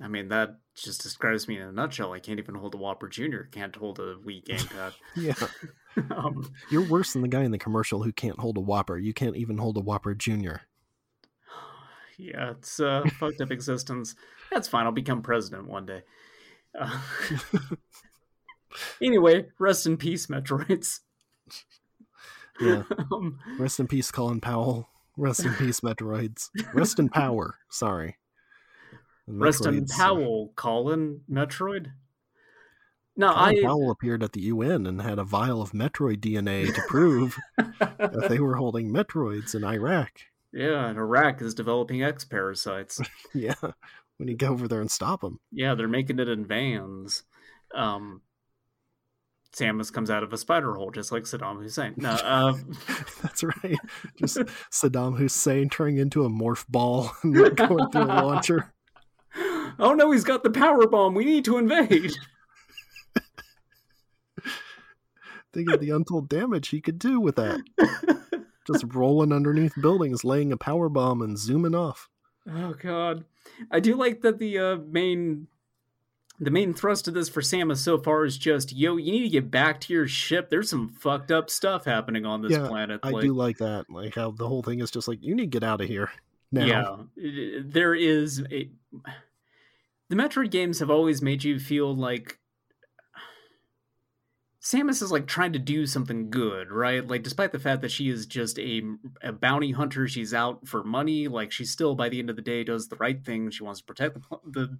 I 0.00 0.08
mean, 0.08 0.28
that 0.28 0.58
just 0.74 1.02
describes 1.02 1.46
me 1.46 1.56
in 1.56 1.62
a 1.62 1.72
nutshell. 1.72 2.12
I 2.12 2.18
can't 2.18 2.40
even 2.40 2.56
hold 2.56 2.74
a 2.74 2.78
Whopper 2.78 3.08
Jr., 3.08 3.42
can't 3.52 3.74
hold 3.76 4.00
a 4.00 4.16
Wii 4.16 4.44
gamepad. 4.44 4.92
Yeah, 5.16 5.34
um, 6.16 6.50
you're 6.70 6.88
worse 6.88 7.12
than 7.12 7.22
the 7.22 7.28
guy 7.28 7.44
in 7.44 7.52
the 7.52 7.58
commercial 7.58 8.02
who 8.02 8.12
can't 8.12 8.38
hold 8.38 8.56
a 8.56 8.60
Whopper. 8.60 8.98
You 8.98 9.14
can't 9.14 9.36
even 9.36 9.58
hold 9.58 9.76
a 9.76 9.80
Whopper 9.80 10.14
Junior. 10.14 10.62
yeah, 12.18 12.50
it's 12.50 12.80
a 12.80 13.04
fucked 13.18 13.40
up 13.40 13.52
existence. 13.52 14.16
That's 14.50 14.66
fine. 14.66 14.86
I'll 14.86 14.92
become 14.92 15.22
president 15.22 15.68
one 15.68 15.86
day. 15.86 16.02
Uh, 16.78 17.00
anyway, 19.02 19.46
rest 19.58 19.86
in 19.86 19.96
peace, 19.96 20.26
Metroids. 20.26 21.00
Yeah. 22.60 22.82
um, 23.12 23.38
Rest 23.58 23.80
in 23.80 23.88
peace, 23.88 24.10
Colin 24.10 24.40
Powell. 24.40 24.88
Rest 25.16 25.44
in 25.44 25.54
peace, 25.54 25.80
Metroids. 25.80 26.50
Rest 26.72 26.98
in 26.98 27.08
power. 27.08 27.56
Sorry. 27.70 28.16
rest 29.26 29.66
in 29.66 29.84
uh, 29.84 29.96
Powell, 29.96 30.52
Colin 30.56 31.20
Metroid. 31.30 31.92
No, 33.16 33.32
Colin 33.32 33.58
I. 33.58 33.62
Powell 33.62 33.90
appeared 33.90 34.24
at 34.24 34.32
the 34.32 34.42
UN 34.42 34.86
and 34.86 35.00
had 35.00 35.18
a 35.18 35.24
vial 35.24 35.62
of 35.62 35.72
Metroid 35.72 36.18
DNA 36.18 36.74
to 36.74 36.82
prove 36.88 37.38
that 37.56 38.26
they 38.28 38.40
were 38.40 38.56
holding 38.56 38.92
Metroids 38.92 39.54
in 39.54 39.64
Iraq. 39.64 40.10
yeah, 40.52 40.88
and 40.88 40.98
Iraq 40.98 41.40
is 41.40 41.54
developing 41.54 42.02
X 42.02 42.24
parasites. 42.24 43.00
Yeah, 43.32 43.54
when 44.18 44.28
you 44.28 44.36
go 44.36 44.48
over 44.48 44.68
there 44.68 44.80
and 44.80 44.90
stop 44.90 45.20
them. 45.20 45.40
Yeah, 45.50 45.74
they're 45.74 45.88
making 45.88 46.18
it 46.18 46.28
in 46.28 46.46
vans. 46.46 47.24
Um, 47.74 48.22
Samus 49.54 49.92
comes 49.92 50.10
out 50.10 50.22
of 50.22 50.32
a 50.32 50.36
spider 50.38 50.74
hole, 50.74 50.90
just 50.90 51.12
like 51.12 51.24
Saddam 51.24 51.62
Hussein. 51.62 51.94
No, 51.96 52.10
uh, 52.10 52.54
That's 53.22 53.42
right. 53.44 53.78
Just 54.18 54.38
Saddam 54.72 55.16
Hussein 55.16 55.68
turning 55.68 55.98
into 55.98 56.24
a 56.24 56.28
morph 56.28 56.66
ball 56.68 57.10
and 57.22 57.34
going 57.56 57.90
through 57.90 58.02
a 58.02 58.22
launcher. 58.22 58.72
oh 59.78 59.94
no, 59.94 60.10
he's 60.10 60.24
got 60.24 60.42
the 60.42 60.50
power 60.50 60.86
bomb. 60.86 61.14
We 61.14 61.24
need 61.24 61.44
to 61.46 61.58
invade. 61.58 62.12
Think 65.52 65.70
of 65.70 65.78
the 65.80 65.90
untold 65.90 66.28
damage 66.28 66.68
he 66.68 66.80
could 66.80 66.98
do 66.98 67.20
with 67.20 67.36
that. 67.36 67.60
Just 68.66 68.84
rolling 68.92 69.32
underneath 69.32 69.74
buildings, 69.80 70.24
laying 70.24 70.50
a 70.50 70.56
power 70.56 70.88
bomb 70.88 71.22
and 71.22 71.38
zooming 71.38 71.76
off. 71.76 72.08
oh 72.50 72.74
god, 72.74 73.24
I 73.70 73.80
do 73.80 73.96
like 73.96 74.22
that 74.22 74.38
the 74.38 74.58
uh, 74.58 74.76
main. 74.76 75.48
The 76.40 76.50
main 76.50 76.74
thrust 76.74 77.06
of 77.06 77.14
this 77.14 77.28
for 77.28 77.42
Samus 77.42 77.76
so 77.76 77.96
far 77.96 78.24
is 78.24 78.36
just, 78.36 78.72
yo, 78.72 78.96
you 78.96 79.12
need 79.12 79.22
to 79.22 79.28
get 79.28 79.52
back 79.52 79.80
to 79.82 79.92
your 79.92 80.08
ship. 80.08 80.50
There's 80.50 80.68
some 80.68 80.88
fucked 80.88 81.30
up 81.30 81.48
stuff 81.48 81.84
happening 81.84 82.26
on 82.26 82.42
this 82.42 82.50
Yeah, 82.50 82.66
planet. 82.66 82.98
I 83.04 83.12
do 83.12 83.32
like 83.32 83.58
that. 83.58 83.88
Like 83.88 84.16
how 84.16 84.32
the 84.32 84.48
whole 84.48 84.60
thing 84.60 84.80
is 84.80 84.90
just 84.90 85.06
like, 85.06 85.22
you 85.22 85.36
need 85.36 85.44
to 85.44 85.46
get 85.46 85.62
out 85.62 85.80
of 85.80 85.86
here. 85.86 86.10
Now. 86.50 87.06
Yeah, 87.16 87.60
there 87.64 87.94
is 87.94 88.42
a. 88.50 88.68
The 90.08 90.16
Metroid 90.16 90.50
games 90.50 90.80
have 90.80 90.90
always 90.90 91.22
made 91.22 91.44
you 91.44 91.60
feel 91.60 91.94
like 91.94 92.40
Samus 94.64 95.02
is 95.02 95.12
like 95.12 95.26
trying 95.26 95.52
to 95.52 95.58
do 95.58 95.84
something 95.86 96.30
good, 96.30 96.70
right? 96.72 97.06
Like, 97.06 97.22
despite 97.22 97.52
the 97.52 97.58
fact 97.58 97.82
that 97.82 97.90
she 97.90 98.08
is 98.08 98.24
just 98.24 98.58
a, 98.58 98.80
a 99.22 99.30
bounty 99.30 99.72
hunter, 99.72 100.08
she's 100.08 100.32
out 100.32 100.66
for 100.66 100.82
money. 100.82 101.28
Like, 101.28 101.52
she 101.52 101.66
still, 101.66 101.94
by 101.94 102.08
the 102.08 102.18
end 102.18 102.30
of 102.30 102.36
the 102.36 102.42
day, 102.42 102.64
does 102.64 102.88
the 102.88 102.96
right 102.96 103.22
thing. 103.22 103.50
She 103.50 103.62
wants 103.62 103.80
to 103.80 103.86
protect 103.86 104.14
the, 104.14 104.38
the 104.50 104.78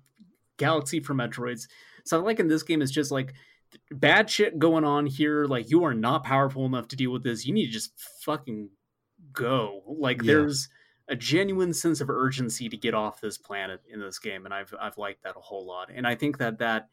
galaxy 0.56 1.00
from 1.00 1.18
Metroids. 1.18 1.68
So, 2.06 2.20
like 2.20 2.40
in 2.40 2.48
this 2.48 2.62
game, 2.62 2.80
it's 2.80 2.90
just 2.90 3.10
like 3.10 3.34
bad 3.90 4.30
shit 4.30 4.58
going 4.58 4.84
on 4.84 5.04
here. 5.04 5.44
Like, 5.44 5.68
you 5.70 5.84
are 5.84 5.94
not 5.94 6.24
powerful 6.24 6.64
enough 6.64 6.88
to 6.88 6.96
deal 6.96 7.12
with 7.12 7.22
this. 7.22 7.44
You 7.44 7.52
need 7.52 7.66
to 7.66 7.72
just 7.72 7.92
fucking 8.22 8.70
go. 9.34 9.82
Like, 9.86 10.22
Yeah. 10.22 10.32
there's 10.32 10.70
a 11.08 11.16
genuine 11.16 11.74
sense 11.74 12.00
of 12.00 12.08
urgency 12.08 12.70
to 12.70 12.76
get 12.78 12.94
off 12.94 13.20
this 13.20 13.36
planet 13.36 13.82
in 13.92 14.00
this 14.00 14.18
game, 14.18 14.46
and 14.46 14.54
I've 14.54 14.74
I've 14.80 14.96
liked 14.96 15.24
that 15.24 15.36
a 15.36 15.40
whole 15.40 15.66
lot. 15.66 15.90
And 15.94 16.06
I 16.06 16.14
think 16.14 16.38
that 16.38 16.56
that 16.60 16.88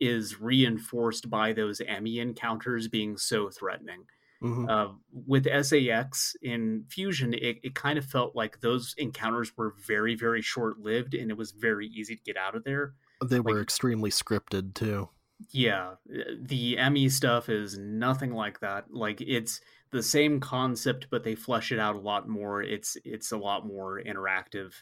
is 0.00 0.40
reinforced 0.40 1.30
by 1.30 1.52
those 1.52 1.80
Emmy 1.80 2.18
encounters 2.18 2.88
being 2.88 3.16
so 3.16 3.50
threatening. 3.50 4.04
Mhm. 4.42 4.68
Uh, 4.68 4.94
with 5.12 5.46
SA-X 5.46 6.34
in 6.42 6.84
Fusion, 6.88 7.32
it, 7.32 7.58
it 7.62 7.74
kind 7.76 7.96
of 7.96 8.04
felt 8.04 8.34
like 8.34 8.60
those 8.60 8.92
encounters 8.98 9.56
were 9.56 9.74
very, 9.86 10.16
very 10.16 10.42
short 10.42 10.80
lived, 10.80 11.14
and 11.14 11.30
it 11.30 11.36
was 11.36 11.52
very 11.52 11.86
easy 11.86 12.16
to 12.16 12.22
get 12.24 12.36
out 12.36 12.56
of 12.56 12.64
there. 12.64 12.94
They 13.24 13.38
were 13.38 13.54
like- 13.54 13.62
extremely 13.62 14.10
scripted 14.10 14.74
too. 14.74 15.10
Yeah, 15.50 15.94
the 16.40 16.78
Emmy 16.78 17.08
stuff 17.08 17.48
is 17.48 17.76
nothing 17.78 18.32
like 18.32 18.60
that. 18.60 18.92
Like 18.92 19.20
it's 19.20 19.60
the 19.90 20.02
same 20.02 20.38
concept, 20.40 21.08
but 21.10 21.24
they 21.24 21.34
flesh 21.34 21.72
it 21.72 21.78
out 21.80 21.96
a 21.96 22.00
lot 22.00 22.28
more. 22.28 22.62
It's 22.62 22.96
it's 23.04 23.32
a 23.32 23.36
lot 23.36 23.66
more 23.66 24.00
interactive, 24.00 24.72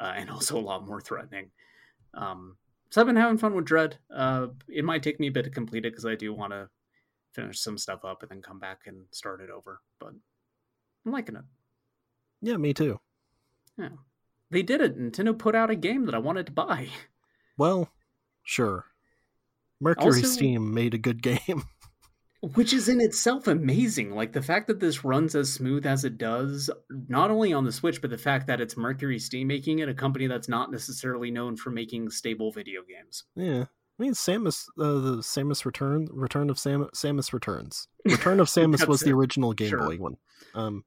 uh, 0.00 0.12
and 0.16 0.28
also 0.30 0.58
a 0.58 0.60
lot 0.60 0.84
more 0.86 1.00
threatening. 1.00 1.50
Um, 2.14 2.56
so 2.92 3.00
I've 3.00 3.06
been 3.08 3.16
having 3.16 3.38
fun 3.38 3.54
with 3.54 3.64
Dread. 3.64 3.96
Uh, 4.14 4.48
it 4.68 4.84
might 4.84 5.02
take 5.02 5.18
me 5.18 5.26
a 5.28 5.32
bit 5.32 5.44
to 5.44 5.50
complete 5.50 5.84
it 5.86 5.92
because 5.92 6.06
I 6.06 6.14
do 6.14 6.32
want 6.32 6.52
to 6.52 6.68
finish 7.32 7.58
some 7.58 7.78
stuff 7.78 8.04
up 8.04 8.22
and 8.22 8.30
then 8.30 8.42
come 8.42 8.58
back 8.60 8.82
and 8.86 9.06
start 9.10 9.40
it 9.40 9.48
over. 9.50 9.80
But 9.98 10.10
I'm 11.06 11.12
liking 11.12 11.36
it. 11.36 11.44
Yeah, 12.42 12.58
me 12.58 12.74
too. 12.74 13.00
Yeah, 13.78 13.88
they 14.50 14.62
did 14.62 14.80
it. 14.82 14.98
Nintendo 14.98 15.36
put 15.36 15.54
out 15.54 15.70
a 15.70 15.74
game 15.74 16.04
that 16.04 16.14
I 16.14 16.18
wanted 16.18 16.46
to 16.46 16.52
buy. 16.52 16.88
Well, 17.58 17.90
sure. 18.42 18.86
Mercury 19.78 20.06
Also- 20.06 20.22
Steam 20.26 20.72
made 20.72 20.94
a 20.94 20.98
good 20.98 21.22
game. 21.22 21.64
Which 22.54 22.72
is 22.72 22.88
in 22.88 23.00
itself 23.00 23.46
amazing. 23.46 24.16
Like 24.16 24.32
the 24.32 24.42
fact 24.42 24.66
that 24.66 24.80
this 24.80 25.04
runs 25.04 25.36
as 25.36 25.52
smooth 25.52 25.86
as 25.86 26.04
it 26.04 26.18
does, 26.18 26.68
not 26.90 27.30
only 27.30 27.52
on 27.52 27.64
the 27.64 27.70
Switch, 27.70 28.00
but 28.00 28.10
the 28.10 28.18
fact 28.18 28.48
that 28.48 28.60
it's 28.60 28.74
MercurySteam 28.74 29.46
making 29.46 29.78
it, 29.78 29.88
a 29.88 29.94
company 29.94 30.26
that's 30.26 30.48
not 30.48 30.72
necessarily 30.72 31.30
known 31.30 31.56
for 31.56 31.70
making 31.70 32.10
stable 32.10 32.50
video 32.50 32.80
games. 32.82 33.22
Yeah. 33.36 33.66
I 33.98 34.02
mean, 34.02 34.14
Samus, 34.14 34.66
uh, 34.76 34.98
the 34.98 35.16
Samus 35.18 35.64
Return, 35.64 36.08
Return 36.10 36.50
of 36.50 36.58
Sam, 36.58 36.88
Samus 36.94 37.32
Returns. 37.32 37.86
Return 38.04 38.40
of 38.40 38.48
Samus 38.48 38.88
was 38.88 39.00
That's 39.00 39.04
the 39.04 39.12
original 39.12 39.52
Game 39.52 39.68
Sure. 39.68 39.78
Boy 39.78 39.98
one. 39.98 40.16
Um, 40.54 40.84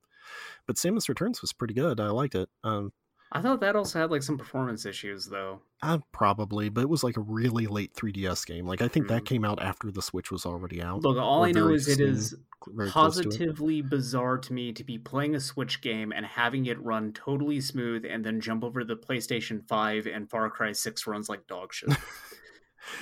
but 0.67 0.75
Samus 0.75 1.07
Returns 1.07 1.41
was 1.41 1.53
pretty 1.53 1.73
good. 1.73 2.01
I 2.01 2.09
liked 2.09 2.35
it. 2.35 2.49
Um, 2.65 2.91
I 3.31 3.41
thought 3.41 3.59
that 3.61 3.75
also 3.75 3.99
had 3.99 4.11
like 4.11 4.23
some 4.23 4.37
performance 4.37 4.85
issues 4.85 5.25
though. 5.25 5.61
uh, 5.81 5.97
probably, 6.11 6.69
but 6.69 6.81
it 6.81 6.89
was 6.89 7.03
like 7.03 7.17
a 7.17 7.21
really 7.21 7.67
late 7.67 7.93
3DS 7.93 8.45
game. 8.45 8.65
Like 8.65 8.81
I 8.81 8.87
think 8.87 9.07
that 9.07 9.23
Mhm. 9.23 9.25
came 9.25 9.45
out 9.45 9.61
after 9.61 9.91
the 9.91 10.01
Switch 10.01 10.31
was 10.31 10.45
already 10.45 10.81
out. 10.81 11.01
Look, 11.03 11.17
all 11.17 11.43
I 11.43 11.51
know 11.51 11.69
is 11.69 11.87
it 11.87 11.99
is 11.99 12.35
very 12.67 12.87
to 12.87 12.91
it. 12.91 12.93
positively 12.93 13.81
bizarre 13.81 14.37
to 14.37 14.53
me 14.53 14.71
to 14.73 14.83
be 14.83 14.97
playing 14.97 15.35
a 15.35 15.39
Switch 15.39 15.81
game 15.81 16.11
and 16.13 16.25
having 16.25 16.65
it 16.67 16.81
run 16.83 17.11
totally 17.13 17.59
smooth 17.61 18.05
and 18.05 18.23
then 18.25 18.39
jump 18.39 18.63
over 18.63 18.83
the 18.83 18.95
PlayStation 18.95 19.67
5 19.67 20.07
and 20.07 20.29
Far 20.29 20.49
Cry 20.49 20.71
6 20.71 21.05
runs 21.07 21.27
like 21.29 21.45
dog 21.47 21.73
shit. 21.73 21.89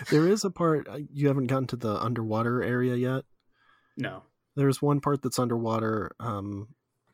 There 0.10 0.26
is 0.28 0.46
a 0.46 0.50
part 0.50 0.88
uh, 0.88 1.00
you 1.12 1.28
haven't 1.28 1.48
gotten 1.48 1.68
to 1.68 1.76
the 1.76 2.02
underwater 2.02 2.64
area 2.64 2.96
yet. 2.96 3.26
no. 3.98 4.24
There's 4.56 4.82
one 4.82 5.02
part 5.02 5.22
that's 5.22 5.40
underwater, 5.40 6.12
um, 6.20 6.68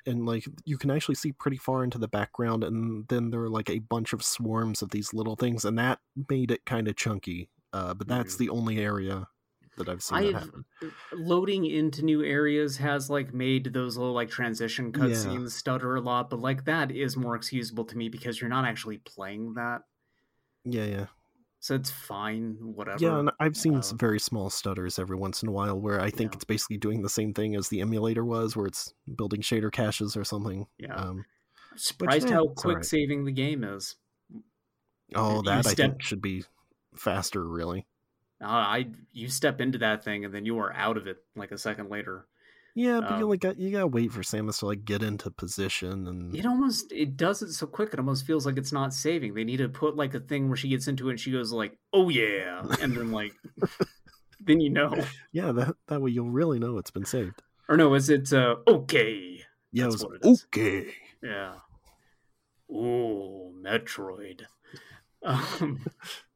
and 0.09 0.25
like 0.25 0.45
you 0.65 0.77
can 0.77 0.91
actually 0.91 1.15
see 1.15 1.33
pretty 1.33 1.57
far 1.57 1.83
into 1.85 1.97
the 1.99 2.07
background, 2.09 2.63
and 2.65 3.07
then 3.09 3.31
there 3.31 3.41
are 3.43 3.49
like 3.49 3.69
a 3.69 3.79
bunch 3.79 4.13
of 4.13 4.23
swarms 4.23 4.81
of 4.81 4.91
these 4.91 5.13
little 5.13 5.37
things, 5.37 5.65
and 5.65 5.79
that 5.79 5.99
made 6.29 6.51
it 6.51 6.65
kind 6.65 6.87
of 6.89 6.97
chunky. 6.97 7.49
Uh, 7.73 7.93
but 7.93 8.07
that's 8.09 8.35
Mhm. 8.35 8.37
the 8.37 8.49
only 8.49 8.79
area 8.79 9.27
that 9.77 9.89
I've 9.89 10.03
seen 10.03 10.21
that 10.23 10.33
I've 10.33 10.33
happen. 10.33 10.65
loading 11.11 11.65
into 11.65 12.03
new 12.03 12.23
areas 12.23 12.77
has 12.77 13.09
like 13.09 13.33
made 13.33 13.73
those 13.73 13.97
little 13.97 14.13
like 14.13 14.29
transition 14.29 14.91
Yeah. 14.93 15.39
cutscenes 15.39 15.51
stutter 15.51 15.95
a 15.95 16.01
lot, 16.01 16.29
but 16.29 16.39
like 16.39 16.65
that 16.65 16.91
is 16.91 17.17
more 17.17 17.35
excusable 17.35 17.85
to 17.85 17.97
me 17.97 18.09
because 18.09 18.39
you're 18.41 18.49
not 18.49 18.65
actually 18.65 18.97
playing 18.99 19.53
that. 19.55 19.83
Yeah, 20.63 20.85
yeah, 20.85 21.07
So 21.61 21.75
it's 21.75 21.91
fine, 21.91 22.55
whatever. 22.61 22.97
yeah. 23.03 23.19
And 23.19 23.31
I've 23.39 23.57
seen 23.57 23.75
Uh, 23.75 23.81
some 23.81 23.97
very 23.97 24.19
small 24.19 24.49
stutters 24.49 24.97
every 24.97 25.17
once 25.17 25.43
in 25.43 25.49
a 25.49 25.51
while 25.51 25.79
where 25.79 25.99
I 25.99 26.09
think 26.09 26.31
Yeah. 26.31 26.37
it's 26.37 26.45
basically 26.45 26.77
doing 26.77 27.01
the 27.01 27.09
same 27.09 27.33
thing 27.33 27.55
as 27.55 27.67
the 27.67 27.81
emulator 27.81 28.23
was, 28.23 28.55
where 28.55 28.65
it's 28.65 28.93
building 29.13 29.41
shader 29.41 29.71
caches 29.71 30.15
or 30.15 30.23
something. 30.23 30.67
Yeah. 30.77 30.95
Um, 30.95 31.25
Surprised 31.75 32.29
yeah, 32.29 32.35
how 32.35 32.47
quick 32.47 32.65
alright. 32.75 32.85
saving 32.85 33.25
the 33.25 33.31
game 33.33 33.63
is. 33.63 33.95
oh, 35.15 35.41
that 35.43 35.65
I 35.67 35.73
think 35.73 36.01
should 36.01 36.21
be 36.21 36.43
faster, 36.95 37.45
really. 37.47 37.85
Uh, 38.41 38.45
I 38.47 38.91
you 39.11 39.27
step 39.27 39.59
into 39.59 39.77
that 39.79 40.03
thing 40.03 40.23
and 40.23 40.33
then 40.33 40.45
you 40.45 40.57
are 40.59 40.71
out 40.73 40.95
of 40.95 41.07
it 41.07 41.17
like 41.35 41.51
a 41.51 41.57
second 41.57 41.89
later. 41.89 42.25
Yeah, 42.75 43.01
but 43.01 43.11
you 43.17 43.23
Um, 43.23 43.29
like 43.29 43.39
got, 43.41 43.59
you 43.59 43.71
gotta 43.71 43.87
wait 43.87 44.11
for 44.11 44.21
Samus 44.21 44.59
to 44.59 44.67
like 44.67 44.85
get 44.85 45.03
into 45.03 45.31
position 45.31 46.07
and 46.07 46.35
It 46.35 46.45
almost 46.45 46.91
it 46.91 47.17
does 47.17 47.41
it 47.41 47.51
so 47.53 47.67
quick. 47.67 47.93
It 47.93 47.99
almost 47.99 48.25
feels 48.25 48.45
like 48.45 48.57
it's 48.57 48.71
not 48.71 48.93
saving. 48.93 49.33
They 49.33 49.43
need 49.43 49.57
to 49.57 49.69
put 49.69 49.95
like 49.95 50.13
a 50.13 50.19
thing 50.19 50.47
where 50.47 50.57
she 50.57 50.69
gets 50.69 50.87
into 50.87 51.07
it 51.09 51.11
and 51.13 51.19
she 51.19 51.31
goes 51.31 51.51
like, 51.51 51.77
"Oh 51.93 52.09
yeah," 52.09 52.63
and 52.81 52.95
then 52.95 53.11
like, 53.11 53.33
then 54.39 54.59
you 54.61 54.69
know. 54.69 54.93
yeah, 55.31 55.51
that 55.51 55.75
that 55.87 56.01
way 56.01 56.11
you'll 56.11 56.29
really 56.29 56.59
know 56.59 56.77
it's 56.77 56.91
been 56.91 57.05
saved. 57.05 57.41
Or 57.67 57.75
no, 57.77 57.93
is 57.95 58.09
it 58.09 58.31
uh, 58.33 58.55
okay? 58.67 59.41
Yeah, 59.71 59.85
That's 59.85 60.03
it 60.03 60.09
was 60.23 60.37
it 60.39 60.45
okay. 60.47 60.93
Yeah. 61.21 61.53
Oh, 62.71 63.53
Metroid. 63.61 64.41
Um, 65.21 65.85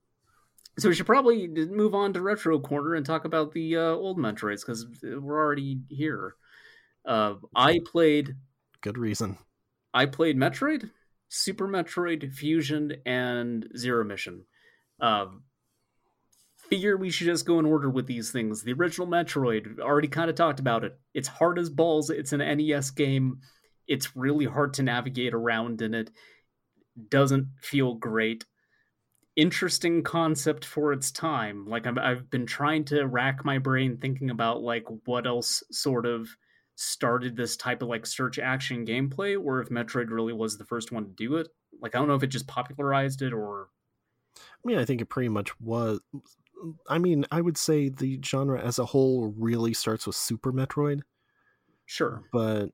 so 0.78 0.90
we 0.90 0.96
should 0.96 1.06
probably 1.06 1.48
move 1.48 1.94
on 1.94 2.14
to 2.14 2.22
Retro 2.22 2.60
Corner 2.60 2.96
and 2.96 3.06
talk 3.06 3.26
about 3.26 3.54
the 3.54 3.78
uh, 3.78 3.82
old 3.82 4.18
Metroids 4.18 4.66
because 4.66 4.86
we're 5.02 5.38
already 5.38 5.82
here. 5.90 6.36
Uh, 7.06 7.36
I 7.56 7.80
played 7.86 8.36
Good 8.84 8.98
reason. 8.98 9.38
I 9.94 10.08
played 10.08 10.38
Metroid, 10.38 10.92
Super 11.30 11.70
Metroid, 11.70 12.34
Fusion, 12.34 12.98
and 13.06 13.66
Zero 13.78 14.04
Mission. 14.04 14.44
Um, 15.00 15.44
figure 16.70 16.98
we 16.98 17.10
should 17.10 17.28
just 17.28 17.46
go 17.46 17.60
in 17.60 17.66
order 17.66 17.90
with 17.90 18.08
these 18.08 18.32
things. 18.32 18.64
The 18.64 18.74
original 18.74 19.08
Metroid, 19.08 19.80
already 19.80 20.10
kind 20.10 20.30
of 20.30 20.36
talked 20.36 20.60
about 20.60 20.84
it. 20.84 21.00
It's 21.14 21.30
hard 21.30 21.58
as 21.58 21.70
balls. 21.70 22.10
It's 22.10 22.34
an 22.34 22.40
NES 22.40 22.92
game. 22.92 23.40
It's 23.88 24.18
really 24.18 24.46
hard 24.46 24.74
to 24.74 24.84
navigate 24.84 25.34
around 25.34 25.82
in 25.82 25.94
it. 25.94 26.12
Doesn't 27.10 27.48
feel 27.62 27.94
great. 27.94 28.44
Interesting 29.36 30.04
concept 30.04 30.64
for 30.64 30.94
its 30.94 31.12
time. 31.12 31.66
Like 31.66 31.88
I'm, 31.88 31.98
I've 31.98 32.30
been 32.30 32.46
trying 32.46 32.86
to 32.86 33.04
rack 33.04 33.44
my 33.44 33.58
brain 33.58 33.98
thinking 33.98 34.30
about 34.30 34.62
like 34.62 34.86
what 35.06 35.26
else 35.26 35.64
sort 35.72 36.06
of 36.06 36.30
started 36.76 37.36
this 37.36 37.58
type 37.58 37.82
of 37.82 37.88
like 37.88 38.06
search 38.06 38.40
action 38.40 38.86
gameplay 38.86 39.40
or 39.40 39.62
if 39.62 39.70
Metroid 39.70 40.10
really 40.10 40.34
was 40.34 40.58
the 40.58 40.66
first 40.66 40.92
one 40.92 41.06
to 41.06 41.12
do 41.12 41.38
it. 41.38 41.48
Like 41.82 41.96
I 41.96 42.00
don't 42.00 42.08
know 42.08 42.16
if 42.16 42.24
it 42.24 42.28
just 42.28 42.48
popularized 42.48 43.22
it 43.22 43.34
or 43.34 43.70
I 44.38 44.68
mean, 44.68 44.78
I 44.78 44.86
think 44.86 45.02
it 45.02 45.10
pretty 45.10 45.30
much 45.30 45.60
was. 45.60 46.00
I 46.88 46.98
mean, 46.98 47.26
I 47.32 47.42
would 47.42 47.58
say 47.58 47.90
the 47.90 48.20
genre 48.24 48.62
as 48.62 48.80
a 48.80 48.86
whole 48.86 49.34
really 49.38 49.74
starts 49.74 50.08
with 50.08 50.16
Super 50.16 50.54
Metroid, 50.54 51.02
sure. 51.86 52.24
but 52.32 52.70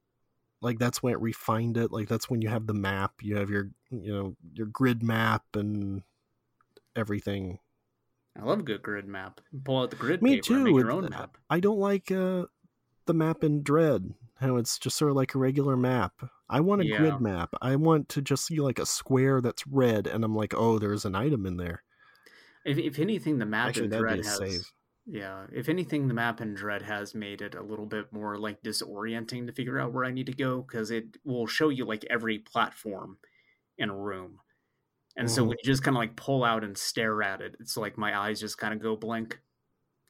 like 0.61 0.77
that's 0.77 1.01
when 1.01 1.13
it 1.13 1.21
refined 1.21 1.77
it. 1.77 1.91
Like 1.91 2.07
that's 2.07 2.29
when 2.29 2.41
you 2.41 2.49
have 2.49 2.67
the 2.67 2.73
map, 2.73 3.13
you 3.21 3.37
have 3.37 3.49
your 3.49 3.69
you 3.89 4.13
know 4.13 4.35
your 4.53 4.67
grid 4.67 5.01
map 5.01 5.43
and 5.55 6.03
everything. 6.95 7.59
I 8.39 8.43
love 8.43 8.59
a 8.59 8.63
good 8.63 8.81
grid 8.81 9.07
map. 9.07 9.41
Pull 9.63 9.81
out 9.81 9.89
the 9.89 9.95
grid 9.95 10.21
Me 10.21 10.35
paper 10.41 10.53
and 10.53 10.63
make 10.63 10.73
too. 10.73 10.79
your 10.79 10.89
It- 10.89 10.93
own 10.93 11.09
map. 11.09 11.37
I 11.49 11.59
don't 11.59 11.79
like 11.79 12.11
uh, 12.11 12.45
the 13.05 13.13
map 13.13 13.43
in 13.43 13.63
Dread. 13.63 14.13
How 14.35 14.55
it's 14.55 14.79
just 14.79 14.95
sort 14.95 15.11
of 15.11 15.17
like 15.17 15.35
a 15.35 15.39
regular 15.39 15.75
map. 15.75 16.13
I 16.49 16.61
want 16.61 16.81
a 16.81 16.85
Yeah. 16.85 16.97
grid 16.99 17.19
map. 17.19 17.53
I 17.61 17.75
want 17.75 18.07
to 18.09 18.21
just 18.21 18.45
see 18.45 18.59
like 18.61 18.79
a 18.79 18.85
square 18.85 19.41
that's 19.41 19.67
red, 19.67 20.07
and 20.07 20.23
I'm 20.23 20.33
like, 20.35 20.53
oh, 20.55 20.79
there's 20.79 21.03
an 21.05 21.15
item 21.15 21.45
in 21.45 21.57
there. 21.57 21.83
If, 22.65 22.77
if 22.77 22.99
anything, 22.99 23.39
the 23.39 23.45
map 23.45 23.69
Actually, 23.69 23.85
in 23.85 23.99
Dread 24.01 24.17
has 24.25 24.37
save. 24.37 24.71
yeah. 25.05 25.47
If 25.51 25.67
anything, 25.67 26.07
the 26.07 26.13
map 26.13 26.39
in 26.39 26.53
Dread 26.53 26.83
has 26.83 27.13
made 27.13 27.41
it 27.41 27.55
a 27.55 27.61
little 27.61 27.85
bit 27.85 28.13
more 28.13 28.37
like 28.37 28.61
disorienting 28.63 29.47
to 29.47 29.53
figure 29.53 29.77
out 29.79 29.91
where 29.91 30.05
I 30.05 30.11
need 30.11 30.27
to 30.27 30.33
go 30.33 30.61
because 30.61 30.89
it 30.91 31.17
will 31.25 31.47
show 31.47 31.67
you 31.69 31.83
like 31.83 32.05
every 32.09 32.39
platform 32.39 33.17
in 33.77 33.89
a 33.89 33.95
room, 33.97 34.39
and 35.19 35.29
so 35.29 35.43
Mhm. 35.43 35.49
when 35.49 35.57
you 35.61 35.65
just 35.65 35.83
kind 35.83 35.95
of 35.95 35.99
like 35.99 36.15
pull 36.15 36.43
out 36.43 36.63
and 36.63 36.75
stare 36.77 37.21
at 37.21 37.41
it, 37.41 37.55
it's 37.59 37.77
like 37.77 37.97
my 37.97 38.17
eyes 38.17 38.39
just 38.39 38.57
kind 38.57 38.73
of 38.73 38.79
go 38.81 38.95
blank. 38.95 39.39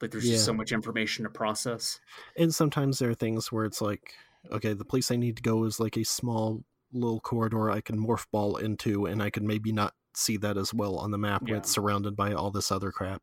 Like 0.00 0.10
there's 0.12 0.24
just 0.24 0.46
so 0.46 0.54
much 0.54 0.72
information 0.72 1.24
to 1.24 1.30
process. 1.30 2.00
And 2.38 2.54
sometimes 2.54 2.98
there 2.98 3.10
are 3.10 3.14
things 3.14 3.52
where 3.52 3.66
it's 3.66 3.82
like, 3.82 4.14
okay, 4.50 4.72
the 4.72 4.84
place 4.84 5.10
I 5.10 5.16
need 5.16 5.36
to 5.36 5.42
go 5.42 5.64
is 5.64 5.78
like 5.78 5.98
a 5.98 6.04
small 6.04 6.64
little 6.92 7.20
corridor 7.20 7.70
I 7.70 7.82
can 7.82 7.98
morph 7.98 8.26
ball 8.30 8.56
into, 8.56 9.04
and 9.06 9.22
I 9.22 9.28
can 9.28 9.46
maybe 9.46 9.72
not 9.72 9.94
see 10.14 10.38
that 10.38 10.56
as 10.56 10.72
well 10.72 10.96
on 10.96 11.10
the 11.10 11.18
map 11.18 11.42
when 11.42 11.56
it's 11.56 11.70
surrounded 11.70 12.16
by 12.16 12.32
all 12.32 12.50
this 12.50 12.72
other 12.72 12.90
crap. 12.90 13.22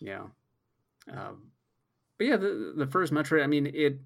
Yeah. 0.00 0.26
Um, 1.10 1.52
but 2.18 2.26
yeah, 2.26 2.36
the 2.36 2.74
the 2.76 2.86
first 2.86 3.12
Metroid, 3.12 3.44
I 3.44 3.46
mean, 3.46 3.66
it 3.66 4.00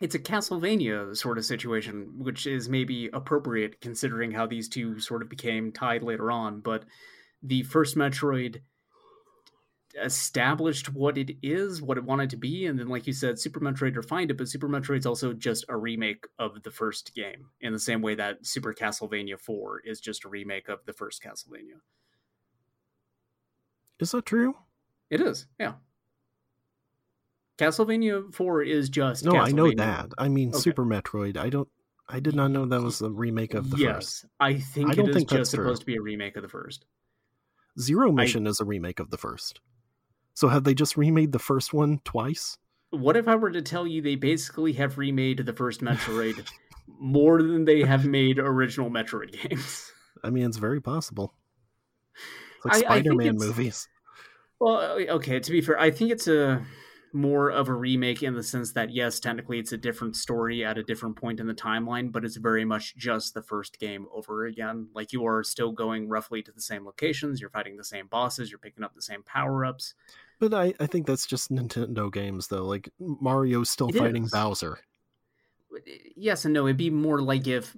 it's 0.00 0.14
a 0.14 0.18
Castlevania 0.18 1.16
sort 1.16 1.38
of 1.38 1.44
situation, 1.44 2.12
which 2.18 2.46
is 2.46 2.68
maybe 2.68 3.10
appropriate 3.12 3.80
considering 3.80 4.30
how 4.30 4.46
these 4.46 4.68
two 4.68 5.00
sort 5.00 5.22
of 5.22 5.28
became 5.28 5.72
tied 5.72 6.02
later 6.02 6.30
on. 6.30 6.60
But 6.60 6.84
the 7.42 7.62
first 7.64 7.96
Metroid 7.96 8.60
established 10.00 10.92
what 10.92 11.18
it 11.18 11.36
is, 11.42 11.82
what 11.82 11.98
it 11.98 12.04
wanted 12.04 12.30
to 12.30 12.36
be, 12.36 12.66
and 12.66 12.78
then, 12.78 12.88
like 12.88 13.06
you 13.06 13.12
said, 13.12 13.38
Super 13.38 13.58
Metroid 13.58 13.96
refined 13.96 14.30
it. 14.30 14.36
But 14.36 14.48
Super 14.48 14.68
Metroid's 14.68 15.06
also 15.06 15.32
just 15.32 15.64
a 15.68 15.76
remake 15.76 16.26
of 16.38 16.62
the 16.62 16.70
first 16.70 17.14
game, 17.14 17.46
in 17.60 17.72
the 17.72 17.78
same 17.78 18.00
way 18.00 18.14
that 18.14 18.46
Super 18.46 18.72
Castlevania 18.72 19.38
Four 19.38 19.80
is 19.80 20.00
just 20.00 20.24
a 20.24 20.28
remake 20.28 20.68
of 20.68 20.84
the 20.84 20.92
first 20.92 21.22
Castlevania. 21.22 21.80
Is 23.98 24.12
that 24.12 24.26
true? 24.26 24.54
It 25.10 25.20
is, 25.20 25.46
yeah. 25.58 25.72
Castlevania 27.58 28.32
4 28.34 28.62
is 28.62 28.88
just 28.88 29.24
No, 29.24 29.32
I 29.36 29.50
know 29.50 29.70
that. 29.74 30.10
I 30.16 30.28
mean, 30.28 30.50
Okay. 30.50 30.58
Super 30.58 30.84
Metroid. 30.84 31.36
I 31.36 31.50
don't. 31.50 31.68
I 32.08 32.20
did 32.20 32.34
not 32.34 32.50
know 32.52 32.64
that 32.64 32.80
was 32.80 33.02
a 33.02 33.10
remake 33.10 33.52
of 33.52 33.70
the 33.70 33.76
yes, 33.76 33.94
first. 33.94 34.24
I 34.40 34.54
think 34.58 34.90
I 34.90 34.94
don't 34.94 35.06
it 35.06 35.10
is 35.10 35.16
think 35.16 35.28
that's 35.28 35.40
just 35.40 35.54
true. 35.54 35.64
supposed 35.64 35.80
to 35.82 35.86
be 35.86 35.96
a 35.96 36.00
remake 36.00 36.36
of 36.36 36.42
the 36.42 36.48
first. 36.48 36.86
Zero 37.78 38.10
Mission 38.12 38.46
is 38.46 38.60
a 38.60 38.64
remake 38.64 38.98
of 38.98 39.10
the 39.10 39.18
first. 39.18 39.60
So 40.34 40.48
have 40.48 40.64
they 40.64 40.72
just 40.72 40.96
remade 40.96 41.32
the 41.32 41.38
first 41.38 41.74
one 41.74 42.00
twice? 42.04 42.56
What 42.90 43.16
if 43.16 43.28
I 43.28 43.34
were 43.36 43.50
to 43.50 43.60
tell 43.60 43.86
you 43.86 44.00
they 44.00 44.14
basically 44.14 44.72
have 44.74 44.96
remade 44.96 45.44
the 45.44 45.52
first 45.52 45.82
Metroid 45.82 46.48
more 46.98 47.42
than 47.42 47.64
they 47.66 47.82
have 47.82 48.06
made 48.18 48.38
original 48.38 48.88
Metroid 48.90 49.32
games? 49.32 49.92
I 50.24 50.30
mean, 50.30 50.46
it's 50.46 50.56
very 50.56 50.80
possible. 50.80 51.34
It's 52.56 52.64
like 52.64 52.72
I- 52.74 52.76
I 52.76 52.80
Spider-Man 53.02 53.36
movies. 53.36 53.86
Well, 54.60 54.80
okay, 55.10 55.38
to 55.40 55.52
be 55.52 55.60
fair, 55.60 55.78
I 55.78 55.90
think 55.90 56.10
it's 56.10 56.26
a 56.26 56.64
more 57.12 57.50
of 57.50 57.68
a 57.68 57.72
remake 57.72 58.22
in 58.22 58.34
the 58.34 58.42
sense 58.42 58.72
that 58.72 58.90
yes, 58.90 59.20
technically 59.20 59.58
it's 59.58 59.72
a 59.72 59.76
different 59.76 60.16
story 60.16 60.64
at 60.64 60.78
a 60.78 60.82
different 60.82 61.16
point 61.16 61.40
in 61.40 61.46
the 61.46 61.54
timeline, 61.54 62.12
but 62.12 62.24
it's 62.24 62.36
very 62.36 62.64
much 62.64 62.96
just 62.96 63.34
the 63.34 63.42
first 63.42 63.78
game 63.78 64.06
over 64.14 64.46
again. 64.46 64.88
Like 64.94 65.12
you 65.12 65.26
are 65.26 65.42
still 65.42 65.72
going 65.72 66.08
roughly 66.08 66.42
to 66.42 66.52
the 66.52 66.60
same 66.60 66.84
locations, 66.84 67.40
you're 67.40 67.50
fighting 67.50 67.76
the 67.76 67.84
same 67.84 68.06
bosses, 68.06 68.50
you're 68.50 68.58
picking 68.58 68.84
up 68.84 68.94
the 68.94 69.02
same 69.02 69.22
power-ups. 69.22 69.94
But 70.40 70.54
I, 70.54 70.72
I 70.78 70.86
think 70.86 71.06
that's 71.06 71.26
just 71.26 71.50
Nintendo 71.50 72.12
games, 72.12 72.46
though. 72.46 72.64
Like 72.64 72.88
Mario's 73.00 73.70
still 73.70 73.88
It 73.88 73.96
fighting 73.96 74.24
is. 74.24 74.30
Bowser. 74.30 74.78
Eh, 75.86 75.98
yes 76.16 76.44
and 76.44 76.54
no. 76.54 76.66
It'd 76.66 76.76
be 76.76 76.90
more 76.90 77.20
like 77.20 77.46
if 77.46 77.76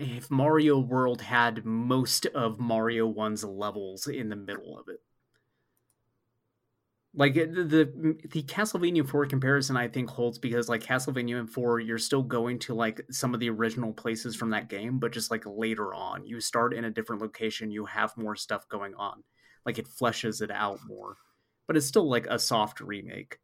if 0.00 0.30
Mario 0.30 0.78
World 0.78 1.22
had 1.22 1.64
most 1.64 2.26
of 2.26 2.58
Mario 2.58 3.06
One's 3.06 3.44
levels 3.44 4.06
in 4.08 4.28
the 4.28 4.36
middle 4.36 4.78
of 4.78 4.88
it. 4.88 5.00
Like 7.12 7.34
the 7.34 7.44
the, 7.46 8.18
the 8.30 8.42
Castlevania 8.44 9.06
4 9.08 9.26
comparison, 9.26 9.76
I 9.76 9.88
think 9.88 10.08
holds 10.08 10.38
because 10.38 10.68
like 10.68 10.82
Castlevania 10.82 11.48
4, 11.48 11.80
you're 11.80 11.98
still 11.98 12.22
going 12.22 12.60
to 12.60 12.74
like 12.74 13.00
some 13.10 13.34
of 13.34 13.40
the 13.40 13.50
original 13.50 13.92
places 13.92 14.36
from 14.36 14.50
that 14.50 14.68
game, 14.68 14.98
but 14.98 15.12
just 15.12 15.30
like 15.30 15.42
later 15.44 15.92
on, 15.92 16.24
you 16.24 16.40
start 16.40 16.72
in 16.72 16.84
a 16.84 16.90
different 16.90 17.20
location, 17.20 17.72
you 17.72 17.84
have 17.86 18.16
more 18.16 18.36
stuff 18.36 18.68
going 18.68 18.94
on, 18.94 19.24
like 19.66 19.78
it 19.78 19.88
fleshes 19.88 20.40
it 20.40 20.52
out 20.52 20.78
more, 20.86 21.16
but 21.66 21.76
it's 21.76 21.86
still 21.86 22.08
like 22.08 22.26
a 22.28 22.38
soft 22.38 22.80
remake. 22.80 23.38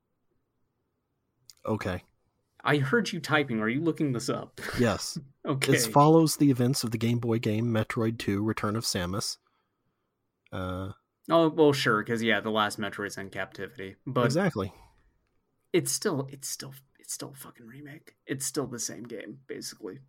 Okay. 1.67 2.03
I 2.63 2.79
heard 2.79 3.13
you 3.13 3.21
typing. 3.21 3.61
Are 3.61 3.69
you 3.69 3.81
looking 3.81 4.13
this 4.13 4.29
up? 4.29 4.61
Yes. 4.79 5.19
Okay. 5.47 5.71
This 5.71 5.87
follows 5.87 6.39
the 6.39 6.51
events 6.51 6.83
of 6.83 6.91
the 6.91 6.99
Game 6.99 7.21
Boy 7.21 7.39
game 7.39 7.67
Metroid 7.67 8.19
2 8.19 8.43
Return 8.43 8.75
of 8.75 8.83
Samus. 8.83 9.37
Uh, 10.51 10.91
Oh 11.31 11.49
well, 11.49 11.73
sure, 11.73 12.03
because 12.03 12.23
yeah, 12.23 12.41
the 12.41 12.51
last 12.51 12.79
Metroid's 12.81 13.17
in 13.17 13.31
captivity, 13.31 13.97
but 14.07 14.25
exactly. 14.25 14.73
it's 15.73 15.93
still, 15.93 16.29
it's 16.31 16.49
still, 16.49 16.75
it's 16.99 17.13
still 17.15 17.31
a 17.31 17.35
fucking 17.35 17.67
remake. 17.67 18.17
It's 18.27 18.47
still 18.47 18.67
the 18.67 18.79
same 18.79 19.05
game, 19.05 19.41
basically. 19.47 20.01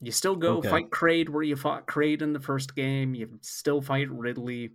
You 0.00 0.10
still 0.12 0.36
go 0.36 0.58
Okay. 0.58 0.68
fight 0.68 0.90
Kraid 0.90 1.28
where 1.28 1.42
you 1.42 1.56
fought 1.56 1.86
Kraid 1.86 2.22
in 2.22 2.32
the 2.32 2.40
first 2.40 2.74
game. 2.74 3.14
You 3.14 3.38
still 3.40 3.80
fight 3.80 4.10
Ridley. 4.10 4.72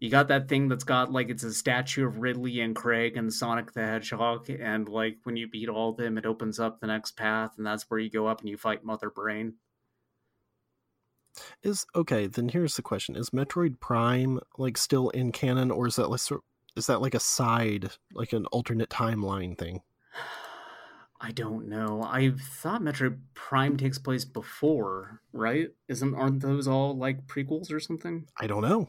You 0.00 0.10
got 0.10 0.28
that 0.28 0.48
thing 0.48 0.68
that's 0.68 0.84
got 0.84 1.10
like 1.12 1.30
it's 1.30 1.42
a 1.44 1.52
statue 1.54 2.06
of 2.06 2.18
Ridley 2.18 2.60
and 2.60 2.76
Kraid 2.76 3.16
and 3.18 3.32
Sonic 3.32 3.72
the 3.72 3.82
Hedgehog, 3.82 4.50
and 4.50 4.88
like 4.88 5.18
when 5.24 5.36
you 5.36 5.48
beat 5.48 5.68
all 5.70 5.90
of 5.90 5.96
them, 5.96 6.18
it 6.18 6.26
opens 6.26 6.60
up 6.60 6.80
the 6.80 6.86
next 6.86 7.16
path, 7.16 7.54
and 7.58 7.66
that's 7.66 7.84
where 7.90 8.00
you 8.00 8.10
go 8.10 8.26
up 8.26 8.40
and 8.40 8.48
you 8.50 8.56
fight 8.58 8.84
Mother 8.84 9.10
Brain. 9.10 9.54
Is 11.62 11.86
okay, 11.94 12.26
then 12.26 12.48
here's 12.48 12.76
the 12.76 12.82
question. 12.82 13.16
Is 13.16 13.30
Metroid 13.30 13.80
Prime 13.80 14.40
like 14.58 14.76
still 14.76 15.10
in 15.10 15.32
canon 15.32 15.70
or 15.70 15.86
is 15.86 15.96
that 15.96 16.08
like 16.08 16.20
is 16.76 16.86
that 16.86 17.00
like 17.00 17.14
a 17.14 17.20
side, 17.20 17.90
like 18.12 18.32
an 18.32 18.46
alternate 18.46 18.90
timeline 18.90 19.56
thing? 19.58 19.82
I 21.20 21.32
don't 21.32 21.68
know. 21.68 22.02
I 22.02 22.32
thought 22.38 22.82
Metroid 22.82 23.18
Prime 23.32 23.78
takes 23.78 23.98
place 23.98 24.26
before, 24.26 25.22
right? 25.32 25.70
Isn't 25.88 26.14
aren't 26.14 26.42
those 26.42 26.68
all 26.68 26.96
like 26.96 27.26
prequels 27.26 27.72
or 27.72 27.80
something? 27.80 28.26
I 28.38 28.46
don't 28.46 28.62
know. 28.62 28.88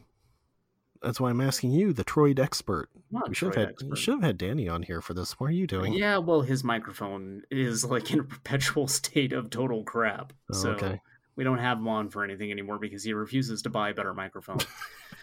That's 1.02 1.20
why 1.20 1.30
I'm 1.30 1.40
asking 1.40 1.70
you, 1.70 1.92
the 1.92 2.04
Troid 2.04 2.38
expert. 2.38 2.90
Not 3.10 3.28
We 3.28 3.34
should 3.34 3.54
have 3.54 3.56
had 3.56 3.68
expert. 3.70 3.88
you 3.90 3.96
should 3.96 4.14
have 4.14 4.22
had 4.22 4.38
Danny 4.38 4.68
on 4.68 4.82
here 4.82 5.00
for 5.00 5.14
this. 5.14 5.38
What 5.38 5.46
are 5.46 5.52
you 5.52 5.66
doing? 5.66 5.92
Yeah, 5.92 6.18
well, 6.18 6.42
his 6.42 6.64
microphone 6.64 7.42
is 7.50 7.84
like 7.84 8.10
in 8.10 8.20
a 8.20 8.24
perpetual 8.24 8.88
state 8.88 9.32
of 9.32 9.48
total 9.50 9.84
crap. 9.84 10.32
Oh, 10.52 10.56
so 10.56 10.70
okay. 10.70 11.00
We 11.38 11.44
don't 11.44 11.58
have 11.58 11.78
him 11.78 11.86
on 11.86 12.08
for 12.10 12.24
anything 12.24 12.50
anymore 12.50 12.78
because 12.80 13.04
he 13.04 13.12
refuses 13.12 13.62
to 13.62 13.70
buy 13.70 13.90
a 13.90 13.94
better 13.94 14.12
microphone. 14.12 14.58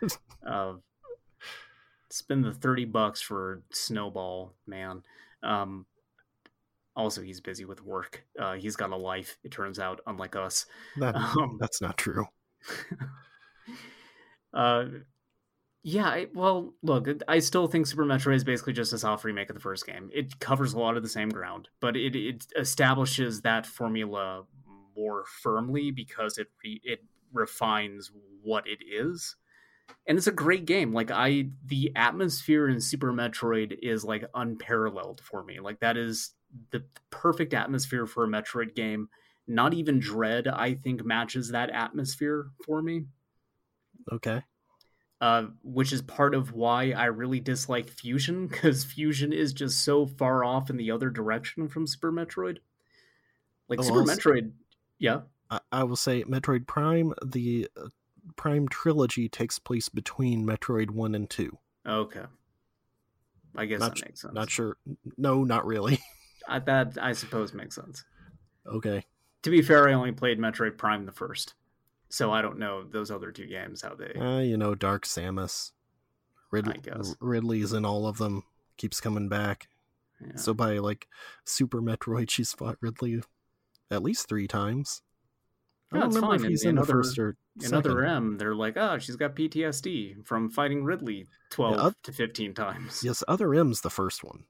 uh, 0.48 0.74
spend 2.10 2.46
the 2.46 2.54
thirty 2.54 2.86
bucks 2.86 3.22
for 3.22 3.64
Snowball, 3.72 4.54
man. 4.66 5.04
Um, 5.44 5.86
also, 6.96 7.22
he's 7.22 7.42
busy 7.42 7.66
with 7.66 7.84
work. 7.84 8.24
Uh, 8.40 8.54
he's 8.54 8.78
got 8.78 8.92
a 8.92 8.96
life. 8.96 9.38
It 9.44 9.52
turns 9.52 9.78
out, 9.78 10.00
unlike 10.08 10.38
us. 10.38 10.66
That 10.96 11.16
Um, 11.38 11.58
that's 11.60 11.82
not 11.82 11.98
true. 11.98 12.28
uh, 14.54 14.86
yeah, 15.84 16.08
I, 16.08 16.28
well, 16.34 16.74
look, 16.82 17.10
I 17.28 17.40
still 17.40 17.68
think 17.68 17.88
Super 17.88 18.06
Metroid 18.06 18.36
is 18.36 18.46
basically 18.46 18.72
just 18.72 18.94
a 18.94 18.98
soft 18.98 19.26
remake 19.26 19.50
of 19.50 19.56
the 19.56 19.62
first 19.62 19.86
game. 19.86 20.10
It 20.14 20.40
covers 20.40 20.72
a 20.72 20.80
lot 20.80 20.96
of 20.96 21.04
the 21.04 21.10
same 21.10 21.30
ground, 21.30 21.68
but 21.82 21.98
it, 21.98 22.16
it 22.16 22.48
establishes 22.58 23.42
that 23.42 23.66
formula 23.66 24.46
more 24.96 25.26
firmly 25.42 25.92
because 25.92 26.38
it 26.38 26.48
re, 26.64 26.82
it 26.84 27.04
refines 27.34 28.12
what 28.42 28.66
it 28.68 28.80
is. 28.88 29.36
And 30.08 30.18
it's 30.18 30.28
a 30.28 30.32
great 30.32 30.66
game. 30.66 30.94
Like 30.94 31.12
I 31.12 31.50
the 31.66 31.92
atmosphere 31.96 32.68
in 32.70 32.82
Super 32.82 33.12
Metroid 33.14 33.78
is 33.84 34.04
like 34.04 34.24
unparalleled 34.34 35.22
for 35.22 35.44
me. 35.44 35.60
Like 35.60 35.80
that 35.82 35.96
is 35.98 36.34
the 36.72 36.84
perfect 37.10 37.54
atmosphere 37.54 38.06
for 38.08 38.24
a 38.24 38.28
Metroid 38.28 38.76
game. 38.76 39.10
Not 39.48 39.74
even 39.76 40.00
Dread, 40.00 40.48
I 40.48 40.74
think, 40.74 41.06
matches 41.06 41.50
that 41.50 41.70
atmosphere 41.70 42.48
for 42.66 42.82
me 42.82 43.06
Okay. 44.12 44.42
uh, 45.22 45.46
which 45.64 45.94
is 45.94 46.02
part 46.02 46.34
of 46.34 46.54
why 46.54 46.92
I 46.92 47.06
really 47.06 47.40
dislike 47.40 47.88
Fusion 47.90 48.48
because 48.48 48.84
Fusion 48.84 49.32
is 49.34 49.54
just 49.54 49.84
so 49.84 50.06
far 50.08 50.44
off 50.44 50.70
in 50.72 50.78
the 50.78 50.90
other 50.92 51.10
direction 51.12 51.68
from 51.68 51.86
Super 51.86 52.12
Metroid. 52.12 52.58
Like 53.70 53.80
Oh, 53.80 53.84
Super 53.84 54.00
also- 54.00 54.16
Metroid, 54.16 54.52
yeah, 55.00 55.22
I, 55.50 55.60
I 55.72 55.84
will 55.84 55.96
say 55.96 56.24
Metroid 56.24 56.68
Prime, 56.68 57.14
the 57.26 57.68
uh, 57.78 57.90
Prime 58.36 58.68
trilogy 58.68 59.30
takes 59.30 59.60
place 59.60 59.90
between 59.90 60.46
Metroid 60.46 60.90
1 60.92 61.16
and 61.16 61.30
2. 61.30 61.58
okay. 61.88 62.24
I 63.58 63.66
guess 63.66 63.80
Not 63.80 63.96
that 63.96 64.06
makes 64.06 64.22
sense. 64.22 64.34
Not 64.34 64.50
sure. 64.50 64.76
No, 65.18 65.46
not 65.46 65.66
really. 65.66 66.00
I, 66.50 66.60
that 66.60 66.98
I 67.02 67.14
suppose 67.14 67.54
makes 67.54 67.76
sense. 67.76 68.04
okay. 68.68 69.06
To 69.44 69.50
be 69.50 69.62
fair, 69.62 69.88
I 69.88 69.94
only 69.94 70.12
played 70.12 70.40
Metroid 70.40 70.78
Prime 70.78 71.06
the 71.06 71.14
first, 71.14 71.54
so 72.10 72.32
I 72.32 72.42
don't 72.42 72.60
know 72.60 72.84
those 72.84 73.12
other 73.12 73.32
two 73.32 73.46
games 73.46 73.82
how 73.82 73.96
they. 73.96 74.14
Uh, 74.20 74.40
you 74.40 74.58
know, 74.58 74.76
Dark 74.76 75.06
Samus. 75.06 75.72
Ridley, 76.52 76.80
guess. 76.84 77.16
Ridley's 77.22 77.72
in 77.72 77.86
all 77.86 78.08
of 78.08 78.18
them. 78.18 78.44
Keeps 78.78 79.00
coming 79.00 79.30
back. 79.30 79.68
yeah. 80.20 80.36
So 80.36 80.54
by 80.54 80.80
like 80.80 81.08
Super 81.46 81.82
Metroid, 81.82 82.30
she's 82.30 82.52
fought 82.54 82.78
Ridley 82.82 83.22
at 83.92 84.04
least 84.04 84.28
three 84.28 84.48
times. 84.48 85.02
I 85.92 86.00
don't 86.00 86.08
remember 86.10 86.28
fine. 86.38 86.46
if 86.46 86.50
he's 86.50 86.64
In- 86.64 86.70
in, 86.70 86.72
in 86.72 86.76
the 86.76 86.82
other- 86.82 86.94
first 86.94 87.20
or 87.20 87.38
In 87.64 87.74
other 87.74 87.90
second. 88.02 88.06
M, 88.06 88.38
they're 88.38 88.56
like, 88.56 88.76
oh, 88.78 88.98
she's 88.98 89.16
got 89.16 89.36
PTSD 89.36 90.26
from 90.26 90.50
fighting 90.50 90.84
Ridley 90.84 91.28
twelve 91.52 91.78
oth- 91.78 92.02
to 92.04 92.12
fifteen 92.12 92.54
times. 92.54 93.02
Yes, 93.04 93.24
Other 93.28 93.54
M's 93.54 93.82
the 93.82 93.90
first 93.90 94.24
one, 94.24 94.46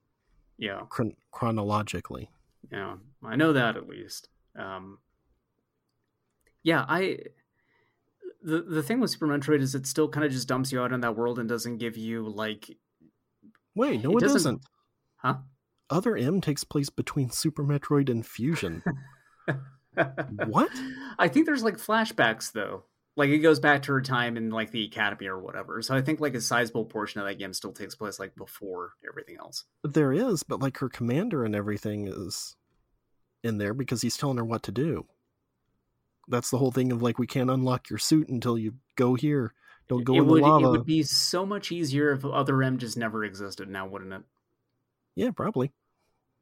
Yeah. 0.57 0.81
chron- 0.89 1.17
chronologically. 1.31 2.31
Yeah, 2.71 2.95
I 3.23 3.35
know 3.35 3.53
that 3.53 3.75
at 3.77 3.87
least. 3.87 4.29
Um, 4.55 4.99
yeah, 6.63 6.85
I 6.87 7.19
the 8.41 8.61
the 8.61 8.81
thing 8.81 8.99
with 9.01 9.11
Super 9.11 9.27
Metroid 9.27 9.59
is 9.59 9.75
it 9.75 9.85
still 9.85 10.07
kind 10.09 10.25
of 10.25 10.31
just 10.31 10.47
dumps 10.47 10.71
you 10.71 10.81
out 10.81 10.93
in 10.93 11.01
that 11.01 11.15
world 11.15 11.37
and 11.37 11.47
doesn't 11.49 11.77
give 11.77 11.97
you 11.97 12.27
like, 12.27 12.75
Wait, 13.75 14.01
no, 14.03 14.11
It 14.11 14.17
it, 14.17 14.19
doesn't- 14.21 14.37
doesn't. 14.37 14.61
huh? 15.17 15.37
Other 15.89 16.15
M 16.15 16.41
takes 16.41 16.63
place 16.63 16.89
between 16.89 17.29
Super 17.29 17.63
Metroid 17.63 18.09
and 18.09 18.25
Fusion. 18.25 18.81
What? 20.47 20.71
I 21.17 21.29
think 21.29 21.45
there's 21.45 21.63
like 21.63 21.77
flashbacks 21.77 22.51
though. 22.51 22.83
Like 23.15 23.29
it 23.29 23.37
goes 23.39 23.61
back 23.61 23.83
to 23.83 23.93
her 23.93 24.01
time 24.01 24.35
in 24.35 24.49
like 24.49 24.71
the 24.71 24.83
academy 24.83 25.27
or 25.27 25.39
whatever. 25.39 25.81
So 25.81 25.95
I 25.95 26.01
think 26.01 26.19
like 26.19 26.35
a 26.35 26.41
sizable 26.41 26.83
portion 26.83 27.21
of 27.21 27.27
that 27.27 27.39
game 27.39 27.53
still 27.53 27.71
takes 27.71 27.95
place 27.95 28.19
like 28.19 28.35
before 28.35 28.93
everything 29.07 29.37
else. 29.39 29.63
there 29.83 30.11
is, 30.11 30.43
but 30.43 30.59
like 30.59 30.77
her 30.79 30.89
commander 30.89 31.45
and 31.45 31.55
everything 31.55 32.07
is 32.09 32.57
in 33.41 33.57
there 33.57 33.73
because 33.73 34.01
he's 34.01 34.17
telling 34.17 34.37
her 34.37 34.43
what 34.43 34.63
to 34.63 34.71
do. 34.71 35.05
That's 36.27 36.49
the 36.49 36.57
whole 36.57 36.71
thing 36.71 36.91
of 36.91 37.01
like 37.01 37.17
we 37.17 37.27
can't 37.27 37.49
unlock 37.49 37.89
your 37.89 37.99
suit 37.99 38.27
until 38.27 38.57
you 38.57 38.73
go 38.97 39.13
here. 39.13 39.53
Don't 39.87 40.03
go 40.03 40.15
it 40.15 40.17
in 40.17 40.27
would 40.27 40.43
the 40.43 40.47
lava. 40.47 40.65
it 40.65 40.71
would 40.71 40.85
be 40.85 41.03
so 41.03 41.45
much 41.45 41.71
easier 41.71 42.11
if 42.11 42.25
Other 42.25 42.61
M 42.63 42.79
just 42.79 42.97
never 42.97 43.23
existed 43.23 43.69
now, 43.69 43.87
wouldn't 43.87 44.11
it? 44.11 44.23
Yeah, 45.15 45.31
probably. 45.31 45.71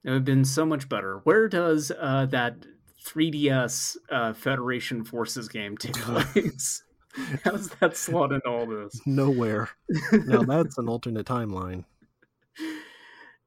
It 0.03 0.09
would 0.09 0.15
have 0.15 0.25
been 0.25 0.45
so 0.45 0.65
much 0.65 0.89
better. 0.89 1.19
Where 1.23 1.47
does 1.47 1.91
uh, 1.91 2.25
that 2.27 2.65
3DS 3.05 3.97
uh, 4.11 4.34
Federation 4.34 5.03
Forces 5.03 5.47
game 5.47 5.77
take 5.80 5.93
place? 5.95 6.84
How's 7.43 7.69
that 7.80 7.95
slot 7.95 8.31
in 8.31 8.41
all 8.45 8.65
this? 8.65 8.99
Nowhere. 9.05 9.69
now 10.11 10.41
that's 10.47 10.77
an 10.77 10.89
alternate 10.89 11.27
timeline. 11.27 11.85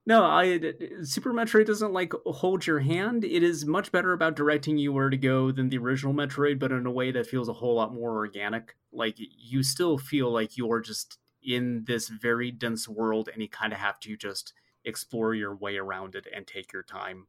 No, 0.09 0.25
I 0.25 0.61
Super 1.03 1.33
Metroid 1.33 1.67
doesn't 1.67 1.93
like 1.93 2.13
hold 2.27 2.65
your 2.65 2.79
hand. 2.79 3.25
It 3.25 3.43
is 3.43 3.67
much 3.67 3.91
better 3.91 4.13
about 4.13 4.37
directing 4.37 4.79
you 4.79 4.93
where 4.93 5.11
to 5.11 5.17
go 5.17 5.51
than 5.51 5.69
the 5.69 5.79
original 5.79 6.15
Metroid, 6.15 6.61
but 6.61 6.71
in 6.71 6.87
a 6.87 6.93
way 6.93 7.11
that 7.11 7.27
feels 7.27 7.49
a 7.49 7.55
whole 7.55 7.75
lot 7.75 7.93
more 7.93 8.15
organic. 8.15 8.77
Like 8.93 9.17
you 9.19 9.65
still 9.65 9.99
feel 9.99 10.31
like 10.31 10.57
you're 10.57 10.81
just 10.81 11.19
in 11.43 11.85
this 11.89 12.09
very 12.09 12.53
dense 12.53 12.89
world 12.89 13.29
and 13.33 13.43
you 13.43 13.49
kind 13.49 13.73
of 13.73 13.81
have 13.81 13.99
to 14.01 14.17
just 14.17 14.53
explore 14.85 15.35
your 15.35 15.57
way 15.57 15.77
around 15.77 16.15
it 16.15 16.27
and 16.33 16.47
take 16.47 16.73
your 16.73 16.85
time. 16.85 17.27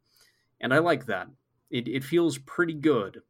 And 0.61 0.71
I 0.71 0.77
like 0.77 1.07
that. 1.07 1.29
It 1.69 1.88
it 1.88 2.03
feels 2.03 2.38
pretty 2.38 2.73
good. 2.73 3.22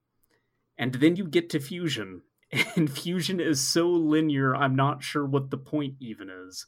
And 0.78 0.96
then 0.96 1.16
you 1.16 1.26
get 1.26 1.50
to 1.52 1.60
Fusion, 1.60 2.22
and 2.76 2.92
Fusion 2.92 3.40
is 3.40 3.66
so 3.66 3.90
linear, 3.90 4.56
I'm 4.56 4.76
not 4.76 5.04
sure 5.04 5.26
what 5.26 5.50
the 5.50 5.58
point 5.58 5.96
even 6.00 6.30
is. 6.30 6.68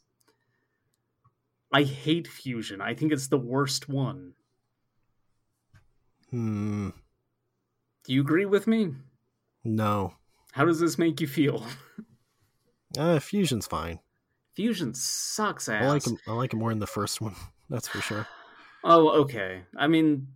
I 1.72 1.84
hate 1.84 2.26
Fusion. 2.26 2.80
I 2.80 2.94
think 2.94 3.12
it's 3.12 3.28
the 3.28 3.38
worst 3.38 3.88
one. 3.88 4.32
Hmm. 6.30 6.90
Do 8.04 8.12
you 8.12 8.20
agree 8.20 8.46
with 8.46 8.66
me? 8.66 8.94
No. 9.62 10.14
How 10.52 10.64
does 10.64 10.80
this 10.80 10.98
make 10.98 11.20
you 11.20 11.26
feel? 11.26 11.64
Uh, 12.98 13.20
Fusion's 13.20 13.68
fine. 13.68 14.00
Fusion 14.54 14.94
sucks 14.94 15.68
ass. 15.68 15.84
I 15.84 15.86
like 15.86 16.04
him. 16.04 16.18
I 16.26 16.32
like 16.32 16.52
him 16.52 16.58
more 16.58 16.72
in 16.72 16.80
the 16.80 16.88
first 16.88 17.20
one. 17.20 17.36
That's 17.70 17.86
for 17.86 18.00
sure. 18.00 18.26
Oh, 18.82 19.10
okay. 19.22 19.62
I 19.76 19.86
mean, 19.86 20.26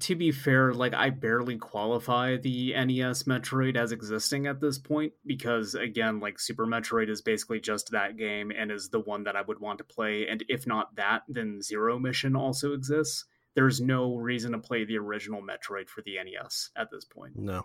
to 0.00 0.14
be 0.14 0.30
fair, 0.32 0.72
like 0.72 0.94
I 0.94 1.10
barely 1.10 1.56
qualify 1.56 2.36
the 2.36 2.72
NES 2.72 3.24
Metroid 3.24 3.76
as 3.76 3.90
existing 3.92 4.46
at 4.46 4.60
this 4.60 4.78
point 4.78 5.12
because 5.26 5.74
again, 5.74 6.20
like 6.20 6.38
Super 6.38 6.66
Metroid 6.66 7.08
is 7.08 7.22
basically 7.22 7.60
just 7.60 7.90
that 7.90 8.16
game 8.16 8.52
and 8.56 8.70
is 8.70 8.90
the 8.90 9.00
one 9.00 9.24
that 9.24 9.34
I 9.36 9.42
would 9.42 9.60
want 9.60 9.78
to 9.78 9.84
play 9.84 10.28
and 10.28 10.44
if 10.48 10.66
not 10.66 10.94
that, 10.96 11.22
then 11.28 11.62
Zero 11.62 11.98
Mission 11.98 12.36
also 12.36 12.72
exists. 12.74 13.24
There's 13.54 13.80
no 13.80 14.14
reason 14.14 14.52
to 14.52 14.58
play 14.58 14.84
the 14.84 14.98
original 14.98 15.42
Metroid 15.42 15.88
for 15.88 16.02
the 16.02 16.16
NES 16.22 16.70
at 16.76 16.90
this 16.92 17.04
point. 17.04 17.36
No. 17.36 17.64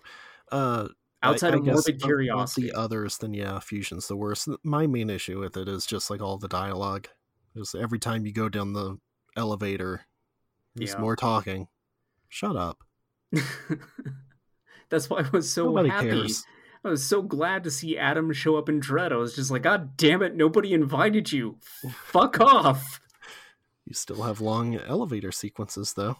Uh 0.51 0.87
Outside 1.21 1.53
I, 1.53 1.57
I 1.57 1.59
of 1.59 1.65
morbid 1.65 2.01
curiosity. 2.01 2.67
The 2.69 2.77
others, 2.77 3.17
then 3.17 3.33
yeah, 3.33 3.59
Fusion's 3.59 4.07
the 4.07 4.17
worst. 4.17 4.49
My 4.63 4.87
main 4.87 5.09
issue 5.09 5.39
with 5.39 5.55
it 5.55 5.69
is 5.69 5.85
just 5.85 6.09
like 6.09 6.21
all 6.21 6.37
the 6.37 6.49
dialogue. 6.49 7.07
Just 7.55 7.75
every 7.75 7.99
time 7.99 8.25
you 8.25 8.33
go 8.33 8.49
down 8.49 8.73
the 8.73 8.97
elevator, 9.37 10.01
there's 10.75 10.93
Yeah. 10.93 10.99
more 10.99 11.15
talking. 11.15 11.67
Shut 12.33 12.55
up. 12.55 12.79
That's 14.89 15.07
why 15.07 15.19
I 15.19 15.29
was 15.29 15.51
so 15.53 15.65
Nobody 15.65 15.89
happy. 15.89 16.09
cares. 16.09 16.43
I 16.83 16.89
was 16.89 17.05
so 17.05 17.21
glad 17.21 17.63
to 17.63 17.71
see 17.71 17.95
Adam 17.95 18.33
show 18.33 18.55
up 18.57 18.69
in 18.69 18.79
Dread. 18.79 19.13
I 19.13 19.17
was 19.17 19.35
just 19.35 19.51
like, 19.51 19.61
God 19.61 19.95
damn 19.97 20.23
it, 20.23 20.35
nobody 20.35 20.73
invited 20.73 21.31
you. 21.31 21.57
Fuck 22.05 22.39
off. 22.39 22.99
You 23.85 23.93
still 23.93 24.23
have 24.23 24.39
long 24.39 24.75
elevator 24.77 25.33
sequences 25.33 25.91
though. 25.93 26.15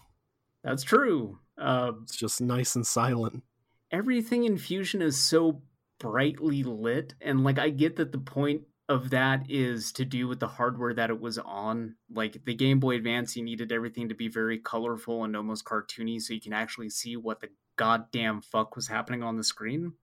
That's 0.62 0.82
true. 0.82 1.38
Uh, 1.56 1.92
It's 2.02 2.14
just 2.14 2.42
nice 2.42 2.76
and 2.76 2.86
silent. 2.86 3.42
everything 3.90 4.44
in 4.44 4.58
Fusion 4.58 5.00
is 5.00 5.16
so 5.16 5.62
brightly 5.98 6.62
lit, 6.62 7.14
and 7.22 7.42
like 7.42 7.58
I 7.58 7.70
get 7.70 7.96
that 7.96 8.12
the 8.12 8.18
point 8.18 8.64
of 8.88 9.10
that 9.10 9.46
is 9.48 9.92
to 9.92 10.04
do 10.04 10.28
with 10.28 10.40
the 10.40 10.48
hardware 10.48 10.94
that 10.94 11.10
it 11.10 11.20
was 11.20 11.38
on. 11.38 11.96
Like 12.12 12.44
the 12.44 12.54
Game 12.54 12.80
Boy 12.80 12.96
Advance, 12.96 13.36
you 13.36 13.42
needed 13.42 13.72
everything 13.72 14.08
to 14.08 14.14
be 14.14 14.28
very 14.28 14.58
colorful 14.58 15.24
and 15.24 15.36
almost 15.36 15.64
cartoony, 15.64 16.20
so 16.20 16.34
you 16.34 16.40
can 16.40 16.52
actually 16.52 16.90
see 16.90 17.16
what 17.16 17.40
the 17.40 17.48
goddamn 17.76 18.42
fuck 18.42 18.76
was 18.76 18.86
happening 18.86 19.22
on 19.22 19.36
the 19.36 19.44
screen. 19.44 19.94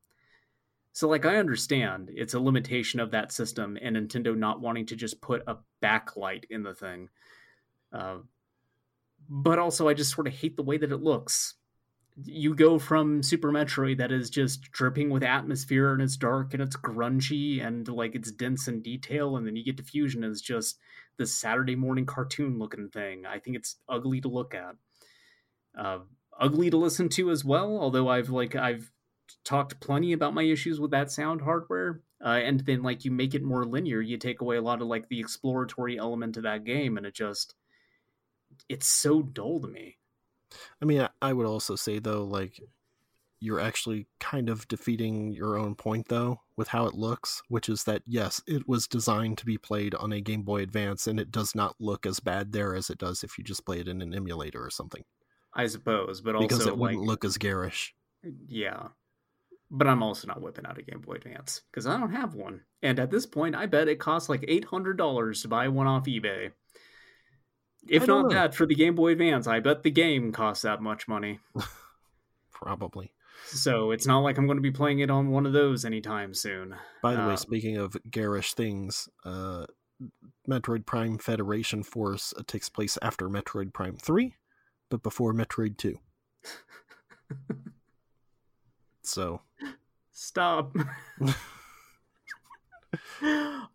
So, 0.94 1.08
like, 1.08 1.26
I 1.26 1.38
understand 1.38 2.10
it's 2.14 2.34
a 2.34 2.40
limitation 2.40 3.00
of 3.00 3.12
that 3.12 3.32
system 3.32 3.78
and 3.82 3.96
Nintendo 3.96 4.36
not 4.36 4.60
wanting 4.60 4.88
to 4.88 4.96
just 4.96 5.22
put 5.22 5.44
a 5.48 5.58
backlight 5.82 6.46
in 6.50 6.64
the 6.64 6.74
thing. 6.74 7.10
Uh, 7.94 8.18
but 9.30 9.60
also, 9.60 9.88
I 9.88 9.94
just 9.94 10.14
sort 10.14 10.28
of 10.28 10.34
hate 10.34 10.58
the 10.58 10.64
way 10.64 10.78
that 10.78 10.92
it 10.92 11.02
looks. 11.02 11.54
You 12.16 12.54
go 12.56 12.78
from 12.78 13.24
Super 13.24 13.52
Metroid 13.52 13.98
that 13.98 14.12
is 14.12 14.30
just 14.30 14.72
dripping 14.72 15.10
with 15.10 15.24
atmosphere 15.24 15.94
and 15.94 16.02
it's 16.02 16.18
dark 16.18 16.54
and 16.54 16.62
it's 16.62 16.76
grungy 16.76 17.66
and 17.66 17.88
like 17.88 18.16
it's 18.16 18.32
dense 18.32 18.68
in 18.68 18.82
detail, 18.82 19.38
and 19.38 19.48
then 19.48 19.56
you 19.56 19.64
get 19.64 19.78
to 19.78 19.84
Fusion 19.84 20.24
as 20.24 20.42
just 20.42 20.78
this 21.18 21.34
Saturday 21.34 21.76
morning 21.76 22.06
cartoon 22.06 22.60
looking 22.60 22.90
thing. 22.90 23.26
I 23.26 23.40
think 23.40 23.56
it's 23.56 23.78
ugly 23.88 24.22
to 24.22 24.28
look 24.28 24.54
at. 24.54 24.76
Uh, 25.78 26.00
ugly 26.40 26.70
to 26.70 26.78
listen 26.78 27.08
to 27.10 27.32
as 27.32 27.46
well, 27.46 27.78
although 27.80 28.10
I've 28.10 28.30
like 28.30 28.56
I've 28.56 28.92
talked 29.44 29.80
plenty 29.80 30.14
about 30.14 30.34
my 30.34 30.44
issues 30.44 30.80
with 30.80 30.92
that 30.92 31.12
sound 31.12 31.42
hardware. 31.42 32.02
Uh, 32.24 32.40
and 32.44 32.60
then 32.62 32.84
like 32.84 33.04
you 33.04 33.12
make 33.12 33.34
it 33.34 33.44
more 33.44 33.66
linear, 33.66 34.02
you 34.02 34.18
take 34.18 34.42
away 34.42 34.58
a 34.58 34.62
lot 34.62 34.82
of 34.82 34.88
like 34.88 35.10
the 35.10 35.20
exploratory 35.20 35.98
element 35.98 36.38
of 36.38 36.44
that 36.44 36.66
game, 36.66 36.98
and 36.98 37.06
it 37.06 37.16
just 37.16 37.56
it's 38.70 38.88
so 38.88 39.22
dull 39.22 39.60
to 39.60 39.68
me. 39.68 39.98
I 40.82 40.86
mean, 40.86 41.02
I, 41.02 41.10
I 41.22 41.34
would 41.34 41.46
also 41.46 41.76
say 41.76 42.00
though, 42.00 42.24
like 42.24 42.60
you're 43.40 43.60
actually 43.60 44.06
kind 44.20 44.50
of 44.50 44.68
defeating 44.68 45.34
your 45.34 45.58
own 45.58 45.74
point 45.74 46.08
though 46.10 46.40
with 46.56 46.68
how 46.68 46.86
it 46.86 46.94
looks, 46.94 47.42
which 47.50 47.70
is 47.70 47.84
that 47.86 48.04
yes, 48.06 48.42
it 48.48 48.68
was 48.68 48.88
designed 48.88 49.38
to 49.40 49.46
be 49.46 49.58
played 49.58 49.96
on 49.96 50.14
a 50.14 50.22
Game 50.22 50.44
Boy 50.44 50.62
Advance, 50.62 51.08
and 51.08 51.20
it 51.20 51.32
does 51.32 51.56
not 51.56 51.76
look 51.80 52.06
as 52.06 52.20
bad 52.20 52.52
there 52.52 52.76
as 52.76 52.90
it 52.90 53.00
does 53.00 53.24
if 53.24 53.38
you 53.38 53.44
just 53.44 53.66
play 53.66 53.80
it 53.80 53.88
in 53.88 54.02
an 54.02 54.14
emulator 54.14 54.64
or 54.64 54.70
something, 54.70 55.04
I 55.54 55.66
suppose, 55.68 56.22
but 56.22 56.36
also 56.36 56.48
because 56.48 56.68
it 56.68 56.78
like 56.78 56.80
wouldn't 56.80 57.04
look 57.04 57.26
as 57.26 57.38
garish. 57.38 57.94
yeah. 58.48 58.90
But 59.74 59.88
I'm 59.88 60.04
also 60.04 60.28
not 60.28 60.42
whipping 60.42 60.66
out 60.66 60.78
a 60.78 60.82
Game 60.82 61.00
Boy 61.00 61.14
Advance 61.14 61.62
because 61.72 61.88
I 61.88 61.98
don't 61.98 62.12
have 62.12 62.36
one. 62.36 62.60
And 62.84 63.00
at 63.00 63.10
this 63.10 63.26
point, 63.26 63.56
I 63.56 63.68
bet 63.68 63.88
it 63.88 64.00
costs 64.00 64.28
like 64.28 64.44
eight 64.50 64.66
hundred 64.66 64.98
dollars 64.98 65.42
to 65.42 65.48
buy 65.48 65.70
one 65.70 65.88
off 65.88 66.04
eBay. 66.06 66.52
If 67.88 68.06
don't 68.06 68.24
know. 68.24 68.30
that, 68.30 68.56
for 68.56 68.66
the 68.66 68.76
Game 68.76 68.96
Boy 68.96 69.14
Advance, 69.14 69.48
I 69.48 69.60
bet 69.60 69.84
the 69.84 69.92
game 69.92 70.32
costs 70.32 70.64
that 70.64 70.82
much 70.82 71.08
money. 71.08 71.40
Probably. 72.52 73.14
So 73.48 73.92
it's 73.92 74.06
not 74.06 74.20
like 74.20 74.38
I'm 74.38 74.46
going 74.46 74.58
to 74.58 74.62
be 74.62 74.72
playing 74.72 75.00
it 75.00 75.10
on 75.10 75.30
one 75.30 75.46
of 75.46 75.54
those 75.54 75.84
anytime 75.84 76.34
soon. 76.34 76.76
By 77.02 77.14
the 77.14 77.22
way, 77.22 77.32
Um, 77.32 77.38
speaking 77.38 77.78
of 77.78 77.98
garish 78.10 78.54
things, 78.54 79.10
uh, 79.26 79.66
Metroid 80.48 80.86
Prime 80.86 81.18
Federation 81.18 81.84
Force 81.84 82.34
uh, 82.38 82.44
takes 82.46 82.70
place 82.70 82.98
after 83.02 83.30
Metroid 83.30 83.74
Prime 83.74 83.98
3, 83.98 84.36
but 84.90 85.02
before 85.02 85.34
Metroid 85.34 85.78
2. 85.78 85.98
so, 89.02 89.42
Stop. 90.12 90.76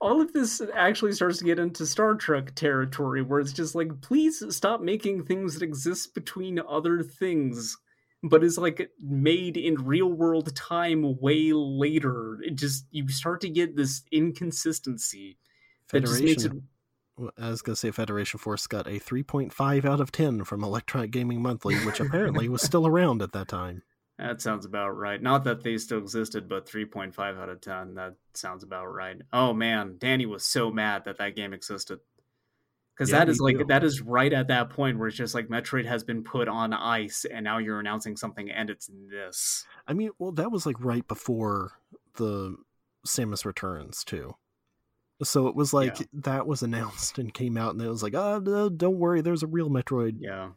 All 0.00 0.20
of 0.20 0.32
this 0.32 0.60
actually 0.74 1.12
starts 1.12 1.38
to 1.38 1.44
get 1.44 1.58
into 1.58 1.86
Star 1.86 2.14
Trek 2.14 2.54
territory 2.54 3.22
where 3.22 3.40
it's 3.40 3.52
just 3.52 3.74
like, 3.74 4.00
please 4.00 4.42
stop 4.54 4.80
making 4.80 5.24
things 5.24 5.54
that 5.54 5.62
exist 5.62 6.14
between 6.14 6.60
other 6.68 7.02
things, 7.02 7.76
but 8.22 8.44
is 8.44 8.58
like 8.58 8.90
made 9.00 9.56
in 9.56 9.74
real 9.76 10.12
world 10.12 10.54
time 10.54 11.18
way 11.20 11.52
later. 11.52 12.38
It 12.42 12.56
just, 12.56 12.86
you 12.90 13.08
start 13.08 13.40
to 13.42 13.48
get 13.48 13.76
this 13.76 14.02
inconsistency 14.12 15.38
it. 15.92 16.06
Federation, 16.08 16.68
well, 17.16 17.30
I 17.38 17.48
was 17.50 17.62
going 17.62 17.74
to 17.74 17.80
say 17.80 17.90
Federation 17.90 18.38
Force 18.38 18.66
got 18.66 18.86
a 18.86 19.00
3.5 19.00 19.84
out 19.84 20.00
of 20.00 20.12
10 20.12 20.44
from 20.44 20.62
Electronic 20.62 21.10
Gaming 21.10 21.40
Monthly, 21.40 21.76
which 21.76 22.00
apparently 22.00 22.48
was 22.48 22.62
still 22.62 22.86
around 22.86 23.22
at 23.22 23.32
that 23.32 23.48
time. 23.48 23.82
That 24.18 24.40
sounds 24.40 24.64
about 24.64 24.90
right. 24.96 25.20
Not 25.22 25.44
that 25.44 25.62
they 25.62 25.76
still 25.76 25.98
existed, 25.98 26.48
but 26.48 26.66
3.5 26.66 27.18
out 27.38 27.48
of 27.50 27.60
10. 27.60 27.94
That 27.94 28.14
sounds 28.34 28.62
about 28.64 28.86
right. 28.86 29.16
Oh 29.32 29.52
man, 29.52 29.96
Danny 29.98 30.24
was 30.26 30.44
so 30.44 30.70
mad 30.70 31.04
that 31.04 31.18
that 31.18 31.36
game 31.36 31.52
existed. 31.52 32.00
Because 32.94 33.10
Yeah, 33.10 33.18
that 33.18 33.28
is 33.28 33.40
like, 33.40 33.58
too. 33.58 33.64
that 33.68 33.84
is 33.84 34.00
right 34.00 34.32
at 34.32 34.48
that 34.48 34.70
point 34.70 34.98
where 34.98 35.08
it's 35.08 35.18
just 35.18 35.34
like 35.34 35.48
Metroid 35.48 35.84
has 35.84 36.02
been 36.02 36.24
put 36.24 36.48
on 36.48 36.72
ice 36.72 37.26
and 37.30 37.44
now 37.44 37.58
you're 37.58 37.78
announcing 37.78 38.16
something 38.16 38.50
and 38.50 38.70
it's 38.70 38.88
this. 39.10 39.66
I 39.86 39.92
mean, 39.92 40.10
well, 40.18 40.32
that 40.32 40.50
was 40.50 40.64
like 40.64 40.76
right 40.80 41.06
before 41.06 41.72
the 42.14 42.56
Samus 43.06 43.44
Returns, 43.44 44.02
too. 44.02 44.34
So 45.22 45.46
it 45.48 45.54
was 45.54 45.74
like 45.74 46.00
Yeah. 46.00 46.06
that 46.14 46.46
was 46.46 46.62
announced 46.62 47.18
and 47.18 47.32
came 47.34 47.56
out, 47.58 47.74
and 47.74 47.82
it 47.82 47.88
was 47.88 48.02
like, 48.02 48.14
oh, 48.14 48.38
no, 48.38 48.68
don't 48.70 48.98
worry, 48.98 49.20
there's 49.20 49.42
a 49.42 49.46
real 49.46 49.68
Metroid. 49.70 50.16
Yeah. 50.18 50.50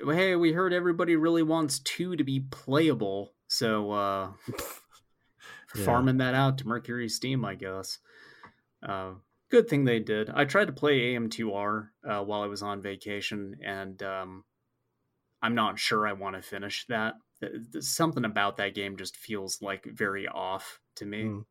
Hey, 0.00 0.36
we 0.36 0.52
heard 0.52 0.72
everybody 0.72 1.16
really 1.16 1.42
wants 1.42 1.78
two 1.80 2.16
to 2.16 2.24
be 2.24 2.40
playable. 2.40 3.34
So, 3.48 3.90
uh, 3.92 4.32
Yeah. 5.74 5.84
farming 5.84 6.18
that 6.18 6.34
out 6.34 6.58
to 6.58 6.64
MercurySteam, 6.64 7.46
I 7.46 7.54
guess. 7.54 7.98
Uh, 8.86 9.12
good 9.50 9.68
thing 9.68 9.84
they 9.84 10.00
did. 10.00 10.28
I 10.28 10.44
tried 10.44 10.66
to 10.66 10.72
play 10.72 11.14
AM2R 11.14 11.88
uh, 12.06 12.22
while 12.24 12.42
I 12.42 12.46
was 12.46 12.62
on 12.62 12.82
vacation, 12.82 13.56
and 13.64 14.02
um, 14.02 14.44
I'm 15.40 15.54
not 15.54 15.78
sure 15.78 16.06
I 16.06 16.12
want 16.12 16.36
to 16.36 16.42
finish 16.42 16.84
that. 16.88 17.14
Th- 17.40 17.52
th- 17.72 17.84
Something 17.84 18.26
about 18.26 18.58
that 18.58 18.74
game 18.74 18.98
just 18.98 19.16
feels 19.16 19.62
like 19.62 19.84
very 19.86 20.28
off 20.28 20.78
to 20.96 21.06
me. 21.06 21.22
Mm. 21.22 21.44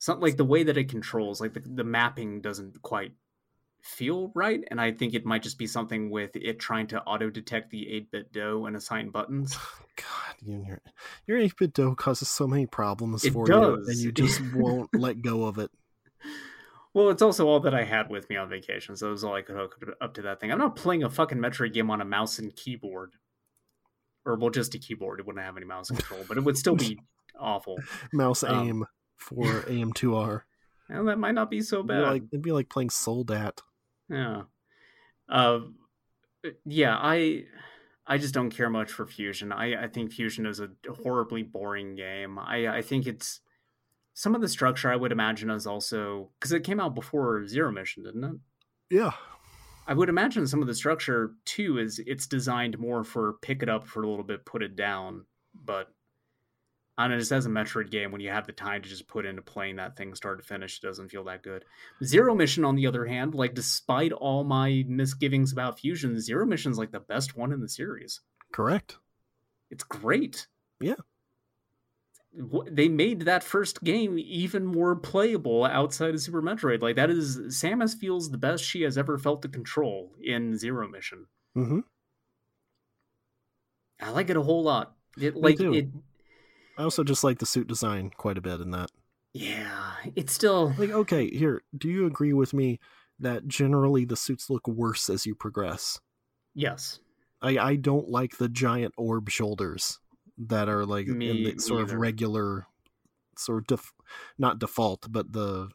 Something 0.00 0.22
like 0.22 0.36
the 0.36 0.44
way 0.44 0.64
that 0.64 0.76
it 0.76 0.88
controls, 0.88 1.40
like 1.40 1.54
the, 1.54 1.60
the 1.60 1.84
mapping 1.84 2.40
doesn't 2.40 2.82
quite 2.82 3.12
feel 3.84 4.32
right, 4.34 4.64
and 4.70 4.80
I 4.80 4.92
think 4.92 5.14
it 5.14 5.26
might 5.26 5.42
just 5.42 5.58
be 5.58 5.66
something 5.66 6.10
with 6.10 6.34
it 6.34 6.58
trying 6.58 6.86
to 6.88 7.02
auto 7.02 7.28
detect 7.30 7.70
the 7.70 8.06
8BitDo 8.12 8.66
and 8.66 8.76
assign 8.76 9.10
buttons. 9.10 9.56
God, 9.96 10.36
you, 10.44 10.64
your 10.66 10.80
your 11.26 11.38
8BitDo 11.48 11.96
causes 11.96 12.28
so 12.28 12.46
many 12.46 12.66
problems 12.66 13.24
It 13.24 13.32
for 13.32 13.46
you, 13.46 13.74
and 13.86 13.96
you 13.98 14.10
just 14.10 14.40
won't 14.54 14.88
let 14.94 15.22
go 15.22 15.44
of 15.44 15.58
it. 15.58 15.70
Well, 16.94 17.10
it's 17.10 17.22
also 17.22 17.46
all 17.46 17.60
that 17.60 17.74
I 17.74 17.84
had 17.84 18.08
with 18.08 18.30
me 18.30 18.36
on 18.36 18.48
vacation, 18.48 18.96
so 18.96 19.08
it 19.08 19.12
was 19.12 19.24
all 19.24 19.34
I 19.34 19.42
could 19.42 19.56
hook 19.56 19.76
up 20.00 20.14
to 20.14 20.22
that 20.22 20.40
thing. 20.40 20.50
I'm 20.50 20.58
not 20.58 20.76
playing 20.76 21.02
a 21.02 21.10
fucking 21.10 21.38
Metroid 21.38 21.72
game 21.74 21.90
on 21.90 22.00
a 22.00 22.04
mouse 22.04 22.38
and 22.38 22.54
keyboard. 22.54 23.14
Or, 24.24 24.36
well, 24.36 24.50
just 24.50 24.74
a 24.74 24.78
keyboard. 24.78 25.20
It 25.20 25.26
wouldn't 25.26 25.44
have 25.44 25.56
any 25.56 25.66
mouse 25.66 25.88
control, 25.88 26.24
but 26.26 26.38
it 26.38 26.44
would 26.44 26.56
still 26.56 26.76
be 26.76 26.98
awful. 27.38 27.78
Mouse 28.12 28.42
Um, 28.42 28.66
aim 28.68 28.84
for 29.16 29.44
AM2R. 29.44 30.42
And 30.86 31.08
that 31.08 31.18
might 31.18 31.34
not 31.34 31.50
be 31.50 31.62
so 31.62 31.76
It'd 31.76 31.88
be 31.88 31.94
bad. 31.94 32.02
like 32.02 32.22
it'd 32.30 32.42
be 32.42 32.52
like 32.52 32.68
playing 32.68 32.90
Soldat. 32.90 33.62
Yeah. 34.08 34.42
Uh, 35.28 35.60
yeah, 36.64 36.96
I 37.00 37.44
I 38.06 38.18
just 38.18 38.34
don't 38.34 38.50
care 38.50 38.68
much 38.68 38.92
for 38.92 39.06
Fusion. 39.06 39.50
I, 39.52 39.84
I 39.84 39.88
think 39.88 40.12
Fusion 40.12 40.46
is 40.46 40.60
a 40.60 40.68
horribly 41.02 41.42
boring 41.42 41.94
game. 41.94 42.38
I, 42.38 42.68
I 42.68 42.82
think 42.82 43.06
it's 43.06 43.40
some 44.12 44.34
of 44.34 44.42
the 44.42 44.48
structure 44.48 44.92
I 44.92 44.96
would 44.96 45.12
imagine 45.12 45.50
is 45.50 45.66
also 45.66 46.30
because 46.38 46.52
it 46.52 46.64
came 46.64 46.80
out 46.80 46.94
before 46.94 47.46
Zero 47.46 47.72
Mission, 47.72 48.02
didn't 48.02 48.24
it? 48.24 48.36
Yeah, 48.90 49.12
I 49.86 49.94
would 49.94 50.08
imagine 50.08 50.46
some 50.46 50.60
of 50.60 50.68
the 50.68 50.74
structure 50.74 51.32
too 51.44 51.78
is 51.78 52.00
it's 52.06 52.26
designed 52.26 52.78
more 52.78 53.04
for 53.04 53.34
pick 53.42 53.62
it 53.62 53.68
up 53.68 53.86
for 53.86 54.02
a 54.02 54.08
little 54.08 54.24
bit, 54.24 54.44
put 54.44 54.62
it 54.62 54.76
down. 54.76 55.24
But 55.54 55.88
I 56.96 57.08
know, 57.08 57.18
just 57.18 57.32
as 57.32 57.46
a 57.46 57.48
Metroid 57.48 57.90
game, 57.90 58.12
when 58.12 58.20
you 58.20 58.30
have 58.30 58.46
the 58.46 58.52
time 58.52 58.80
to 58.82 58.88
just 58.88 59.08
put 59.08 59.26
into 59.26 59.42
playing 59.42 59.76
that 59.76 59.96
thing 59.96 60.14
start 60.14 60.40
to 60.40 60.46
finish, 60.46 60.78
it 60.78 60.86
doesn't 60.86 61.08
feel 61.08 61.24
that 61.24 61.42
good. 61.42 61.64
Zero 62.04 62.34
Mission, 62.36 62.64
on 62.64 62.76
the 62.76 62.86
other 62.86 63.04
hand, 63.04 63.34
like 63.34 63.54
despite 63.54 64.12
all 64.12 64.44
my 64.44 64.84
misgivings 64.86 65.52
about 65.52 65.80
Fusion, 65.80 66.20
Zero 66.20 66.46
Mission 66.46 66.70
is 66.70 66.78
like 66.78 66.92
the 66.92 67.00
best 67.00 67.36
one 67.36 67.52
in 67.52 67.60
the 67.60 67.68
series. 67.68 68.20
Correct. 68.52 68.98
It's 69.72 69.82
great. 69.82 70.46
Yeah. 70.80 70.94
They 72.70 72.88
made 72.88 73.22
that 73.22 73.42
first 73.42 73.82
game 73.82 74.16
even 74.18 74.64
more 74.64 74.94
playable 74.94 75.64
outside 75.64 76.14
of 76.14 76.20
Super 76.20 76.42
Metroid. 76.42 76.82
Like 76.82 76.96
that 76.96 77.10
is 77.10 77.38
Samus 77.38 77.96
feels 77.96 78.30
the 78.30 78.38
best 78.38 78.64
she 78.64 78.82
has 78.82 78.98
ever 78.98 79.18
felt 79.18 79.42
to 79.42 79.48
control 79.48 80.12
in 80.22 80.56
Zero 80.56 80.88
Mission. 80.88 81.26
hmm 81.54 81.80
I 84.00 84.10
like 84.10 84.30
it 84.30 84.36
a 84.36 84.42
whole 84.42 84.62
lot. 84.62 84.94
It 85.18 85.36
like 85.36 85.60
it 85.60 85.88
I 86.76 86.82
also 86.82 87.04
just 87.04 87.24
like 87.24 87.38
the 87.38 87.46
suit 87.46 87.66
design 87.68 88.10
quite 88.16 88.38
a 88.38 88.42
bit 88.42 88.60
in 88.60 88.70
that. 88.72 88.90
yeah, 89.32 89.92
it's 90.16 90.32
still 90.32 90.74
Like, 90.78 90.90
okay, 90.90 91.28
here, 91.30 91.62
do 91.76 91.88
you 91.88 92.06
agree 92.06 92.32
with 92.32 92.52
me 92.52 92.80
that 93.18 93.46
generally 93.46 94.04
the 94.04 94.16
suits 94.16 94.50
look 94.50 94.66
worse 94.66 95.08
as 95.08 95.24
you 95.26 95.34
progress? 95.34 96.00
yes. 96.54 97.00
I, 97.42 97.58
I 97.58 97.76
don't 97.76 98.08
like 98.08 98.38
the 98.38 98.48
giant 98.48 98.94
orb 98.96 99.28
shoulders 99.28 99.98
that 100.38 100.66
are 100.68 100.86
like 100.86 101.06
Me 101.08 101.28
in 101.30 101.44
the 101.44 101.60
sort 101.60 101.82
of 101.82 101.92
regular, 101.92 102.66
sort 103.36 103.58
of 103.58 103.66
def- 103.66 103.92
not 104.38 104.58
default, 104.58 105.12
but 105.12 105.32
the 105.32 105.68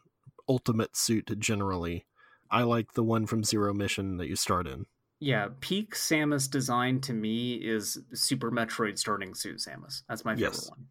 ultimate 0.48 0.96
suit 0.96 1.30
generally. 1.38 2.06
I 2.50 2.62
like 2.64 2.94
the 2.94 3.04
one 3.04 3.26
from 3.26 3.44
Zero 3.44 3.72
Mission 3.72 4.16
that 4.16 4.26
you 4.26 4.34
start 4.34 4.66
in. 4.66 4.86
Yeah, 5.20 5.48
peak 5.60 5.94
Samus 5.94 6.50
design 6.50 7.00
to 7.02 7.12
me 7.12 7.54
is 7.56 7.98
Super 8.14 8.50
Metroid 8.50 8.98
starting 8.98 9.34
suit 9.34 9.58
Samus. 9.58 10.02
That's 10.08 10.24
my 10.24 10.34
favorite 10.34 10.54
Yes. 10.54 10.70
one. 10.70 10.86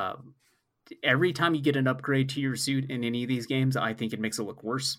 Um, 0.00 0.34
every 1.02 1.32
time 1.34 1.54
you 1.54 1.60
get 1.60 1.76
an 1.76 1.86
upgrade 1.86 2.30
to 2.30 2.40
your 2.40 2.56
suit 2.56 2.90
in 2.90 3.04
any 3.04 3.22
of 3.24 3.28
these 3.28 3.46
games, 3.46 3.76
I 3.76 3.92
think 3.92 4.12
it 4.14 4.20
makes 4.20 4.38
it 4.38 4.44
look 4.44 4.62
worse. 4.62 4.98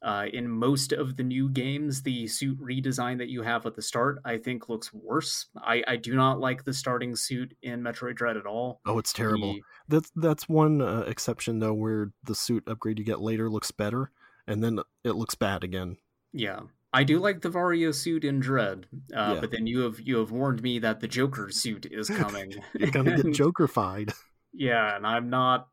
Uh, 0.00 0.26
in 0.32 0.48
most 0.48 0.92
of 0.92 1.16
the 1.16 1.24
new 1.24 1.48
games, 1.48 2.02
the 2.02 2.28
suit 2.28 2.56
redesign 2.60 3.18
that 3.18 3.28
you 3.30 3.42
have 3.42 3.66
at 3.66 3.74
the 3.74 3.82
start, 3.82 4.20
I 4.24 4.38
think, 4.38 4.68
looks 4.68 4.94
worse. 4.94 5.46
I, 5.56 5.82
I 5.88 5.96
do 5.96 6.14
not 6.14 6.38
like 6.38 6.62
the 6.62 6.72
starting 6.72 7.16
suit 7.16 7.56
in 7.62 7.82
Metroid 7.82 8.14
Dread 8.14 8.36
at 8.36 8.46
all. 8.46 8.80
Oh, 8.86 8.98
it's 9.00 9.12
terrible. 9.12 9.54
The- 9.54 9.62
That's 9.88 10.12
that's 10.14 10.48
one 10.48 10.80
uh, 10.80 11.00
exception 11.08 11.58
though, 11.58 11.74
where 11.74 12.12
the 12.22 12.36
suit 12.36 12.62
upgrade 12.68 13.00
you 13.00 13.04
get 13.04 13.20
later 13.20 13.50
looks 13.50 13.72
better, 13.72 14.12
and 14.46 14.62
then 14.62 14.78
it 15.02 15.16
looks 15.16 15.34
bad 15.34 15.64
again. 15.64 15.96
Yeah, 16.32 16.60
I 16.92 17.04
do 17.04 17.18
like 17.18 17.42
the 17.42 17.50
Varia 17.50 17.92
suit 17.92 18.24
in 18.24 18.40
Dread, 18.40 18.86
uh, 19.14 19.34
Yeah. 19.34 19.40
but 19.40 19.50
then 19.50 19.66
you 19.66 19.80
have 19.80 20.00
you 20.00 20.16
have 20.18 20.30
warned 20.30 20.62
me 20.62 20.78
that 20.78 21.00
the 21.00 21.08
Joker 21.08 21.50
suit 21.50 21.86
is 21.90 22.08
coming. 22.22 22.54
You're 22.78 22.90
gonna 22.90 23.16
get 23.16 23.26
Jokerfied. 23.34 24.14
Yeah, 24.52 24.96
and 24.96 25.06
I'm 25.06 25.28
not. 25.30 25.68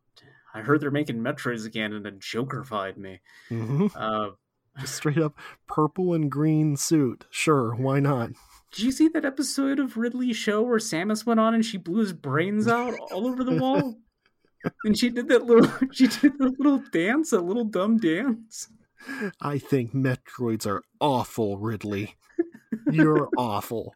I 0.53 0.61
heard 0.61 0.81
they're 0.81 0.91
making 0.91 1.17
Metroids 1.19 1.65
again, 1.65 1.93
and 1.93 2.05
it 2.05 2.19
Jokerfied 2.19 2.97
me. 2.97 3.21
hmm 3.49 3.87
Uh, 3.95 4.31
Just 4.79 4.95
straight 4.95 5.17
up 5.17 5.37
purple 5.67 6.13
and 6.13 6.29
green 6.29 6.75
suit. 6.77 7.25
Sure, 7.29 7.73
why 7.75 7.99
not? 7.99 8.31
did 8.71 8.83
you 8.83 8.91
see 8.91 9.07
that 9.07 9.23
episode 9.23 9.79
of 9.79 9.95
Ridley's 9.95 10.35
show 10.35 10.61
where 10.61 10.79
Samus 10.79 11.25
went 11.25 11.39
on 11.39 11.53
and 11.53 11.63
she 11.63 11.77
blew 11.77 12.01
his 12.01 12.11
brains 12.11 12.67
out 12.67 12.93
all 13.09 13.25
over 13.25 13.41
the 13.45 13.55
wall? 13.57 13.95
and 14.83 14.97
she 14.97 15.09
did 15.09 15.29
that 15.29 15.45
little, 15.45 15.71
she 15.93 16.07
did 16.07 16.37
that 16.39 16.55
little 16.59 16.83
dance, 16.91 17.31
a 17.31 17.39
little 17.39 17.63
dumb 17.63 17.95
dance. 17.97 18.67
I 19.41 19.57
think 19.57 19.93
Metroids 19.93 20.65
are 20.65 20.83
awful, 20.99 21.57
Ridley. 21.57 22.15
You're 22.91 23.29
awful. 23.37 23.95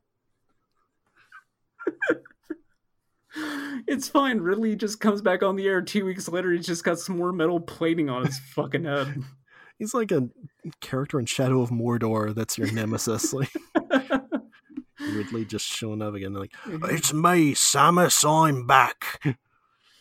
It's 3.88 4.10
fine. 4.10 4.40
Ridley 4.40 4.76
just 4.76 5.00
comes 5.00 5.22
back 5.22 5.44
on 5.44 5.56
the 5.56 5.68
air 5.68 5.82
two 5.82 6.06
weeks 6.06 6.28
later. 6.28 6.52
He's 6.52 6.66
just 6.66 6.84
got 6.84 7.00
some 7.00 7.18
more 7.18 7.32
metal 7.32 7.60
plating 7.60 8.10
on 8.10 8.26
his 8.26 8.40
fucking 8.40 8.86
head. 8.86 9.24
He's 9.80 9.94
like 9.94 10.12
a 10.12 10.30
character 10.82 11.20
in 11.20 11.26
Shadow 11.26 11.62
of 11.62 11.70
Mordor 11.70 12.36
that's 12.36 12.58
your 12.58 12.70
nemesis. 12.74 13.32
Like 13.32 13.54
Ridley 15.00 15.46
just 15.46 15.66
showing 15.66 16.02
up 16.02 16.16
again, 16.16 16.34
like, 16.34 16.52
It's 16.66 17.14
me, 17.14 17.54
Samus, 17.54 18.28
I'm 18.28 18.68
back. 18.68 19.22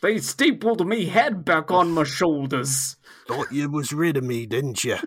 They 0.01 0.19
stapled 0.19 0.87
me 0.87 1.05
head 1.05 1.43
back 1.45 1.71
on 1.71 1.91
my 1.91 2.03
shoulders. 2.03 2.95
Thought 3.27 3.51
you 3.51 3.69
was 3.69 3.91
rid 3.93 4.17
of 4.17 4.23
me, 4.23 4.45
didn't 4.45 4.83
you? 4.83 4.97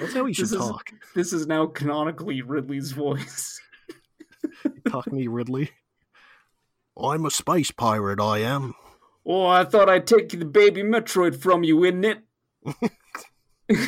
That's 0.00 0.14
how 0.14 0.24
he 0.24 0.32
should 0.32 0.44
This 0.44 0.52
is- 0.52 0.58
talk. 0.58 0.90
This 1.14 1.32
is 1.32 1.46
now 1.46 1.66
canonically 1.66 2.40
Ridley's 2.42 2.92
voice. 2.92 3.60
Talk 4.88 5.12
me, 5.12 5.26
Ridley. 5.26 5.70
I'm 7.00 7.24
a 7.26 7.30
space 7.30 7.70
pirate, 7.70 8.20
I 8.20 8.38
am. 8.38 8.74
Oh, 9.26 9.46
I 9.46 9.64
thought 9.64 9.88
I'd 9.90 10.06
take 10.06 10.30
the 10.30 10.44
baby 10.44 10.82
Metroid 10.82 11.36
from 11.40 11.62
you, 11.64 11.84
isn't 11.84 12.04
it? 12.04 12.18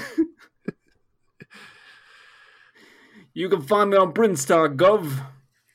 you 3.34 3.48
can 3.48 3.62
find 3.62 3.90
me 3.90 3.96
on 3.96 4.12
Brinstar.gov. 4.12 5.26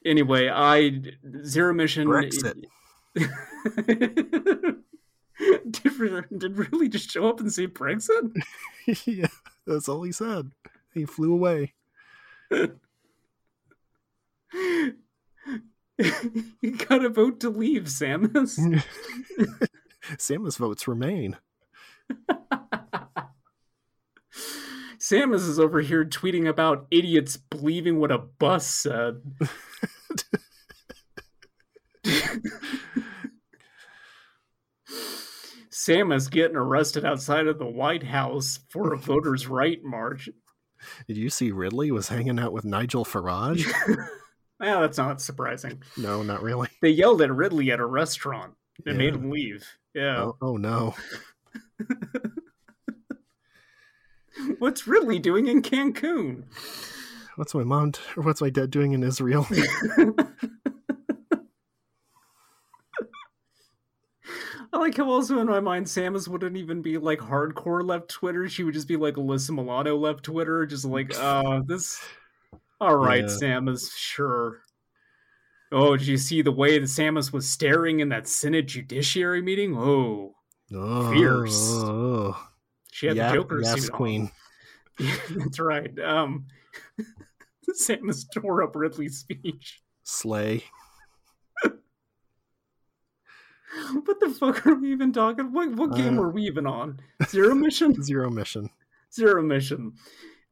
Anyway, 0.08 0.50
I 0.50 1.02
Zero 1.44 1.74
Mission. 1.74 2.08
Brexit. 2.08 2.64
did, 5.70 6.40
did 6.40 6.58
really 6.58 6.88
just 6.88 7.12
show 7.12 7.28
up 7.28 7.42
and 7.42 7.52
say 7.52 7.68
Brexit? 7.68 8.32
yeah, 9.06 9.28
that's 9.66 9.90
all 9.90 10.04
he 10.04 10.14
said. 10.14 10.52
He 10.94 11.04
flew 11.04 11.34
away. 11.34 11.74
you 12.52 12.72
gotta 16.88 17.10
vote 17.10 17.42
to 17.42 17.50
leave, 17.50 17.84
Samus. 17.84 18.82
Samus 20.16 20.58
votes 20.58 20.88
remain. 20.88 21.36
Samus 24.98 25.48
is 25.48 25.60
over 25.60 25.82
here 25.82 26.06
tweeting 26.06 26.48
about 26.48 26.88
idiots 26.92 27.38
believing 27.38 28.00
what 28.00 28.12
a 28.12 28.18
bus 28.18 28.66
said. 28.66 29.22
Samus 35.88 36.30
getting 36.30 36.58
arrested 36.58 37.06
outside 37.06 37.48
of 37.48 37.60
the 37.60 37.66
White 37.66 38.04
House 38.04 38.60
for 38.70 38.94
a 38.94 38.98
voters' 38.98 39.48
right 39.60 39.82
march. 39.84 40.28
Did 41.08 41.18
you 41.18 41.30
see 41.30 41.52
Ridley 41.52 41.92
was 41.92 42.10
hanging 42.10 42.40
out 42.40 42.54
with 42.54 42.66
Nigel 42.66 43.06
Farage? 43.06 43.66
Well, 44.60 44.82
that's 44.82 44.98
not 44.98 45.22
surprising. 45.22 45.84
no, 45.98 46.24
not 46.24 46.42
really. 46.42 46.68
They 46.82 46.90
yelled 46.90 47.22
at 47.22 47.32
Ridley 47.32 47.70
at 47.70 47.80
a 47.80 47.86
restaurant 47.86 48.56
and 48.88 48.98
made 48.98 49.14
him 49.14 49.30
leave. 49.30 49.64
Yeah. 49.94 50.20
Oh, 50.20 50.36
oh 50.42 50.58
no. 50.58 50.96
What's 54.58 54.88
Ridley 54.88 55.20
doing 55.20 55.46
in 55.46 55.62
Cancun? 55.62 56.46
What's 57.36 57.54
my 57.54 57.64
mom 57.64 57.92
t- 57.92 58.02
or 58.16 58.24
what's 58.24 58.42
my 58.42 58.50
dad 58.50 58.72
doing 58.72 58.94
in 58.94 59.04
Israel? 59.04 59.46
I 64.74 64.78
like 64.78 64.98
how 64.98 65.10
also 65.10 65.40
in 65.40 65.48
my 65.48 65.60
mind 65.60 65.86
Samus 65.86 66.28
wouldn't 66.28 66.58
even 66.58 66.82
be 66.82 66.98
like 66.98 67.20
hardcore 67.20 67.84
left 67.86 68.10
Twitter. 68.10 68.48
She 68.50 68.64
would 68.64 68.74
just 68.74 68.88
be 68.88 68.98
like 68.98 69.16
Alyssa 69.16 69.52
Milano 69.52 69.96
left 69.98 70.24
Twitter, 70.24 70.66
just 70.66 70.86
like, 70.86 71.14
uh, 71.20 71.62
this. 71.66 72.00
All 72.80 72.96
right, 72.98 73.22
Yeah. 73.24 73.28
Samus, 73.60 73.92
sure. 73.96 74.62
Oh, 75.72 75.98
did 75.98 76.08
you 76.08 76.18
see 76.18 76.42
the 76.42 76.52
way 76.52 76.78
that 76.80 76.86
Samus 76.86 77.34
was 77.34 77.50
staring 77.50 78.00
in 78.00 78.10
that 78.10 78.28
Senate 78.28 78.68
Judiciary 78.68 79.42
meeting? 79.42 79.76
Oh, 79.78 80.34
Oh, 80.74 81.12
Fierce. 81.12 81.56
oh. 81.76 82.38
she 82.92 83.08
had 83.08 83.16
Yeah, 83.18 83.30
the 83.30 83.36
Joker 83.38 83.62
yes, 83.62 83.82
suit 83.82 83.92
on. 83.92 83.98
queen. 83.98 84.32
That's 85.00 85.60
right. 85.60 85.98
Um, 86.00 86.46
Samus 87.82 88.26
tore 88.34 88.64
up 88.64 88.76
Ridley's 88.76 89.18
speech. 89.20 89.82
Slay. 90.04 90.64
What 94.06 94.20
the 94.20 94.30
fuck 94.30 94.66
are 94.66 94.76
we 94.76 94.92
even 94.92 95.12
talking? 95.14 95.52
What 95.52 95.72
what 95.76 95.94
game 95.94 96.18
Uh, 96.18 96.22
were 96.22 96.32
we 96.32 96.44
even 96.44 96.66
on? 96.66 97.00
Zero 97.30 97.56
Mission. 97.56 97.94
Zero 98.02 98.30
mission. 98.30 98.70
Zero 99.14 99.42
Mission. 99.42 99.94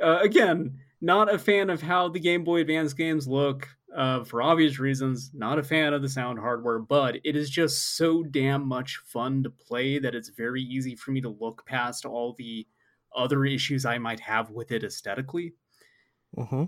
Uh, 0.01 0.19
again, 0.21 0.79
not 1.01 1.33
a 1.33 1.37
fan 1.39 1.69
of 1.69 1.81
how 1.81 2.09
the 2.09 2.19
Game 2.19 2.43
Boy 2.43 2.61
Advance 2.61 2.93
games 2.93 3.27
look. 3.27 3.69
Uh, 3.95 4.23
for 4.25 4.41
obvious 4.41 4.77
reasons, 4.77 5.31
not 5.33 5.57
a 5.57 5.63
fan 5.63 5.93
of 5.93 6.01
the 6.01 6.09
sound 6.09 6.37
hardware, 6.39 6.79
but 6.79 7.15
it 7.23 7.35
is 7.35 7.49
just 7.49 7.95
so 7.95 8.23
damn 8.23 8.67
much 8.67 8.97
fun 9.05 9.41
to 9.43 9.49
play 9.49 9.99
that 9.99 10.13
it's 10.13 10.29
very 10.29 10.61
easy 10.61 10.95
for 10.95 11.11
me 11.11 11.21
to 11.21 11.29
look 11.29 11.65
past 11.65 12.05
all 12.05 12.33
the 12.33 12.67
other 13.15 13.45
issues 13.45 13.85
I 13.85 13.97
might 13.97 14.19
have 14.19 14.51
with 14.51 14.73
it 14.73 14.83
aesthetically. 14.83 15.53
hmm 16.35 16.65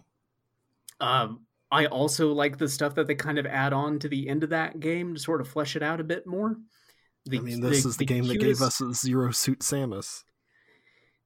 Um, 1.00 1.47
I 1.72 1.86
also 1.88 2.32
like 2.32 2.58
the 2.58 2.70
stuff 2.70 2.96
that 2.96 3.08
they 3.08 3.16
kind 3.16 3.38
of 3.38 3.46
add 3.46 3.74
on 3.74 4.00
to 4.00 4.08
the 4.08 4.30
end 4.30 4.44
of 4.44 4.52
that 4.52 4.80
game 4.80 5.16
to 5.16 5.20
sort 5.20 5.42
of 5.42 5.48
flesh 5.48 5.76
it 5.76 5.84
out 5.84 6.00
a 6.00 6.04
bit 6.04 6.26
more. 6.26 6.56
The, 7.26 7.40
I 7.40 7.42
mean, 7.42 7.62
this 7.62 7.86
is 7.86 7.98
the, 7.98 8.06
game 8.06 8.26
that 8.28 8.40
gave 8.40 8.62
us 8.62 8.82
Zero 8.94 9.32
Suit 9.32 9.60
Samus. 9.60 10.24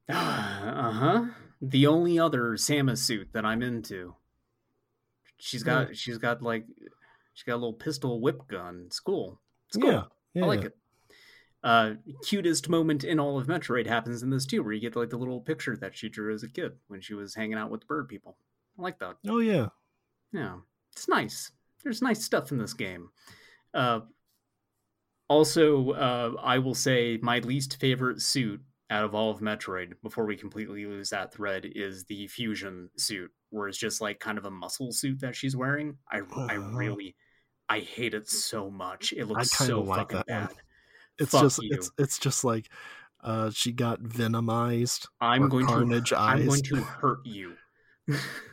uh 0.10 0.14
huh. 0.92 1.26
The 1.62 1.86
only 1.86 2.18
other 2.18 2.54
Samus 2.54 3.00
suit 3.00 3.30
that 3.34 3.46
I'm 3.46 3.62
into. 3.62 4.16
She's 5.38 5.64
got 5.64 5.96
she's 5.96 6.18
got 6.18 6.42
like 6.42 6.66
she's 7.34 7.44
got 7.44 7.54
a 7.54 7.62
little 7.62 7.74
pistol 7.74 8.20
whip 8.20 8.48
gun. 8.48 8.84
It's 8.88 9.00
cool. 9.00 9.40
It's 9.68 9.78
cool. 9.78 9.92
Yeah, 9.92 10.04
yeah, 10.34 10.44
I 10.44 10.48
like 10.48 10.62
yeah. 10.62 10.68
it. 10.68 10.78
Uh, 11.64 11.94
cutest 12.24 12.70
moment 12.70 13.04
in 13.04 13.20
all 13.20 13.38
of 13.38 13.46
Metroid 13.46 13.86
happens 13.86 14.24
in 14.24 14.32
this 14.32 14.48
too, 14.48 14.64
where 14.64 14.74
you 14.74 14.82
get 14.82 14.96
like 14.96 15.12
the 15.12 15.18
little 15.18 15.40
picture 15.40 15.78
that 15.78 15.96
she 15.96 16.10
drew 16.10 16.34
as 16.34 16.42
a 16.42 16.50
kid 16.50 16.74
when 16.88 17.02
she 17.02 17.14
was 17.14 17.36
hanging 17.36 17.58
out 17.58 17.70
with 17.70 17.82
the 17.82 17.86
bird 17.86 18.08
people. 18.10 18.38
I 18.80 18.82
like 18.82 19.00
that. 19.00 19.18
Oh 19.28 19.40
yeah, 19.40 19.68
Yeah, 20.34 20.58
it's 20.94 21.08
nice. 21.08 21.52
There's 21.84 22.02
nice 22.02 22.24
stuff 22.24 22.52
in 22.52 22.58
this 22.58 22.74
game. 22.74 23.10
Uh, 23.74 24.02
also, 25.28 25.92
uh, 25.92 26.34
I 26.42 26.60
will 26.60 26.76
say 26.76 27.18
my 27.22 27.40
least 27.40 27.80
favorite 27.80 28.22
suit 28.22 28.62
out 28.90 29.06
of 29.06 29.16
all 29.16 29.32
of 29.32 29.40
Metroid, 29.40 29.94
before 30.04 30.26
we 30.26 30.36
completely 30.36 30.86
lose 30.86 31.10
that 31.12 31.34
thread, 31.34 31.66
is 31.66 32.04
the 32.06 32.28
fusion 32.28 32.90
suit, 32.98 33.32
where 33.50 33.70
it's 33.70 33.78
just 33.78 34.02
like 34.02 34.20
kind 34.20 34.38
of 34.38 34.46
a 34.46 34.52
muscle 34.52 34.92
suit 34.92 35.22
that 35.22 35.36
she's 35.36 35.56
wearing. 35.56 35.98
I, 36.12 36.18
I 36.18 36.58
Uh-huh. 36.58 36.60
really, 36.78 37.16
I 37.70 37.80
hate 37.80 38.14
it 38.14 38.28
so 38.30 38.70
much. 38.70 39.14
It 39.14 39.26
looks 39.26 39.52
so 39.52 39.82
like 39.82 40.10
fucking 40.10 40.18
that 40.18 40.28
bad. 40.28 40.50
it's 41.18 41.32
Fuck 41.32 41.44
just 41.44 41.64
you. 41.64 41.70
it's 41.72 41.92
it's 41.98 42.20
just 42.20 42.44
like 42.44 42.70
uh 43.24 43.50
she 43.52 43.72
got 43.72 44.02
venomized. 44.02 45.08
I'm 45.22 45.48
going 45.48 45.66
Carnage 45.66 46.10
to, 46.10 46.20
I'm 46.20 46.46
going 46.46 46.64
to 46.64 46.76
hurt 46.84 47.26
you. 47.26 47.54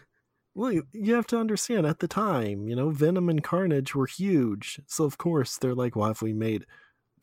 Well, 0.59 0.73
you- 0.73 1.15
have 1.15 1.29
to 1.29 1.39
understand 1.39 1.87
at 1.87 2.01
the 2.01 2.09
time, 2.09 2.67
you 2.67 2.75
know, 2.75 2.91
Venom 2.91 3.29
and 3.29 3.45
Carnage 3.45 3.95
were 3.95 4.07
huge. 4.07 4.81
So 4.87 5.05
of 5.05 5.17
course 5.17 5.57
they're 5.57 5.73
like, 5.73 5.95
well, 5.95 6.11
if 6.11 6.21
we 6.21 6.33
made 6.33 6.67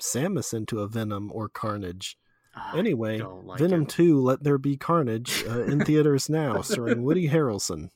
Samus 0.01 0.53
into 0.53 0.79
a 0.79 0.87
Venom 0.87 1.31
or 1.33 1.49
Carnage. 1.49 2.17
I 2.55 2.77
Anyway, 2.77 3.19
like 3.19 3.59
Venom 3.59 3.81
it. 3.81 3.89
2, 3.89 4.21
Let 4.21 4.43
There 4.43 4.57
Be 4.57 4.77
Carnage, 4.77 5.43
uh, 5.49 5.63
in 5.63 5.79
theaters 5.85 6.29
now, 6.29 6.61
starring 6.61 7.03
Woody 7.03 7.27
Harrelson. 7.27 7.89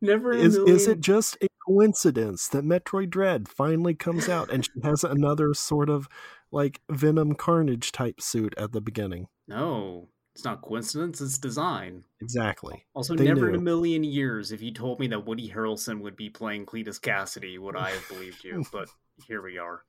Never 0.00 0.30
Is 0.32 0.56
is 0.56 0.86
it 0.86 1.00
just 1.00 1.36
a 1.42 1.48
coincidence 1.66 2.46
that 2.48 2.64
Metroid 2.64 3.10
Dread 3.10 3.48
finally 3.48 3.94
comes 3.94 4.28
out 4.28 4.48
and 4.48 4.64
she 4.64 4.70
has 4.84 5.02
another 5.02 5.54
sort 5.54 5.90
of 5.90 6.08
like 6.52 6.80
Venom 6.88 7.34
Carnage 7.34 7.90
type 7.90 8.20
suit 8.20 8.54
at 8.56 8.70
the 8.70 8.80
beginning? 8.80 9.26
No, 9.48 10.08
it's 10.38 10.44
not 10.44 10.62
coincidence. 10.62 11.20
It's 11.20 11.36
design. 11.36 12.04
Exactly. 12.20 12.86
Also, 12.94 13.16
They 13.16 13.24
never 13.24 13.48
in 13.48 13.56
a 13.56 13.60
million 13.60 14.04
years, 14.04 14.52
if 14.52 14.62
you 14.62 14.70
told 14.70 15.00
me 15.00 15.08
that 15.08 15.26
Woody 15.26 15.50
Harrelson 15.50 16.00
would 16.02 16.14
be 16.14 16.30
playing 16.30 16.64
Cletus 16.64 17.00
Kasady, 17.00 17.58
would 17.58 17.74
I 17.74 17.90
have 17.90 18.08
believed 18.08 18.44
you. 18.44 18.64
But 18.70 18.88
here 19.26 19.42
we 19.42 19.58
are. 19.58 19.82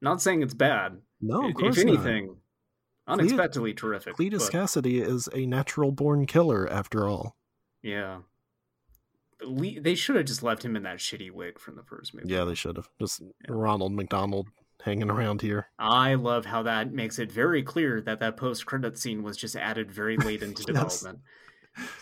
Not 0.00 0.22
saying 0.22 0.42
it's 0.42 0.54
bad. 0.54 0.98
No, 1.20 1.48
of 1.48 1.54
course 1.54 1.78
if 1.78 1.84
not. 1.86 1.94
anything, 1.94 2.36
unexpectedly 3.08 3.74
terrific. 3.74 4.14
Cletus 4.14 4.48
but- 4.48 4.52
Kasady 4.52 5.04
is 5.04 5.28
a 5.34 5.46
natural 5.46 5.90
born 5.90 6.24
killer 6.24 6.70
after 6.70 7.08
all. 7.08 7.34
Yeah. 7.82 8.18
They 9.44 9.96
should 9.96 10.14
have 10.14 10.26
just 10.26 10.44
left 10.44 10.64
him 10.64 10.76
in 10.76 10.84
that 10.84 10.98
shitty 10.98 11.32
wig 11.32 11.58
from 11.58 11.74
the 11.74 11.82
first 11.82 12.14
movie. 12.14 12.28
Yeah, 12.32 12.44
they 12.44 12.54
should 12.54 12.76
have. 12.76 12.88
Just 13.00 13.20
Ronald 13.48 13.92
McDonald 13.94 14.46
hanging 14.84 15.10
around 15.10 15.40
here. 15.42 15.68
I 15.78 16.14
love 16.14 16.44
how 16.46 16.62
that 16.64 16.92
makes 16.92 17.18
it 17.18 17.32
very 17.32 17.62
clear 17.62 18.00
that 18.02 18.20
that 18.20 18.36
post 18.36 18.66
credit 18.66 18.98
scene 18.98 19.22
was 19.22 19.36
just 19.36 19.56
added 19.56 19.90
very 19.90 20.16
late 20.16 20.42
into 20.42 20.62
Yes. 20.68 21.00
development. 21.00 21.20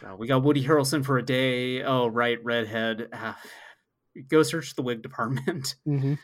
So 0.00 0.16
we 0.16 0.26
got 0.26 0.42
Woody 0.42 0.64
Harrelson 0.64 1.04
for 1.04 1.16
a 1.18 1.22
day. 1.24 1.82
Oh, 1.82 2.06
right, 2.08 2.38
redhead. 2.44 3.08
Ah, 3.12 3.38
go 4.28 4.42
search 4.42 4.74
the 4.74 4.82
wig 4.82 5.02
department. 5.02 5.76
Mm-hmm. 5.86 6.14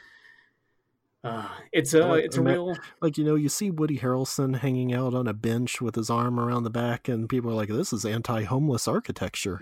Uh, 1.25 1.49
it's 1.73 1.95
a 1.95 2.13
it's 2.15 2.37
a 2.37 2.41
and 2.41 2.47
that- 2.47 2.53
real 2.53 2.77
Like, 3.03 3.19
you 3.19 3.25
know, 3.25 3.35
you 3.35 3.49
see 3.49 3.73
Woody 3.73 3.99
Harrelson 3.99 4.57
hanging 4.59 4.95
out 4.95 5.15
on 5.15 5.27
a 5.27 5.33
bench 5.35 5.81
with 5.81 5.97
his 5.97 6.11
arm 6.11 6.39
around 6.39 6.63
the 6.63 6.71
back, 6.71 7.09
and 7.09 7.29
people 7.29 7.51
are 7.51 7.55
like, 7.55 7.69
this 7.69 7.93
is 7.93 8.05
anti 8.05 8.45
homeless 8.45 8.87
architecture. 8.87 9.61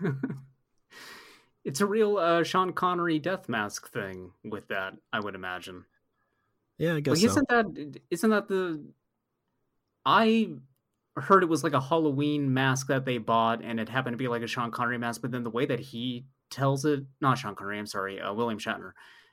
it's 1.64 1.80
a 1.80 1.86
real 1.86 2.16
uh, 2.18 2.42
Sean 2.42 2.72
Connery 2.72 3.18
death 3.20 3.48
mask 3.48 3.90
thing 3.92 4.32
with 4.44 4.66
that. 4.68 4.94
I 5.12 5.20
would 5.20 5.34
imagine. 5.36 5.84
Yeah, 6.78 6.94
I 6.94 7.00
guess 7.00 7.12
Like, 7.12 7.20
so. 7.20 7.26
isn't 7.26 7.48
that 7.48 8.00
isn't 8.10 8.30
that 8.30 8.48
the? 8.48 8.82
I 10.04 10.50
heard 11.16 11.42
it 11.42 11.48
was 11.48 11.64
like 11.64 11.72
a 11.72 11.80
Halloween 11.80 12.52
mask 12.52 12.88
that 12.88 13.04
they 13.04 13.18
bought, 13.18 13.62
and 13.62 13.80
it 13.80 13.88
happened 13.88 14.14
to 14.14 14.18
be 14.18 14.28
like 14.28 14.42
a 14.42 14.46
Sean 14.46 14.70
Connery 14.70 14.98
mask. 14.98 15.22
But 15.22 15.30
then 15.30 15.44
the 15.44 15.50
way 15.50 15.66
that 15.66 15.80
he 15.80 16.26
tells 16.50 16.84
it, 16.84 17.04
not 17.20 17.38
Sean 17.38 17.54
Connery, 17.54 17.78
I'm 17.78 17.86
sorry, 17.86 18.20
uh, 18.20 18.32
William 18.32 18.58
Shatner. 18.58 18.92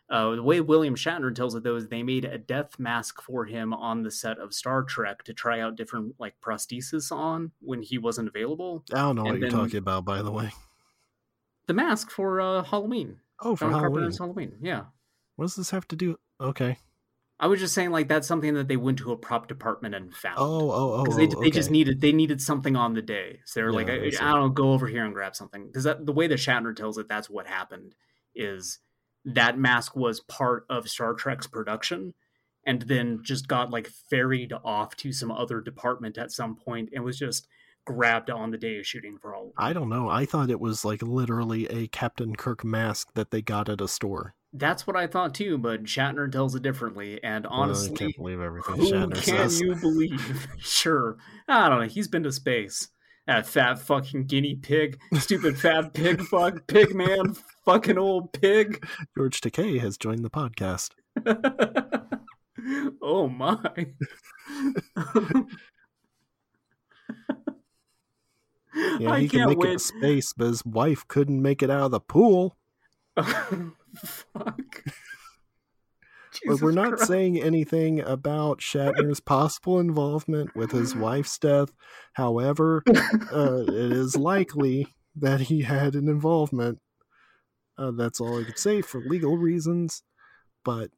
Uh, 0.09 0.35
the 0.35 0.43
way 0.43 0.61
William 0.61 0.95
Shatner 0.95 1.33
tells 1.33 1.55
it, 1.55 1.63
though, 1.63 1.75
is 1.75 1.87
they 1.87 2.03
made 2.03 2.25
a 2.25 2.37
death 2.37 2.77
mask 2.77 3.21
for 3.21 3.45
him 3.45 3.73
on 3.73 4.03
the 4.03 4.11
set 4.11 4.37
of 4.37 4.53
Star 4.53 4.83
Trek 4.83 5.23
to 5.23 5.33
try 5.33 5.59
out 5.59 5.75
different 5.75 6.15
like 6.19 6.35
prosthesis 6.41 7.11
on 7.11 7.51
when 7.61 7.81
he 7.81 7.97
wasn't 7.97 8.27
available. 8.27 8.83
I 8.93 8.97
don't 8.99 9.15
know 9.15 9.23
what 9.23 9.39
you're 9.39 9.49
talking 9.49 9.77
about, 9.77 10.05
by 10.05 10.21
the 10.21 10.31
way. 10.31 10.51
The 11.67 11.73
mask 11.73 12.11
for 12.11 12.41
uh, 12.41 12.63
Halloween, 12.63 13.19
Oh, 13.41 13.55
for 13.55 13.69
Halloween. 13.69 14.11
Halloween. 14.11 14.53
Yeah, 14.61 14.83
What 15.35 15.45
does 15.45 15.55
this 15.55 15.71
have 15.71 15.87
to 15.89 15.95
do? 15.95 16.17
Okay. 16.39 16.77
I 17.43 17.47
was 17.47 17.59
just 17.59 17.73
saying 17.73 17.91
like 17.91 18.07
that's 18.07 18.25
something 18.25 18.53
that 18.53 18.69
they 18.69 18.77
went 18.77 18.99
to 18.99 19.11
a 19.11 19.17
prop 19.17 19.49
department 19.49 19.95
and 19.95 20.15
found. 20.15 20.37
Oh, 20.37 20.71
oh, 20.71 20.93
oh. 20.93 21.03
because 21.03 21.17
they, 21.17 21.27
oh, 21.27 21.41
they 21.41 21.51
just 21.51 21.69
needed 21.69 21.99
they 21.99 22.13
needed 22.13 22.41
something 22.41 22.77
on 22.77 22.93
the 22.93 23.01
day 23.01 23.41
so 23.43 23.59
they 23.59 23.65
were 23.65 23.73
like 23.73 23.89
I, 23.89 23.95
I. 23.95 24.05
I 24.05 24.31
don't 24.31 24.39
know 24.39 24.49
go 24.49 24.71
over 24.71 24.87
here 24.87 25.03
and 25.03 25.13
grab 25.13 25.35
something 25.35 25.67
because 25.67 25.83
the 25.83 26.13
way 26.13 26.27
that 26.27 26.39
shatner 26.39 26.73
tells 26.73 26.97
it 26.97 27.09
that's 27.09 27.29
what 27.29 27.45
happened 27.45 27.95
is 28.33 28.79
that 29.25 29.57
mask 29.57 29.93
was 29.93 30.21
part 30.21 30.65
of 30.69 30.87
star 30.87 31.15
trek's 31.15 31.45
production 31.45 32.13
and 32.65 32.83
then 32.83 33.19
just 33.23 33.49
got 33.49 33.69
like 33.69 33.89
ferried 34.09 34.53
off 34.63 34.95
to 34.95 35.11
some 35.11 35.29
other 35.29 35.59
department 35.59 36.17
at 36.17 36.31
some 36.31 36.55
point 36.55 36.91
and 36.93 37.03
was 37.03 37.19
just 37.19 37.45
grabbed 37.85 38.29
on 38.29 38.51
the 38.51 38.57
day 38.57 38.77
of 38.77 38.87
shooting 38.87 39.17
for 39.17 39.35
all 39.35 39.51
I 39.57 39.73
don't 39.73 39.89
know. 39.89 40.07
I 40.07 40.25
thought 40.25 40.49
it 40.49 40.61
was 40.61 40.85
like 40.85 41.01
literally 41.01 41.67
a 41.67 41.87
Captain 41.87 42.37
Kirk 42.37 42.63
mask 42.63 43.09
that 43.15 43.31
they 43.31 43.41
got 43.41 43.67
at 43.67 43.81
a 43.81 43.89
store. 43.89 44.33
That's 44.53 44.85
what 44.85 44.95
i 44.95 45.07
thought 45.07 45.33
too 45.33 45.57
but 45.57 45.83
shatner 45.83 46.31
tells 46.31 46.53
it 46.55 46.61
differently 46.61 47.21
and 47.23 47.45
Well, 47.45 47.53
I 47.53 47.57
honestly 47.63 47.95
can't 47.95 48.15
believe 48.15 48.39
everything 48.39 48.75
Who 48.75 48.91
Shatner 48.91 49.13
can 49.13 49.49
says. 49.49 49.59
you 49.61 49.75
believe? 49.75 50.47
sure. 50.59 51.17
I 51.47 51.69
don't 51.69 51.79
know. 51.81 51.87
He's 51.87 52.07
been 52.07 52.23
to 52.23 52.31
space. 52.31 52.89
That 53.25 53.47
fat 53.47 53.79
fucking 53.79 54.25
guinea 54.25 54.55
pig. 54.55 54.99
Stupid 55.15 55.57
fat 55.57 55.93
pig 55.93 56.21
fuck 56.21 56.67
pig 56.67 56.93
man. 56.93 57.35
Fucking 57.65 57.97
old 57.97 58.33
pig. 58.33 58.85
George 59.17 59.39
Takei 59.41 59.79
has 59.79 59.97
joined 59.97 60.23
the 60.25 60.29
podcast. 60.29 60.91
oh 63.01 63.27
my. 63.29 63.57
Yeah, 68.99 69.17
he 69.19 69.27
can 69.27 69.39
can't 69.39 69.49
make 69.49 69.57
it 69.57 69.67
wait. 69.67 69.73
to 69.73 69.79
space, 69.79 70.33
but 70.33 70.47
his 70.47 70.65
wife 70.65 71.07
couldn't 71.07 71.41
make 71.41 71.61
it 71.61 71.69
out 71.69 71.81
of 71.83 71.91
the 71.91 71.99
pool. 71.99 72.57
Fuck. 73.95 74.83
But 76.47 76.61
we're 76.61 76.71
not 76.71 76.93
Christ. 76.95 77.07
saying 77.07 77.39
anything 77.41 77.99
about 78.01 78.59
Shatner's 78.59 79.19
possible 79.19 79.79
involvement 79.79 80.55
with 80.55 80.71
his 80.71 80.95
wife's 80.95 81.37
death. 81.37 81.71
However, 82.13 82.81
uh, 83.31 83.63
it 83.67 83.91
is 83.91 84.17
likely 84.17 84.87
that 85.15 85.41
he 85.41 85.61
had 85.61 85.93
an 85.93 86.07
involvement. 86.09 86.79
Uh, 87.77 87.91
that's 87.91 88.19
all 88.19 88.41
I 88.41 88.45
could 88.45 88.57
say 88.57 88.81
for 88.81 88.99
legal 89.01 89.37
reasons. 89.37 90.01
But 90.65 90.89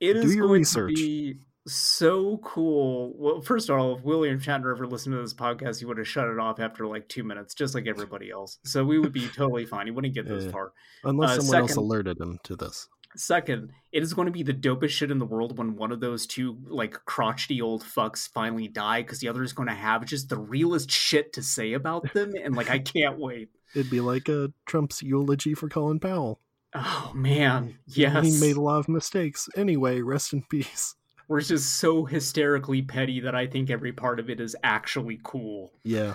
It 0.00 0.14
Do 0.14 0.20
is 0.22 0.34
your 0.34 0.48
research. 0.48 0.96
be 0.96 1.36
so 1.66 2.38
cool. 2.38 3.12
Well, 3.16 3.40
first 3.40 3.68
of 3.70 3.78
all, 3.78 3.96
if 3.96 4.02
William 4.04 4.38
Shatner 4.38 4.70
ever 4.74 4.86
listened 4.86 5.14
to 5.14 5.20
this 5.22 5.34
podcast, 5.34 5.78
he 5.78 5.84
would 5.86 5.98
have 5.98 6.08
shut 6.08 6.28
it 6.28 6.38
off 6.38 6.60
after 6.60 6.86
like 6.86 7.08
two 7.08 7.24
minutes, 7.24 7.54
just 7.54 7.74
like 7.74 7.86
everybody 7.86 8.30
else. 8.30 8.58
So 8.64 8.84
we 8.84 8.98
would 8.98 9.12
be 9.12 9.28
totally 9.28 9.64
fine. 9.66 9.86
He 9.86 9.90
wouldn't 9.92 10.14
get 10.14 10.26
this 10.28 10.44
Yeah. 10.44 10.50
far. 10.50 10.72
unless 11.04 11.30
Uh, 11.38 11.40
someone 11.40 11.56
else 11.62 11.76
alerted 11.76 12.18
him 12.20 12.38
to 12.44 12.56
this. 12.56 12.88
Second, 13.16 13.70
it 13.92 14.02
is 14.02 14.12
going 14.12 14.26
to 14.26 14.32
be 14.32 14.42
the 14.42 14.52
dopest 14.52 14.88
shit 14.90 15.10
in 15.10 15.18
the 15.20 15.24
world 15.26 15.56
when 15.56 15.76
one 15.76 15.92
of 15.92 16.00
those 16.00 16.26
two 16.26 16.58
like 16.66 16.98
crotchety 17.04 17.62
old 17.62 17.82
fucks 17.84 18.28
finally 18.28 18.66
die 18.66 19.02
because 19.02 19.20
the 19.20 19.28
other 19.28 19.42
is 19.44 19.52
going 19.52 19.68
to 19.68 19.74
have 19.74 20.04
just 20.04 20.28
the 20.28 20.36
realest 20.38 20.90
shit 20.90 21.32
to 21.34 21.42
say 21.42 21.74
about 21.74 22.12
them, 22.12 22.32
and 22.42 22.56
like 22.56 22.70
I 22.70 22.80
can't 22.80 23.18
wait. 23.18 23.50
It'd 23.74 23.90
be 23.90 24.00
like 24.00 24.28
a 24.28 24.52
Trump's 24.66 25.00
eulogy 25.02 25.54
for 25.54 25.68
Colin 25.68 26.00
Powell. 26.00 26.40
Oh 26.74 27.12
man, 27.14 27.78
yes, 27.86 28.24
He 28.26 28.40
made 28.40 28.56
a 28.56 28.60
lot 28.60 28.80
of 28.80 28.88
mistakes. 28.88 29.48
Anyway, 29.56 30.00
rest 30.00 30.32
in 30.32 30.42
peace. 30.50 30.96
We're 31.28 31.40
just 31.40 31.78
so 31.78 32.04
hysterically 32.04 32.82
petty 32.82 33.20
that 33.20 33.34
I 33.34 33.46
think 33.46 33.70
every 33.70 33.92
part 33.92 34.20
of 34.20 34.28
it 34.30 34.40
is 34.40 34.54
actually 34.62 35.20
cool. 35.22 35.72
Yeah. 35.82 36.14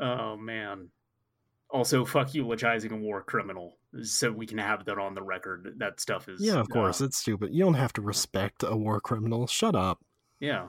Oh 0.00 0.36
man. 0.36 0.88
Also, 1.70 2.04
fuck 2.04 2.34
eulogizing 2.34 2.90
a 2.92 2.96
war 2.96 3.22
criminal, 3.22 3.78
so 4.02 4.32
we 4.32 4.44
can 4.46 4.58
have 4.58 4.84
that 4.86 4.98
on 4.98 5.14
the 5.14 5.22
record. 5.22 5.74
That 5.78 6.00
stuff 6.00 6.28
is 6.28 6.40
Yeah, 6.44 6.58
of 6.58 6.68
course. 6.68 7.00
uh, 7.00 7.04
It's 7.04 7.18
stupid. 7.18 7.54
You 7.54 7.62
don't 7.64 7.74
have 7.74 7.92
to 7.92 8.02
respect 8.02 8.64
a 8.66 8.76
war 8.76 9.00
criminal. 9.00 9.46
Shut 9.46 9.74
up. 9.76 10.00
yeah. 10.40 10.68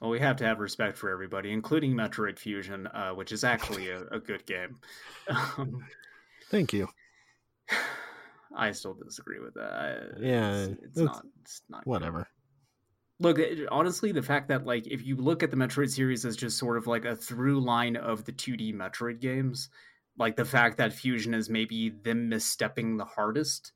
Well, 0.00 0.10
we 0.10 0.18
have 0.18 0.34
to 0.38 0.44
have 0.44 0.58
respect 0.58 0.98
for 0.98 1.10
everybody, 1.10 1.52
including 1.52 1.92
Metroid 1.94 2.36
Fusion, 2.36 2.88
uh, 2.88 3.12
which 3.12 3.30
is 3.30 3.44
actually 3.44 3.88
a, 3.90 4.02
a 4.10 4.18
good 4.18 4.44
game. 4.46 4.78
Um, 5.30 5.84
Thank 6.50 6.72
you. 6.72 6.88
I 8.56 8.72
still 8.72 8.94
disagree 8.94 9.40
with 9.40 9.54
that. 9.54 9.72
I- 9.72 10.20
Yeah, 10.20 10.52
it's, 10.54 10.72
it's 10.82 10.98
it's- 10.98 11.06
not. 11.06 11.26
It's 11.40 11.62
not. 11.68 11.84
good. 11.84 11.90
Whatever. 11.90 12.28
Look, 13.20 13.38
it- 13.38 13.68
honestly, 13.70 14.12
the 14.12 14.22
fact 14.22 14.48
that 14.48 14.66
like 14.66 14.86
if 14.86 15.04
you 15.06 15.16
look 15.16 15.42
at 15.42 15.50
the 15.50 15.56
Metroid 15.56 15.90
series 15.90 16.24
as 16.24 16.36
just 16.36 16.58
sort 16.58 16.76
of 16.76 16.86
like 16.86 17.04
a 17.04 17.16
through 17.16 17.60
line 17.60 17.96
of 17.96 18.24
the 18.24 18.32
2D 18.32 18.74
Metroid 18.74 19.20
games, 19.20 19.68
like 20.18 20.36
the 20.36 20.44
fact 20.44 20.78
that 20.78 20.92
Fusion 20.92 21.32
is 21.34 21.48
maybe 21.48 21.90
them 21.90 22.28
misstepping 22.30 22.98
the 22.98 23.04
hardest 23.04 23.72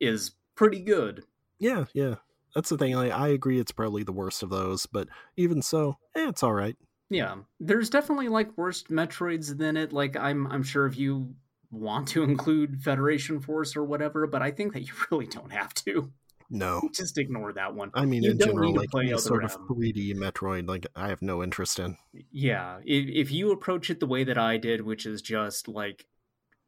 is 0.00 0.32
pretty 0.54 0.80
good. 0.80 1.24
Yeah, 1.58 1.84
yeah. 1.94 2.16
That's 2.54 2.68
the 2.68 2.76
thing. 2.76 2.94
I, 2.94 3.08
I 3.08 3.28
agree 3.28 3.58
it's 3.58 3.72
probably 3.72 4.02
the 4.02 4.12
worst 4.12 4.42
of 4.42 4.50
those, 4.50 4.84
but 4.86 5.08
even 5.36 5.62
so, 5.62 5.96
eh, 6.14 6.28
it's 6.28 6.42
all 6.42 6.52
right. 6.52 6.76
Yeah, 7.08 7.36
there's 7.60 7.88
definitely 7.90 8.28
like 8.28 8.56
worse 8.58 8.82
Metroids 8.84 9.56
than 9.56 9.76
it. 9.78 9.92
Like 9.92 10.16
I'm 10.16 10.46
I'm 10.48 10.62
sure 10.62 10.86
if 10.86 10.98
you 10.98 11.34
want 11.72 12.08
to 12.08 12.22
include 12.22 12.82
Federation 12.82 13.40
Force 13.40 13.74
or 13.74 13.82
whatever, 13.82 14.26
but 14.26 14.42
I 14.42 14.50
think 14.52 14.74
that 14.74 14.82
you 14.82 14.92
really 15.10 15.26
don't 15.26 15.52
have 15.52 15.74
to. 15.74 16.12
No. 16.50 16.82
Just 16.94 17.18
ignore 17.18 17.52
that 17.54 17.74
one. 17.74 17.90
I 17.94 18.04
mean, 18.04 18.22
You 18.22 18.32
in 18.32 18.36
don't 18.36 18.48
general, 18.48 18.68
need 18.68 18.74
to 18.74 18.80
like 18.80 18.90
play 18.90 19.16
sort 19.16 19.44
of 19.44 19.56
um, 19.56 19.66
M. 19.70 19.76
3D 19.76 20.14
Metroid, 20.14 20.68
like 20.68 20.86
I 20.94 21.08
have 21.08 21.22
no 21.22 21.42
interest 21.42 21.78
in. 21.78 21.96
Yeah, 22.30 22.78
if, 22.84 23.08
if 23.08 23.32
you 23.32 23.50
approach 23.52 23.90
it 23.90 23.98
the 24.00 24.06
way 24.06 24.22
that 24.24 24.38
I 24.38 24.58
did, 24.58 24.82
which 24.82 25.06
is 25.06 25.22
just 25.22 25.66
like 25.66 26.06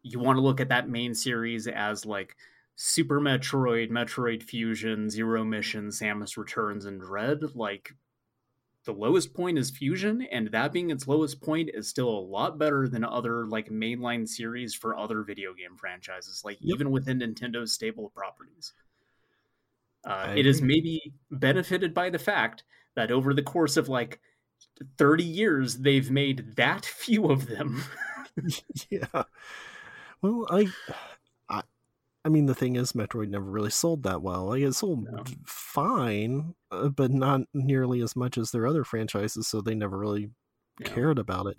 you 0.03 0.19
want 0.19 0.39
to 0.39 0.43
look 0.43 0.61
at 0.61 0.71
that 0.71 0.89
main 0.89 1.15
series 1.15 1.67
as 1.67 2.07
like 2.07 2.37
Super 2.77 3.21
Metroid, 3.21 3.91
Metroid 3.91 4.43
Fusion, 4.43 5.11
Zero 5.11 5.45
Mission, 5.45 5.89
Samus 5.89 6.37
Returns, 6.37 6.87
and 6.87 7.01
Dread, 7.01 7.41
like 7.55 7.93
the 8.85 8.93
lowest 8.93 9.35
point 9.35 9.59
is 9.59 9.71
Fusion, 9.71 10.23
and 10.31 10.49
that 10.49 10.73
being 10.73 10.91
its 10.91 11.09
lowest 11.09 11.41
point 11.41 11.71
is 11.73 11.89
still 11.89 12.09
a 12.09 12.21
lot 12.21 12.59
better 12.59 12.89
than 12.89 13.05
other 13.05 13.47
like 13.47 13.71
mainline 13.71 14.29
series 14.29 14.75
for 14.75 14.97
other 14.97 15.23
video 15.23 15.55
game 15.55 15.77
franchises, 15.77 16.43
like 16.45 16.59
Yep. 16.61 16.75
even 16.75 16.91
within 16.91 17.19
Nintendo's 17.21 17.73
stable 17.73 18.07
of 18.07 18.15
properties. 18.15 18.73
Uh, 20.05 20.35
it 20.37 20.47
is 20.47 20.61
maybe 20.61 21.15
benefited 21.31 21.95
by 21.95 22.11
the 22.11 22.19
fact 22.19 22.63
that 22.95 23.11
over 23.11 23.33
the 23.33 23.43
course 23.43 23.77
of 23.79 23.89
like 23.89 24.21
30 24.99 25.25
years 25.25 25.79
they've 25.79 26.11
made 26.11 26.57
that 26.57 26.85
few 26.85 27.31
of 27.31 27.47
them 27.47 27.83
yeah. 28.91 29.23
Well, 30.23 30.47
I, 30.51 30.69
I, 32.25 32.29
mean, 32.29 32.47
the 32.47 32.55
thing 32.55 32.77
is, 32.77 32.93
Metroid 32.93 33.29
never 33.29 33.45
really 33.45 33.71
sold 33.71 34.03
that 34.05 34.23
well. 34.23 34.47
Like, 34.47 34.63
it 34.63 34.73
sold 34.75 35.05
No. 35.05 35.25
fine, 35.47 36.55
uh, 36.71 36.89
but 36.89 37.11
not 37.11 37.43
nearly 37.53 38.01
as 38.03 38.17
much 38.17 38.39
as 38.39 38.51
their 38.51 38.67
other 38.67 38.85
franchises, 38.85 39.47
so 39.49 39.61
they 39.61 39.75
never 39.75 39.99
really 39.99 40.31
Yeah. 40.81 40.89
cared 40.89 41.19
about 41.19 41.47
it. 41.47 41.59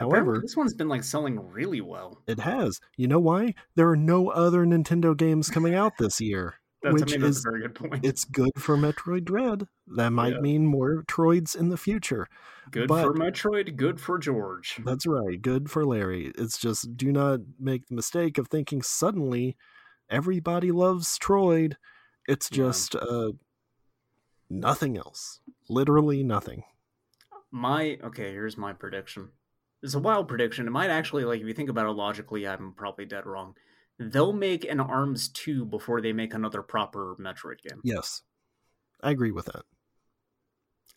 Apparently, 0.00 0.18
However, 0.18 0.40
this 0.40 0.56
one's 0.56 0.74
been 0.74 0.88
like 0.88 1.02
selling 1.02 1.40
really 1.50 1.80
well 1.80 2.22
it 2.28 2.38
has. 2.40 2.80
You 2.96 3.08
know 3.08 3.18
why? 3.18 3.54
There 3.74 3.88
are 3.90 3.96
no 3.96 4.28
other 4.28 4.64
Nintendo 4.64 5.16
games 5.16 5.50
coming 5.50 5.74
out 5.74 5.92
this 5.98 6.20
year. 6.20 6.54
that's 6.80 6.92
Which 6.94 7.10
i 7.12 7.16
mean 7.16 7.22
that's 7.22 7.38
is- 7.38 7.46
a 7.46 7.50
very 7.50 7.62
good 7.62 7.74
point 7.74 8.04
It's 8.06 8.24
good 8.24 8.52
for 8.56 8.76
Metroid 8.76 9.24
Dread. 9.24 9.66
That 9.96 10.10
might 10.10 10.34
Yeah. 10.34 10.40
mean 10.40 10.66
more 10.66 11.02
Troids 11.08 11.56
in 11.56 11.70
the 11.70 11.76
future. 11.76 12.28
good 12.70 12.86
but- 12.86 13.02
for 13.02 13.14
metroid 13.14 13.74
good 13.76 13.98
for 14.00 14.16
george 14.18 14.80
That's 14.84 15.04
right. 15.06 15.42
Good 15.42 15.68
for 15.70 15.84
Larry. 15.84 16.30
It's 16.38 16.56
just 16.58 16.96
do 16.96 17.10
not 17.10 17.40
make 17.58 17.86
the 17.88 17.96
mistake 17.96 18.38
of 18.38 18.46
thinking 18.46 18.82
suddenly 18.82 19.56
everybody 20.10 20.70
loves 20.72 21.18
Troid. 21.18 21.74
It's 22.26 22.50
Yeah. 22.50 22.56
just 22.56 22.94
uh 22.96 23.32
nothing 24.50 24.96
else. 24.96 25.40
Literally 25.68 26.22
nothing. 26.22 26.64
my 27.50 27.98
okay 28.04 28.30
here's 28.32 28.58
my 28.58 28.72
prediction 28.74 29.30
it's 29.82 29.94
a 29.94 29.98
wild 29.98 30.28
prediction 30.28 30.66
it 30.66 30.70
might 30.70 30.90
actually 30.90 31.24
like 31.24 31.40
if 31.40 31.46
you 31.46 31.54
think 31.54 31.70
about 31.70 31.86
it 31.86 31.92
logically 31.92 32.46
i'm 32.46 32.74
probably 32.74 33.06
dead 33.06 33.24
wrong 33.24 33.54
they'll 33.98 34.34
make 34.34 34.64
an 34.66 34.80
arms 34.80 35.28
2 35.30 35.64
before 35.64 36.02
they 36.02 36.12
make 36.12 36.34
another 36.34 36.62
proper 36.62 37.16
metroid 37.18 37.58
game 37.66 37.80
Yes. 37.82 38.20
I 39.02 39.12
agree 39.12 39.30
with 39.32 39.46
that. 39.46 39.64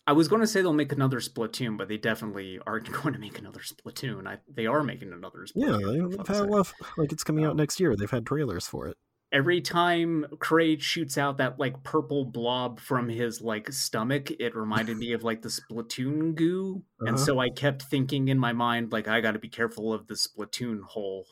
I 0.06 0.12
was 0.12 0.28
going 0.28 0.40
to 0.40 0.46
say 0.46 0.60
they'll 0.62 0.72
make 0.72 0.92
another 0.92 1.20
splatoon 1.20 1.76
but 1.78 1.88
they 1.88 1.96
definitely 1.96 2.58
aren't 2.66 2.90
going 3.02 3.12
to 3.14 3.20
make 3.20 3.38
another 3.38 3.60
splatoon 3.60 4.26
I, 4.26 4.38
they 4.48 4.66
are 4.66 4.82
making 4.82 5.12
another 5.12 5.46
Yeah, 5.54 5.66
splatoon 5.68 6.12
for 6.12 6.18
they've 6.18 6.26
had 6.28 6.44
enough 6.44 6.74
like 6.96 7.12
it's 7.12 7.24
coming 7.24 7.44
out 7.44 7.52
Um, 7.52 7.56
next 7.58 7.80
year. 7.80 7.94
They've 7.96 8.10
had 8.10 8.26
trailers 8.26 8.66
for 8.66 8.86
it. 8.88 8.96
every 9.32 9.60
time 9.60 10.26
Kraid 10.36 10.82
shoots 10.82 11.16
out 11.16 11.38
that 11.38 11.58
like 11.58 11.82
purple 11.82 12.24
blob 12.24 12.80
from 12.80 13.08
his 13.08 13.40
like 13.40 13.72
stomach, 13.72 14.30
it 14.38 14.54
reminded 14.54 14.98
me 14.98 15.12
of 15.12 15.22
like 15.22 15.42
the 15.42 15.48
Splatoon 15.48 16.34
goo. 16.34 16.84
And 17.00 17.16
Uh-huh. 17.16 17.24
so 17.24 17.38
I 17.40 17.48
kept 17.50 17.82
thinking 17.82 18.28
in 18.28 18.38
my 18.38 18.52
mind, 18.52 18.92
like, 18.92 19.08
I 19.08 19.20
gotta 19.20 19.38
be 19.38 19.48
careful 19.48 19.92
of 19.92 20.06
the 20.06 20.14
Splatoon 20.14 20.82
hole. 20.82 21.26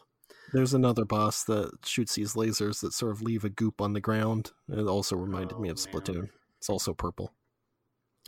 There's 0.53 0.75
another 0.75 1.05
boss 1.05 1.45
that 1.45 1.71
shoots 1.85 2.15
these 2.15 2.35
lasers 2.35 2.81
that 2.81 2.93
sort 2.93 3.13
of 3.13 3.23
leave 3.23 3.45
a 3.45 3.51
goop 3.51 3.81
on 3.81 3.93
the 3.93 4.01
ground. 4.01 4.53
It 4.69 4.87
also 4.87 5.17
reminded 5.17 5.59
me 5.59 5.69
Oh, 5.69 5.73
of 5.73 5.77
man. 5.77 5.87
Splatoon. 5.87 6.29
It's 6.59 6.69
also 6.69 6.93
purple. 6.95 7.33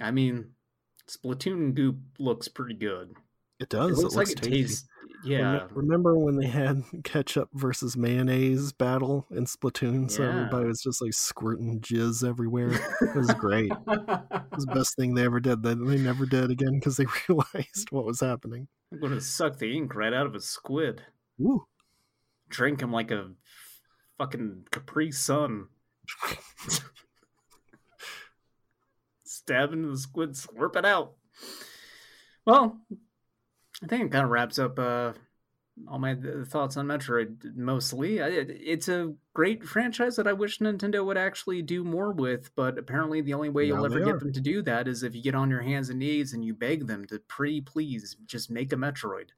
I 0.01 0.11
mean, 0.11 0.51
Splatoon 1.09 1.75
goop 1.75 1.97
looks 2.19 2.49
pretty 2.49 2.75
good. 2.75 3.15
It 3.61 3.69
does. 3.69 3.91
it 3.99 4.03
looks 4.03 4.15
like 4.17 4.31
it 4.31 4.39
tasty. 4.39 4.51
tastes 4.63 4.89
yeah. 5.25 5.69
Remember 5.71 6.19
when 6.19 6.37
they 6.37 6.49
had 6.49 6.83
ketchup 7.05 7.49
versus 7.53 7.97
mayonnaise 7.97 8.73
battle 8.73 9.25
in 9.31 9.45
Splatoon? 9.45 10.11
So 10.11 10.25
Yeah. 10.25 10.31
everybody 10.31 10.67
was 10.67 10.83
just 10.83 11.01
like 11.01 11.13
squirting 11.13 11.81
jizz 11.81 12.29
everywhere. 12.29 12.73
It 13.01 13.15
was 13.15 13.33
great. 13.35 13.71
It 13.87 14.57
was 14.57 14.67
the 14.67 14.75
best 14.75 14.97
thing 14.97 15.15
they 15.15 15.25
ever 15.25 15.41
did. 15.41 15.63
That 15.63 15.77
they 15.77 15.97
never 15.97 16.27
did 16.27 16.51
again 16.51 16.75
because 16.75 16.97
they 16.99 17.07
realized 17.29 17.91
what 17.91 18.05
was 18.05 18.21
happening. 18.21 18.69
I'm 18.93 19.01
gonna 19.01 19.21
suck 19.21 19.59
the 19.59 19.75
ink 19.77 19.95
right 19.95 20.13
out 20.13 20.27
of 20.27 20.35
a 20.35 20.41
squid. 20.41 21.03
Woo. 21.39 21.67
Drink 22.51 22.83
him 22.83 22.93
like 22.93 23.11
a 23.11 23.31
fucking 24.19 24.65
Capri 24.73 25.11
Sun. 25.13 25.69
Stab 29.47 29.73
into 29.73 29.89
the 29.89 29.99
squid, 29.99 30.31
slurp 30.33 30.77
it 30.77 30.85
out. 30.85 31.15
Well, 32.47 32.79
I 33.83 33.87
think 33.87 34.05
it 34.07 34.13
kind 34.13 34.25
of 34.25 34.31
wraps 34.31 34.59
up 34.59 34.79
uh, 34.79 35.13
all 35.89 35.99
my 35.99 36.15
th- 36.15 36.47
thoughts 36.47 36.77
on 36.77 36.87
Metroid. 36.87 37.57
Mostly, 37.57 38.19
it's 38.19 38.89
a 38.89 39.15
great 39.35 39.65
franchise 39.65 40.15
that 40.17 40.29
I 40.29 40.33
wish 40.33 40.59
Nintendo 40.61 41.05
would 41.05 41.17
actually 41.19 41.61
do 41.63 41.83
more 41.83 42.13
with. 42.13 42.55
But 42.55 42.79
apparently, 42.79 43.21
the 43.21 43.35
only 43.35 43.49
way 43.49 43.65
you'll 43.67 43.79
Now 43.79 43.85
ever 43.85 44.05
get 44.05 44.21
them 44.21 44.33
to 44.33 44.41
do 44.41 44.63
that 44.63 44.87
is 44.87 45.03
if 45.03 45.15
you 45.15 45.23
get 45.23 45.35
on 45.35 45.51
your 45.51 45.63
hands 45.63 45.89
and 45.91 45.99
knees 45.99 46.33
and 46.35 46.45
you 46.45 46.55
beg 46.55 46.87
them 46.87 47.05
to 47.07 47.19
pretty 47.21 47.61
please 47.61 48.17
just 48.27 48.51
make 48.51 48.73
a 48.73 48.77
Metroid. 48.77 49.31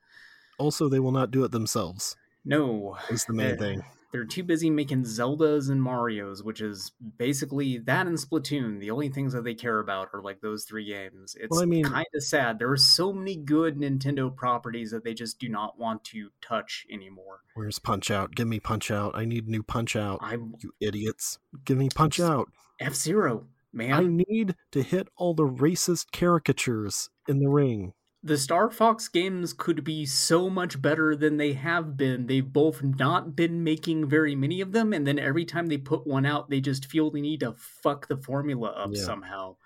Also, 0.58 0.88
they 0.88 1.00
will 1.00 1.12
not 1.12 1.30
do 1.30 1.44
it 1.44 1.50
themselves. 1.50 2.14
No, 2.44 2.98
Is 3.08 3.24
the 3.24 3.32
main 3.32 3.52
Eh, 3.52 3.56
thing. 3.56 3.84
They're 4.14 4.24
too 4.24 4.44
busy 4.44 4.70
making 4.70 5.02
Zeldas 5.02 5.68
and 5.70 5.82
Mario's, 5.82 6.40
which 6.40 6.60
is 6.60 6.92
basically 7.18 7.78
that 7.78 8.06
and 8.06 8.16
Splatoon. 8.16 8.78
The 8.78 8.92
only 8.92 9.08
things 9.08 9.32
that 9.32 9.42
they 9.42 9.54
care 9.54 9.80
about 9.80 10.10
are 10.12 10.22
like 10.22 10.40
those 10.40 10.62
three 10.62 10.84
games. 10.84 11.34
It's 11.40 11.50
Well, 11.50 11.62
I 11.62 11.66
mean- 11.66 11.84
kind 11.84 12.06
of 12.14 12.22
sad. 12.22 12.60
There 12.60 12.70
are 12.70 12.76
so 12.76 13.12
many 13.12 13.34
good 13.34 13.76
Nintendo 13.76 14.32
properties 14.32 14.92
that 14.92 15.02
they 15.02 15.14
just 15.14 15.40
do 15.40 15.48
not 15.48 15.80
want 15.80 16.04
to 16.04 16.30
touch 16.40 16.86
anymore. 16.88 17.40
Where's 17.54 17.80
Punch 17.80 18.08
Out? 18.08 18.36
Give 18.36 18.46
me 18.46 18.60
Punch 18.60 18.88
Out. 18.88 19.16
I 19.16 19.24
need 19.24 19.48
new 19.48 19.64
Punch 19.64 19.96
Out. 19.96 20.20
I'm 20.22 20.54
You 20.60 20.70
idiots. 20.80 21.40
Give 21.64 21.76
me 21.76 21.88
Punch 21.92 22.20
Out. 22.20 22.52
F 22.78 22.94
Zero, 22.94 23.48
man. 23.72 23.92
I 23.94 24.06
need 24.06 24.54
to 24.70 24.82
hit 24.84 25.08
all 25.16 25.34
the 25.34 25.42
racist 25.42 26.12
caricatures 26.12 27.10
in 27.26 27.40
the 27.40 27.48
ring. 27.48 27.94
The 28.24 28.38
Star 28.38 28.70
Fox 28.70 29.06
games 29.06 29.52
could 29.52 29.84
be 29.84 30.06
so 30.06 30.48
much 30.48 30.80
better 30.80 31.14
than 31.14 31.36
they 31.36 31.52
have 31.52 31.94
been. 31.96 32.26
They've 32.26 32.52
both 32.52 32.82
not 32.82 33.36
been 33.36 33.62
making 33.62 34.08
very 34.08 34.34
many 34.34 34.62
of 34.62 34.72
them, 34.72 34.94
and 34.94 35.06
then 35.06 35.18
every 35.18 35.44
time 35.44 35.66
they 35.66 35.76
put 35.76 36.06
one 36.06 36.24
out, 36.24 36.48
they 36.48 36.60
just 36.60 36.86
feel 36.86 37.10
the 37.10 37.20
need 37.20 37.40
to 37.40 37.52
fuck 37.52 38.08
the 38.08 38.16
formula 38.16 38.70
up 38.70 38.90
Yeah. 38.94 39.02
somehow. 39.04 39.56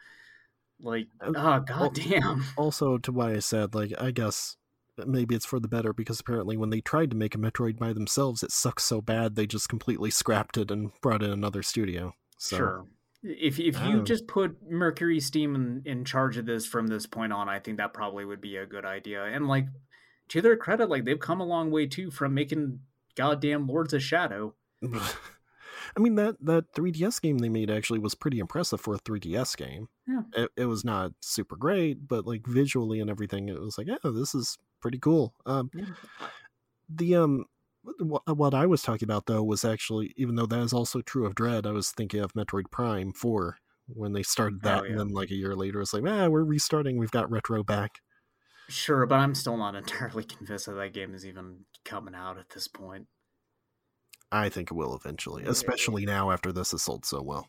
Like, 0.80 1.06
Uh, 1.20 1.32
oh 1.36 1.60
goddamn. 1.60 2.44
Also, 2.56 2.98
to 2.98 3.12
why 3.12 3.32
I 3.35 3.39
said, 3.39 3.74
like, 3.76 3.93
I 4.01 4.10
guess 4.10 4.56
maybe 5.06 5.36
it's 5.36 5.47
for 5.47 5.60
the 5.60 5.68
better 5.68 5.93
because 5.93 6.18
apparently 6.18 6.56
when 6.56 6.70
they 6.70 6.80
tried 6.80 7.10
to 7.10 7.16
make 7.16 7.36
a 7.36 7.39
Metroid 7.39 7.78
by 7.78 7.93
themselves, 7.93 8.43
it 8.43 8.51
sucks 8.51 8.82
so 8.82 9.01
bad 9.01 9.36
they 9.36 9.47
just 9.47 9.68
completely 9.68 10.10
scrapped 10.10 10.56
it 10.56 10.72
and 10.72 10.90
brought 11.01 11.22
in 11.22 11.30
another 11.30 11.62
studio. 11.62 12.12
So, 12.36 12.56
Sure. 12.56 12.86
If 13.23 13.59
if 13.59 13.78
you 13.81 13.93
don't- 13.97 14.05
just 14.07 14.27
put 14.28 14.70
MercurySteam 14.70 15.55
in, 15.55 15.82
in 15.85 16.05
charge 16.05 16.36
of 16.36 16.47
this 16.47 16.66
from 16.66 16.86
this 16.86 17.07
point 17.07 17.32
on, 17.32 17.49
I 17.49 17.59
think 17.59 17.78
that 17.78 17.93
probably 17.93 18.24
would 18.24 18.40
be 18.40 18.57
a 18.57 18.66
good 18.66 18.85
idea. 18.85 19.24
And 19.24 19.49
like 19.49 19.66
to 20.28 20.40
their 20.40 20.57
credit, 20.57 20.89
like 20.89 21.05
they've 21.05 21.19
come 21.19 21.40
a 21.40 21.47
long 21.47 21.70
way 21.70 21.86
too 21.86 22.11
from 22.11 22.35
making 22.35 22.81
goddamn 23.16 23.66
Lords 23.66 23.93
of 23.93 24.03
Shadow. 24.03 24.55
I 25.97 26.01
mean 26.01 26.15
that 26.16 26.36
that 26.43 26.73
3DS 26.74 27.20
game 27.20 27.39
they 27.39 27.49
made 27.49 27.70
actually 27.70 27.99
was 27.99 28.15
pretty 28.15 28.39
impressive 28.39 28.81
for 28.81 28.95
a 28.95 28.99
3DS 28.99 29.57
game. 29.57 29.89
Yeah. 30.07 30.23
It, 30.36 30.51
it 30.57 30.65
was 30.66 30.85
not 30.85 31.12
super 31.20 31.57
great, 31.57 32.07
but 32.07 32.27
like 32.27 32.47
visually 32.47 33.01
and 33.01 33.11
everything, 33.11 33.49
it 33.49 33.61
was 33.61 33.78
like, 33.78 33.89
oh, 34.05 34.11
this 34.11 34.35
is 34.35 34.59
pretty 34.81 34.99
cool. 34.99 35.35
Um, 35.47 35.70
Yeah. 35.74 35.86
the 36.89 37.15
um, 37.16 37.45
what, 37.98 38.55
I 38.55 38.66
was 38.66 38.82
talking 38.82 39.06
about 39.06 39.27
though 39.27 39.43
was 39.43 39.65
actually, 39.65 40.12
even 40.16 40.36
though 40.36 40.47
that 40.47 40.60
is 40.60 40.73
also 40.73 41.01
true 41.01 41.27
of 41.27 41.35
Dread, 41.35 41.66
I 41.66 41.73
was 41.73 41.90
thinking 41.90 42.20
of 42.20 42.32
Metroid 42.35 42.70
Prime 42.70 43.12
4 43.12 43.59
when 43.89 44.12
they 44.12 44.23
started 44.23 44.62
that, 44.62 44.81
Oh, 44.81 44.85
yeah. 44.85 44.90
and 44.90 44.98
then 45.01 45.09
like 45.09 45.31
a 45.31 45.35
year 45.35 45.55
later, 45.56 45.81
it's 45.81 45.93
like, 45.94 46.05
ah, 46.06 46.28
we're 46.28 46.44
restarting. 46.44 46.98
We've 46.98 47.10
got 47.10 47.31
retro 47.31 47.62
back. 47.62 48.01
Sure, 48.69 49.06
but 49.06 49.16
I'm 49.19 49.35
still 49.35 49.56
not 49.56 49.74
entirely 49.74 50.24
convinced 50.24 50.66
that 50.66 50.73
that 50.73 50.93
game 50.93 51.15
is 51.15 51.24
even 51.24 51.65
coming 51.85 52.15
out 52.15 52.39
at 52.39 52.51
this 52.51 52.69
point. 52.69 53.06
I 54.31 54.51
think 54.51 54.70
it 54.70 54.74
will 54.74 54.94
eventually, 54.94 55.44
especially 55.44 56.05
now 56.05 56.31
after 56.31 56.52
this 56.52 56.73
has 56.73 56.82
sold 56.82 57.06
so 57.06 57.23
well. 57.23 57.48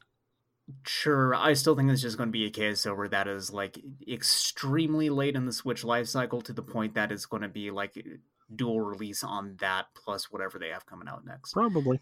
Sure, 0.86 1.34
I 1.36 1.54
still 1.54 1.76
think 1.76 1.90
it's 1.92 2.02
just 2.02 2.18
going 2.18 2.30
to 2.30 2.32
be 2.32 2.46
a 2.46 2.52
case 2.52 2.86
where 2.86 3.10
that 3.10 3.28
is 3.28 3.52
like 3.52 3.80
extremely 4.08 5.10
late 5.10 5.36
in 5.36 5.46
the 5.46 5.52
Switch 5.52 5.84
life 5.84 6.08
cycle 6.08 6.42
to 6.42 6.54
the 6.54 6.62
point 6.62 6.94
that 6.94 7.12
it's 7.12 7.26
going 7.26 7.42
to 7.42 7.50
be 7.50 7.72
like 7.72 7.98
dual 8.54 8.82
release 8.82 9.24
on 9.24 9.56
that 9.60 9.88
plus 9.96 10.32
whatever 10.32 10.60
they 10.60 10.70
have 10.70 10.86
coming 10.86 11.08
out 11.08 11.26
next. 11.26 11.54
Probably. 11.54 12.02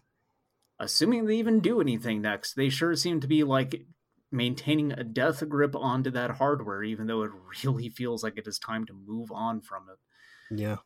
Assuming 0.78 1.26
they 1.26 1.36
even 1.36 1.60
do 1.60 1.80
anything 1.80 2.22
next, 2.22 2.54
they 2.54 2.68
sure 2.68 2.94
seem 2.94 3.20
to 3.20 3.26
be 3.26 3.44
like 3.44 3.82
maintaining 4.30 4.92
a 4.92 5.04
death 5.04 5.46
grip 5.48 5.74
onto 5.74 6.10
that 6.10 6.32
hardware, 6.32 6.82
even 6.82 7.06
though 7.06 7.22
it 7.22 7.30
really 7.64 7.88
feels 7.88 8.22
like 8.22 8.38
it 8.38 8.46
is 8.46 8.58
time 8.58 8.86
to 8.86 8.92
move 8.92 9.30
on 9.32 9.60
from 9.60 9.86
it. 9.90 10.58
Yeah. 10.60 10.76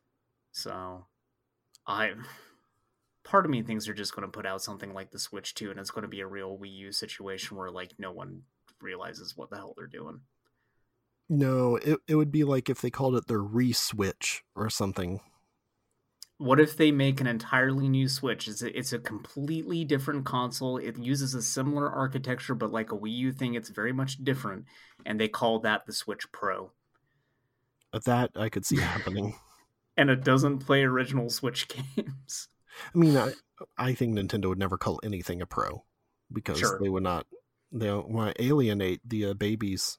So, 0.52 1.06
I 1.86 2.12
part 3.24 3.44
of 3.44 3.50
me 3.50 3.62
thinks 3.62 3.84
they're 3.84 3.94
just 3.94 4.14
going 4.14 4.26
to 4.26 4.32
put 4.32 4.46
out 4.46 4.62
something 4.62 4.92
like 4.92 5.10
the 5.10 5.18
Switch 5.18 5.54
2 5.54 5.70
and 5.70 5.78
it's 5.78 5.90
going 5.90 6.02
to 6.02 6.08
be 6.08 6.20
a 6.20 6.26
real 6.26 6.58
Wii 6.58 6.72
U 6.72 6.92
situation 6.92 7.56
where 7.56 7.70
like 7.70 7.92
no 7.98 8.12
one 8.12 8.42
realizes 8.80 9.36
what 9.36 9.50
the 9.50 9.56
hell 9.56 9.74
they're 9.76 9.86
doing. 9.86 10.20
No, 11.28 11.76
it 11.76 11.98
it 12.06 12.16
would 12.16 12.32
be 12.32 12.44
like 12.44 12.68
if 12.68 12.80
they 12.80 12.90
called 12.90 13.16
it 13.16 13.26
the 13.26 13.38
re-switch 13.38 14.42
or 14.54 14.68
something. 14.68 15.20
What 16.42 16.58
if 16.58 16.76
they 16.76 16.90
make 16.90 17.20
an 17.20 17.28
entirely 17.28 17.88
new 17.88 18.08
Switch? 18.08 18.48
It's 18.48 18.62
a, 18.62 18.76
it's 18.76 18.92
a 18.92 18.98
completely 18.98 19.84
different 19.84 20.24
console. 20.24 20.76
It 20.76 20.98
uses 20.98 21.34
a 21.34 21.42
similar 21.42 21.88
architecture, 21.88 22.56
but 22.56 22.72
like 22.72 22.90
a 22.90 22.96
Wii 22.96 23.12
U 23.12 23.32
thing, 23.32 23.54
it's 23.54 23.68
very 23.68 23.92
much 23.92 24.24
different. 24.24 24.64
And 25.06 25.20
they 25.20 25.28
call 25.28 25.60
that 25.60 25.86
the 25.86 25.92
Switch 25.92 26.30
Pro. 26.32 26.72
That 28.06 28.30
I 28.34 28.48
could 28.48 28.66
see 28.66 28.78
happening. 28.78 29.36
and 29.96 30.10
it 30.10 30.24
doesn't 30.24 30.58
play 30.58 30.82
original 30.82 31.30
Switch 31.30 31.68
games. 31.96 32.48
I 32.92 32.98
mean, 32.98 33.16
I, 33.16 33.34
I 33.78 33.94
think 33.94 34.16
Nintendo 34.16 34.48
would 34.48 34.58
never 34.58 34.76
call 34.76 34.98
anything 35.04 35.42
a 35.42 35.46
pro 35.46 35.84
because 36.32 36.58
Sure. 36.58 36.80
they 36.82 36.88
would 36.88 37.04
not. 37.04 37.24
They 37.70 37.86
don't 37.86 38.10
want 38.10 38.34
to 38.34 38.44
alienate 38.44 39.00
the 39.08 39.26
uh, 39.26 39.34
babies 39.34 39.98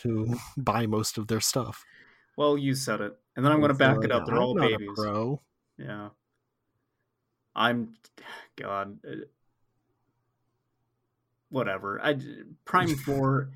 to 0.00 0.34
buy 0.58 0.86
most 0.86 1.16
of 1.16 1.28
their 1.28 1.40
stuff. 1.40 1.84
Well, 2.36 2.56
you 2.56 2.74
said 2.74 3.00
it. 3.00 3.16
And 3.36 3.44
then 3.44 3.52
I'm 3.52 3.60
going 3.60 3.72
to 3.72 3.78
back 3.78 3.98
it 4.02 4.12
up. 4.12 4.26
They're 4.26 4.36
I'm 4.36 4.42
all 4.42 4.54
babies. 4.54 4.88
pro. 4.94 5.40
Yeah. 5.78 6.10
I'm 7.54 7.94
God. 8.56 8.98
Whatever. 11.48 12.00
I 12.02 12.18
Prime 12.64 12.96
4 12.96 13.50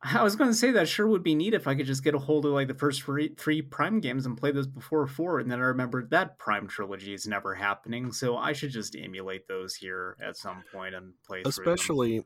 I 0.00 0.22
was 0.22 0.36
going 0.36 0.48
to 0.48 0.56
say 0.56 0.70
that 0.72 0.88
sure 0.88 1.08
would 1.08 1.24
be 1.24 1.34
neat 1.34 1.54
if 1.54 1.66
I 1.66 1.74
could 1.74 1.86
just 1.86 2.04
get 2.04 2.14
a 2.14 2.18
hold 2.20 2.46
of 2.46 2.52
like 2.52 2.68
the 2.68 2.74
first 2.74 3.02
three, 3.02 3.34
three 3.36 3.60
Prime 3.60 3.98
games 3.98 4.26
and 4.26 4.38
play 4.38 4.52
those 4.52 4.68
before 4.68 5.06
4 5.08 5.40
and 5.40 5.50
then 5.50 5.58
I 5.58 5.64
remembered 5.64 6.10
that 6.10 6.38
Prime 6.38 6.68
trilogy 6.68 7.14
is 7.14 7.26
never 7.26 7.54
happening, 7.54 8.12
so 8.12 8.36
I 8.36 8.52
should 8.52 8.70
just 8.70 8.94
emulate 8.96 9.48
those 9.48 9.74
here 9.74 10.16
at 10.22 10.36
some 10.36 10.62
point 10.72 10.94
and 10.94 11.14
play 11.26 11.42
through. 11.42 11.50
Especially 11.50 12.24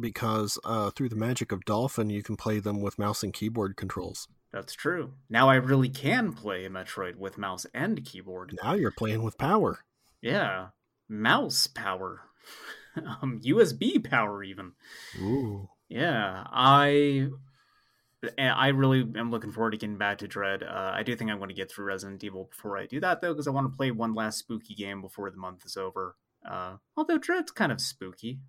because 0.00 0.58
uh, 0.64 0.90
through 0.90 1.08
the 1.08 1.16
magic 1.16 1.52
of 1.52 1.64
Dolphin, 1.64 2.10
you 2.10 2.22
can 2.22 2.36
play 2.36 2.58
them 2.60 2.80
with 2.80 2.98
mouse 2.98 3.22
and 3.22 3.32
keyboard 3.32 3.76
controls. 3.76 4.28
That's 4.52 4.72
true. 4.72 5.14
Now 5.28 5.48
I 5.48 5.56
really 5.56 5.88
can 5.88 6.32
play 6.32 6.66
Metroid 6.68 7.16
with 7.16 7.38
mouse 7.38 7.66
and 7.74 8.04
keyboard. 8.04 8.58
Now 8.62 8.74
you're 8.74 8.90
playing 8.90 9.22
with 9.22 9.36
power. 9.36 9.80
Yeah. 10.22 10.68
Mouse 11.08 11.66
power. 11.66 12.22
um, 12.96 13.40
USB 13.44 14.02
power 14.08 14.42
even. 14.42 14.72
Ooh. 15.20 15.68
Yeah, 15.88 16.44
I 16.50 17.28
I 18.36 18.68
really 18.68 19.00
am 19.16 19.30
looking 19.30 19.52
forward 19.52 19.70
to 19.72 19.76
getting 19.76 19.96
back 19.96 20.18
to 20.18 20.28
Dread. 20.28 20.62
Uh, 20.62 20.90
I 20.92 21.02
do 21.02 21.14
think 21.14 21.30
I'm 21.30 21.38
going 21.38 21.48
to 21.48 21.54
get 21.54 21.70
through 21.70 21.84
Resident 21.84 22.24
Evil 22.24 22.48
before 22.50 22.76
I 22.76 22.86
do 22.86 23.00
that, 23.00 23.20
though, 23.20 23.32
because 23.32 23.46
I 23.46 23.52
want 23.52 23.70
to 23.70 23.76
play 23.76 23.90
one 23.90 24.14
last 24.14 24.38
spooky 24.38 24.74
game 24.74 25.00
before 25.00 25.30
the 25.30 25.36
month 25.36 25.64
is 25.64 25.76
over. 25.76 26.16
Uh, 26.48 26.76
although 26.96 27.18
Dread's 27.18 27.52
kind 27.52 27.70
of 27.70 27.80
spooky. 27.80 28.40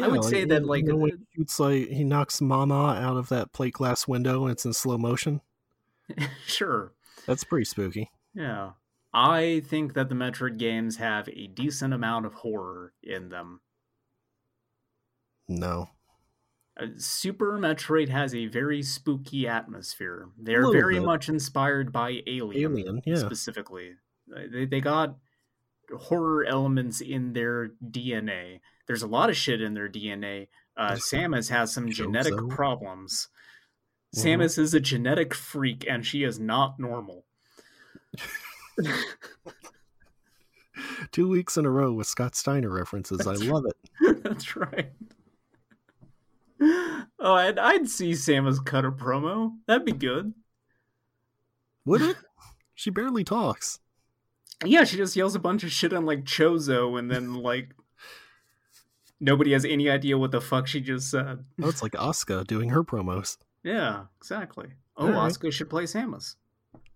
I 0.00 0.08
would 0.08 0.24
say 0.24 0.44
that, 0.44 0.64
like, 0.64 0.84
you 0.84 0.90
know, 0.90 0.96
when 0.96 1.12
uh, 1.12 1.16
he 1.16 1.40
shoots, 1.40 1.58
like 1.58 1.88
he 1.88 2.04
knocks 2.04 2.40
Mama 2.40 2.94
out 2.94 3.16
of 3.16 3.28
that 3.30 3.52
plate 3.52 3.74
glass 3.74 4.06
window 4.06 4.42
and 4.44 4.52
it's 4.52 4.64
in 4.64 4.72
slow 4.72 4.96
motion. 4.98 5.40
sure. 6.46 6.92
That's 7.26 7.44
pretty 7.44 7.64
spooky. 7.64 8.10
Yeah. 8.34 8.70
I 9.12 9.62
think 9.66 9.94
that 9.94 10.08
the 10.08 10.14
Metroid 10.14 10.56
games 10.56 10.96
have 10.98 11.28
a 11.28 11.48
decent 11.48 11.92
amount 11.92 12.26
of 12.26 12.34
horror 12.34 12.92
in 13.02 13.28
them. 13.28 13.60
No, 15.48 15.90
Uh, 16.80 16.86
Super 16.96 17.58
Metroid 17.58 18.08
has 18.08 18.32
a 18.32 18.46
very 18.46 18.84
spooky 18.84 19.48
atmosphere. 19.48 20.28
They're 20.38 20.70
very 20.70 20.94
bit. 21.00 21.04
much 21.04 21.28
inspired 21.28 21.90
by 21.90 22.20
Alien. 22.28 22.72
Alien, 22.72 23.02
yeah. 23.04 23.16
specifically. 23.16 23.94
Uh, 24.32 24.42
They, 24.52 24.64
they 24.66 24.80
got 24.80 25.16
horror 25.98 26.44
elements 26.44 27.00
in 27.00 27.32
their 27.32 27.70
DNA. 27.84 28.60
There's 28.90 29.04
a 29.04 29.06
lot 29.06 29.30
of 29.30 29.36
shit 29.36 29.62
in 29.62 29.72
their 29.74 29.88
DNA. 29.88 30.48
Uh, 30.76 30.94
Samus 30.94 31.48
has 31.48 31.72
some 31.72 31.88
genetic 31.92 32.34
so. 32.34 32.48
problems. 32.48 33.28
Mhm. 34.16 34.40
Samus 34.40 34.58
is 34.58 34.74
a 34.74 34.80
genetic 34.80 35.32
freak 35.32 35.86
and 35.88 36.04
she 36.04 36.24
is 36.24 36.40
not 36.40 36.80
normal. 36.80 37.24
Two 41.12 41.28
weeks 41.28 41.56
in 41.56 41.66
a 41.66 41.70
row 41.70 41.92
with 41.92 42.08
Scott 42.08 42.34
Steiner 42.34 42.68
references. 42.68 43.28
I 43.28 43.34
love 43.34 43.64
it. 43.64 43.76
That's 44.24 44.56
right. 44.56 44.90
Oh, 46.60 47.34
I'd, 47.34 47.60
I'd 47.60 47.88
see 47.88 48.10
Samus 48.10 48.58
cut 48.64 48.84
a 48.84 48.90
promo. 48.90 49.52
That'd 49.68 49.86
be 49.86 49.92
good. 49.92 50.34
Would 51.84 52.02
it? 52.02 52.16
She 52.74 52.90
barely 52.90 53.22
talks. 53.22 53.78
Yeah, 54.64 54.82
she 54.82 54.96
just 54.96 55.14
yells 55.14 55.36
a 55.36 55.38
bunch 55.38 55.62
of 55.62 55.70
shit 55.70 55.92
on 55.92 56.06
like 56.06 56.24
Chozo, 56.24 56.98
and 56.98 57.08
then 57.08 57.34
like 57.34 57.74
nobody 59.20 59.52
has 59.52 59.64
any 59.64 59.88
idea 59.88 60.18
what 60.18 60.30
the 60.30 60.40
fuck 60.40 60.66
she 60.66 60.80
just 60.80 61.10
said. 61.10 61.44
Oh, 61.62 61.68
it's 61.68 61.82
like 61.82 61.92
Asuka 61.92 62.46
doing 62.46 62.70
her 62.70 62.82
promos. 62.82 63.36
Yeah, 63.62 64.04
exactly. 64.18 64.68
Oh, 64.96 65.06
All 65.06 65.12
right. 65.12 65.30
Asuka 65.30 65.52
should 65.52 65.70
play 65.70 65.84
Samus. 65.84 66.36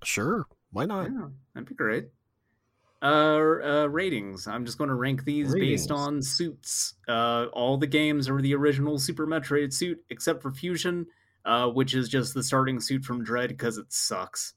Sure, 0.02 0.46
why 0.70 0.86
not? 0.86 1.10
Yeah, 1.10 1.28
that'd 1.54 1.68
be 1.68 1.74
great. 1.74 2.06
Uh, 3.02 3.60
uh, 3.62 3.86
ratings. 3.90 4.46
I'm 4.46 4.64
just 4.64 4.78
going 4.78 4.88
to 4.88 4.94
rank 4.94 5.24
these 5.24 5.54
based 5.54 5.90
on 5.90 6.22
suits. 6.22 6.94
Uh, 7.06 7.46
all 7.52 7.76
the 7.76 7.86
games 7.86 8.30
are 8.30 8.40
the 8.40 8.54
original 8.54 8.98
Super 8.98 9.26
Metroid 9.26 9.74
suit 9.74 10.02
except 10.08 10.40
for 10.40 10.50
Fusion, 10.50 11.06
uh, 11.44 11.68
which 11.68 11.92
is 11.94 12.08
just 12.08 12.32
the 12.32 12.42
starting 12.42 12.80
suit 12.80 13.04
from 13.04 13.22
Dread 13.22 13.50
because 13.50 13.76
it 13.76 13.92
sucks. 13.92 14.54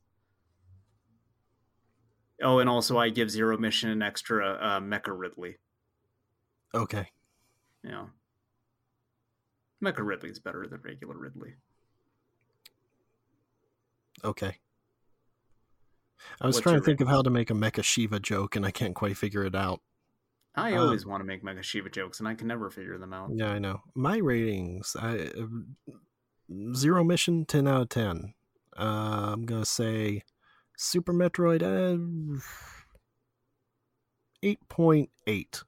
Oh, 2.41 2.60
and 2.60 2.69
also 2.69 2.98
I 2.98 3.10
give 3.10 3.30
Zero 3.30 3.57
Mission 3.57 3.89
an 3.89 4.02
extra 4.02 4.53
uh, 4.53 4.80
Mecha 4.80 5.11
Ridley. 5.14 5.57
Okay. 6.73 7.10
Yeah. 7.84 8.08
Mecha 9.84 10.06
Ridley's 10.06 10.40
better 10.40 10.68
than 10.68 10.82
regular 10.82 11.18
Ridley. 11.18 11.56
Okay. 14.24 14.58
I 16.41 16.48
was 16.48 16.56
What's 16.56 16.64
trying 16.64 16.80
to 16.80 16.82
think 16.82 17.02
of 17.02 17.08
how 17.08 17.22
to 17.22 17.30
make 17.30 17.52
a 17.52 17.54
Mecha 17.54 17.84
Shiva 17.84 18.20
joke, 18.20 18.56
and 18.56 18.66
I 18.66 18.72
can't 18.72 18.95
quite 18.95 19.18
figure 19.18 19.45
it 19.45 19.56
out. 19.56 19.82
I 20.56 20.74
Um, 20.74 20.80
always 20.80 21.06
want 21.06 21.22
to 21.22 21.26
make 21.26 21.44
Mecha 21.44 21.62
Shiva 21.62 21.90
jokes, 21.90 22.20
and 22.20 22.28
I 22.28 22.34
can 22.34 22.48
never 22.48 22.72
figure 22.72 22.98
them 22.98 23.14
out. 23.14 23.30
Yeah, 23.34 23.52
I 23.52 23.60
know. 23.60 23.82
My 23.94 24.18
ratings: 24.18 24.95
I 24.99 25.32
zero 26.74 27.04
mission, 27.04 27.45
ten 27.45 27.68
out 27.68 27.84
of 27.84 27.90
ten. 27.90 28.34
Uh, 28.76 29.34
I'm 29.34 29.45
gonna 29.45 29.66
say 29.66 30.24
Super 30.76 31.14
Metroid, 31.14 31.62
uh, 31.62 32.41
eight 34.41 34.68
point 34.68 35.12
eight 35.28 35.62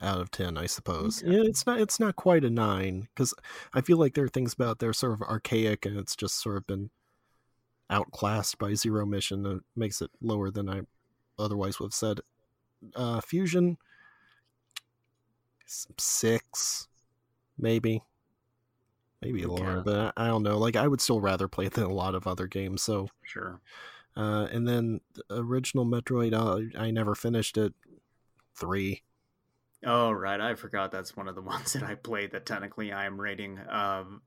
out 0.00 0.20
of 0.20 0.30
ten, 0.30 0.56
I 0.58 0.66
suppose. 0.66 1.22
Yeah, 1.22 1.42
it's 1.42 1.66
not 1.66 1.80
it's 1.80 1.98
not 2.00 2.16
quite 2.16 2.44
a 2.44 2.50
nine 2.50 3.08
because 3.14 3.32
I 3.72 3.80
feel 3.80 3.96
like 3.96 4.14
there 4.14 4.24
are 4.24 4.28
things 4.28 4.52
about 4.52 4.82
are 4.82 4.92
sort 4.92 5.12
of 5.14 5.22
archaic, 5.22 5.86
and 5.86 5.96
it's 5.98 6.16
just 6.16 6.40
sort 6.42 6.56
of 6.58 6.66
been 6.66 6.90
outclassed 7.90 8.58
by 8.58 8.74
Zero 8.74 9.06
Mission. 9.06 9.42
That 9.42 9.60
makes 9.74 10.02
it 10.02 10.10
lower 10.20 10.50
than 10.50 10.68
I 10.68 10.82
otherwise 11.38 11.78
would 11.80 11.86
have 11.86 11.94
said. 11.94 12.20
Uh, 12.94 13.20
Fusion 13.20 13.78
six, 15.66 16.88
maybe, 17.58 18.02
maybe 19.22 19.44
Okay. 19.44 19.64
lower, 19.64 19.80
but 19.80 20.12
I, 20.16 20.24
I 20.24 20.28
don't 20.28 20.42
know. 20.42 20.58
Like 20.58 20.76
I 20.76 20.86
would 20.86 21.00
still 21.00 21.20
rather 21.20 21.48
play 21.48 21.66
it 21.66 21.72
than 21.72 21.84
a 21.84 21.92
lot 21.92 22.14
of 22.14 22.26
other 22.26 22.46
games. 22.46 22.82
So, 22.82 23.08
Sure. 23.22 23.60
uh, 24.16 24.48
and 24.52 24.66
then 24.68 25.00
the 25.14 25.24
original 25.30 25.84
Metroid, 25.86 26.32
uh, 26.34 26.78
I 26.78 26.90
never 26.90 27.14
finished 27.14 27.56
it. 27.58 27.74
Three. 28.54 29.02
Oh, 29.86 30.10
right. 30.10 30.40
I 30.40 30.54
forgot 30.56 30.90
that's 30.90 31.16
one 31.16 31.28
of 31.28 31.34
the 31.36 31.42
ones 31.54 31.72
that 31.72 31.82
I 31.84 31.94
played 31.94 32.32
that 32.32 32.44
technically 32.44 32.92
I 32.92 33.06
am 33.06 33.20
rating. 33.20 33.58
Um, 33.68 34.22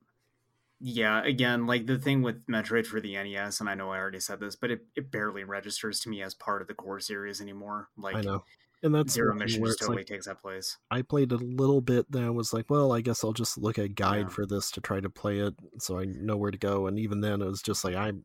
yeah, 0.80 1.22
again, 1.24 1.68
like 1.68 1.86
the 1.86 2.00
thing 2.00 2.22
with 2.22 2.46
Metroid 2.48 2.86
for 2.86 3.02
the 3.02 3.14
NES, 3.22 3.60
and 3.60 3.70
I 3.70 3.76
know 3.76 3.92
I 3.92 3.98
already 3.98 4.22
said 4.22 4.40
this, 4.40 4.56
but 4.56 4.72
it, 4.72 4.86
it 4.96 5.12
barely 5.12 5.44
registers 5.44 6.00
to 6.02 6.10
me 6.10 6.22
as 6.24 6.34
part 6.34 6.62
of 6.62 6.70
the 6.70 6.74
core 6.74 7.02
series 7.02 7.42
anymore. 7.42 7.90
Like, 7.98 8.16
I 8.16 8.22
know, 8.22 8.46
and 8.82 8.96
that's 8.96 9.12
zero 9.12 9.36
Mission 9.36 9.66
just 9.66 9.80
totally 9.80 9.98
like 9.98 10.06
takes 10.06 10.28
that 10.28 10.42
place. 10.42 10.78
I 10.90 11.02
played 11.02 11.34
a 11.34 11.38
little 11.38 11.82
bit. 11.82 12.10
Then 12.10 12.24
I 12.24 12.30
was 12.30 12.54
like, 12.54 12.70
well, 12.70 12.94
I 12.94 13.02
guess 13.02 13.26
I'll 13.26 13.34
just 13.34 13.58
look 13.58 13.78
at 13.78 13.86
a 13.86 13.90
guide 13.90 14.28
Yeah. 14.28 14.30
for 14.30 14.46
this 14.46 14.72
to 14.72 14.80
try 14.80 15.02
to 15.02 15.10
play 15.10 15.40
it, 15.40 15.54
so 15.80 16.00
I 16.00 16.06
know 16.06 16.38
where 16.38 16.52
to 16.52 16.58
go. 16.58 16.88
And 16.88 16.98
even 16.98 17.20
then, 17.20 17.42
it 17.42 17.46
was 17.48 17.62
just 17.62 17.84
like 17.84 17.96
I'm. 17.96 18.24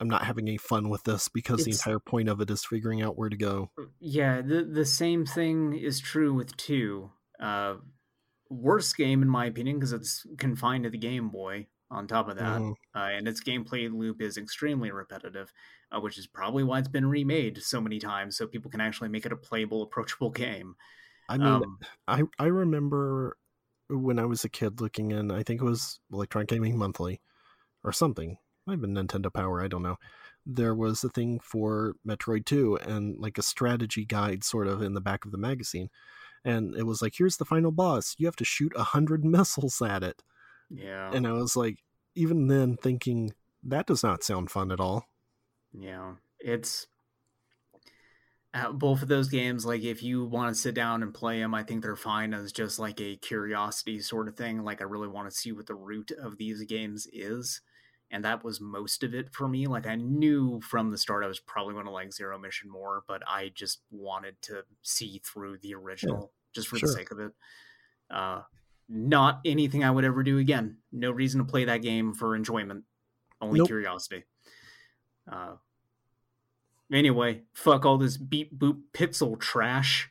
I'm 0.00 0.08
not 0.08 0.24
having 0.24 0.48
any 0.48 0.58
fun 0.58 0.88
with 0.88 1.04
this 1.04 1.28
because 1.28 1.64
the 1.64 1.72
entire 1.72 2.00
point 2.00 2.28
of 2.28 2.40
it 2.40 2.50
is 2.50 2.64
figuring 2.64 3.02
out 3.02 3.16
where 3.16 3.28
to 3.28 3.36
go. 3.36 3.70
Yeah, 3.98 4.40
the 4.40 4.64
the 4.64 4.84
same 4.84 5.26
thing 5.26 5.74
is 5.74 5.98
true 6.00 6.32
with 6.32 6.56
two. 6.56 7.12
Uh, 7.40 7.78
worst 8.50 8.96
game 8.96 9.22
in 9.22 9.28
my 9.28 9.46
opinion 9.46 9.78
because 9.78 9.92
it's 9.92 10.26
confined 10.38 10.84
to 10.84 10.90
the 10.90 10.98
Game 10.98 11.30
Boy. 11.30 11.68
On 11.90 12.06
top 12.08 12.28
of 12.28 12.36
that, 12.36 12.64
Mhm. 12.64 12.74
uh, 12.96 13.10
and 13.12 13.28
its 13.28 13.42
gameplay 13.44 13.92
loop 13.92 14.20
is 14.20 14.36
extremely 14.38 14.90
repetitive, 14.90 15.52
uh, 15.92 16.00
which 16.00 16.18
is 16.18 16.26
probably 16.26 16.64
why 16.64 16.80
it's 16.80 16.88
been 16.88 17.06
remade 17.06 17.62
so 17.62 17.80
many 17.80 18.00
times, 18.00 18.36
so 18.36 18.46
people 18.48 18.70
can 18.70 18.80
actually 18.80 19.10
make 19.10 19.26
it 19.26 19.32
a 19.32 19.36
playable, 19.36 19.82
approachable 19.82 20.30
game. 20.30 20.76
I 21.28 21.38
mean, 21.38 21.62
Um, 21.62 21.78
I 22.08 22.22
I 22.38 22.46
remember 22.46 23.38
when 23.88 24.18
I 24.18 24.26
was 24.26 24.44
a 24.44 24.48
kid 24.48 24.80
looking 24.80 25.10
in. 25.12 25.30
I 25.30 25.42
think 25.42 25.60
it 25.60 25.64
was 25.64 26.00
Electronic 26.12 26.48
Gaming 26.48 26.76
Monthly 26.78 27.20
or 27.84 27.92
something. 27.92 28.38
Might 28.66 28.74
have 28.74 28.80
been 28.80 28.94
Nintendo 28.94 29.32
Power. 29.32 29.62
I 29.62 29.68
don't 29.68 29.82
know. 29.82 29.98
There 30.46 30.74
was 30.74 31.04
a 31.04 31.08
thing 31.08 31.40
for 31.40 31.96
Metroid 32.06 32.44
Two 32.46 32.76
and 32.76 33.18
like 33.18 33.38
a 33.38 33.42
strategy 33.42 34.04
guide, 34.04 34.44
sort 34.44 34.66
of 34.66 34.82
in 34.82 34.94
the 34.94 35.00
back 35.00 35.24
of 35.24 35.32
the 35.32 35.38
magazine, 35.38 35.90
and 36.44 36.74
it 36.76 36.84
was 36.84 37.02
like, 37.02 37.14
"Here's 37.16 37.36
the 37.38 37.44
final 37.46 37.72
boss. 37.72 38.16
You 38.18 38.26
have 38.26 38.36
to 38.36 38.44
shoot 38.44 38.72
a 38.76 38.84
hundred 38.84 39.24
missiles 39.26 39.80
at 39.82 40.02
it." 40.02 40.22
yeah, 40.70 41.12
And 41.12 41.26
I 41.26 41.32
was 41.32 41.56
like, 41.56 41.82
even 42.14 42.48
then, 42.48 42.76
thinking 42.76 43.34
that 43.62 43.86
does 43.86 44.02
not 44.02 44.22
sound 44.24 44.50
fun 44.50 44.72
at 44.72 44.80
all. 44.80 45.08
Yeah, 45.72 46.14
it's 46.38 46.86
uh, 48.52 48.70
both 48.72 49.02
of 49.02 49.08
those 49.08 49.28
games. 49.28 49.66
Like, 49.66 49.82
if 49.82 50.02
you 50.02 50.24
want 50.24 50.54
to 50.54 50.60
sit 50.60 50.74
down 50.74 51.02
and 51.02 51.12
play 51.12 51.40
them, 51.40 51.54
I 51.54 51.62
think 51.64 51.82
they're 51.82 51.96
fine 51.96 52.32
as 52.32 52.52
just 52.52 52.78
like 52.78 53.00
a 53.00 53.16
curiosity 53.16 54.00
sort 54.00 54.28
of 54.28 54.36
thing. 54.36 54.62
Like, 54.62 54.80
I 54.80 54.84
really 54.84 55.08
want 55.08 55.28
to 55.28 55.36
see 55.36 55.52
what 55.52 55.66
the 55.66 55.74
root 55.74 56.12
of 56.12 56.38
these 56.38 56.62
games 56.64 57.06
is, 57.12 57.60
and 58.14 58.24
that 58.24 58.44
was 58.44 58.60
most 58.60 59.02
of 59.02 59.12
it 59.12 59.34
for 59.34 59.48
me. 59.48 59.66
Like, 59.66 59.88
I 59.88 59.96
knew 59.96 60.60
from 60.60 60.92
the 60.92 60.96
start 60.96 61.24
I 61.24 61.26
was 61.26 61.40
probably 61.40 61.74
going 61.74 61.86
to 61.86 61.90
like 61.90 62.12
Zero 62.12 62.38
Mission 62.38 62.70
more, 62.70 63.02
but 63.08 63.22
I 63.26 63.50
just 63.56 63.80
wanted 63.90 64.40
to 64.42 64.62
see 64.82 65.20
through 65.24 65.58
the 65.58 65.74
original 65.74 66.30
just 66.52 66.68
for 66.68 66.78
sure. 66.78 66.86
the 66.86 66.92
sake 66.92 67.10
of 67.10 67.18
it. 67.18 67.32
Uh, 68.08 68.42
not 68.88 69.40
anything 69.44 69.82
I 69.82 69.90
would 69.90 70.04
ever 70.04 70.22
do 70.22 70.38
again. 70.38 70.76
No 70.92 71.10
reason 71.10 71.38
to 71.38 71.44
play 71.44 71.64
that 71.64 71.82
game 71.82 72.14
for 72.14 72.36
enjoyment, 72.36 72.84
only 73.40 73.58
Nope. 73.58 73.66
curiosity. 73.66 74.22
Uh, 75.28 75.56
anyway, 76.92 77.42
fuck 77.52 77.84
all 77.84 77.98
this 77.98 78.16
beep 78.16 78.56
boop 78.56 78.80
pixel 78.92 79.40
trash, 79.40 80.08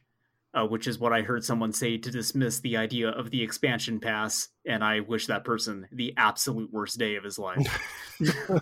uh, 0.54 0.66
which 0.66 0.88
is 0.88 1.00
what 1.00 1.14
I 1.14 1.22
heard 1.22 1.44
someone 1.44 1.74
say 1.74 1.98
to 1.98 2.12
dismiss 2.12 2.60
the 2.60 2.78
idea 2.78 3.10
of 3.10 3.32
the 3.32 3.42
expansion 3.42 4.00
pass, 4.00 4.50
and 4.66 4.84
I 4.84 5.02
wish 5.02 5.28
that 5.28 5.44
person 5.44 5.88
the 5.92 6.14
absolute 6.18 6.72
worst 6.72 6.98
day 6.98 7.16
of 7.16 7.24
his 7.24 7.40
life. 7.40 7.68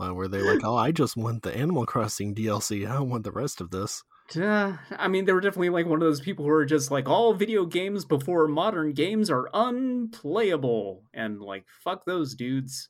Wow, 0.00 0.14
were 0.14 0.28
they 0.28 0.40
like, 0.40 0.64
"Oh, 0.64 0.76
I 0.76 0.92
just 0.92 1.14
want 1.14 1.42
the 1.42 1.54
Animal 1.54 1.84
Crossing 1.84 2.34
DLC. 2.34 2.88
I 2.88 2.94
don't 2.94 3.10
want 3.10 3.22
the 3.22 3.30
rest 3.30 3.60
of 3.60 3.70
this." 3.70 4.02
Uh, 4.34 4.78
I 4.96 5.08
mean, 5.08 5.26
they 5.26 5.32
were 5.34 5.42
definitely 5.42 5.68
like 5.68 5.84
one 5.84 6.00
of 6.00 6.06
those 6.06 6.22
people 6.22 6.46
who 6.46 6.52
are 6.52 6.64
just 6.64 6.90
like, 6.90 7.06
all 7.06 7.34
video 7.34 7.66
games 7.66 8.06
before 8.06 8.48
modern 8.48 8.94
games 8.94 9.28
are 9.28 9.50
unplayable, 9.52 11.04
and 11.12 11.42
like, 11.42 11.66
fuck 11.84 12.06
those 12.06 12.34
dudes. 12.34 12.88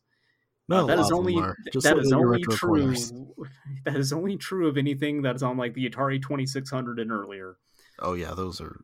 No, 0.71 0.85
Uh, 0.85 0.87
that 0.87 0.99
is 1.01 1.11
only 1.13 1.35
that 1.35 1.99
is 1.99 2.13
only 2.13 2.43
true. 2.45 2.95
That 3.85 3.97
is 3.97 4.13
only 4.13 4.37
true 4.37 4.69
of 4.69 4.77
anything 4.79 5.23
that 5.23 5.35
is 5.37 5.43
on 5.43 5.57
like 5.57 5.75
the 5.75 5.89
Atari 5.89 6.21
Twenty 6.23 6.47
Six 6.47 6.71
Hundred 6.71 6.99
and 7.01 7.11
earlier. 7.11 7.57
Oh 7.99 8.15
yeah, 8.15 8.35
those 8.35 8.61
are. 8.61 8.81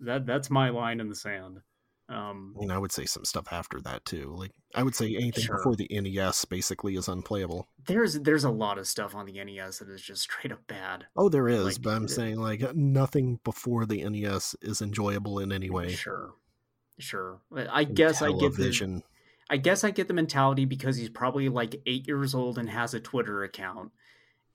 That 0.00 0.26
that's 0.26 0.48
my 0.50 0.70
line 0.70 1.00
in 1.00 1.08
the 1.08 1.14
sand. 1.14 1.60
Um, 2.10 2.54
I 2.56 2.60
mean, 2.60 2.70
I 2.70 2.78
would 2.78 2.90
say 2.92 3.04
some 3.04 3.24
stuff 3.26 3.48
after 3.52 3.80
that 3.82 4.04
too. 4.06 4.34
Like 4.34 4.52
I 4.74 4.82
would 4.82 4.94
say 4.94 5.14
anything 5.14 5.44
Sure. 5.44 5.56
before 5.58 5.76
the 5.76 5.88
NES 5.90 6.44
basically 6.46 6.94
is 6.96 7.06
unplayable. 7.08 7.68
there's 7.86 8.18
there's 8.20 8.44
a 8.44 8.50
lot 8.50 8.78
of 8.78 8.86
stuff 8.86 9.14
on 9.14 9.26
the 9.26 9.32
NES 9.44 9.80
that 9.80 9.90
is 9.90 10.00
just 10.00 10.22
straight 10.22 10.50
up 10.52 10.66
bad. 10.66 11.04
Oh, 11.16 11.28
there 11.28 11.48
is, 11.48 11.64
Like, 11.64 11.82
but 11.82 11.90
I'm 11.94 12.04
it- 12.04 12.10
saying 12.10 12.36
like 12.36 12.74
nothing 12.74 13.40
before 13.44 13.84
the 13.86 14.08
NES 14.08 14.56
is 14.62 14.80
enjoyable 14.80 15.38
in 15.38 15.52
any 15.52 15.68
way. 15.68 15.90
Sure, 15.94 16.32
sure. 16.98 17.40
I 17.54 17.84
guess 17.84 18.22
I 18.22 18.32
get 18.32 18.54
the. 18.56 19.02
I 19.50 19.56
guess 19.56 19.84
I 19.84 19.90
get 19.90 20.08
the 20.08 20.14
mentality 20.14 20.64
because 20.64 20.96
he's 20.96 21.08
probably 21.08 21.48
like 21.48 21.80
eight 21.86 22.06
years 22.06 22.34
old 22.34 22.58
and 22.58 22.68
has 22.68 22.94
a 22.94 23.00
Twitter 23.00 23.42
account. 23.42 23.92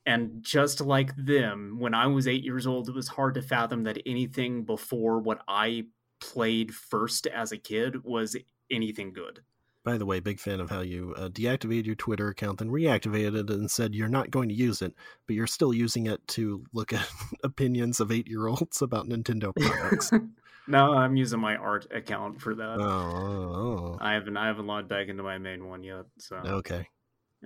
And 0.06 0.44
just 0.44 0.82
like 0.82 1.15
them, 1.15 1.78
when 1.80 1.94
I 1.94 2.07
was 2.07 2.28
eight 2.28 2.44
years 2.44 2.68
old, 2.68 2.90
it 2.90 2.95
was 2.95 3.07
hard 3.07 3.36
to 3.36 3.41
fathom 3.41 3.84
that 3.84 4.02
anything 4.06 4.64
before 4.65 5.20
what 5.20 5.41
I 5.48 5.86
played 6.20 6.74
first 6.74 7.26
as 7.28 7.52
a 7.52 7.57
kid 7.57 8.03
was 8.03 8.36
anything 8.70 9.14
good. 9.14 9.41
By 9.84 9.98
the 9.98 10.06
way, 10.06 10.20
big 10.22 10.40
fan 10.40 10.61
of 10.61 10.70
how 10.70 10.80
you 10.80 11.14
uh, 11.18 11.28
deactivated 11.28 11.86
your 11.86 11.95
Twitter 11.95 12.30
account, 12.30 12.60
then 12.60 12.70
reactivated 12.70 13.49
it 13.49 13.49
and 13.49 13.70
said 13.70 13.94
you're 13.94 14.07
not 14.07 14.32
going 14.32 14.48
to 14.48 14.56
use 14.56 14.82
it, 14.82 14.94
but 15.28 15.36
you're 15.36 15.48
still 15.48 15.74
using 15.74 16.06
it 16.06 16.26
to 16.30 16.64
look 16.72 16.94
at 16.94 17.06
opinions 17.44 17.99
of 17.99 18.11
eight 18.11 18.28
year 18.28 18.48
olds 18.48 18.82
about 18.82 19.07
Nintendo 19.10 19.53
products. 19.56 20.11
no, 20.68 20.94
I'm 20.94 21.15
using 21.15 21.40
my 21.40 21.56
art 21.56 21.88
account 21.94 22.41
for 22.41 22.56
that. 22.56 22.77
oh, 22.80 22.84
oh, 22.84 23.98
I 23.99 24.14
haven't 24.14 24.38
I 24.38 24.48
haven't 24.48 24.68
logged 24.68 24.88
back 24.88 25.07
into 25.07 25.23
my 25.23 25.38
main 25.38 25.68
one 25.68 25.84
yet. 25.84 26.06
So 26.19 26.40
oh, 26.44 26.56
okay. 26.56 26.88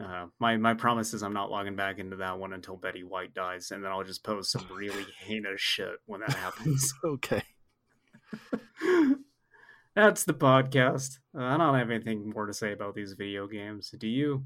uh, 0.02 0.28
my 0.40 0.58
my 0.58 0.74
promise 0.74 1.14
is 1.14 1.24
I'm 1.24 1.34
not 1.34 1.50
logging 1.50 1.76
back 1.76 2.00
into 2.00 2.18
that 2.18 2.38
one 2.38 2.54
until 2.54 2.78
Betty 2.78 3.04
White 3.04 3.34
dies, 3.34 3.72
and 3.72 3.84
then 3.84 3.92
I'll 3.92 4.04
just 4.04 4.24
post 4.24 4.52
some 4.52 4.68
really 4.74 5.06
heinous 5.20 5.60
shit 5.62 5.96
when 6.06 6.22
that 6.22 6.34
happens. 6.34 6.94
Okay. 7.04 7.44
That's 9.96 10.26
the 10.26 10.34
podcast. 10.34 11.18
Uh, 11.36 11.44
I 11.44 11.58
don't 11.58 11.74
have 11.74 11.90
anything 11.90 12.30
more 12.30 12.46
to 12.46 12.54
say 12.54 12.72
about 12.72 12.94
these 12.94 13.14
video 13.14 13.48
games. 13.48 13.94
Do 13.98 14.08
you? 14.08 14.44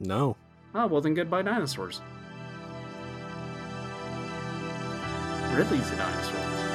No. 0.00 0.36
Oh, 0.74 0.86
well 0.86 1.00
then 1.02 1.14
goodbye 1.14 1.42
dinosaurs. 1.42 2.00
Ridley's 5.54 5.90
a 5.90 5.96
dinosaur. 5.96 6.65